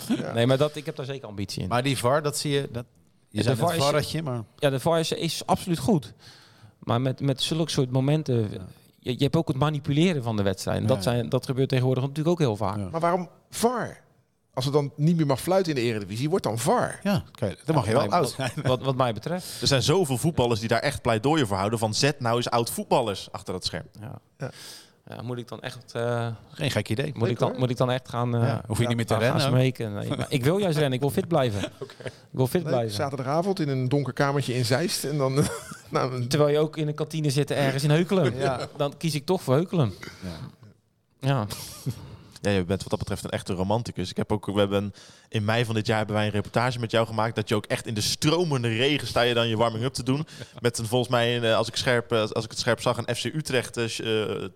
ja. 0.08 0.34
Nee, 0.34 0.48
maar 0.48 0.58
dat, 0.58 0.76
ik 0.76 0.86
heb 0.86 0.96
daar 0.96 1.06
zeker 1.06 1.28
ambitie 1.28 1.62
in. 1.62 1.68
Maar 1.68 1.84
die 1.84 1.98
VAR, 1.98 2.22
dat 2.22 2.38
zie 2.38 2.52
je... 2.52 2.70
Dat, 2.72 2.86
je 3.36 3.44
de 3.44 3.56
VAR 3.56 3.76
varretje, 3.76 4.24
maar... 4.24 4.44
Ja, 4.56 4.70
de 4.70 4.80
VAR 4.80 5.00
is, 5.00 5.12
is 5.12 5.46
absoluut 5.46 5.80
goed. 5.80 6.14
Maar 6.80 7.02
met, 7.02 7.20
met 7.20 7.42
zulke 7.42 7.72
soort 7.72 7.92
momenten 7.92 8.50
je, 9.06 9.12
je 9.12 9.24
hebt 9.24 9.36
ook 9.36 9.48
het 9.48 9.58
manipuleren 9.58 10.24
van 10.24 10.36
de 10.36 10.44
wedstrijd. 10.44 10.82
En 10.82 10.88
dat, 10.88 11.04
zijn, 11.04 11.30
dat 11.30 11.46
gebeurt 11.46 11.70
tegenwoordig 11.70 12.04
natuurlijk 12.04 12.30
ook 12.30 12.40
heel 12.40 12.56
vaak. 12.56 12.92
Maar 12.92 13.02
waarom 13.02 13.30
VAR? 13.50 14.04
Als 14.54 14.66
het 14.66 14.74
dan 14.74 14.92
niet 14.96 15.18
meer 15.18 15.26
mag 15.26 15.42
fluiten 15.42 15.76
in 15.76 15.82
de 15.82 15.88
Eredivisie, 15.88 16.30
wordt 16.30 16.44
dan 16.44 16.60
VAR. 16.60 17.00
Ja, 17.04 17.24
okay, 17.28 17.58
dat 17.66 17.76
mag 17.76 17.86
je 17.86 17.92
wel 17.92 18.10
oud 18.10 18.36
wat, 18.36 18.52
wat, 18.64 18.82
wat, 18.82 18.96
mij 18.96 19.14
betreft. 19.14 19.48
Er 19.62 19.68
zijn 19.68 19.82
zoveel 19.82 20.18
voetballers 20.18 20.60
die 20.60 20.70
daar 20.70 20.80
echt 20.80 21.02
pleidooien 21.02 21.48
voor 21.48 21.58
houden. 21.58 21.80
Van 21.80 21.94
zet 21.94 22.20
nou 22.20 22.36
eens 22.36 22.50
oud 22.50 22.70
voetballers 22.70 23.32
achter 23.32 23.54
dat 23.54 23.66
scherm. 23.66 23.88
Ja. 24.00 24.20
Ja, 24.38 24.52
moet 25.22 25.38
ik 25.38 25.48
dan 25.48 25.62
echt... 25.62 25.94
Uh, 25.96 26.28
Geen 26.52 26.72
gek 26.72 26.90
idee. 26.90 27.12
Moet, 27.16 27.30
ik 27.30 27.40
dan, 27.40 27.54
moet 27.58 27.70
ik 27.70 27.78
dan 27.78 27.92
echt 27.92 28.10
gaan... 28.10 28.36
Uh, 28.36 28.48
ja. 28.48 28.64
Hoef 28.68 28.80
je 28.80 28.88
niet 28.88 28.96
meer 28.96 29.06
te 29.06 29.18
rennen? 29.18 29.42
Smeken. 29.42 29.94
Nee, 29.94 30.12
ik 30.30 30.44
wil 30.44 30.58
juist 30.58 30.76
rennen. 30.78 30.94
Ik 30.94 31.00
wil 31.00 31.10
fit 31.10 31.28
blijven. 31.28 31.72
okay. 31.80 32.06
Ik 32.32 32.42
wil 32.42 32.48
fit 32.48 32.64
blijven. 32.64 32.94
Zaterdagavond 32.94 33.60
in 33.60 33.70
een 33.70 33.90
donker 33.90 34.14
kamertje 34.14 34.54
in 34.54 34.66
Zeist. 34.66 35.04
En 35.04 35.18
dan, 35.18 35.34
nou, 35.90 36.28
Terwijl 36.28 36.52
je 36.52 36.60
ook 36.60 36.78
in 36.78 36.88
een 36.88 36.96
kantine 36.96 37.30
zit 37.30 37.52
ergens 37.52 37.84
in 37.84 37.90
Heukelen. 37.90 38.38
ja. 38.38 38.68
Dan 38.78 38.98
kies 38.98 39.16
ik 39.16 39.26
toch 39.26 39.42
voor 39.42 39.54
Heukelen. 39.54 39.94
Ja. 41.20 41.48
Ja. 42.52 42.58
Je 42.58 42.66
bent 42.66 42.82
wat 42.82 42.90
dat 42.90 43.00
betreft 43.00 43.24
een 43.24 43.30
echte 43.30 43.54
romanticus. 43.54 44.10
Ik 44.10 44.18
heb 44.18 44.32
ook, 44.32 44.46
we 44.46 44.60
hebben 44.60 44.94
in 45.30 45.46
mei 45.46 45.66
van 45.66 45.76
dit 45.76 45.88
jaar 45.88 45.98
hebben 45.98 46.16
wij 46.16 46.26
een 46.26 46.32
reportage 46.32 46.80
met 46.80 46.92
jou 46.92 47.08
gemaakt 47.08 47.36
dat 47.36 47.50
je 47.50 47.56
ook 47.56 47.66
echt 47.66 47.88
in 47.88 47.94
de 47.94 48.02
stromende 48.02 48.68
regen 48.68 49.08
sta 49.08 49.22
je 49.22 49.34
dan 49.34 49.48
je 49.48 49.58
warming 49.58 49.84
up 49.84 49.94
te 49.94 50.04
doen 50.04 50.28
met 50.60 50.78
een 50.78 50.86
volgens 50.86 51.12
mij 51.12 51.38
een, 51.38 51.54
als 51.54 51.68
ik 51.68 51.76
scherp 51.76 52.12
als 52.12 52.44
ik 52.44 52.50
het 52.50 52.60
scherp 52.60 52.82
zag 52.82 52.98
een 52.98 53.16
FC 53.16 53.24
Utrecht 53.24 53.78
uh, 53.78 53.86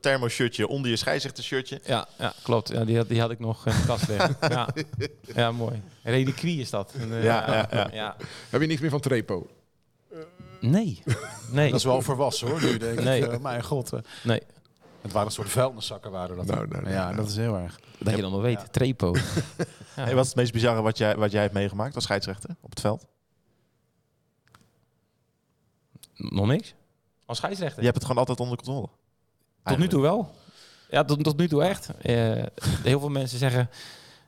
thermo 0.02 0.28
shirtje 0.28 0.68
onder 0.68 0.90
je 0.90 0.98
scheidsrechter 0.98 1.44
shirtje. 1.44 1.80
Ja, 1.86 2.08
ja 2.18 2.34
klopt. 2.44 2.70
Ja, 2.70 2.86
die 2.86 2.98
had 2.98 3.08
die 3.08 3.20
had 3.20 3.32
ik 3.32 3.40
nog 3.40 3.66
in 3.66 3.72
de 3.72 3.86
kast 3.86 4.08
liggen. 4.08 4.38
ja. 4.50 4.70
ja, 5.36 5.52
mooi. 5.52 5.82
Reliquie 6.04 6.62
is 6.62 6.70
dat. 6.70 6.94
ja, 7.10 7.18
ja, 7.22 7.68
ja, 7.72 7.90
ja, 7.92 8.16
Heb 8.50 8.62
je 8.62 8.68
niks 8.68 8.82
meer 8.82 8.90
van 8.90 9.00
Trepo? 9.00 9.48
Nee. 10.60 11.04
nee. 11.52 11.70
Dat 11.70 11.80
is 11.80 11.86
wel 11.86 12.02
volwassen 12.02 12.48
hoor, 12.48 12.62
nu 12.62 12.78
denk 12.78 13.00
ik. 13.00 13.04
Nee. 13.04 13.22
Uh, 13.22 13.38
mijn 13.38 13.64
god. 13.64 13.92
Nee. 14.24 14.42
Het 15.02 15.12
waren 15.12 15.28
een 15.28 15.34
soort 15.34 15.50
vuilniszakken 15.50 16.12
waren 16.12 16.36
dat. 16.36 16.45
Nou, 16.45 16.68
nou, 16.68 16.89
ja, 16.89 17.14
dat 17.14 17.28
is 17.28 17.36
heel 17.36 17.58
erg. 17.58 17.80
Dat 17.97 18.16
je 18.16 18.22
dan 18.22 18.32
wel 18.32 18.41
weet, 18.41 18.74
trepo. 18.74 19.16
hey, 19.95 20.16
wat 20.16 20.24
is 20.24 20.30
het 20.30 20.38
meest 20.38 20.54
bizarre 20.54 20.82
wat 20.82 20.97
jij, 20.97 21.16
wat 21.16 21.32
jij 21.32 21.41
hebt 21.41 21.54
meegemaakt 21.54 21.95
als 21.95 22.04
scheidsrechter 22.04 22.56
op 22.62 22.70
het 22.70 22.80
veld? 22.80 23.06
Nog 26.16 26.47
niks. 26.47 26.74
Als 27.26 27.38
scheidsrechter? 27.38 27.80
Je 27.80 27.86
hebt 27.86 27.95
het 27.95 28.06
gewoon 28.06 28.20
altijd 28.20 28.39
onder 28.39 28.58
controle. 28.58 28.89
Tot 29.64 29.78
nu 29.78 29.88
toe 29.88 30.02
wel. 30.02 30.32
Ja, 30.89 31.04
tot, 31.04 31.24
tot 31.24 31.38
nu 31.38 31.47
toe 31.47 31.64
echt. 31.64 31.89
Uh, 31.89 32.43
heel 32.84 33.00
veel 33.00 33.10
mensen 33.10 33.38
zeggen... 33.38 33.70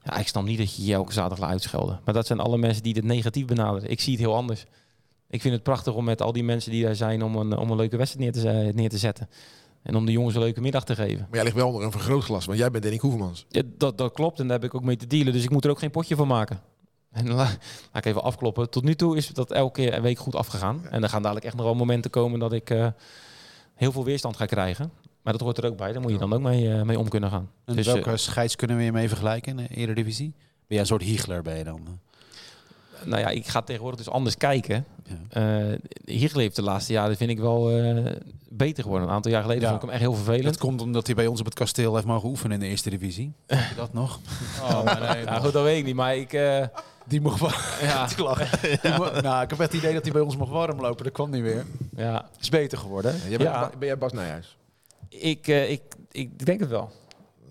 Ja, 0.04 0.18
ik 0.18 0.28
snap 0.28 0.44
niet 0.44 0.58
dat 0.58 0.76
je 0.76 0.86
je 0.86 0.94
elke 0.94 1.14
zaterdag 1.14 1.40
laat 1.40 1.50
uitschelden. 1.50 2.00
Maar 2.06 2.14
dat 2.14 2.28
zijn 2.28 2.40
alle 2.40 2.58
mensen 2.58 2.84
die 2.84 2.94
het 2.94 3.04
negatief 3.04 3.46
benaderen. 3.46 3.90
Ik 3.90 4.00
zie 4.00 4.12
het 4.14 4.22
heel 4.22 4.36
anders. 4.36 4.66
Ik 5.30 5.42
vind 5.42 5.54
het 5.54 5.64
prachtig 5.64 5.94
om 5.94 6.04
met 6.04 6.22
al 6.22 6.32
die 6.32 6.44
mensen 6.44 6.72
die 6.72 6.84
daar 6.84 6.96
zijn... 6.96 7.24
om 7.24 7.36
een, 7.36 7.58
om 7.58 7.72
een 7.72 7.78
leuke 7.78 7.98
wedstrijd 7.98 8.34
neer 8.34 8.44
te, 8.44 8.72
neer 8.76 8.90
te 8.90 8.98
zetten. 8.98 9.30
En 9.84 9.96
om 9.96 10.06
de 10.06 10.12
jongens 10.12 10.36
een 10.36 10.42
leuke 10.42 10.62
middag 10.62 10.84
te 10.84 10.96
geven. 10.96 11.20
Maar 11.20 11.36
jij 11.36 11.44
ligt 11.44 11.56
wel 11.56 11.68
onder 11.68 11.84
een 11.84 11.92
vergrootglas, 11.92 12.46
want 12.46 12.58
jij 12.58 12.72
bent 12.72 12.84
Danny 12.84 13.00
Hoevermans. 13.00 13.46
Ja, 13.50 13.62
dat, 13.78 13.98
dat 13.98 14.14
klopt 14.14 14.40
en 14.40 14.48
daar 14.48 14.60
heb 14.60 14.70
ik 14.70 14.76
ook 14.76 14.84
mee 14.84 14.96
te 14.96 15.08
dealen. 15.08 15.34
Dus 15.34 15.44
ik 15.44 15.50
moet 15.50 15.66
er 15.66 15.72
ook 15.72 15.80
geen 15.80 15.92
potje 15.92 16.16
van 16.16 16.28
maken. 16.28 16.62
En 17.12 17.28
laat 17.34 17.58
ik 17.94 18.06
even 18.06 18.24
afkloppen. 18.24 18.70
Tot 18.70 18.84
nu 18.84 18.96
toe 18.96 19.18
is 19.18 19.28
dat 19.28 19.52
elke 19.52 19.82
keer 19.82 19.94
een 19.94 20.02
week 20.02 20.18
goed 20.18 20.36
afgegaan. 20.36 20.88
En 20.90 21.04
er 21.04 21.10
gaan 21.10 21.22
dadelijk 21.22 21.46
echt 21.46 21.56
nog 21.56 21.66
wel 21.66 21.76
momenten 21.76 22.12
komen 22.12 22.40
dat 22.40 22.54
ik 22.54 22.70
uh, 22.70 22.88
heel 23.74 23.92
veel 23.92 24.04
weerstand 24.04 24.38
ga 24.38 24.46
krijgen. 24.46 24.92
Maar 25.22 25.34
dat 25.34 25.42
hoort 25.42 25.58
er 25.58 25.66
ook 25.66 25.78
bij. 25.78 25.92
Daar 25.92 26.02
moet 26.02 26.12
je 26.12 26.18
dan 26.18 26.34
ook 26.34 26.42
mee, 26.42 26.64
uh, 26.64 26.82
mee 26.82 27.00
om 27.00 27.10
kunnen 27.10 27.30
gaan. 27.30 27.50
En 27.66 27.76
dus, 27.76 27.86
welke 27.86 28.10
uh, 28.10 28.16
scheids 28.16 28.56
kunnen 28.56 28.78
we 28.78 28.84
je 28.84 28.92
mee 28.92 29.08
vergelijken 29.08 29.60
in 29.60 29.68
de 29.68 29.76
Eredivisie? 29.76 30.34
Ben 30.36 30.42
jij 30.68 30.80
een 30.80 30.86
soort 30.86 31.02
Hiegler 31.04 31.42
bij 31.42 31.58
je 31.58 31.64
dan? 31.64 32.00
Nou 33.06 33.22
ja, 33.22 33.30
ik 33.30 33.48
ga 33.48 33.62
tegenwoordig 33.62 34.00
dus 34.00 34.14
anders 34.14 34.38
kijken. 34.38 34.86
Ja. 35.32 35.70
Uh, 35.72 35.78
hier 36.06 36.36
heeft 36.36 36.56
de 36.56 36.62
laatste 36.62 36.94
jaren, 36.94 37.18
vind 37.18 37.30
ik 37.30 37.40
wel 37.40 37.80
uh, 37.80 38.06
beter 38.50 38.84
geworden. 38.84 39.08
Een 39.08 39.14
aantal 39.14 39.32
jaar 39.32 39.42
geleden 39.42 39.64
vond 39.64 39.76
ik 39.76 39.82
hem 39.82 39.92
echt 39.92 40.02
heel 40.02 40.14
vervelend. 40.14 40.46
Het 40.46 40.58
komt 40.58 40.82
omdat 40.82 41.06
hij 41.06 41.16
bij 41.16 41.28
ons 41.28 41.40
op 41.40 41.46
het 41.46 41.56
kasteel 41.56 41.96
heeft 41.96 42.08
mogen 42.08 42.30
oefenen 42.30 42.54
in 42.54 42.60
de 42.60 42.66
eerste 42.66 42.90
divisie. 42.90 43.34
Heb 43.48 43.70
je 43.70 43.76
dat 43.76 43.94
nog? 43.94 44.20
Oh, 44.62 44.84
maar 44.84 45.16
nee, 45.16 45.24
nou, 45.26 45.42
goed, 45.42 45.54
dat 45.54 45.64
weet 45.64 45.78
ik 45.78 45.86
niet. 45.86 45.96
Maar 45.96 46.16
ik... 46.16 46.34
Uh, 46.34 46.66
die 47.06 47.22
mocht 47.22 47.40
wel. 47.40 47.50
Ja. 47.82 48.08
ja. 48.82 49.22
nou, 49.22 49.44
ik 49.44 49.50
heb 49.50 49.60
het 49.60 49.74
idee 49.74 49.94
dat 49.94 50.04
hij 50.04 50.12
bij 50.12 50.22
ons 50.22 50.38
mocht 50.38 50.52
warm 50.52 50.82
lopen. 50.82 51.04
Dat 51.04 51.14
kwam 51.14 51.30
niet 51.30 51.42
weer. 51.42 51.66
Ja. 51.96 52.30
Is 52.40 52.50
beter 52.50 52.78
geworden. 52.78 53.16
Ja, 53.30 53.38
bent, 53.38 53.80
ben 53.80 53.88
jij 53.88 53.98
Bas 53.98 54.14
Nijhuis? 54.14 54.58
Ik, 55.10 55.48
ik, 55.48 55.82
ik 56.12 56.46
denk 56.46 56.60
het 56.60 56.70
wel. 56.70 56.92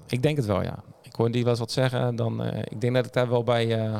Ik 0.06 0.22
denk 0.22 0.36
het 0.36 0.46
wel, 0.46 0.62
ja. 0.62 0.82
Ik 1.02 1.14
hoorde 1.14 1.32
die 1.32 1.42
wel 1.42 1.50
eens 1.50 1.60
wat 1.60 1.72
zeggen. 1.72 2.16
Dan, 2.16 2.44
ik 2.44 2.80
denk 2.80 2.94
dat 2.94 3.06
ik 3.06 3.12
daar 3.12 3.28
wel 3.28 3.44
bij, 3.44 3.92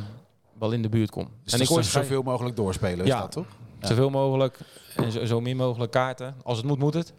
wel 0.61 0.73
in 0.73 0.83
de 0.83 0.89
buurt 0.89 1.11
kom. 1.11 1.29
Dus 1.45 1.53
en 1.53 1.61
ik 1.61 1.67
hoor 1.67 1.85
zoveel 1.85 2.23
mogelijk 2.23 2.57
doorspelen, 2.57 3.07
ja, 3.07 3.15
is 3.15 3.21
dat 3.21 3.33
toch? 3.33 3.47
Ja. 3.81 3.87
Zoveel 3.87 4.11
mogelijk 4.11 4.59
en 4.97 5.13
zo, 5.13 5.25
zo, 5.25 5.41
min 5.41 5.57
mogelijk 5.57 5.93
kaarten. 5.93 6.35
Als 6.43 6.57
het 6.57 6.67
moet, 6.67 6.79
moet 6.79 6.95
het. 6.95 7.13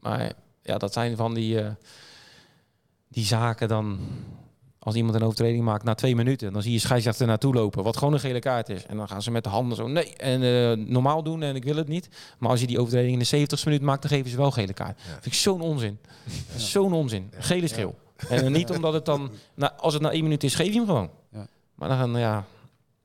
Maar 0.00 0.32
ja, 0.62 0.78
dat 0.78 0.92
zijn 0.92 1.16
van 1.16 1.34
die, 1.34 1.62
uh, 1.62 1.70
die 3.08 3.24
zaken 3.24 3.68
dan 3.68 3.98
als 4.82 4.94
iemand 4.94 5.14
een 5.14 5.22
overtreding 5.22 5.64
maakt 5.64 5.84
na 5.84 5.94
twee 5.94 6.16
minuten, 6.16 6.52
dan 6.52 6.62
zie 6.62 6.72
je 6.72 6.78
scheidsrechter 6.78 7.26
naartoe 7.26 7.54
lopen, 7.54 7.82
wat 7.82 7.96
gewoon 7.96 8.12
een 8.12 8.20
gele 8.20 8.38
kaart 8.38 8.68
is. 8.68 8.86
En 8.86 8.96
dan 8.96 9.08
gaan 9.08 9.22
ze 9.22 9.30
met 9.30 9.44
de 9.44 9.50
handen 9.50 9.76
zo, 9.76 9.86
nee, 9.86 10.16
en 10.16 10.42
uh, 10.42 10.86
normaal 10.86 11.22
doen 11.22 11.42
en 11.42 11.56
ik 11.56 11.64
wil 11.64 11.76
het 11.76 11.88
niet. 11.88 12.08
Maar 12.38 12.50
als 12.50 12.60
je 12.60 12.66
die 12.66 12.78
overtreding 12.78 13.12
in 13.12 13.18
de 13.18 13.56
70ste 13.56 13.64
minuut 13.64 13.82
maakt, 13.82 14.02
dan 14.02 14.10
geven 14.10 14.30
ze 14.30 14.36
wel 14.36 14.50
gele 14.50 14.72
kaart. 14.72 15.00
Ja. 15.00 15.12
Vind 15.12 15.26
ik 15.26 15.34
zo'n 15.34 15.60
onzin. 15.60 15.98
Zo'n 16.56 16.92
onzin. 16.92 17.30
Gele 17.38 17.68
schil. 17.68 17.98
En 18.28 18.52
niet 18.52 18.70
omdat 18.70 18.92
het 18.92 19.04
dan, 19.04 19.30
nou, 19.54 19.72
als 19.76 19.92
het 19.92 20.02
na 20.02 20.10
één 20.10 20.22
minuut 20.22 20.44
is, 20.44 20.54
geef 20.54 20.66
je 20.66 20.74
hem 20.74 20.86
gewoon. 20.86 21.10
Maar 21.74 21.88
dan, 21.88 22.18
ja, 22.18 22.44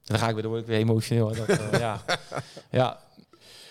dan 0.06 0.20
ga 0.20 0.28
ik 0.28 0.34
weer, 0.34 0.41
dan 0.41 0.51
word 0.51 0.64
ik 0.64 0.68
weer 0.68 0.80
emotioneel. 0.80 1.34
Dat, 1.34 1.49
uh, 1.49 1.80
ja. 1.80 2.01
ja, 2.70 2.99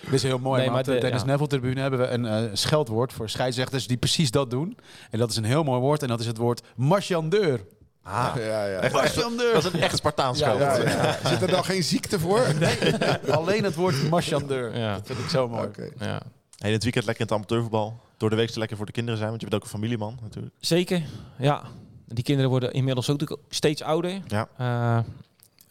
dit 0.04 0.12
is 0.12 0.22
heel 0.22 0.38
mooi. 0.38 0.60
Nee, 0.60 0.70
maar 0.70 0.84
de, 0.84 0.98
Dennis 0.98 1.20
ja. 1.20 1.26
Neville 1.26 1.48
tribune 1.48 1.80
hebben 1.80 2.00
we 2.00 2.08
een 2.08 2.24
uh, 2.24 2.50
scheldwoord 2.52 3.12
voor 3.12 3.30
scheidsrechters 3.30 3.86
die 3.86 3.96
precies 3.96 4.30
dat 4.30 4.50
doen. 4.50 4.78
En 5.10 5.18
dat 5.18 5.30
is 5.30 5.36
een 5.36 5.44
heel 5.44 5.64
mooi 5.64 5.80
woord. 5.80 6.02
En 6.02 6.08
dat 6.08 6.20
is 6.20 6.26
het 6.26 6.36
woord 6.36 6.62
marchandeur. 6.76 7.60
Ah, 8.02 8.32
ja, 8.36 8.66
ja. 8.66 8.80
dat 8.80 9.64
is 9.64 9.72
een 9.72 9.80
echt 9.80 9.96
Spartaans 9.96 10.38
ja, 10.38 10.76
Zit 11.28 11.42
er 11.42 11.50
dan 11.50 11.64
geen 11.64 11.82
ziekte 11.82 12.18
voor? 12.18 12.46
Nee, 12.58 12.94
alleen 13.30 13.64
het 13.64 13.74
woord 13.74 14.10
marchandeur. 14.10 14.78
Ja. 14.78 14.94
Dat 14.94 15.06
vind 15.06 15.18
ik 15.18 15.28
zo 15.28 15.48
mooi. 15.48 15.66
Okay. 15.66 15.92
Ja. 15.98 16.20
Hey, 16.58 16.72
het 16.72 16.82
weekend 16.82 17.04
lekker 17.04 17.24
in 17.24 17.30
het 17.30 17.36
amateurvoetbal. 17.36 18.00
Door 18.16 18.30
de 18.30 18.36
week 18.36 18.54
lekker 18.54 18.76
voor 18.76 18.86
de 18.86 18.92
kinderen 18.92 19.18
zijn, 19.18 19.30
want 19.30 19.40
je 19.40 19.48
bent 19.48 19.62
ook 19.62 19.68
een 19.68 19.74
familieman 19.74 20.18
natuurlijk. 20.22 20.54
Zeker, 20.60 21.02
ja. 21.38 21.62
Die 22.06 22.24
kinderen 22.24 22.50
worden 22.50 22.72
inmiddels 22.72 23.10
ook 23.10 23.38
steeds 23.48 23.82
ouder. 23.82 24.20
Ja. 24.26 24.48
Uh, 24.60 24.98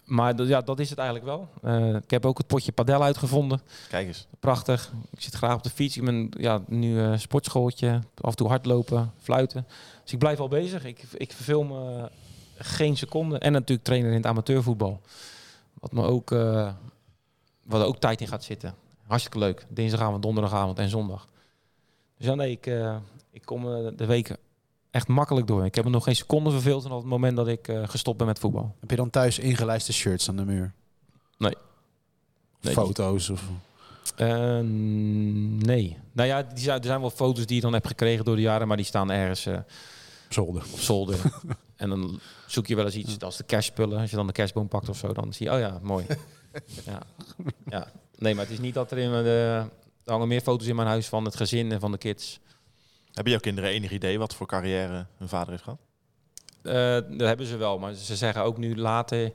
maar 0.06 0.44
ja, 0.44 0.62
dat 0.62 0.80
is 0.80 0.90
het 0.90 1.00
eigenlijk 1.00 1.28
wel. 1.28 1.50
Uh, 1.64 1.96
ik 1.96 2.10
heb 2.10 2.26
ook 2.26 2.38
het 2.38 2.48
potje 2.48 2.72
padel 2.72 3.04
uitgevonden. 3.04 3.62
Kijk 3.90 4.08
eens. 4.08 4.28
Prachtig. 4.40 4.94
Ik 5.12 5.22
zit 5.22 5.34
graag 5.34 5.56
op 5.56 5.64
de 5.64 5.70
fiets. 5.70 5.98
Ik 5.98 6.06
ben 6.06 6.32
ja, 6.38 6.62
nu 6.68 6.96
uh, 6.96 7.18
sportschooltje. 7.18 8.02
Af 8.22 8.30
en 8.30 8.36
toe 8.36 8.48
hardlopen, 8.48 9.14
fluiten. 9.20 9.66
Dus 10.04 10.14
ik 10.14 10.20
blijf 10.20 10.40
al 10.40 10.48
bezig. 10.48 10.86
Ik, 10.86 11.04
ik 11.14 11.32
verveel 11.34 11.64
me 11.64 12.10
geen 12.58 12.98
seconde. 12.98 13.38
En 13.38 13.52
natuurlijk 13.52 13.88
trainer 13.88 14.10
in 14.10 14.18
het 14.18 14.26
amateurvoetbal. 14.26 15.02
Wat 15.80 15.92
me 15.92 16.04
ook, 16.04 16.32
uh, 16.32 16.74
wat 17.64 17.82
er 17.82 17.88
ook 17.88 18.00
tijd 18.00 18.22
in 18.22 18.28
gaat 18.28 18.44
zitten. 18.44 18.76
Hartstikke 19.08 19.40
leuk. 19.40 19.66
Dinsdagavond, 19.70 20.22
donderdagavond 20.22 20.80
en 20.80 20.90
zondag. 20.90 21.28
Dus 22.18 22.28
ja, 22.28 22.36
nee, 22.36 22.52
ik, 22.52 22.72
ik 23.32 23.42
kom 23.46 23.64
de 23.96 24.06
weken 24.06 24.38
echt 24.94 25.08
makkelijk 25.08 25.48
door. 25.48 25.66
Ik 25.66 25.76
heb 25.76 25.86
er 25.86 25.92
nog 25.92 26.04
geen 26.04 26.16
seconde 26.16 26.52
verveeld 26.52 26.86
op 26.86 26.92
het 26.92 27.06
moment 27.06 27.36
dat 27.36 27.48
ik 27.48 27.68
uh, 27.68 27.88
gestopt 27.88 28.18
ben 28.18 28.28
met 28.28 28.40
voetbal. 28.40 28.76
Heb 28.80 28.90
je 28.90 28.96
dan 28.96 29.10
thuis 29.10 29.40
ingelijste 29.40 29.94
shirts 29.94 30.30
aan 30.30 30.36
de 30.36 30.46
muur? 30.46 30.74
Nee. 31.38 31.56
nee 32.62 32.74
foto's 32.74 33.30
of... 33.30 33.44
Uh, 34.18 34.60
nee. 35.66 35.98
Nou 36.12 36.28
ja, 36.28 36.44
die 36.44 36.64
zijn, 36.64 36.80
er 36.80 36.86
zijn 36.86 37.00
wel 37.00 37.10
foto's 37.10 37.46
die 37.46 37.56
je 37.56 37.62
dan 37.62 37.74
hebt 37.74 37.88
gekregen 37.88 38.26
door 38.26 38.36
de 38.36 38.42
jaren, 38.42 38.68
maar 38.68 38.78
die 38.78 38.86
staan 38.86 39.12
ergens 39.12 39.46
uh, 39.46 39.58
zolder. 40.30 40.64
op 40.74 40.80
zolder. 40.80 41.20
en 41.76 41.90
dan 41.90 42.20
zoek 42.48 42.68
je 42.68 42.76
wel 42.76 42.86
eens 42.86 42.96
iets 42.96 43.20
als 43.20 43.38
de 43.38 43.44
kerstspullen. 43.44 44.00
Als 44.00 44.10
je 44.10 44.16
dan 44.16 44.28
de 44.28 44.34
kerstboom 44.34 44.68
pakt 44.68 44.90
of 44.90 44.98
zo, 44.98 45.14
dan 45.14 45.34
zie 45.34 45.46
je, 45.46 45.54
oh 45.54 45.60
ja, 45.60 45.80
mooi. 45.82 46.06
ja. 46.86 47.02
ja. 47.66 47.92
Nee, 48.18 48.36
maar 48.36 48.44
het 48.44 48.54
is 48.54 48.60
niet 48.60 48.74
dat 48.74 48.92
er 48.92 48.98
in 48.98 49.12
de... 49.12 49.66
Er 50.06 50.12
hangen 50.12 50.28
meer 50.28 50.42
foto's 50.42 50.68
in 50.68 50.76
mijn 50.76 50.88
huis 50.88 51.08
van 51.08 51.26
het 51.26 51.36
gezin 51.36 51.72
en 51.72 51.80
van 51.80 51.92
de 51.92 51.98
kids. 51.98 52.40
Hebben 53.14 53.32
jouw 53.32 53.42
kinderen 53.42 53.70
enig 53.70 53.92
idee 53.92 54.20
wat 54.20 54.36
voor 54.36 54.48
carrière 54.48 55.06
hun 55.18 55.28
vader 55.28 55.50
heeft 55.50 55.64
gehad? 55.64 55.80
Uh, 56.64 57.18
dat 57.18 57.28
hebben 57.28 57.46
ze 57.46 57.58
wel, 57.58 57.80
maar 57.80 57.94
ze 57.94 58.16
zeggen 58.16 58.44
ook 58.44 58.58
nu 58.58 58.76
later 58.76 59.32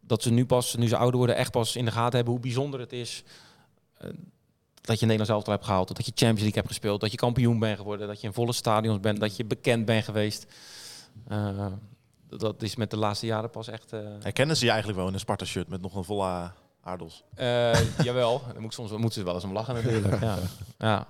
dat 0.00 0.22
ze 0.22 0.30
nu 0.30 0.46
pas, 0.46 0.74
nu 0.74 0.88
ze 0.88 0.96
ouder 0.96 1.16
worden, 1.18 1.36
echt 1.36 1.50
pas 1.50 1.76
in 1.76 1.84
de 1.84 1.90
gaten 1.90 2.14
hebben 2.14 2.32
hoe 2.32 2.42
bijzonder 2.42 2.80
het 2.80 2.92
is. 2.92 3.22
Uh, 4.04 4.10
dat 4.80 4.98
je 4.98 5.06
Nederlands 5.06 5.32
elftal 5.32 5.52
hebt 5.52 5.64
gehaald, 5.64 5.88
dat 5.88 6.06
je 6.06 6.12
Champions 6.14 6.40
League 6.40 6.58
hebt 6.58 6.68
gespeeld, 6.68 7.00
dat 7.00 7.10
je 7.10 7.16
kampioen 7.16 7.58
bent 7.58 7.78
geworden, 7.78 8.06
dat 8.06 8.20
je 8.20 8.26
in 8.26 8.32
volle 8.32 8.52
stadions 8.52 9.00
bent, 9.00 9.20
dat 9.20 9.36
je 9.36 9.44
bekend 9.44 9.84
bent 9.84 10.04
geweest. 10.04 10.46
Uh, 11.28 11.66
dat 12.28 12.62
is 12.62 12.76
met 12.76 12.90
de 12.90 12.96
laatste 12.96 13.26
jaren 13.26 13.50
pas 13.50 13.68
echt. 13.68 13.90
Herkennen 14.20 14.56
ze 14.56 14.64
je 14.64 14.70
eigenlijk 14.70 14.98
wel 14.98 15.08
in 15.08 15.14
een 15.14 15.20
Sparta-shirt 15.20 15.68
met 15.68 15.80
nog 15.80 15.94
een 15.94 16.04
volle 16.04 16.50
aardappels? 16.80 17.24
jawel, 18.02 18.42
dan 18.52 18.62
moet 18.62 18.74
soms 18.74 18.90
moeten 18.90 19.12
ze 19.12 19.24
wel 19.24 19.34
eens 19.34 19.44
om 19.44 19.52
lachen 19.52 19.74
natuurlijk. 19.74 20.20
ja. 20.20 20.38
ja. 20.78 21.06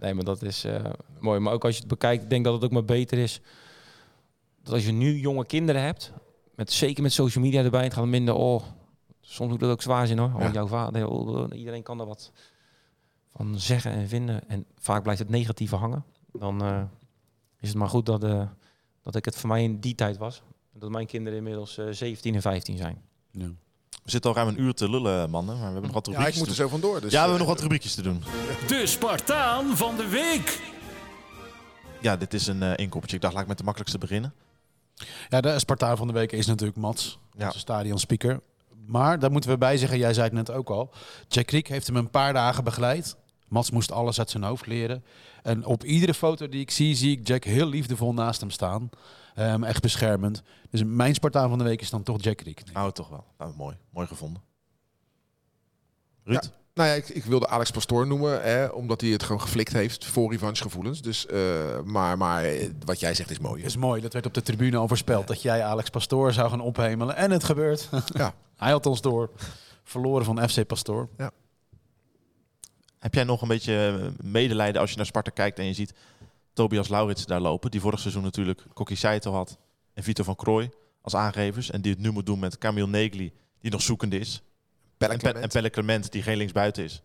Nee, 0.00 0.14
maar 0.14 0.24
dat 0.24 0.42
is 0.42 0.64
uh, 0.64 0.84
mooi. 1.18 1.40
Maar 1.40 1.52
ook 1.52 1.64
als 1.64 1.74
je 1.74 1.80
het 1.80 1.88
bekijkt, 1.88 2.22
ik 2.22 2.30
denk 2.30 2.44
dat 2.44 2.54
het 2.54 2.64
ook 2.64 2.70
maar 2.70 2.84
beter 2.84 3.18
is. 3.18 3.40
Dat 4.62 4.74
als 4.74 4.86
je 4.86 4.92
nu 4.92 5.18
jonge 5.18 5.46
kinderen 5.46 5.82
hebt, 5.82 6.12
met, 6.54 6.72
zeker 6.72 7.02
met 7.02 7.12
social 7.12 7.44
media 7.44 7.62
erbij, 7.62 7.84
het 7.84 7.94
gaat 7.94 8.06
minder, 8.06 8.34
oh, 8.34 8.62
soms 9.20 9.50
moet 9.50 9.60
dat 9.60 9.70
ook 9.70 9.82
zwaar 9.82 10.06
zijn 10.06 10.18
hoor. 10.18 10.34
Oh, 10.34 10.52
jouw 10.52 10.66
vader, 10.66 11.08
oh, 11.08 11.48
iedereen 11.52 11.82
kan 11.82 12.00
er 12.00 12.06
wat 12.06 12.32
van 13.36 13.58
zeggen 13.58 13.92
en 13.92 14.08
vinden. 14.08 14.48
En 14.48 14.66
vaak 14.78 15.02
blijft 15.02 15.20
het 15.20 15.30
negatieve 15.30 15.76
hangen. 15.76 16.04
Dan 16.32 16.64
uh, 16.64 16.82
is 17.60 17.68
het 17.68 17.78
maar 17.78 17.88
goed 17.88 18.06
dat, 18.06 18.24
uh, 18.24 18.48
dat 19.02 19.14
ik 19.14 19.24
het 19.24 19.36
voor 19.36 19.48
mij 19.48 19.62
in 19.62 19.80
die 19.80 19.94
tijd 19.94 20.16
was. 20.16 20.42
Dat 20.72 20.90
mijn 20.90 21.06
kinderen 21.06 21.38
inmiddels 21.38 21.80
17 21.90 22.34
en 22.34 22.42
15 22.42 22.76
zijn. 22.76 23.02
Ja. 23.30 23.50
We 24.06 24.12
zitten 24.12 24.30
al 24.30 24.36
ruim 24.36 24.48
een 24.48 24.60
uur 24.60 24.74
te 24.74 24.90
lullen, 24.90 25.30
mannen. 25.30 25.54
Maar 25.54 25.66
we 25.66 25.72
hebben 25.72 25.82
nog 25.82 25.92
wat 25.92 26.06
rubriekjes. 26.06 26.34
Ja, 26.34 26.40
ik 26.40 26.48
moet 26.48 26.58
er 26.58 26.62
zo 26.62 26.68
vandoor. 26.68 27.00
Dus 27.00 27.12
ja, 27.12 27.22
we 27.22 27.28
hebben 27.28 27.38
nog 27.38 27.48
wat 27.48 27.60
rubriekjes 27.60 27.94
te 27.94 28.02
doen. 28.02 28.22
De 28.66 28.86
Spartaan 28.86 29.76
van 29.76 29.96
de 29.96 30.08
week. 30.08 30.60
Ja, 32.00 32.16
dit 32.16 32.34
is 32.34 32.46
een 32.46 32.62
uh, 32.62 32.72
inkoppertje. 32.76 33.16
Ik 33.16 33.22
dacht, 33.22 33.34
laat 33.34 33.42
ik 33.42 33.48
met 33.48 33.58
de 33.58 33.64
makkelijkste 33.64 33.98
beginnen. 33.98 34.34
Ja, 35.28 35.40
de 35.40 35.58
Spartaan 35.58 35.96
van 35.96 36.06
de 36.06 36.12
week 36.12 36.32
is 36.32 36.46
natuurlijk 36.46 36.78
Mats, 36.78 37.18
ja. 37.36 37.46
onze 37.46 37.58
stadionspeaker. 37.58 38.40
Maar 38.86 39.18
daar 39.18 39.30
moeten 39.30 39.50
we 39.50 39.58
bij 39.58 39.76
zeggen, 39.76 39.98
jij 39.98 40.14
zei 40.14 40.24
het 40.24 40.34
net 40.34 40.50
ook 40.50 40.70
al. 40.70 40.90
Jack 41.28 41.46
Kriek 41.46 41.68
heeft 41.68 41.86
hem 41.86 41.96
een 41.96 42.10
paar 42.10 42.32
dagen 42.32 42.64
begeleid. 42.64 43.16
Mats 43.48 43.70
moest 43.70 43.92
alles 43.92 44.18
uit 44.18 44.30
zijn 44.30 44.42
hoofd 44.42 44.66
leren. 44.66 45.04
En 45.42 45.64
op 45.64 45.84
iedere 45.84 46.14
foto 46.14 46.48
die 46.48 46.60
ik 46.60 46.70
zie, 46.70 46.94
zie 46.94 47.18
ik 47.18 47.28
Jack 47.28 47.44
heel 47.44 47.68
liefdevol 47.68 48.12
naast 48.12 48.40
hem 48.40 48.50
staan. 48.50 48.90
Um, 49.38 49.64
echt 49.64 49.82
beschermend. 49.82 50.42
Dus 50.76 50.88
mijn 50.88 51.14
Spartaan 51.14 51.48
van 51.48 51.58
de 51.58 51.64
week 51.64 51.80
is 51.80 51.90
dan 51.90 52.02
toch 52.02 52.22
Jack 52.22 52.40
Riek. 52.40 52.62
Oh, 52.74 52.86
toch 52.86 53.08
wel. 53.08 53.24
Nou, 53.38 53.52
mooi. 53.56 53.76
Mooi 53.90 54.06
gevonden. 54.06 54.42
Ruud? 56.24 56.44
Ja, 56.44 56.50
nou 56.74 56.88
ja, 56.88 56.94
ik, 56.94 57.08
ik, 57.08 57.24
wilde 57.24 57.48
Alex 57.48 57.70
Pastoor 57.70 58.06
noemen, 58.06 58.42
hè, 58.42 58.66
omdat 58.66 59.00
hij 59.00 59.10
het 59.10 59.22
gewoon 59.22 59.40
geflikt 59.40 59.72
heeft 59.72 60.04
voor 60.04 60.30
revanchegevoelens. 60.30 61.02
Dus, 61.02 61.26
uh, 61.26 61.80
maar, 61.84 62.18
maar 62.18 62.44
eh, 62.44 62.70
wat 62.84 63.00
jij 63.00 63.14
zegt 63.14 63.30
is 63.30 63.38
mooi. 63.38 63.62
Is 63.62 63.76
mooi. 63.76 64.00
Dat 64.00 64.12
werd 64.12 64.26
op 64.26 64.34
de 64.34 64.42
tribune 64.42 64.76
al 64.76 64.88
voorspeld. 64.88 65.26
Dat 65.26 65.42
jij 65.42 65.64
Alex 65.64 65.90
Pastoor 65.90 66.32
zou 66.32 66.50
gaan 66.50 66.60
ophemelen. 66.60 67.16
En 67.16 67.30
het 67.30 67.44
gebeurt. 67.44 67.88
Ja. 68.12 68.34
hij 68.56 68.70
had 68.70 68.86
ons 68.86 69.00
door. 69.00 69.30
Verloren 69.84 70.24
van 70.24 70.48
FC 70.48 70.66
Pastoor. 70.66 71.08
Ja. 71.16 71.30
Heb 72.98 73.14
jij 73.14 73.24
nog 73.24 73.42
een 73.42 73.48
beetje 73.48 74.10
medelijden 74.22 74.80
als 74.80 74.90
je 74.90 74.96
naar 74.96 75.06
Sparta 75.06 75.30
kijkt 75.30 75.58
en 75.58 75.66
je 75.66 75.72
ziet 75.72 75.94
Tobias 76.52 76.88
Laurits 76.88 77.26
daar 77.26 77.40
lopen. 77.40 77.70
Die 77.70 77.80
vorig 77.80 78.00
seizoen 78.00 78.22
natuurlijk 78.22 78.62
Kokkie 78.72 78.96
Saito 78.96 79.32
had. 79.32 79.58
En 79.96 80.02
Vito 80.02 80.22
van 80.22 80.36
Krooi 80.36 80.70
als 81.00 81.14
aangevers. 81.14 81.70
En 81.70 81.80
die 81.80 81.92
het 81.92 82.00
nu 82.00 82.10
moet 82.10 82.26
doen 82.26 82.38
met 82.38 82.58
Camille 82.58 82.86
Negli, 82.86 83.32
die 83.60 83.70
nog 83.70 83.82
zoekende 83.82 84.18
is. 84.18 84.42
Pelle 84.96 85.16
en, 85.16 85.48
Pelle 85.48 85.70
Clement, 85.70 86.12
die 86.12 86.22
geen 86.22 86.36
linksbuiten 86.36 86.84
is. 86.84 87.02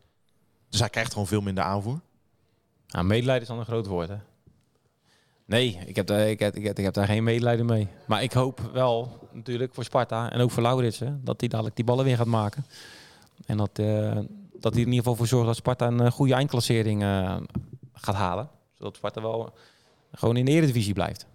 Dus 0.70 0.80
hij 0.80 0.90
krijgt 0.90 1.12
gewoon 1.12 1.28
veel 1.28 1.42
minder 1.42 1.64
aanvoer. 1.64 2.00
Nou, 2.88 3.06
medelijden 3.06 3.42
is 3.42 3.48
dan 3.48 3.60
een 3.60 3.66
groot 3.66 3.86
woord, 3.86 4.10
hè? 4.10 4.16
Nee, 5.46 5.80
ik 5.86 5.96
heb, 5.96 6.08
daar, 6.08 6.30
ik, 6.30 6.40
heb, 6.40 6.56
ik, 6.56 6.64
heb, 6.64 6.78
ik 6.78 6.84
heb 6.84 6.94
daar 6.94 7.06
geen 7.06 7.24
medelijden 7.24 7.66
mee. 7.66 7.88
Maar 8.06 8.24
ik 8.24 8.34
hoop 8.34 8.70
wel 8.74 9.28
natuurlijk 9.32 9.74
voor 9.74 9.84
Sparta 9.84 10.32
en 10.32 10.42
ook 10.42 10.52
voor 10.52 10.64
Laurits... 10.64 11.02
dat 11.22 11.40
hij 11.40 11.50
dadelijk 11.50 11.76
die 11.76 11.86
ballen 11.86 12.06
weer 12.06 12.18
gaat 12.18 12.26
maken. 12.26 12.66
En 13.46 13.58
dat, 13.58 13.80
uh, 13.80 14.18
dat 14.60 14.74
hij 14.74 14.82
in 14.82 14.88
ieder 14.88 14.94
geval 14.94 15.16
voor 15.16 15.28
zorgt 15.28 15.48
dat 15.48 15.56
Sparta 15.56 15.88
een 15.88 16.02
uh, 16.02 16.12
goede 16.12 16.34
eindklassering 16.34 17.04
uh, 17.04 17.38
gaat 17.94 18.16
halen 18.16 18.50
zodat 18.82 18.96
Sparta 18.96 19.22
wel 19.22 19.54
gewoon 20.12 20.38
in 20.38 20.46
de 20.46 20.52
Eredivisie 20.52 20.94
blijft. 20.94 21.26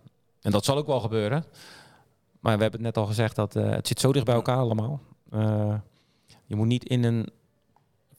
En 0.47 0.53
dat 0.53 0.65
zal 0.65 0.77
ook 0.77 0.87
wel 0.87 1.01
gebeuren. 1.01 1.45
Maar 2.41 2.57
we 2.57 2.63
hebben 2.63 2.71
het 2.71 2.81
net 2.81 2.97
al 2.97 3.07
gezegd 3.07 3.37
dat 3.37 3.57
uh, 3.57 3.71
het 3.71 3.87
zit 3.87 4.01
zo 4.01 4.13
dicht 4.13 4.25
bij 4.25 4.35
elkaar 4.35 4.57
allemaal. 4.57 5.01
Uh, 5.33 5.75
je 6.45 6.57
moet 6.57 6.67
niet 6.67 6.85
in 6.85 7.05
een 7.05 7.29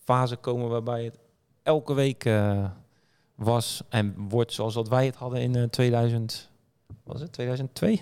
fase 0.04 0.36
komen 0.36 0.70
waarbij 0.70 1.04
het 1.04 1.20
elke 1.64 1.94
week 1.94 2.26
uh, 2.26 2.66
was 3.36 3.82
en 3.90 4.16
wordt 4.30 4.54
zoals 4.54 4.74
dat 4.74 4.88
wij 4.88 5.06
het 5.06 5.16
hadden 5.16 5.42
in 5.42 5.70
2000. 5.70 6.50
Was 7.04 7.22
het 7.22 7.32
2002? 7.32 8.02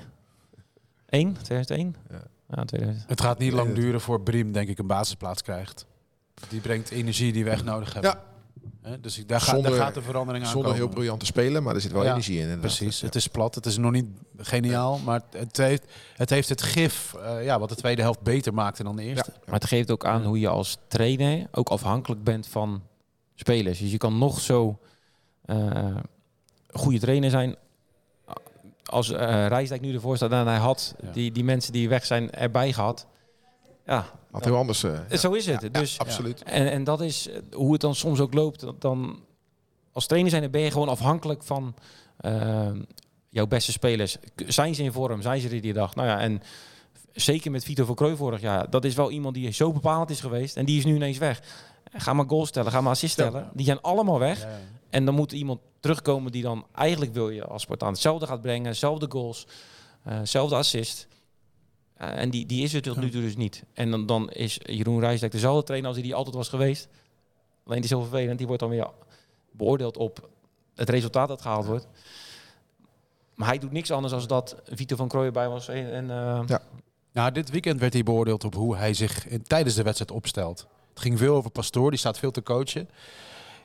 1? 1.06 1.34
2001? 1.34 1.96
Ja. 2.10 2.24
Ja, 2.50 2.66
2000. 2.66 3.10
Het 3.10 3.22
gaat 3.22 3.40
niet 3.40 3.54
lang 3.54 3.74
duren 3.74 4.02
voor 4.02 4.22
Brim, 4.22 4.52
denk 4.52 4.70
ik, 4.70 4.78
een 4.78 4.88
basisplaats 4.88 5.42
krijgt. 5.42 5.86
Die 6.50 6.62
brengt 6.62 6.90
energie 6.90 7.34
die 7.34 7.44
we 7.44 7.50
echt 7.50 7.64
nodig 7.64 7.94
hebben. 7.94 8.12
Ja, 8.12 8.24
dus 9.02 9.24
daar, 9.26 9.42
zonder, 9.42 9.72
gaat 9.72 9.94
de 9.94 10.02
verandering 10.02 10.46
aan 10.46 10.52
Zonder 10.52 10.74
heel 10.74 10.88
briljant 10.88 11.20
te 11.20 11.26
spelen, 11.26 11.64
maar 11.64 11.76
er 11.76 11.82
zit 11.82 11.92
wel 11.92 12.06
energie 12.06 12.36
in. 12.36 12.42
Inderdaad. 12.42 12.62
Precies, 12.62 13.02
het 13.02 13.16
is 13.16 13.28
plat. 13.28 13.56
Het 13.56 13.66
is 13.66 13.78
nog 13.78 13.92
niet 13.92 14.08
geniaal, 14.38 15.00
maar 15.00 15.22
het 15.32 15.58
heeft 15.58 15.84
het, 16.16 16.30
heeft 16.30 16.50
het 16.50 16.62
gif 16.62 17.16
uh, 17.18 17.44
ja, 17.44 17.60
wat 17.60 17.70
de 17.70 17.76
tweede 17.76 18.02
helft 18.02 18.22
beter 18.22 18.54
maakte 18.54 18.84
dan 18.84 18.96
de 18.96 19.04
eerste. 19.04 19.34
Maar 19.46 19.54
het 19.54 19.66
geeft 19.66 19.92
ook 19.92 20.06
aan 20.06 20.24
hoe 20.24 20.40
je 20.40 20.48
als 20.48 20.78
trainer 20.88 21.48
ook 21.52 21.70
afhankelijk 21.70 22.24
bent 22.24 22.48
van 22.48 22.82
spelers. 23.36 23.80
Dus 23.80 23.92
je 23.92 23.98
kan 23.98 24.18
nog 24.18 24.40
zo 24.40 24.80
uh, 25.46 25.96
goede 26.72 27.00
trainer 27.00 27.30
zijn. 27.30 27.56
Als 28.86 29.10
uh, 29.10 29.18
Rijsdijk 29.48 29.82
nu 29.82 29.94
ervoor 29.94 30.16
staat 30.16 30.32
en 30.32 30.48
hij 30.48 30.58
had 30.58 30.96
die, 31.12 31.32
die 31.32 31.44
mensen 31.44 31.74
die 31.74 31.90
weg 31.90 32.06
zijn 32.06 32.32
erbij 32.32 32.74
gehad. 32.74 33.08
Ja, 33.86 34.06
had 34.36 34.46
heel 34.46 34.56
anders. 34.56 34.84
Uh, 34.84 35.00
Zo 35.12 35.32
is 35.32 35.46
het. 35.46 35.74
dus, 35.74 36.00
absoluut. 36.00 36.44
En, 36.44 36.72
en 36.72 36.84
dat 36.84 37.02
is 37.02 37.28
eh, 37.28 37.38
hoe 37.52 37.72
het 37.72 37.82
dan 37.82 37.96
soms 37.96 38.20
ook 38.20 38.34
loopt. 38.34 38.66
Dan 38.80 39.20
als 39.92 40.06
trainer 40.06 40.30
zijn, 40.30 40.42
dan 40.42 40.52
ben 40.52 40.62
je 40.62 40.72
gewoon 40.72 40.90
afhankelijk 40.90 41.44
van 41.44 41.76
uh, 42.22 42.72
jouw 43.30 43.48
beste 43.48 43.72
spelers, 43.72 44.18
zijn 44.36 44.76
ze 44.76 44.84
in 44.84 44.92
vorm? 44.92 45.22
Zijn 45.22 45.42
ze 45.42 45.50
er 45.50 45.62
die 45.62 45.74
dag? 45.74 45.96
Nou 45.96 46.08
ja, 46.08 46.20
en 46.20 46.42
zeker 47.14 47.52
met 47.52 47.64
Vito 47.64 47.86
van 47.86 47.96
Krooi 47.96 48.16
vorig 48.16 48.42
jaar. 48.42 48.70
Dat 48.70 48.86
is 48.86 48.96
wel 48.96 49.12
iemand 49.12 49.36
die 49.36 49.52
zo 49.52 49.72
bepalend 49.72 50.10
is 50.10 50.20
geweest. 50.20 50.58
En 50.58 50.66
die 50.66 50.78
is 50.78 50.86
nu 50.86 50.96
ineens 50.96 51.18
weg. 51.18 51.42
Ga 51.94 52.14
maar 52.14 52.26
goals 52.28 52.50
stellen, 52.50 52.72
ga 52.72 52.82
maar 52.82 52.92
assist 52.92 53.14
stellen. 53.14 53.50
Die 53.54 53.66
zijn 53.66 53.82
allemaal 53.82 54.20
weg. 54.20 54.48
En 54.90 55.06
dan 55.06 55.14
moet 55.14 55.32
iemand 55.32 55.60
terugkomen 55.80 56.32
die 56.32 56.44
dan 56.44 56.66
eigenlijk 56.72 57.14
wil 57.14 57.30
je 57.30 57.46
als 57.46 57.62
Spartaan 57.62 57.92
hetzelfde 57.92 58.28
gaat 58.28 58.42
brengen. 58.42 58.68
Hetzelfde 58.68 59.06
goals, 59.10 59.48
uh, 60.36 60.52
assist. 60.52 61.08
Uh, 62.02 62.18
en 62.22 62.30
die, 62.30 62.46
die 62.46 62.64
is 62.64 62.74
er 62.74 62.82
tot 62.82 62.98
nu 62.98 63.10
toe 63.10 63.22
dus 63.22 63.36
niet. 63.36 63.64
En 63.74 63.92
dan, 63.92 64.06
dan 64.06 64.30
is 64.30 64.60
Jeroen 64.64 65.00
Rijsdijk 65.00 65.32
dezelfde 65.32 65.64
trainer 65.64 65.88
als 65.88 65.98
hij 65.98 66.06
die 66.06 66.16
altijd 66.16 66.36
was 66.36 66.50
geweest. 66.50 66.88
Alleen 67.64 67.82
die 67.82 67.90
is 67.90 67.90
heel 67.90 68.06
vervelend. 68.06 68.38
Die 68.38 68.48
wordt 68.48 68.62
dan 68.62 68.72
weer 68.72 68.90
beoordeeld 69.52 69.98
op 69.98 70.30
het 70.76 70.90
resultaat 70.90 71.28
dat 71.28 71.42
gehaald 71.42 71.66
wordt. 71.66 71.88
Maar 73.36 73.48
hij 73.48 73.58
doet 73.58 73.72
niks 73.72 73.92
anders 73.92 74.14
dan 74.14 74.28
dat 74.28 74.56
Vito 74.66 74.96
van 74.96 75.08
Krooijen 75.08 75.34
bij 75.34 75.50
was. 75.50 75.68
En, 75.68 75.92
en 75.92 76.04
uh... 76.04 76.42
ja. 76.46 76.62
Nou, 77.12 77.32
dit 77.32 77.50
weekend 77.50 77.80
werd 77.80 77.94
hij 77.94 78.04
beoordeeld 78.04 78.44
op 78.44 78.54
hoe 78.54 78.76
hij 78.76 78.94
zich 78.94 79.28
in, 79.28 79.44
tijdens 79.44 79.76
de 79.76 79.84
wedstrijd 79.84 80.12
opstelt. 80.12 80.68
Het 80.90 81.00
ging 81.00 81.18
veel 81.18 81.36
over 81.36 81.52
Pastoor, 81.52 81.90
die 81.90 82.00
staat 82.00 82.20
veel 82.20 82.32
te 82.32 82.44
coachen. 82.44 82.90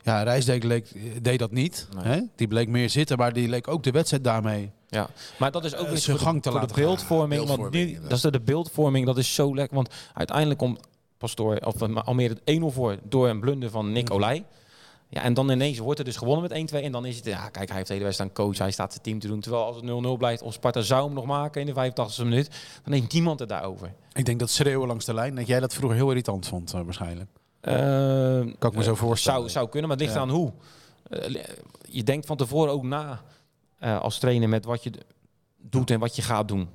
Ja, 0.01 0.23
Rijsdijk 0.23 0.63
leek, 0.63 1.23
deed 1.23 1.39
dat 1.39 1.51
niet. 1.51 1.87
Hè? 1.97 2.21
Die 2.35 2.47
bleek 2.47 2.67
meer 2.67 2.89
zitten, 2.89 3.17
maar 3.17 3.33
die 3.33 3.49
leek 3.49 3.67
ook 3.67 3.83
de 3.83 3.91
wedstrijd 3.91 4.23
daarmee. 4.23 4.71
Ja, 4.91 5.09
maar 5.37 5.51
dat 5.51 5.65
is 5.65 5.75
ook 5.75 5.87
uh, 5.87 5.91
weer 5.91 6.19
gang 6.19 6.41
te 6.41 6.51
laten. 6.51 6.67
De 6.67 6.73
beeldvorming, 6.73 7.47
want 7.47 7.71
nu, 7.71 7.99
dat 8.01 8.11
is 8.11 8.21
de, 8.21 8.41
beeldvorming, 8.41 9.05
dat 9.05 9.17
is 9.17 9.33
zo 9.33 9.55
lekker. 9.55 9.75
Want 9.75 9.89
uiteindelijk 10.13 10.59
komt 10.59 10.79
Pastoor 11.17 11.57
of 11.57 11.81
Almere 11.81 12.37
het 12.43 12.59
1-0 12.59 12.65
voor 12.65 12.97
door 13.03 13.29
een 13.29 13.39
blunder 13.39 13.69
van 13.69 13.91
Nick 13.91 14.11
Olij. 14.11 14.45
Ja, 15.09 15.21
en 15.21 15.33
dan 15.33 15.49
ineens 15.49 15.77
wordt 15.77 15.99
er 15.99 16.05
dus 16.05 16.17
gewonnen 16.17 16.49
met 16.49 16.73
1-2. 16.73 16.83
En 16.83 16.91
dan 16.91 17.05
is 17.05 17.15
het, 17.15 17.25
ja, 17.25 17.49
kijk, 17.49 17.67
hij 17.67 17.75
heeft 17.75 17.87
de 17.87 17.93
hele 17.93 18.05
wedstrijd 18.05 18.29
aan 18.29 18.45
coach. 18.45 18.57
Hij 18.57 18.71
staat 18.71 18.91
zijn 18.91 19.03
team 19.03 19.19
te 19.19 19.27
doen. 19.27 19.39
Terwijl 19.39 19.63
als 19.63 19.75
het 19.75 19.85
0-0 19.85 20.17
blijft, 20.17 20.41
of 20.41 20.53
Sparta 20.53 20.81
zou 20.81 21.05
hem 21.05 21.13
nog 21.13 21.25
maken 21.25 21.61
in 21.61 21.73
de 21.73 21.91
85e 21.91 22.23
minuut, 22.23 22.49
dan 22.83 22.93
heeft 22.93 23.13
niemand 23.13 23.39
het 23.39 23.49
daarover. 23.49 23.93
Ik 24.13 24.25
denk 24.25 24.39
dat 24.39 24.49
schreeuwen 24.49 24.87
langs 24.87 25.05
de 25.05 25.13
lijn, 25.13 25.35
dat 25.35 25.47
jij 25.47 25.59
dat 25.59 25.73
vroeger 25.73 25.97
heel 25.97 26.09
irritant 26.09 26.47
vond, 26.47 26.73
uh, 26.73 26.81
waarschijnlijk. 26.81 27.29
Uh, 27.61 27.73
kan 28.59 28.71
ik 28.71 28.77
me 28.77 28.83
zo 28.83 28.95
voorstellen. 28.95 29.39
Zou, 29.39 29.49
zou 29.49 29.69
kunnen, 29.69 29.89
maar 29.89 29.97
het 29.97 30.05
ligt 30.05 30.17
aan 30.19 30.29
hoe. 30.29 30.51
Uh, 31.09 31.43
je 31.81 32.03
denkt 32.03 32.25
van 32.25 32.37
tevoren 32.37 32.73
ook 32.73 32.83
na 32.83 33.21
als 33.81 34.19
trainer 34.19 34.49
met 34.49 34.65
wat 34.65 34.83
je 34.83 34.91
doet 35.57 35.91
en 35.91 35.99
wat 35.99 36.15
je 36.15 36.21
gaat 36.21 36.47
doen. 36.47 36.69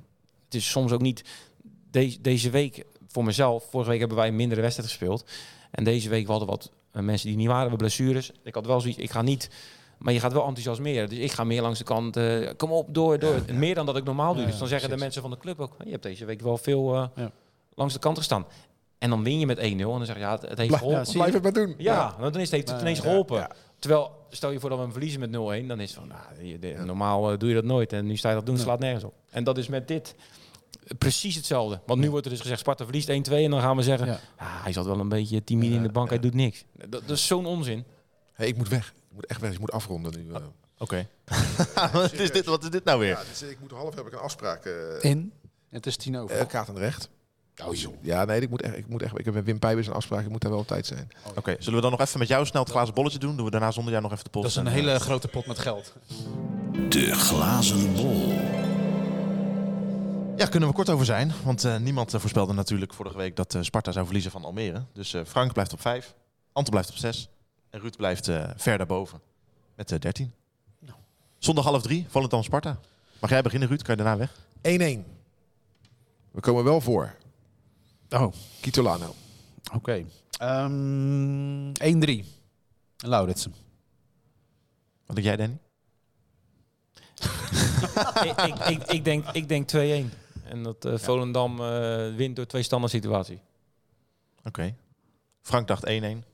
Het 0.45 0.55
is 0.55 0.69
soms 0.69 0.91
ook 0.91 1.01
niet 1.01 1.23
deze, 1.91 2.21
deze 2.21 2.49
week 2.49 2.83
voor 3.07 3.23
mezelf. 3.23 3.65
Vorige 3.69 3.89
week 3.89 3.99
hebben 3.99 4.17
wij 4.17 4.27
een 4.27 4.35
mindere 4.35 4.61
wedstrijd 4.61 4.89
gespeeld. 4.89 5.25
En 5.71 5.83
deze 5.83 6.09
week 6.09 6.27
hadden 6.27 6.47
wat 6.47 6.71
eh, 6.91 7.01
mensen 7.01 7.27
die 7.27 7.37
niet 7.37 7.47
waren, 7.47 7.71
we 7.71 7.77
blessures. 7.77 8.31
Ik 8.43 8.53
had 8.53 8.65
wel 8.65 8.81
zoiets, 8.81 8.99
ik 8.99 9.11
ga 9.11 9.21
niet, 9.21 9.49
maar 9.97 10.13
je 10.13 10.19
gaat 10.19 10.33
wel 10.33 10.45
enthousiasmeren. 10.45 11.09
Dus 11.09 11.17
ik 11.17 11.31
ga 11.31 11.43
meer 11.43 11.61
langs 11.61 11.77
de 11.77 11.85
kant, 11.85 12.17
uh, 12.17 12.49
kom 12.57 12.71
op, 12.71 12.93
door, 12.93 13.19
door. 13.19 13.41
Meer 13.53 13.75
dan 13.75 13.85
dat 13.85 13.97
ik 13.97 14.03
normaal 14.03 14.35
doe. 14.35 14.45
dus 14.45 14.57
dan 14.57 14.67
zeggen 14.67 14.89
de 14.89 14.97
mensen 14.97 15.21
van 15.21 15.31
de 15.31 15.37
club 15.37 15.59
ook, 15.59 15.75
je 15.83 15.91
hebt 15.91 16.03
deze 16.03 16.25
week 16.25 16.41
wel 16.41 16.57
veel 16.57 17.11
langs 17.75 17.93
de 17.93 17.99
kant 17.99 18.17
gestaan. 18.17 18.45
En 18.97 19.09
dan 19.09 19.23
win 19.23 19.39
je 19.39 19.45
met 19.45 19.57
1-0 19.57 19.61
en 19.61 19.77
dan 19.77 20.05
zeg 20.05 20.15
je, 20.15 20.21
ja, 20.21 20.37
het, 20.41 20.57
heeft 20.57 20.75
geholpen. 20.75 21.13
blijf 21.13 21.33
het 21.33 21.43
maar 21.43 21.53
doen. 21.53 21.75
Ja, 21.77 22.15
dan 22.19 22.35
is 22.35 22.51
het, 22.51 22.69
het 22.69 22.81
ineens 22.81 22.99
geholpen. 22.99 23.47
Terwijl, 23.79 24.25
stel 24.29 24.51
je 24.51 24.59
voor 24.59 24.69
dat 24.69 24.77
we 24.77 24.83
hem 24.83 24.93
verliezen 24.93 25.19
met 25.19 25.29
0-1, 25.29 25.67
dan 25.67 25.79
is 25.79 25.95
het 25.95 25.99
van, 25.99 26.07
nou, 26.07 26.85
normaal 26.85 27.37
doe 27.37 27.49
je 27.49 27.55
dat 27.55 27.63
nooit. 27.63 27.93
En 27.93 28.05
nu 28.05 28.17
sta 28.17 28.29
je 28.29 28.35
dat 28.35 28.45
doen, 28.45 28.57
slaat 28.57 28.79
nergens 28.79 29.03
op. 29.03 29.13
En 29.29 29.43
dat 29.43 29.57
is 29.57 29.67
met 29.67 29.87
dit 29.87 30.15
precies 30.97 31.35
hetzelfde. 31.35 31.79
Want 31.85 31.99
nu 31.99 32.09
wordt 32.09 32.25
er 32.25 32.31
dus 32.31 32.41
gezegd, 32.41 32.59
Sparta 32.59 32.83
verliest 32.83 33.09
1-2 33.09 33.11
en 33.13 33.51
dan 33.51 33.61
gaan 33.61 33.75
we 33.75 33.83
zeggen, 33.83 34.07
ja. 34.07 34.19
ah, 34.37 34.63
hij 34.63 34.73
zat 34.73 34.85
wel 34.85 34.99
een 34.99 35.09
beetje 35.09 35.43
timide 35.43 35.75
in 35.75 35.83
de 35.83 35.91
bank, 35.91 36.09
hij 36.09 36.19
doet 36.19 36.33
niks. 36.33 36.63
Dat, 36.73 36.91
dat 36.91 37.09
is 37.09 37.27
zo'n 37.27 37.45
onzin. 37.45 37.85
Hey, 38.33 38.47
ik 38.47 38.57
moet 38.57 38.69
weg. 38.69 38.93
Ik 39.09 39.15
moet 39.15 39.25
echt 39.25 39.41
weg. 39.41 39.53
Ik 39.53 39.59
moet 39.59 39.71
afronden 39.71 40.13
nu. 40.17 40.29
Uh. 40.29 40.37
Oké. 40.77 41.07
wat, 41.93 42.13
is 42.13 42.31
dit, 42.31 42.45
wat 42.45 42.63
is 42.63 42.69
dit 42.69 42.83
nou 42.83 42.99
weer? 42.99 43.09
Ja, 43.09 43.23
dus 43.29 43.41
ik 43.41 43.59
moet 43.59 43.71
half 43.71 43.95
heb 43.95 44.07
ik 44.07 44.13
een 44.13 44.19
afspraak. 44.19 44.65
Uh, 44.65 44.73
in? 44.99 45.33
Het 45.69 45.85
is 45.85 45.97
tien 45.97 46.17
over. 46.17 46.39
Uh, 46.39 46.45
Kaat 46.45 46.67
en 46.67 46.77
recht. 46.77 47.09
Oh, 47.65 47.75
joh. 47.75 47.93
Ja, 48.01 48.25
nee, 48.25 48.41
ik 48.41 48.49
moet 48.49 48.61
echt, 48.61 48.77
ik 48.77 48.87
moet 48.87 49.01
echt, 49.01 49.19
ik 49.19 49.25
heb 49.25 49.33
met 49.33 49.45
Wim 49.45 49.59
Pijbers 49.59 49.87
een 49.87 49.93
afspraak, 49.93 50.23
ik 50.23 50.29
moet 50.29 50.41
daar 50.41 50.51
wel 50.51 50.59
op 50.59 50.67
tijd 50.67 50.85
zijn. 50.85 51.11
Oké, 51.35 51.55
zullen 51.59 51.75
we 51.75 51.81
dan 51.81 51.91
nog 51.91 52.01
even 52.01 52.19
met 52.19 52.27
jou 52.27 52.45
snel 52.45 52.61
het 52.61 52.71
glazen 52.71 52.93
bolletje 52.93 53.19
doen? 53.19 53.35
Doen 53.35 53.45
we 53.45 53.51
daarna 53.51 53.71
zonder 53.71 53.91
jou 53.91 54.03
nog 54.03 54.11
even 54.11 54.23
de 54.23 54.29
pot? 54.29 54.41
Dat 54.41 54.51
is 54.51 54.57
een 54.57 54.67
hele 54.67 54.99
grote 54.99 55.27
pot 55.27 55.45
met 55.45 55.59
geld. 55.59 55.93
De 56.89 57.13
glazen 57.13 57.93
bol. 57.93 58.33
Ja, 60.37 60.45
kunnen 60.45 60.69
we 60.69 60.75
kort 60.75 60.89
over 60.89 61.05
zijn. 61.05 61.31
Want 61.43 61.65
uh, 61.65 61.77
niemand 61.77 62.13
uh, 62.13 62.19
voorspelde 62.19 62.53
natuurlijk 62.53 62.93
vorige 62.93 63.17
week 63.17 63.35
dat 63.35 63.53
uh, 63.53 63.61
Sparta 63.61 63.91
zou 63.91 64.05
verliezen 64.05 64.31
van 64.31 64.43
Almere. 64.45 64.83
Dus 64.93 65.15
Frank 65.25 65.53
blijft 65.53 65.73
op 65.73 65.81
5, 65.81 66.13
Anton 66.51 66.71
blijft 66.71 66.89
op 66.89 66.95
6 66.95 67.29
en 67.69 67.79
Ruud 67.79 67.95
blijft 67.95 68.29
ver 68.55 68.77
daarboven 68.77 69.21
met 69.75 70.01
13. 70.01 70.33
Nou. 70.79 70.97
Zondag 71.37 71.63
half 71.63 71.81
drie, 71.81 72.05
Volendam 72.09 72.43
Sparta. 72.43 72.79
Mag 73.19 73.29
jij 73.29 73.41
beginnen 73.41 73.67
Ruud? 73.67 73.81
Kan 73.81 73.97
je 73.97 74.03
daarna 74.03 74.17
weg? 74.17 74.31
1-1. 75.05 75.15
We 76.31 76.39
komen 76.39 76.63
wel 76.63 76.81
voor. 76.81 77.15
Oh. 78.09 78.33
Kitolano. 78.61 79.15
Oké. 79.73 80.05
Okay. 80.39 80.65
Um, 80.65 81.71
1-3. 82.23 82.25
Lauritsen. 82.97 83.53
Wat 85.05 85.15
denk 85.15 85.27
jij 85.27 85.35
Danny? 85.35 85.57
ik, 88.29 88.41
ik, 88.41 88.59
ik, 88.67 88.83
ik, 88.91 89.03
denk, 89.03 89.25
ik 89.31 89.47
denk 89.47 89.71
2-1. 89.71 89.77
En 90.43 90.63
dat 90.63 90.85
uh, 90.85 90.97
Volendam 90.97 91.59
uh, 91.59 92.15
wint 92.15 92.35
door 92.35 92.45
twee 92.45 92.63
standaard 92.63 92.91
situatie. 92.91 93.39
Oké. 94.37 94.47
Okay. 94.47 94.75
Frank 95.41 95.67
dacht 95.67 95.89
1-1. 95.89 95.91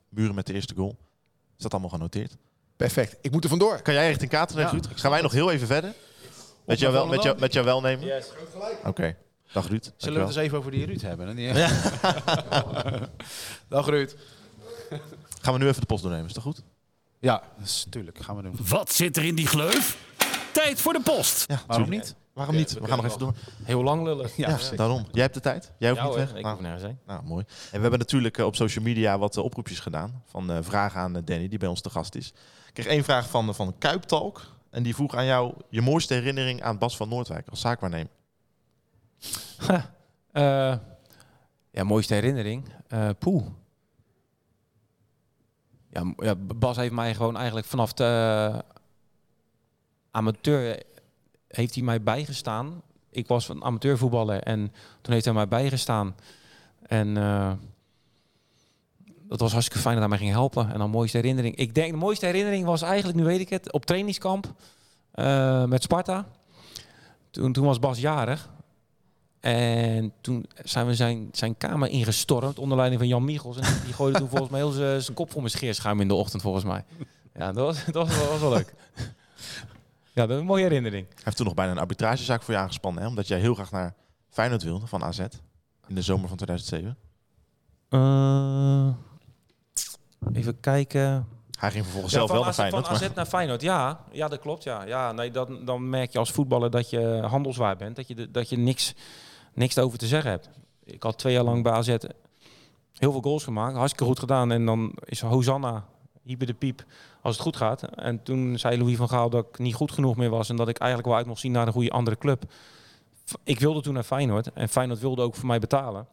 Buren 0.10 0.36
met 0.36 0.46
de 0.46 0.54
eerste 0.54 0.76
goal. 0.76 0.98
Is 1.58 1.64
dat 1.64 1.72
allemaal 1.72 1.90
genoteerd? 1.90 2.38
Perfect. 2.76 3.18
Ik 3.22 3.32
moet 3.32 3.44
er 3.44 3.50
vandoor. 3.50 3.82
Kan 3.82 3.94
jij 3.94 4.08
richting 4.08 4.30
Kater 4.30 4.60
ja. 4.60 4.74
Gaan 4.96 5.12
wij 5.12 5.22
nog 5.22 5.32
heel 5.32 5.52
even 5.52 5.68
verder? 5.68 5.94
Met 6.66 6.80
jou, 6.80 6.94
wel, 6.94 7.08
met, 7.08 7.24
jou, 7.24 7.40
met 7.40 7.54
jou 7.54 7.66
welnemen? 7.66 8.06
Yes. 8.06 8.30
Oké. 8.78 8.88
Okay. 8.88 9.16
Dag 9.54 9.68
Ruud. 9.68 9.92
Zullen 9.98 10.20
we 10.20 10.26
het 10.26 10.36
eens 10.36 10.46
even 10.46 10.58
over 10.58 10.72
die 10.72 10.86
Ruud 10.86 11.02
hebben? 11.02 11.36
Die... 11.36 11.54
Ja. 11.54 11.70
Dag 13.68 13.88
Ruud. 13.88 14.16
Gaan 15.42 15.54
we 15.54 15.60
nu 15.60 15.68
even 15.68 15.80
de 15.80 15.86
post 15.86 16.02
doornemen, 16.02 16.28
is 16.28 16.34
dat 16.34 16.44
goed? 16.44 16.64
Ja, 17.20 17.44
natuurlijk. 17.58 18.20
Gaan 18.20 18.36
we 18.36 18.42
doen. 18.42 18.56
Wat 18.68 18.92
zit 18.92 19.18
er 19.18 19.24
in 19.24 19.36
die 19.36 19.48
gleuf? 19.48 19.98
Tijd 20.54 20.82
voor 20.82 20.94
de 20.94 21.02
post. 21.02 21.46
Ja, 21.48 21.62
waarom 21.68 21.90
niet? 21.90 22.16
Waarom 22.34 22.56
niet? 22.56 22.74
We 22.74 22.88
gaan 22.88 22.98
nog 22.98 23.06
even 23.06 23.20
door. 23.20 23.34
Heel 23.64 23.84
lang 23.84 24.04
lullen. 24.04 24.30
Ja, 24.36 24.58
daarom. 24.76 25.06
Jij 25.12 25.22
hebt 25.22 25.34
de 25.34 25.40
tijd. 25.40 25.72
Jij 25.78 25.90
hoeft 25.90 26.04
niet 26.04 26.14
weg. 26.14 26.36
Ik 26.36 26.42
nou, 26.42 26.54
hoef 26.54 26.64
nergens 26.64 26.84
heen. 26.84 27.00
Nou, 27.06 27.24
mooi. 27.24 27.46
En 27.48 27.76
we 27.76 27.82
hebben 27.82 28.00
natuurlijk 28.00 28.38
uh, 28.38 28.46
op 28.46 28.56
social 28.56 28.84
media 28.84 29.18
wat 29.18 29.38
uh, 29.38 29.44
oproepjes 29.44 29.80
gedaan. 29.80 30.24
Van 30.26 30.52
uh, 30.52 30.58
vragen 30.62 31.00
aan 31.00 31.14
Danny, 31.14 31.48
die 31.48 31.60
bij 31.60 31.70
ons 31.70 31.82
te 31.82 31.90
gast 31.90 32.16
is. 32.16 32.28
Ik 32.68 32.74
kreeg 32.74 32.86
één 32.86 33.04
vraag 33.04 33.30
van, 33.30 33.56
van 33.56 33.76
Kuiptalk. 33.78 34.42
En 34.70 34.84
die 34.84 34.96
vroeg 34.96 35.16
aan 35.16 35.26
jou 35.26 35.54
je 35.70 35.82
mooiste 35.82 36.14
herinnering 36.14 36.62
aan 36.62 36.78
Bas 36.78 36.98
van 36.98 37.10
Noordwijk 37.10 37.50
als 37.50 37.62
zaakwaarnemer. 37.62 38.12
Ja, 41.72 41.84
mooiste 41.84 42.14
herinnering? 42.14 42.64
poeh. 43.20 43.46
Ja, 45.90 46.14
ja, 46.18 46.36
Bas 46.36 46.78
heeft 46.78 46.94
mij 46.94 47.16
gewoon 47.16 47.38
eigenlijk 47.38 47.68
vanaf 47.68 47.94
de 47.94 48.64
amateur 50.12 50.84
heeft 51.48 51.76
hij 51.76 51.84
mij 51.84 52.04
bijgestaan. 52.04 52.82
Ik 53.10 53.28
was 53.28 53.50
een 53.50 53.64
amateurvoetballer 53.64 54.42
en 54.44 54.74
toen 55.02 55.14
heeft 55.14 55.26
hij 55.26 55.34
mij 55.34 55.48
bijgestaan. 55.48 56.16
En 56.88 57.08
uh, 57.08 57.52
dat 59.28 59.40
was 59.40 59.52
hartstikke 59.52 59.82
fijn 59.82 59.94
dat 59.94 60.04
hij 60.04 60.18
mij 60.18 60.18
ging 60.18 60.32
helpen. 60.32 60.72
En 60.72 60.80
dan 60.80 60.90
mooiste 60.90 61.18
herinnering. 61.18 61.56
Ik 61.56 61.76
denk 61.76 61.92
de 61.92 61.98
mooiste 61.98 62.26
herinnering 62.26 62.66
was 62.66 62.82
eigenlijk, 62.82 63.18
nu 63.18 63.24
weet 63.24 63.40
ik 63.40 63.50
het, 63.50 63.72
op 63.72 63.86
trainingskamp 63.86 64.54
uh, 65.16 65.66
met 65.66 65.84
Sparta. 65.84 66.28
Toen, 67.32 67.54
toen 67.54 67.66
was 67.66 67.80
Bas 67.80 68.00
jarig. 68.00 68.50
En 69.44 70.14
toen 70.22 70.46
zijn 70.64 70.86
we 70.86 70.96
zijn, 70.96 71.30
zijn 71.32 71.58
kamer 71.58 71.90
ingestormd 71.90 72.60
onder 72.60 72.78
leiding 72.78 73.02
van 73.02 73.10
Jan 73.10 73.26
Michels. 73.26 73.58
En 73.58 73.82
die 73.86 73.94
gooide 73.94 74.20
toen 74.20 74.30
volgens 74.30 74.50
mij 74.50 74.60
heel 74.60 75.02
zijn 75.02 75.16
kop 75.16 75.32
voor 75.32 75.42
mijn 75.42 75.54
scheerschuim 75.54 76.02
in 76.02 76.08
de 76.08 76.14
ochtend, 76.14 76.42
volgens 76.42 76.64
mij. 76.64 76.84
Ja, 77.36 77.52
dat 77.52 77.66
was, 77.66 77.86
dat 77.86 78.08
was, 78.08 78.18
dat 78.18 78.30
was 78.30 78.40
wel 78.40 78.50
leuk. 78.50 78.74
Ja, 80.14 80.22
dat 80.26 80.30
is 80.30 80.38
een 80.38 80.46
mooie 80.46 80.64
herinnering. 80.64 81.08
Hij 81.08 81.22
heeft 81.24 81.38
toen 81.38 81.46
nog 81.46 81.56
bijna 81.56 81.72
een 81.72 81.78
arbitragezaak 81.78 82.44
voor 82.44 82.54
je 82.54 82.60
aangespannen, 82.60 83.02
hè? 83.02 83.10
omdat 83.10 83.28
jij 83.28 83.40
heel 83.40 83.54
graag 83.54 83.72
naar 83.72 83.94
Feyenoord 84.30 84.64
wilde 84.64 84.88
van 84.88 85.04
AZ 85.04 85.20
in 85.88 85.96
de 85.96 86.02
zomer 86.02 86.28
van 86.28 86.38
2007. 86.38 86.98
Uh, 87.90 88.88
eh, 88.88 88.94
even 90.34 90.60
kijken. 90.60 91.28
Hij 91.60 91.72
ging 91.72 91.84
vervolgens 91.84 92.14
zelf 92.14 92.32
wel 92.32 92.44
naar 92.44 92.54
Feyenoord. 92.54 92.88
Van 92.88 92.96
AZ 92.96 93.08
naar 93.16 93.26
Feyenoord, 93.26 93.62
ja. 93.62 94.04
Ja, 94.12 94.28
dat 94.28 94.40
klopt, 94.40 94.64
ja. 94.64 94.84
ja 94.84 95.12
nee, 95.12 95.32
dan, 95.32 95.66
dan 95.66 95.90
merk 95.90 96.12
je 96.12 96.20
als 96.20 96.32
voetballer 96.32 96.70
dat 96.70 96.90
je 96.90 97.24
handelswaar 97.26 97.76
bent. 97.76 97.96
Dat 97.96 98.08
je, 98.08 98.32
dat 98.32 98.50
je 98.50 98.58
niks, 98.58 98.94
niks 99.54 99.78
over 99.78 99.98
te 99.98 100.08
zeggen 100.08 100.32
hebt. 100.32 100.50
Ik 100.84 101.04
had 101.04 101.18
twee 101.18 101.34
jaar 101.34 101.44
lang 101.44 101.64
bij 101.64 101.72
AZ 101.72 101.96
heel 102.94 103.12
veel 103.12 103.22
goals 103.22 103.44
gemaakt. 103.44 103.76
Hartstikke 103.76 104.06
goed 104.06 104.20
gedaan. 104.20 104.52
En 104.52 104.66
dan 104.66 104.94
is 105.06 105.22
Hosanna, 105.22 105.86
Hyper 106.24 106.48
de 106.48 106.54
Piep, 106.54 106.86
als 107.22 107.34
het 107.34 107.44
goed 107.44 107.56
gaat. 107.58 107.84
En 107.84 108.24
toen 108.24 108.60
zei 108.60 108.78
Louis 108.78 108.98
van 108.98 109.10
Gaal 109.10 109.30
dat 109.30 109.46
ik 109.52 109.58
niet 109.58 109.74
goed 109.74 109.92
genoeg 109.92 110.16
meer 110.16 110.30
was 110.30 110.50
en 110.50 110.56
dat 110.56 110.68
ik 110.68 110.78
eigenlijk 110.78 111.10
wel 111.10 111.18
uit 111.18 111.28
mocht 111.28 111.40
zien 111.40 111.52
naar 111.52 111.68
een 111.68 111.74
goede 111.74 111.92
andere 111.92 112.18
club. 112.18 112.44
Ik 113.44 113.60
wilde 113.60 113.82
toen 113.82 113.94
naar 113.94 114.04
Feyenoord 114.04 114.54
en 114.54 114.70
Feyenoord 114.70 115.00
wilde 115.00 115.22
ook 115.22 115.36
voor 115.36 115.48
mij 115.48 115.60
betalen. 115.60 116.08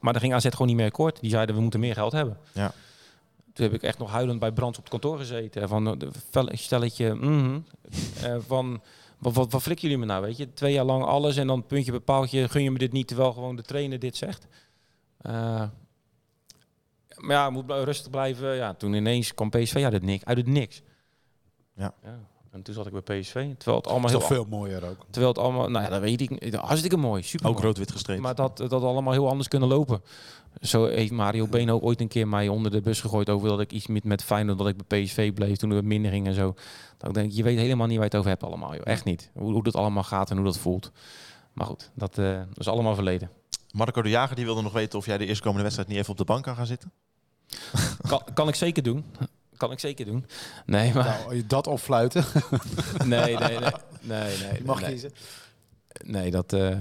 Maar 0.00 0.12
daar 0.12 0.22
ging 0.22 0.34
AZ 0.34 0.46
gewoon 0.50 0.66
niet 0.66 0.76
meer 0.76 0.86
akkoord. 0.86 1.20
Die 1.20 1.30
zeiden 1.30 1.54
we 1.54 1.60
moeten 1.60 1.80
meer 1.80 1.94
geld 1.94 2.12
hebben. 2.12 2.38
Ja. 2.52 2.72
Toen 3.52 3.64
heb 3.64 3.74
ik 3.74 3.82
echt 3.82 3.98
nog 3.98 4.10
huilend 4.10 4.38
bij 4.38 4.52
Brands 4.52 4.78
op 4.78 4.84
het 4.84 4.92
kantoor 4.92 5.18
gezeten. 5.18 5.68
Van 5.68 5.86
een 6.30 6.58
stelletje, 6.58 7.14
mm 7.14 7.64
van 8.46 8.80
wat, 9.26 9.34
wat, 9.34 9.52
wat 9.52 9.62
flikken 9.62 9.88
jullie 9.88 10.04
me 10.06 10.12
nou, 10.12 10.22
weet 10.24 10.36
je? 10.36 10.52
Twee 10.52 10.72
jaar 10.72 10.84
lang 10.84 11.04
alles 11.04 11.36
en 11.36 11.46
dan 11.46 11.66
puntje 11.66 11.92
bepaaltje, 11.92 12.48
gun 12.48 12.62
je 12.62 12.70
me 12.70 12.78
dit 12.78 12.92
niet, 12.92 13.08
terwijl 13.08 13.32
gewoon 13.32 13.56
de 13.56 13.62
trainer 13.62 13.98
dit 13.98 14.16
zegt. 14.16 14.46
Uh, 15.22 15.32
maar 17.16 17.36
ja, 17.36 17.50
moet 17.50 17.70
rustig 17.70 18.10
blijven. 18.10 18.54
Ja, 18.54 18.74
toen 18.74 18.92
ineens 18.92 19.34
kwam 19.34 19.50
PSV 19.50 19.80
uit 19.84 19.92
het 19.92 20.02
niks. 20.02 20.24
Uit 20.24 20.36
het 20.36 20.46
niks. 20.46 20.82
Ja. 21.74 21.94
ja. 22.02 22.18
En 22.50 22.62
toen 22.62 22.74
zat 22.74 22.86
ik 22.86 23.04
bij 23.04 23.20
PSV. 23.20 23.32
Terwijl 23.32 23.76
het 23.76 23.86
allemaal 23.86 24.10
heel 24.10 24.20
veel 24.20 24.46
mooier 24.48 24.88
ook. 24.88 25.06
Terwijl 25.10 25.32
het 25.32 25.42
allemaal, 25.42 25.70
nou 25.70 25.84
ja, 25.84 25.90
dat 25.90 26.00
weet 26.00 26.20
ik. 26.20 26.54
Hartstikke 26.54 26.96
mooi, 26.96 27.22
super. 27.22 27.48
Ook 27.48 27.60
rood-wit 27.60 27.92
gestreept. 27.92 28.20
Maar 28.20 28.34
dat 28.34 28.56
dat 28.56 28.72
allemaal 28.72 29.12
heel 29.12 29.28
anders 29.28 29.48
kunnen 29.48 29.68
lopen. 29.68 30.02
Zo 30.60 30.86
heeft 30.86 31.12
Mario 31.12 31.46
Been 31.46 31.70
ook 31.70 31.82
ooit 31.82 32.00
een 32.00 32.08
keer 32.08 32.28
mij 32.28 32.48
onder 32.48 32.70
de 32.70 32.80
bus 32.80 33.00
gegooid 33.00 33.30
over 33.30 33.48
dat 33.48 33.60
ik 33.60 33.72
iets 33.72 33.86
met, 33.86 34.04
met 34.04 34.24
Feyenoord, 34.24 34.58
dat 34.58 34.68
ik 34.68 34.86
bij 34.86 35.02
PSV 35.02 35.32
bleef 35.32 35.56
toen 35.56 35.70
er 35.70 35.84
minder 35.84 36.10
ging 36.10 36.26
en 36.26 36.34
zo. 36.34 36.54
Dan 36.98 37.12
denk 37.12 37.30
ik, 37.30 37.36
je 37.36 37.42
weet 37.42 37.58
helemaal 37.58 37.86
niet 37.86 37.96
waar 37.96 38.04
je 38.04 38.10
het 38.10 38.18
over 38.18 38.30
hebt 38.30 38.42
allemaal. 38.42 38.74
Joh. 38.74 38.82
Echt 38.84 39.04
niet. 39.04 39.30
Hoe, 39.34 39.52
hoe 39.52 39.62
dat 39.62 39.74
allemaal 39.74 40.02
gaat 40.02 40.30
en 40.30 40.36
hoe 40.36 40.44
dat 40.44 40.58
voelt. 40.58 40.92
Maar 41.52 41.66
goed, 41.66 41.90
dat, 41.94 42.18
uh, 42.18 42.38
dat 42.38 42.58
is 42.58 42.68
allemaal 42.68 42.94
verleden. 42.94 43.30
Marco 43.70 44.02
de 44.02 44.08
Jager 44.08 44.36
die 44.36 44.44
wilde 44.44 44.62
nog 44.62 44.72
weten 44.72 44.98
of 44.98 45.06
jij 45.06 45.18
de 45.18 45.26
eerstkomende 45.26 45.62
wedstrijd 45.62 45.88
niet 45.88 45.98
even 45.98 46.10
op 46.10 46.18
de 46.18 46.24
bank 46.24 46.44
kan 46.44 46.56
gaan 46.56 46.66
zitten. 46.66 46.92
Kan, 48.08 48.22
kan 48.34 48.48
ik 48.48 48.54
zeker 48.54 48.82
doen. 48.82 49.04
Kan 49.56 49.72
ik 49.72 49.78
zeker 49.78 50.04
doen. 50.04 50.26
Nee, 50.66 50.94
maar... 50.94 51.04
Nou, 51.04 51.36
je 51.36 51.46
dat 51.46 51.66
opfluiten? 51.66 52.24
nee, 53.04 53.36
nee, 53.36 53.58
nee. 53.58 53.70
nee, 54.00 54.38
nee 54.38 54.64
mag 54.64 54.80
nee. 54.80 54.90
kiezen. 54.90 55.12
Nee, 56.04 56.30
dat... 56.30 56.52
Uh, 56.52 56.78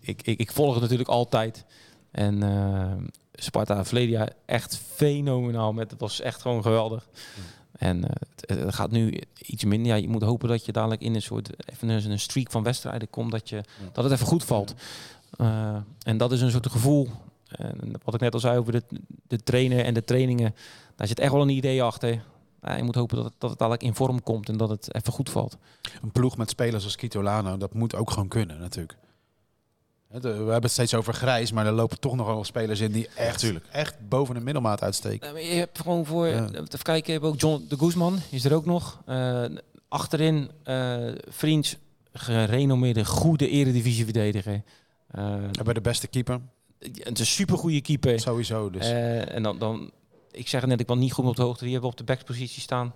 ik, 0.00 0.22
ik, 0.22 0.38
ik 0.38 0.52
volg 0.52 0.72
het 0.72 0.82
natuurlijk 0.82 1.08
altijd. 1.08 1.64
En 2.12 2.44
uh, 2.44 2.92
Sparta 3.34 3.84
verleden 3.84 4.10
jaar 4.10 4.32
echt 4.46 4.78
fenomenaal. 4.94 5.72
Met, 5.72 5.90
het 5.90 6.00
was 6.00 6.20
echt 6.20 6.40
gewoon 6.40 6.62
geweldig. 6.62 7.08
Hmm. 7.34 7.44
En 7.72 7.96
uh, 7.98 8.04
het, 8.04 8.58
het, 8.58 8.74
gaat 8.74 8.90
nu 8.90 9.20
iets 9.38 9.64
minder. 9.64 9.92
Ja, 9.92 9.94
je 9.94 10.08
moet 10.08 10.22
hopen 10.22 10.48
dat 10.48 10.64
je 10.64 10.72
dadelijk 10.72 11.00
in 11.00 11.14
een 11.14 11.22
soort 11.22 11.50
even 11.70 11.88
een 11.88 12.20
streak 12.20 12.50
van 12.50 12.62
wedstrijden 12.62 13.10
komt. 13.10 13.30
Dat, 13.30 13.48
je, 13.48 13.64
dat 13.92 14.04
het 14.04 14.12
even 14.12 14.26
goed 14.26 14.44
valt. 14.44 14.74
Uh, 15.40 15.76
en 16.02 16.16
dat 16.16 16.32
is 16.32 16.40
een 16.40 16.50
soort 16.50 16.70
gevoel. 16.70 17.08
En 17.48 17.92
wat 18.04 18.14
ik 18.14 18.20
net 18.20 18.34
al 18.34 18.40
zei 18.40 18.58
over 18.58 18.72
de, 18.72 18.82
de 19.26 19.42
trainen 19.42 19.84
en 19.84 19.94
de 19.94 20.04
trainingen. 20.04 20.54
Daar 20.96 21.06
zit 21.06 21.18
echt 21.18 21.32
wel 21.32 21.42
een 21.42 21.48
idee 21.48 21.82
achter. 21.82 22.22
Ja, 22.62 22.76
je 22.76 22.82
moet 22.82 22.94
hopen 22.94 23.16
dat 23.16 23.24
het, 23.24 23.34
dat 23.38 23.50
het 23.50 23.58
dadelijk 23.58 23.82
in 23.82 23.94
vorm 23.94 24.22
komt 24.22 24.48
en 24.48 24.56
dat 24.56 24.68
het 24.68 24.94
even 24.94 25.12
goed 25.12 25.30
valt. 25.30 25.56
Een 26.02 26.12
ploeg 26.12 26.36
met 26.36 26.50
spelers 26.50 26.84
als 26.84 26.96
Kitolano, 26.96 27.56
dat 27.56 27.74
moet 27.74 27.94
ook 27.94 28.10
gewoon 28.10 28.28
kunnen 28.28 28.58
natuurlijk. 28.58 28.96
We 30.20 30.28
hebben 30.28 30.62
het 30.62 30.70
steeds 30.70 30.94
over 30.94 31.14
grijs, 31.14 31.52
maar 31.52 31.66
er 31.66 31.72
lopen 31.72 32.00
toch 32.00 32.16
nog 32.16 32.26
wel 32.26 32.44
spelers 32.44 32.80
in 32.80 32.92
die 32.92 33.08
echt, 33.16 33.52
echt 33.70 34.08
boven 34.08 34.34
de 34.34 34.40
middelmaat 34.40 34.82
uitsteken. 34.82 35.44
je 35.44 35.54
hebt 35.54 35.80
gewoon 35.80 36.06
voor, 36.06 36.26
ja. 36.26 36.48
even 36.52 36.82
kijken, 36.82 37.12
je 37.12 37.18
hebt 37.20 37.32
ook 37.32 37.40
John 37.40 37.66
de 37.68 37.78
Guzman, 37.78 38.18
is 38.30 38.44
er 38.44 38.54
ook 38.54 38.64
nog. 38.64 39.02
Uh, 39.08 39.44
achterin, 39.88 40.50
uh, 40.64 41.08
Vriends, 41.28 41.76
gerenommeerde, 42.12 43.04
goede 43.04 43.48
eredivisieverdediger. 43.48 44.62
Uh, 45.14 45.34
hebben 45.52 45.74
de 45.74 45.80
beste 45.80 46.06
keeper. 46.06 46.40
Het 46.78 47.12
is 47.12 47.18
een 47.18 47.26
supergoeie 47.26 47.80
keeper. 47.80 48.20
Sowieso 48.20 48.70
dus. 48.70 48.90
Uh, 48.90 49.34
en 49.34 49.42
dan, 49.42 49.58
dan, 49.58 49.90
ik 50.30 50.48
zeg 50.48 50.60
het 50.60 50.70
net, 50.70 50.80
ik 50.80 50.86
ben 50.86 50.98
niet 50.98 51.12
goed 51.12 51.26
op 51.26 51.36
de 51.36 51.42
hoogte. 51.42 51.64
Die 51.64 51.72
hebben 51.72 51.90
we 51.90 51.96
op 51.96 52.06
de 52.06 52.12
backpositie 52.12 52.62
staan. 52.62 52.94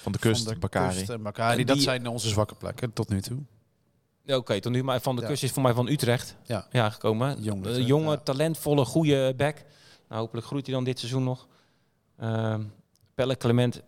Van 0.00 0.12
de 0.12 0.18
kust, 0.18 0.44
Van 0.44 0.52
de 0.54 0.58
Bakari. 0.58 1.54
Kust 1.54 1.66
dat 1.66 1.78
zijn 1.78 2.06
onze 2.06 2.28
zwakke 2.28 2.54
plekken 2.54 2.92
tot 2.92 3.08
nu 3.08 3.20
toe. 3.20 3.38
Oké, 4.22 4.34
okay, 4.34 4.60
tot 4.60 4.72
nu 4.72 4.82
maar 4.82 5.00
van 5.00 5.16
de 5.16 5.22
ja. 5.22 5.28
kust 5.28 5.42
is 5.42 5.50
voor 5.50 5.62
mij 5.62 5.74
van 5.74 5.88
Utrecht 5.88 6.36
ja. 6.44 6.66
Ja, 6.70 6.90
gekomen. 6.90 7.44
Uh, 7.44 7.86
jonge, 7.86 8.22
talentvolle, 8.22 8.84
goede 8.84 9.34
back. 9.36 9.64
Nou, 10.08 10.20
hopelijk 10.20 10.46
groeit 10.46 10.66
hij 10.66 10.74
dan 10.74 10.84
dit 10.84 10.98
seizoen 10.98 11.24
nog. 11.24 11.46
Uh, 12.22 12.54
Pelle 13.14 13.36
Clement, 13.36 13.82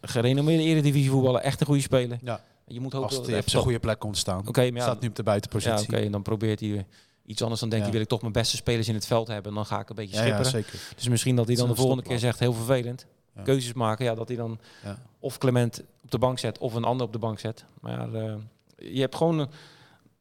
gerenommeerde 0.00 0.62
eredivisie 0.62 1.10
voetballer, 1.10 1.40
echt 1.40 1.60
een 1.60 1.66
goede 1.66 1.80
speler. 1.80 2.18
Ja. 2.22 2.40
Je 2.66 2.80
moet 2.80 2.92
hopen 2.92 3.18
Als 3.18 3.26
hij 3.26 3.38
op 3.38 3.48
zijn 3.48 3.62
goede 3.62 3.78
plek 3.78 3.98
komt 3.98 4.16
staan. 4.16 4.38
Oké, 4.38 4.48
okay, 4.48 4.70
maar 4.70 4.82
staat 4.82 5.00
nu 5.00 5.08
op 5.08 5.16
de 5.16 5.22
buitenpositie. 5.22 5.76
Ja, 5.76 5.82
oké, 5.82 5.92
okay, 5.92 6.04
en 6.04 6.12
dan 6.12 6.22
probeert 6.22 6.60
hij 6.60 6.86
iets 7.26 7.42
anders. 7.42 7.60
Dan 7.60 7.68
denk 7.68 7.84
je, 7.84 7.90
wil 7.90 8.00
ik 8.00 8.08
toch 8.08 8.20
mijn 8.20 8.32
beste 8.32 8.56
spelers 8.56 8.88
in 8.88 8.94
het 8.94 9.06
veld 9.06 9.28
hebben. 9.28 9.54
Dan 9.54 9.66
ga 9.66 9.80
ik 9.80 9.88
een 9.88 9.94
beetje 9.94 10.16
schipperen. 10.16 10.44
Ja, 10.44 10.50
zeker. 10.50 10.80
Dus 10.96 11.08
misschien 11.08 11.36
dat 11.36 11.46
hij 11.46 11.56
dan 11.56 11.68
de 11.68 11.74
volgende 11.74 12.02
keer 12.02 12.18
zegt, 12.18 12.38
heel 12.38 12.52
vervelend. 12.52 13.06
Keuzes 13.44 13.72
maken, 13.72 14.04
ja, 14.04 14.14
dat 14.14 14.28
hij 14.28 14.36
dan 14.36 14.58
of 15.18 15.38
Clement 15.38 15.82
op 16.02 16.10
de 16.10 16.18
bank 16.18 16.38
zet 16.38 16.58
of 16.58 16.74
een 16.74 16.84
ander 16.84 17.06
op 17.06 17.12
de 17.12 17.18
bank 17.18 17.38
zet. 17.38 17.64
Maar 17.80 18.08
uh, 18.08 18.34
je 18.76 19.00
hebt 19.00 19.14
gewoon... 19.14 19.48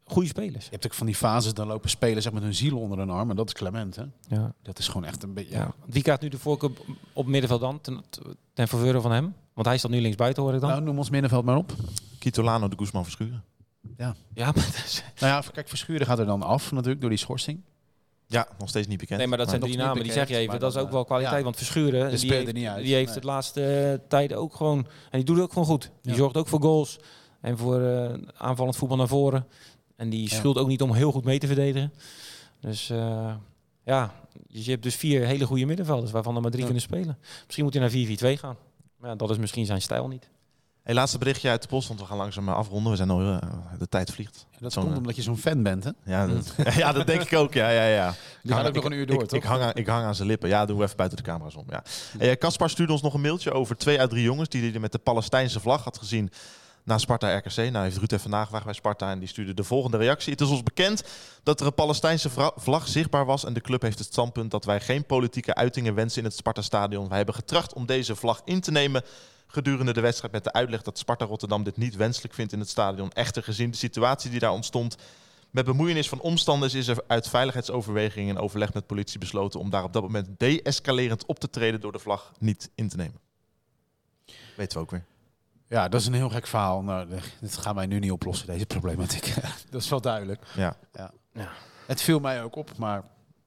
goede 0.07 0.27
spelers. 0.27 0.63
Je 0.63 0.71
hebt 0.71 0.85
ook 0.85 0.93
van 0.93 1.05
die 1.05 1.15
fases, 1.15 1.53
dan 1.53 1.67
lopen 1.67 1.89
spelers 1.89 2.23
zeg, 2.23 2.33
met 2.33 2.43
hun 2.43 2.55
ziel 2.55 2.79
onder 2.79 2.97
hun 2.97 3.09
arm. 3.09 3.29
En 3.29 3.35
dat 3.35 3.47
is 3.47 3.53
Clement, 3.53 3.95
hè? 3.95 4.03
Ja. 4.27 4.53
Dat 4.61 4.79
is 4.79 4.87
gewoon 4.87 5.05
echt 5.05 5.23
een 5.23 5.33
beetje... 5.33 5.55
Ja. 5.55 5.73
Wie 5.85 6.01
krijgt 6.01 6.21
nu 6.21 6.29
de 6.29 6.39
voorkeur 6.39 6.71
op 7.13 7.25
middenveld 7.25 7.61
dan, 7.61 7.81
ten, 7.81 8.03
ten 8.53 8.67
faveur 8.67 9.01
van 9.01 9.11
hem? 9.11 9.35
Want 9.53 9.67
hij 9.67 9.77
staat 9.77 9.91
nu 9.91 10.01
linksbuiten, 10.01 10.43
hoor 10.43 10.53
ik 10.53 10.59
dan. 10.61 10.69
Nou, 10.69 10.81
noem 10.81 10.97
ons 10.97 11.09
middenveld 11.09 11.45
maar 11.45 11.57
op. 11.57 11.73
Kitolano 12.19 12.67
de 12.67 12.77
Guzman 12.77 13.03
Verschuren. 13.03 13.43
Ja. 13.97 14.15
Ja, 14.33 14.45
maar 14.55 14.65
dat 14.65 14.83
is... 14.85 15.03
Nou 15.19 15.33
ja, 15.33 15.49
kijk, 15.51 15.67
Verschuren 15.67 16.05
gaat 16.05 16.19
er 16.19 16.25
dan 16.25 16.43
af 16.43 16.71
natuurlijk 16.71 17.01
door 17.01 17.09
die 17.09 17.19
schorsing. 17.19 17.61
Ja, 18.27 18.47
nog 18.59 18.69
steeds 18.69 18.87
niet 18.87 18.99
bekend. 18.99 19.19
Nee, 19.19 19.27
maar 19.27 19.37
dat 19.37 19.49
zijn 19.49 19.61
drie 19.61 19.77
namen, 19.77 20.03
die 20.03 20.11
zeg 20.11 20.27
je 20.27 20.37
even. 20.37 20.59
Dat 20.59 20.75
is 20.75 20.81
ook 20.81 20.91
wel 20.91 21.05
kwaliteit, 21.05 21.37
ja. 21.37 21.43
want 21.43 21.55
Verschuren, 21.55 22.17
die 22.17 22.33
heeft, 22.33 22.53
niet 22.53 22.67
uit, 22.67 22.83
die 22.83 22.93
heeft 22.93 23.05
nee. 23.05 23.15
het 23.15 23.23
laatste 23.23 23.91
uh, 24.01 24.07
tijden 24.07 24.37
ook 24.37 24.55
gewoon... 24.55 24.77
En 24.77 25.17
die 25.17 25.23
doet 25.23 25.35
het 25.35 25.45
ook 25.45 25.51
gewoon 25.53 25.67
goed. 25.67 25.91
Die 26.01 26.11
ja. 26.11 26.17
zorgt 26.17 26.37
ook 26.37 26.47
voor 26.47 26.61
goals 26.61 26.99
en 27.41 27.57
voor 27.57 27.81
uh, 27.81 28.13
aanvallend 28.37 28.75
voetbal 28.75 28.97
naar 28.97 29.07
voren. 29.07 29.47
En 29.97 30.09
die 30.09 30.29
schuld 30.29 30.55
ja. 30.55 30.61
ook 30.61 30.67
niet 30.67 30.81
om 30.81 30.93
heel 30.93 31.11
goed 31.11 31.23
mee 31.23 31.39
te 31.39 31.47
verdedigen. 31.47 31.93
Dus 32.59 32.89
uh, 32.89 33.33
ja, 33.83 34.13
je 34.47 34.69
hebt 34.71 34.83
dus 34.83 34.95
vier 34.95 35.25
hele 35.25 35.45
goede 35.45 35.65
middenvelders, 35.65 36.11
waarvan 36.11 36.35
er 36.35 36.41
maar 36.41 36.51
drie 36.51 36.63
ja. 36.63 36.71
kunnen 36.71 36.87
spelen. 36.87 37.17
Misschien 37.45 37.63
moet 37.63 37.73
hij 37.73 38.07
naar 38.17 38.35
4-4-2 38.37 38.39
gaan. 38.39 38.55
Maar 38.97 39.09
ja, 39.09 39.15
dat 39.15 39.29
is 39.29 39.37
misschien 39.37 39.65
zijn 39.65 39.81
stijl 39.81 40.07
niet. 40.07 40.29
Hey, 40.83 40.95
laatste 40.95 41.17
berichtje 41.17 41.49
uit 41.49 41.61
de 41.61 41.67
post, 41.67 41.87
want 41.87 41.99
we 41.99 42.05
gaan 42.05 42.17
langzaam 42.17 42.49
afronden. 42.49 42.91
We 42.91 42.97
zijn 42.97 43.09
al, 43.09 43.21
uh, 43.21 43.37
de 43.79 43.89
tijd 43.89 44.11
vliegt. 44.11 44.45
Ja, 44.51 44.57
dat 44.59 44.73
komt 44.73 44.97
omdat 44.97 45.15
je 45.15 45.21
zo'n 45.21 45.37
fan 45.37 45.63
bent, 45.63 45.83
hè? 45.83 45.91
Ja, 46.05 46.27
dat, 46.27 46.53
ja, 46.73 46.91
dat 46.91 47.07
denk 47.07 47.21
ik 47.21 47.33
ook. 47.33 47.53
Ja, 47.53 47.69
ja, 47.69 47.85
ja. 47.85 48.13
Die 48.43 48.53
gaat 48.53 48.67
ook 48.67 48.73
nog 48.73 48.83
een 48.83 48.91
uur 48.91 49.05
door, 49.05 49.21
ik, 49.21 49.27
toch? 49.27 49.39
Ik 49.39 49.45
hang, 49.45 49.61
aan, 49.61 49.71
ik 49.73 49.87
hang 49.87 50.05
aan 50.05 50.15
zijn 50.15 50.27
lippen. 50.27 50.49
Ja, 50.49 50.65
doen 50.65 50.77
we 50.77 50.83
even 50.83 50.97
buiten 50.97 51.17
de 51.17 51.23
camera's 51.23 51.55
om. 51.55 51.65
Ja. 51.69 51.83
Hey, 52.17 52.37
Kaspar 52.37 52.69
stuurde 52.69 52.91
ons 52.91 53.01
nog 53.01 53.13
een 53.13 53.21
mailtje 53.21 53.51
over 53.51 53.77
twee 53.77 53.99
uit 53.99 54.09
drie 54.09 54.23
jongens 54.23 54.49
die 54.49 54.71
hij 54.71 54.79
met 54.79 54.91
de 54.91 54.97
Palestijnse 54.97 55.59
vlag 55.59 55.83
had 55.83 55.97
gezien 55.97 56.31
na 56.87 56.97
Sparta 56.97 57.37
RKC. 57.37 57.55
Nou 57.55 57.83
heeft 57.83 57.97
Ruud 57.97 58.11
even 58.11 58.29
nagevraagd 58.29 58.65
bij 58.65 58.73
Sparta 58.73 59.11
en 59.11 59.19
die 59.19 59.27
stuurde 59.27 59.53
de 59.53 59.63
volgende 59.63 59.97
reactie. 59.97 60.31
Het 60.31 60.41
is 60.41 60.49
ons 60.49 60.63
bekend 60.63 61.03
dat 61.43 61.59
er 61.59 61.65
een 61.65 61.73
Palestijnse 61.73 62.29
vlag 62.55 62.87
zichtbaar 62.87 63.25
was 63.25 63.45
en 63.45 63.53
de 63.53 63.61
club 63.61 63.81
heeft 63.81 63.99
het 63.99 64.07
standpunt 64.07 64.51
dat 64.51 64.65
wij 64.65 64.79
geen 64.79 65.05
politieke 65.05 65.55
uitingen 65.55 65.93
wensen 65.95 66.19
in 66.19 66.27
het 66.27 66.35
Sparta-stadion. 66.35 67.07
Wij 67.07 67.17
hebben 67.17 67.35
getracht 67.35 67.73
om 67.73 67.85
deze 67.85 68.15
vlag 68.15 68.41
in 68.45 68.61
te 68.61 68.71
nemen 68.71 69.03
gedurende 69.47 69.93
de 69.93 70.01
wedstrijd 70.01 70.33
met 70.33 70.43
de 70.43 70.53
uitleg 70.53 70.81
dat 70.81 70.97
Sparta 70.97 71.25
Rotterdam 71.25 71.63
dit 71.63 71.77
niet 71.77 71.95
wenselijk 71.95 72.33
vindt 72.33 72.53
in 72.53 72.59
het 72.59 72.69
stadion. 72.69 73.11
Echter 73.11 73.43
gezien 73.43 73.71
de 73.71 73.77
situatie 73.77 74.29
die 74.29 74.39
daar 74.39 74.51
ontstond 74.51 74.97
met 75.51 75.65
bemoeienis 75.65 76.09
van 76.09 76.19
omstanders 76.19 76.73
is 76.73 76.87
er 76.87 77.03
uit 77.07 77.27
veiligheidsoverwegingen 77.27 78.35
en 78.35 78.41
overleg 78.41 78.73
met 78.73 78.87
politie 78.87 79.19
besloten 79.19 79.59
om 79.59 79.69
daar 79.69 79.83
op 79.83 79.93
dat 79.93 80.01
moment 80.01 80.27
de-escalerend 80.37 81.25
op 81.25 81.39
te 81.39 81.49
treden 81.49 81.81
door 81.81 81.91
de 81.91 81.99
vlag 81.99 82.31
niet 82.39 82.69
in 82.75 82.89
te 82.89 82.95
nemen. 82.95 83.19
Weten 84.55 84.77
we 84.77 84.83
ook 84.83 84.91
weer. 84.91 85.05
Ja, 85.69 85.87
dat 85.87 86.01
is 86.01 86.07
een 86.07 86.13
heel 86.13 86.29
gek 86.29 86.47
verhaal. 86.47 86.81
Nou, 86.81 87.07
dit 87.39 87.57
gaan 87.57 87.75
wij 87.75 87.85
nu 87.85 87.99
niet 87.99 88.11
oplossen, 88.11 88.47
deze 88.47 88.65
problematiek. 88.65 89.33
dat 89.71 89.81
is 89.81 89.89
wel 89.89 90.01
duidelijk. 90.01 90.43
Ja. 90.55 90.75
Ja. 90.93 91.11
ja. 91.33 91.49
Het 91.87 92.01
viel 92.01 92.19
mij 92.19 92.43
ook 92.43 92.55
op, 92.55 92.77
maar 92.77 93.03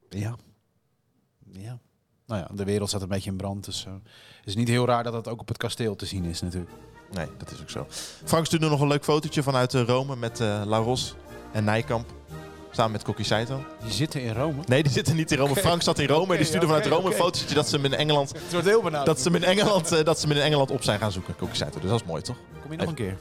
ja. 0.09 0.37
Ja. 1.53 1.79
Nou 2.27 2.41
ja, 2.41 2.49
de 2.55 2.65
wereld 2.65 2.89
staat 2.89 3.03
een 3.03 3.09
beetje 3.09 3.31
in 3.31 3.37
brand. 3.37 3.65
Dus 3.65 3.85
uh, 3.85 3.93
het 4.37 4.47
is 4.47 4.55
niet 4.55 4.69
heel 4.69 4.87
raar 4.87 5.03
dat 5.03 5.13
dat 5.13 5.29
ook 5.29 5.41
op 5.41 5.49
het 5.49 5.57
kasteel 5.57 5.97
te 5.97 6.07
zien 6.07 6.25
is 6.25 6.41
natuurlijk. 6.41 6.73
Nee, 7.11 7.27
dat 7.39 7.51
is 7.51 7.61
ook 7.61 7.71
zo. 7.71 7.87
Frank 8.25 8.47
stuurde 8.47 8.69
nog 8.69 8.81
een 8.81 8.89
leuk 8.89 9.05
fotootje 9.05 9.43
vanuit 9.43 9.75
uh, 9.75 9.83
Rome 9.83 10.17
met 10.17 10.41
uh, 10.41 10.63
La 10.65 10.79
Ros 10.79 11.15
en 11.53 11.65
Nijkamp. 11.65 12.20
Samen 12.71 12.93
met 12.93 13.03
Kokkie 13.03 13.25
Saito. 13.25 13.65
Die 13.83 13.93
zitten 13.93 14.23
in 14.23 14.33
Rome? 14.33 14.63
Nee, 14.67 14.83
die 14.83 14.93
zitten 14.93 15.17
niet 15.17 15.33
in 15.33 15.39
Rome. 15.39 15.51
Okay. 15.51 15.63
Frank 15.63 15.83
zat 15.83 15.99
in 15.99 16.07
Rome 16.07 16.21
okay, 16.21 16.33
en 16.33 16.37
die 16.37 16.47
stuurde 16.47 16.67
okay, 16.67 16.83
vanuit 16.83 17.01
Rome 17.01 17.15
een 17.15 17.21
fotootje 17.21 17.55
dat 17.55 17.69
ze 17.69 17.77
hem 17.77 17.85
in 17.85 17.95
Engeland... 17.95 18.33
Het 18.33 18.53
wordt 18.53 18.67
heel 18.67 18.83
benauwd. 18.83 19.07
Dat 19.07 19.21
ze 19.21 19.29
hem 19.29 19.37
in 19.37 19.45
Engeland, 19.45 19.93
uh, 19.93 20.05
dat 20.05 20.21
ze 20.21 20.27
hem 20.27 20.37
in 20.37 20.43
Engeland 20.43 20.71
op 20.71 20.83
zijn 20.83 20.99
gaan 20.99 21.13
zoeken, 21.13 21.37
Kokkie 21.37 21.57
Saito. 21.57 21.81
Dus 21.81 21.91
dat 21.91 22.01
is 22.01 22.07
mooi, 22.07 22.23
toch? 22.23 22.37
Kom 22.63 22.73
je 22.73 22.77
nog 22.77 22.89
een 22.89 22.95
keer? 22.95 23.17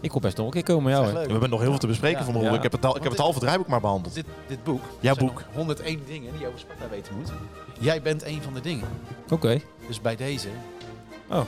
Ik 0.00 0.10
kom 0.10 0.20
best 0.20 0.36
nog 0.36 0.46
een 0.46 0.52
keer 0.52 0.62
komen, 0.62 0.92
ja. 0.92 1.12
We 1.12 1.18
hebben 1.18 1.50
nog 1.50 1.60
heel 1.60 1.70
veel 1.70 1.78
te 1.78 1.86
bespreken 1.86 2.26
ja, 2.26 2.32
van 2.32 2.42
ja. 2.42 2.52
Ik 2.52 2.62
heb 2.62 2.72
het, 2.72 2.84
al, 2.84 2.96
ik 2.96 3.02
heb 3.02 3.12
het 3.12 3.20
halve 3.20 3.38
draaiboek 3.38 3.66
maar 3.66 3.80
behandeld. 3.80 4.14
Dit, 4.14 4.26
dit 4.46 4.64
boek. 4.64 4.82
Jouw 5.00 5.14
boek. 5.14 5.42
101 5.54 6.02
dingen 6.06 6.32
die 6.32 6.40
je 6.40 6.46
over 6.46 6.58
Sparta 6.58 6.88
weten 6.90 7.14
moet. 7.16 7.32
Jij 7.78 8.02
bent 8.02 8.24
een 8.24 8.42
van 8.42 8.54
de 8.54 8.60
dingen. 8.60 8.88
Oké. 9.24 9.34
Okay. 9.34 9.64
Dus 9.86 10.00
bij 10.00 10.16
deze. 10.16 10.48
Oh. 11.28 11.40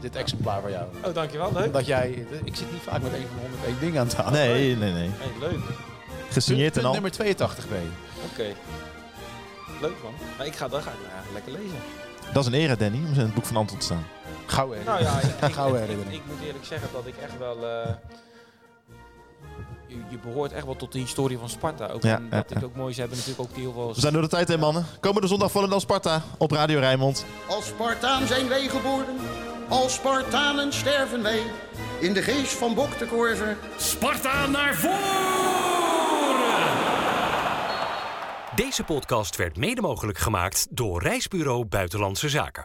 Dit 0.00 0.16
exemplaar 0.16 0.60
voor 0.60 0.70
jou. 0.70 0.84
Oh, 1.04 1.14
dankjewel. 1.14 1.52
Leuk. 1.52 1.72
Dat 1.72 1.86
jij. 1.86 2.26
Ik 2.44 2.56
zit 2.56 2.72
niet 2.72 2.82
vaak 2.82 3.02
met 3.02 3.12
een 3.12 3.26
van 3.26 3.36
de 3.36 3.48
101 3.50 3.76
dingen 3.80 4.00
aan 4.00 4.08
tafel. 4.08 4.30
Nee, 4.30 4.76
nee, 4.76 4.92
nee. 4.92 5.10
Hey, 5.18 5.48
leuk. 5.48 5.60
Gesigneerd 6.32 6.76
en 6.76 6.84
al. 6.84 6.92
Nummer 6.92 7.10
82 7.10 7.68
ben 7.68 7.80
je. 7.80 7.88
Oké. 8.30 8.40
Okay. 8.40 8.54
Leuk 9.80 10.02
man. 10.02 10.12
Maar 10.36 10.46
ik 10.46 10.54
ga, 10.54 10.68
dan 10.68 10.82
ga 10.82 10.90
ik 10.90 10.96
nou, 10.96 11.32
lekker 11.32 11.52
lezen. 11.52 11.78
Dat 12.32 12.46
is 12.46 12.52
een 12.52 12.58
eer, 12.58 12.78
Danny, 12.78 12.98
om 12.98 13.12
in 13.12 13.20
het 13.20 13.34
boek 13.34 13.44
van 13.44 13.56
Anton 13.56 13.78
te 13.78 13.84
staan. 13.84 14.06
Gauw 14.46 14.74
Nou 14.84 15.02
ja, 15.02 15.20
ik, 15.20 15.24
ik, 15.48 15.54
Gauw 15.54 15.74
ik, 15.74 15.90
ik, 15.90 16.22
moet 16.26 16.40
eerlijk 16.46 16.64
zeggen 16.64 16.88
dat 16.92 17.06
ik 17.06 17.14
echt 17.16 17.38
wel... 17.38 17.56
Uh, 17.56 17.94
je, 19.86 19.96
je, 20.08 20.18
behoort 20.18 20.52
echt 20.52 20.64
wel 20.64 20.76
tot 20.76 20.92
de 20.92 20.98
historie 20.98 21.38
van 21.38 21.48
Sparta. 21.48 21.86
Ook 21.86 22.02
ja, 22.02 22.16
en 22.16 22.28
wat 22.30 22.50
ja, 22.50 22.56
ik 22.56 22.64
ook 22.64 22.76
mooi 22.76 22.94
ze 22.94 23.00
hebben 23.00 23.18
natuurlijk 23.18 23.50
ook 23.50 23.56
heel 23.56 23.72
veel... 23.72 23.94
We 23.94 24.00
zijn 24.00 24.12
door 24.12 24.22
de 24.22 24.28
tijd 24.28 24.48
heen, 24.48 24.58
mannen. 24.58 24.86
Komende 25.00 25.26
zondag 25.26 25.50
Volendam 25.50 25.80
Sparta 25.80 26.22
op 26.38 26.50
Radio 26.50 26.78
Rijnmond. 26.78 27.24
Als 27.48 27.66
Spartaan 27.66 28.26
zijn 28.26 28.48
wij 28.48 28.68
geboren, 28.68 29.16
als 29.72 29.94
Spartanen 29.94 30.72
sterven 30.72 31.22
wij. 31.22 31.42
in 32.00 32.12
de 32.12 32.22
geest 32.22 32.52
van 32.52 32.74
Bok 32.74 32.98
de 32.98 33.06
Korver. 33.06 33.56
Sparta 33.76 34.46
naar 34.46 34.74
voren! 34.74 35.22
Deze 38.54 38.84
podcast 38.84 39.36
werd 39.36 39.56
mede 39.56 39.80
mogelijk 39.80 40.18
gemaakt 40.18 40.66
door 40.70 41.02
Reisbureau 41.02 41.64
Buitenlandse 41.64 42.28
Zaken. 42.28 42.60